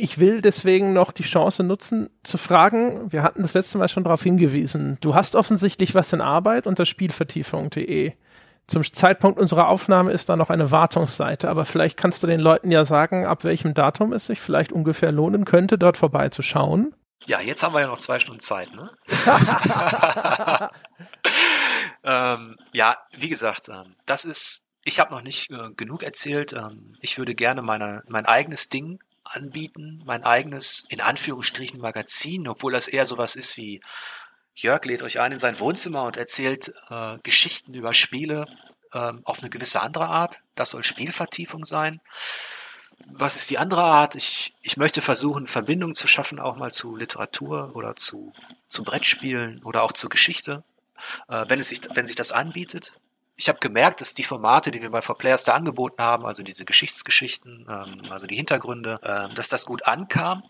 ich 0.00 0.18
will 0.18 0.40
deswegen 0.40 0.92
noch 0.92 1.12
die 1.12 1.22
Chance 1.22 1.62
nutzen, 1.62 2.10
zu 2.22 2.38
fragen, 2.38 3.12
wir 3.12 3.22
hatten 3.22 3.42
das 3.42 3.54
letzte 3.54 3.78
Mal 3.78 3.88
schon 3.88 4.04
darauf 4.04 4.22
hingewiesen, 4.22 4.98
du 5.00 5.14
hast 5.14 5.34
offensichtlich 5.34 5.94
was 5.94 6.12
in 6.12 6.20
Arbeit 6.20 6.66
unter 6.66 6.86
spielvertiefung.de. 6.86 8.12
Zum 8.66 8.84
Zeitpunkt 8.84 9.40
unserer 9.40 9.68
Aufnahme 9.68 10.12
ist 10.12 10.28
da 10.28 10.36
noch 10.36 10.48
eine 10.48 10.70
Wartungsseite, 10.70 11.48
aber 11.48 11.64
vielleicht 11.64 11.96
kannst 11.96 12.22
du 12.22 12.28
den 12.28 12.38
Leuten 12.40 12.70
ja 12.70 12.84
sagen, 12.84 13.26
ab 13.26 13.42
welchem 13.42 13.74
Datum 13.74 14.12
es 14.12 14.26
sich 14.26 14.40
vielleicht 14.40 14.70
ungefähr 14.70 15.10
lohnen 15.10 15.44
könnte, 15.44 15.76
dort 15.76 15.96
vorbeizuschauen. 15.96 16.94
Ja, 17.26 17.40
jetzt 17.40 17.62
haben 17.62 17.74
wir 17.74 17.80
ja 17.80 17.88
noch 17.88 17.98
zwei 17.98 18.20
Stunden 18.20 18.40
Zeit, 18.40 18.70
ne? 18.72 18.90
ähm, 22.04 22.56
ja, 22.72 22.96
wie 23.12 23.28
gesagt, 23.28 23.68
ähm, 23.68 23.96
das 24.06 24.24
ist, 24.24 24.62
ich 24.84 25.00
habe 25.00 25.12
noch 25.12 25.22
nicht 25.22 25.50
äh, 25.50 25.70
genug 25.76 26.02
erzählt. 26.02 26.52
Ähm, 26.52 26.96
ich 27.00 27.18
würde 27.18 27.34
gerne 27.34 27.62
meine, 27.62 28.02
mein 28.08 28.24
eigenes 28.24 28.68
Ding 28.68 29.00
anbieten, 29.30 30.02
mein 30.04 30.24
eigenes, 30.24 30.84
in 30.88 31.00
Anführungsstrichen, 31.00 31.80
Magazin, 31.80 32.48
obwohl 32.48 32.72
das 32.72 32.88
eher 32.88 33.06
sowas 33.06 33.36
ist 33.36 33.56
wie 33.56 33.80
Jörg 34.54 34.84
lädt 34.84 35.02
euch 35.02 35.20
ein 35.20 35.32
in 35.32 35.38
sein 35.38 35.58
Wohnzimmer 35.58 36.02
und 36.02 36.16
erzählt 36.16 36.70
äh, 36.90 37.18
Geschichten 37.22 37.72
über 37.72 37.94
Spiele 37.94 38.46
äh, 38.92 39.12
auf 39.24 39.40
eine 39.40 39.50
gewisse 39.50 39.80
andere 39.80 40.08
Art. 40.08 40.40
Das 40.54 40.70
soll 40.70 40.84
Spielvertiefung 40.84 41.64
sein. 41.64 42.00
Was 43.06 43.36
ist 43.36 43.48
die 43.48 43.58
andere 43.58 43.82
Art? 43.82 44.16
Ich, 44.16 44.52
ich 44.60 44.76
möchte 44.76 45.00
versuchen, 45.00 45.46
Verbindungen 45.46 45.94
zu 45.94 46.06
schaffen, 46.06 46.38
auch 46.38 46.56
mal 46.56 46.72
zu 46.72 46.94
Literatur 46.94 47.74
oder 47.74 47.96
zu, 47.96 48.32
zu 48.68 48.82
Brettspielen 48.82 49.62
oder 49.64 49.82
auch 49.82 49.92
zur 49.92 50.10
Geschichte, 50.10 50.62
äh, 51.28 51.44
wenn, 51.48 51.60
es 51.60 51.70
sich, 51.70 51.80
wenn 51.94 52.06
sich 52.06 52.16
das 52.16 52.32
anbietet 52.32 53.00
ich 53.40 53.48
habe 53.48 53.58
gemerkt, 53.58 54.02
dass 54.02 54.12
die 54.12 54.22
Formate, 54.22 54.70
die 54.70 54.82
wir 54.82 54.90
bei 54.90 55.00
For 55.00 55.16
Players 55.16 55.44
da 55.44 55.54
angeboten 55.54 56.02
haben, 56.02 56.26
also 56.26 56.42
diese 56.42 56.66
Geschichtsgeschichten, 56.66 57.66
ähm, 57.70 58.02
also 58.10 58.26
die 58.26 58.36
Hintergründe, 58.36 59.00
äh, 59.02 59.34
dass 59.34 59.48
das 59.48 59.64
gut 59.64 59.86
ankam. 59.86 60.42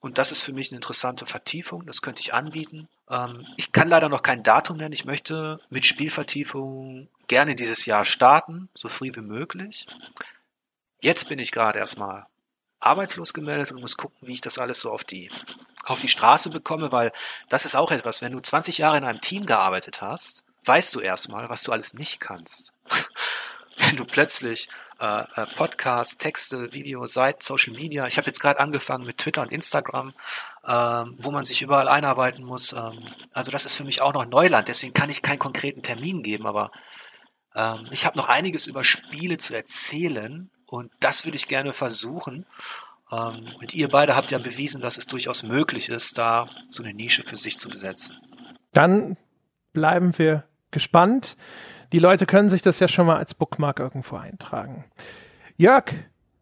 Und 0.00 0.18
das 0.18 0.30
ist 0.30 0.42
für 0.42 0.52
mich 0.52 0.68
eine 0.68 0.76
interessante 0.76 1.24
Vertiefung. 1.24 1.86
Das 1.86 2.02
könnte 2.02 2.20
ich 2.20 2.34
anbieten. 2.34 2.88
Ähm, 3.08 3.46
ich 3.56 3.72
kann 3.72 3.88
leider 3.88 4.10
noch 4.10 4.20
kein 4.20 4.42
Datum 4.42 4.76
nennen. 4.76 4.92
Ich 4.92 5.06
möchte 5.06 5.60
mit 5.70 5.86
Spielvertiefung 5.86 7.08
gerne 7.26 7.54
dieses 7.54 7.86
Jahr 7.86 8.04
starten, 8.04 8.68
so 8.74 8.90
früh 8.90 9.10
wie 9.14 9.22
möglich. 9.22 9.86
Jetzt 11.00 11.30
bin 11.30 11.38
ich 11.38 11.52
gerade 11.52 11.78
erstmal 11.78 12.26
arbeitslos 12.80 13.32
gemeldet 13.32 13.72
und 13.72 13.80
muss 13.80 13.96
gucken, 13.96 14.28
wie 14.28 14.34
ich 14.34 14.42
das 14.42 14.58
alles 14.58 14.82
so 14.82 14.90
auf 14.92 15.04
die, 15.04 15.30
auf 15.84 16.02
die 16.02 16.08
Straße 16.08 16.50
bekomme, 16.50 16.92
weil 16.92 17.12
das 17.48 17.64
ist 17.64 17.76
auch 17.76 17.90
etwas, 17.90 18.20
wenn 18.20 18.32
du 18.32 18.40
20 18.40 18.76
Jahre 18.76 18.98
in 18.98 19.04
einem 19.04 19.22
Team 19.22 19.46
gearbeitet 19.46 20.02
hast, 20.02 20.43
weißt 20.64 20.94
du 20.94 21.00
erstmal, 21.00 21.48
was 21.48 21.62
du 21.62 21.72
alles 21.72 21.94
nicht 21.94 22.20
kannst. 22.20 22.72
Wenn 23.78 23.96
du 23.96 24.04
plötzlich 24.04 24.68
äh, 25.00 25.24
äh, 25.34 25.46
Podcasts, 25.56 26.16
Texte, 26.16 26.72
Videos, 26.72 27.12
Seiten, 27.12 27.40
Social 27.42 27.74
Media, 27.74 28.06
ich 28.06 28.16
habe 28.16 28.26
jetzt 28.26 28.38
gerade 28.38 28.60
angefangen 28.60 29.04
mit 29.04 29.18
Twitter 29.18 29.42
und 29.42 29.50
Instagram, 29.50 30.14
ähm, 30.66 31.16
wo 31.18 31.30
man 31.30 31.44
sich 31.44 31.62
überall 31.62 31.88
einarbeiten 31.88 32.44
muss. 32.44 32.72
Ähm, 32.72 33.04
also 33.32 33.50
das 33.50 33.64
ist 33.64 33.74
für 33.74 33.84
mich 33.84 34.00
auch 34.00 34.14
noch 34.14 34.26
Neuland, 34.26 34.68
deswegen 34.68 34.94
kann 34.94 35.10
ich 35.10 35.22
keinen 35.22 35.40
konkreten 35.40 35.82
Termin 35.82 36.22
geben, 36.22 36.46
aber 36.46 36.70
ähm, 37.56 37.88
ich 37.90 38.06
habe 38.06 38.16
noch 38.16 38.28
einiges 38.28 38.66
über 38.66 38.84
Spiele 38.84 39.38
zu 39.38 39.54
erzählen 39.54 40.50
und 40.66 40.92
das 41.00 41.24
würde 41.24 41.36
ich 41.36 41.48
gerne 41.48 41.72
versuchen. 41.72 42.46
Ähm, 43.10 43.48
und 43.60 43.74
ihr 43.74 43.88
beide 43.88 44.16
habt 44.16 44.30
ja 44.30 44.38
bewiesen, 44.38 44.80
dass 44.80 44.96
es 44.96 45.06
durchaus 45.06 45.42
möglich 45.42 45.88
ist, 45.88 46.18
da 46.18 46.48
so 46.70 46.82
eine 46.82 46.94
Nische 46.94 47.24
für 47.24 47.36
sich 47.36 47.58
zu 47.58 47.68
besetzen. 47.68 48.16
Dann 48.72 49.16
bleiben 49.72 50.16
wir 50.18 50.44
gespannt. 50.74 51.38
die 51.92 51.98
Leute 51.98 52.26
können 52.26 52.50
sich 52.50 52.60
das 52.60 52.80
ja 52.80 52.88
schon 52.88 53.06
mal 53.06 53.16
als 53.16 53.34
Bookmark 53.34 53.78
irgendwo 53.78 54.16
eintragen. 54.16 54.84
Jörg, 55.56 55.84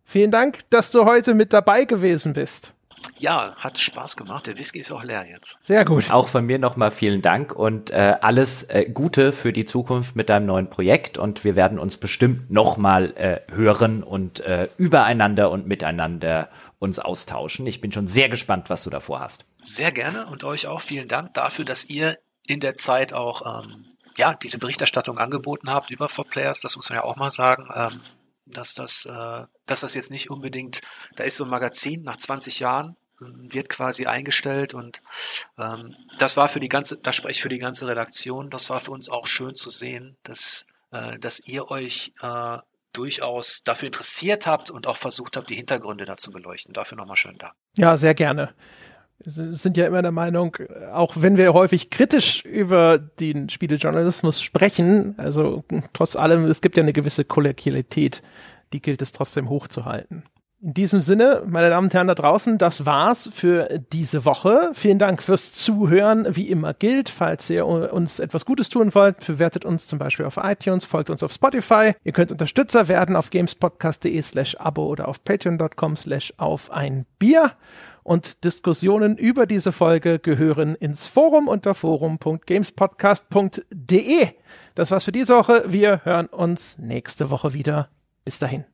vielen 0.04 0.30
Dank, 0.30 0.60
dass 0.70 0.90
du 0.90 1.04
heute 1.04 1.34
mit 1.34 1.52
dabei 1.52 1.84
gewesen 1.84 2.32
bist. 2.32 2.74
Ja, 3.18 3.54
hat 3.56 3.78
Spaß 3.78 4.16
gemacht. 4.16 4.46
Der 4.46 4.58
Whisky 4.58 4.80
ist 4.80 4.92
auch 4.92 5.02
leer 5.02 5.26
jetzt. 5.28 5.58
Sehr 5.62 5.84
gut. 5.84 6.10
Auch 6.10 6.28
von 6.28 6.44
mir 6.44 6.58
nochmal 6.58 6.90
vielen 6.90 7.22
Dank 7.22 7.54
und 7.54 7.90
äh, 7.90 8.16
alles 8.20 8.64
äh, 8.64 8.88
Gute 8.92 9.32
für 9.32 9.52
die 9.52 9.64
Zukunft 9.64 10.16
mit 10.16 10.28
deinem 10.28 10.46
neuen 10.46 10.70
Projekt. 10.70 11.18
Und 11.18 11.44
wir 11.44 11.56
werden 11.56 11.78
uns 11.78 11.96
bestimmt 11.96 12.50
nochmal 12.50 13.12
äh, 13.16 13.40
hören 13.54 14.02
und 14.02 14.40
äh, 14.40 14.68
übereinander 14.76 15.50
und 15.50 15.66
miteinander 15.66 16.48
uns 16.78 16.98
austauschen. 16.98 17.66
Ich 17.66 17.80
bin 17.80 17.92
schon 17.92 18.06
sehr 18.06 18.28
gespannt, 18.28 18.70
was 18.70 18.84
du 18.84 18.90
davor 18.90 19.20
hast. 19.20 19.44
Sehr 19.62 19.92
gerne 19.92 20.26
und 20.26 20.44
euch 20.44 20.66
auch 20.66 20.80
vielen 20.80 21.08
Dank 21.08 21.34
dafür, 21.34 21.64
dass 21.64 21.84
ihr 21.84 22.16
in 22.46 22.60
der 22.60 22.74
Zeit 22.74 23.12
auch 23.12 23.62
ähm, 23.64 23.91
ja 24.16 24.34
diese 24.34 24.58
Berichterstattung 24.58 25.18
angeboten 25.18 25.70
habt 25.70 25.90
über 25.90 26.06
4Players. 26.06 26.62
Das 26.62 26.76
muss 26.76 26.90
man 26.90 26.98
ja 26.98 27.04
auch 27.04 27.16
mal 27.16 27.30
sagen. 27.30 27.68
Ähm, 27.74 28.00
dass 28.46 28.74
das, 28.74 29.06
äh, 29.06 29.44
dass 29.66 29.80
das 29.80 29.94
jetzt 29.94 30.10
nicht 30.10 30.30
unbedingt, 30.30 30.80
da 31.16 31.24
ist 31.24 31.36
so 31.36 31.44
ein 31.44 31.50
Magazin 31.50 32.02
nach 32.02 32.16
20 32.16 32.60
Jahren, 32.60 32.96
ähm, 33.20 33.52
wird 33.52 33.68
quasi 33.68 34.06
eingestellt 34.06 34.74
und 34.74 35.00
ähm, 35.58 35.94
das 36.18 36.36
war 36.36 36.48
für 36.48 36.60
die 36.60 36.68
ganze, 36.68 36.98
da 36.98 37.12
spreche 37.12 37.32
ich 37.32 37.42
für 37.42 37.48
die 37.48 37.58
ganze 37.58 37.86
Redaktion, 37.86 38.50
das 38.50 38.68
war 38.70 38.80
für 38.80 38.90
uns 38.90 39.08
auch 39.08 39.26
schön 39.26 39.54
zu 39.54 39.70
sehen, 39.70 40.16
dass, 40.22 40.66
äh, 40.90 41.18
dass 41.18 41.40
ihr 41.46 41.70
euch 41.70 42.12
äh, 42.20 42.58
durchaus 42.92 43.62
dafür 43.62 43.86
interessiert 43.86 44.46
habt 44.46 44.70
und 44.70 44.86
auch 44.86 44.96
versucht 44.96 45.36
habt, 45.36 45.48
die 45.48 45.54
Hintergründe 45.54 46.04
dazu 46.04 46.30
beleuchten. 46.30 46.74
Dafür 46.74 46.98
nochmal 46.98 47.16
schön 47.16 47.38
Dank. 47.38 47.54
Ja, 47.74 47.96
sehr 47.96 48.14
gerne 48.14 48.54
sind 49.24 49.76
ja 49.76 49.86
immer 49.86 50.02
der 50.02 50.12
Meinung, 50.12 50.56
auch 50.92 51.14
wenn 51.16 51.36
wir 51.36 51.52
häufig 51.54 51.90
kritisch 51.90 52.44
über 52.44 52.98
den 52.98 53.48
Spielejournalismus 53.48 54.42
sprechen, 54.42 55.14
also 55.18 55.64
trotz 55.92 56.16
allem, 56.16 56.46
es 56.46 56.60
gibt 56.60 56.76
ja 56.76 56.82
eine 56.82 56.92
gewisse 56.92 57.24
Kollegialität, 57.24 58.22
die 58.72 58.82
gilt 58.82 59.02
es 59.02 59.12
trotzdem 59.12 59.48
hochzuhalten. 59.48 60.24
In 60.64 60.74
diesem 60.74 61.02
Sinne, 61.02 61.42
meine 61.44 61.70
Damen 61.70 61.88
und 61.88 61.94
Herren 61.94 62.06
da 62.06 62.14
draußen, 62.14 62.56
das 62.56 62.86
war's 62.86 63.28
für 63.32 63.80
diese 63.92 64.24
Woche. 64.24 64.70
Vielen 64.74 65.00
Dank 65.00 65.20
fürs 65.20 65.52
Zuhören. 65.54 66.24
Wie 66.36 66.48
immer 66.48 66.72
gilt, 66.72 67.08
falls 67.08 67.50
ihr 67.50 67.66
uns 67.66 68.20
etwas 68.20 68.44
Gutes 68.44 68.68
tun 68.68 68.94
wollt, 68.94 69.26
bewertet 69.26 69.64
uns 69.64 69.88
zum 69.88 69.98
Beispiel 69.98 70.24
auf 70.24 70.38
iTunes, 70.40 70.84
folgt 70.84 71.10
uns 71.10 71.24
auf 71.24 71.32
Spotify. 71.32 71.94
Ihr 72.04 72.12
könnt 72.12 72.30
Unterstützer 72.30 72.86
werden 72.86 73.16
auf 73.16 73.30
gamespodcast.de 73.30 74.22
slash 74.22 74.54
abo 74.54 74.86
oder 74.86 75.08
auf 75.08 75.24
patreon.com 75.24 75.96
slash 75.96 76.32
auf 76.36 76.70
ein 76.70 77.06
Bier 77.18 77.50
und 78.02 78.44
Diskussionen 78.44 79.16
über 79.16 79.46
diese 79.46 79.72
Folge 79.72 80.18
gehören 80.18 80.74
ins 80.74 81.08
Forum 81.08 81.48
unter 81.48 81.74
forum.gamespodcast.de. 81.74 84.28
Das 84.74 84.90
war's 84.90 85.04
für 85.04 85.12
diese 85.12 85.36
Woche. 85.36 85.64
Wir 85.66 86.04
hören 86.04 86.26
uns 86.26 86.76
nächste 86.78 87.30
Woche 87.30 87.54
wieder. 87.54 87.88
Bis 88.24 88.38
dahin. 88.38 88.64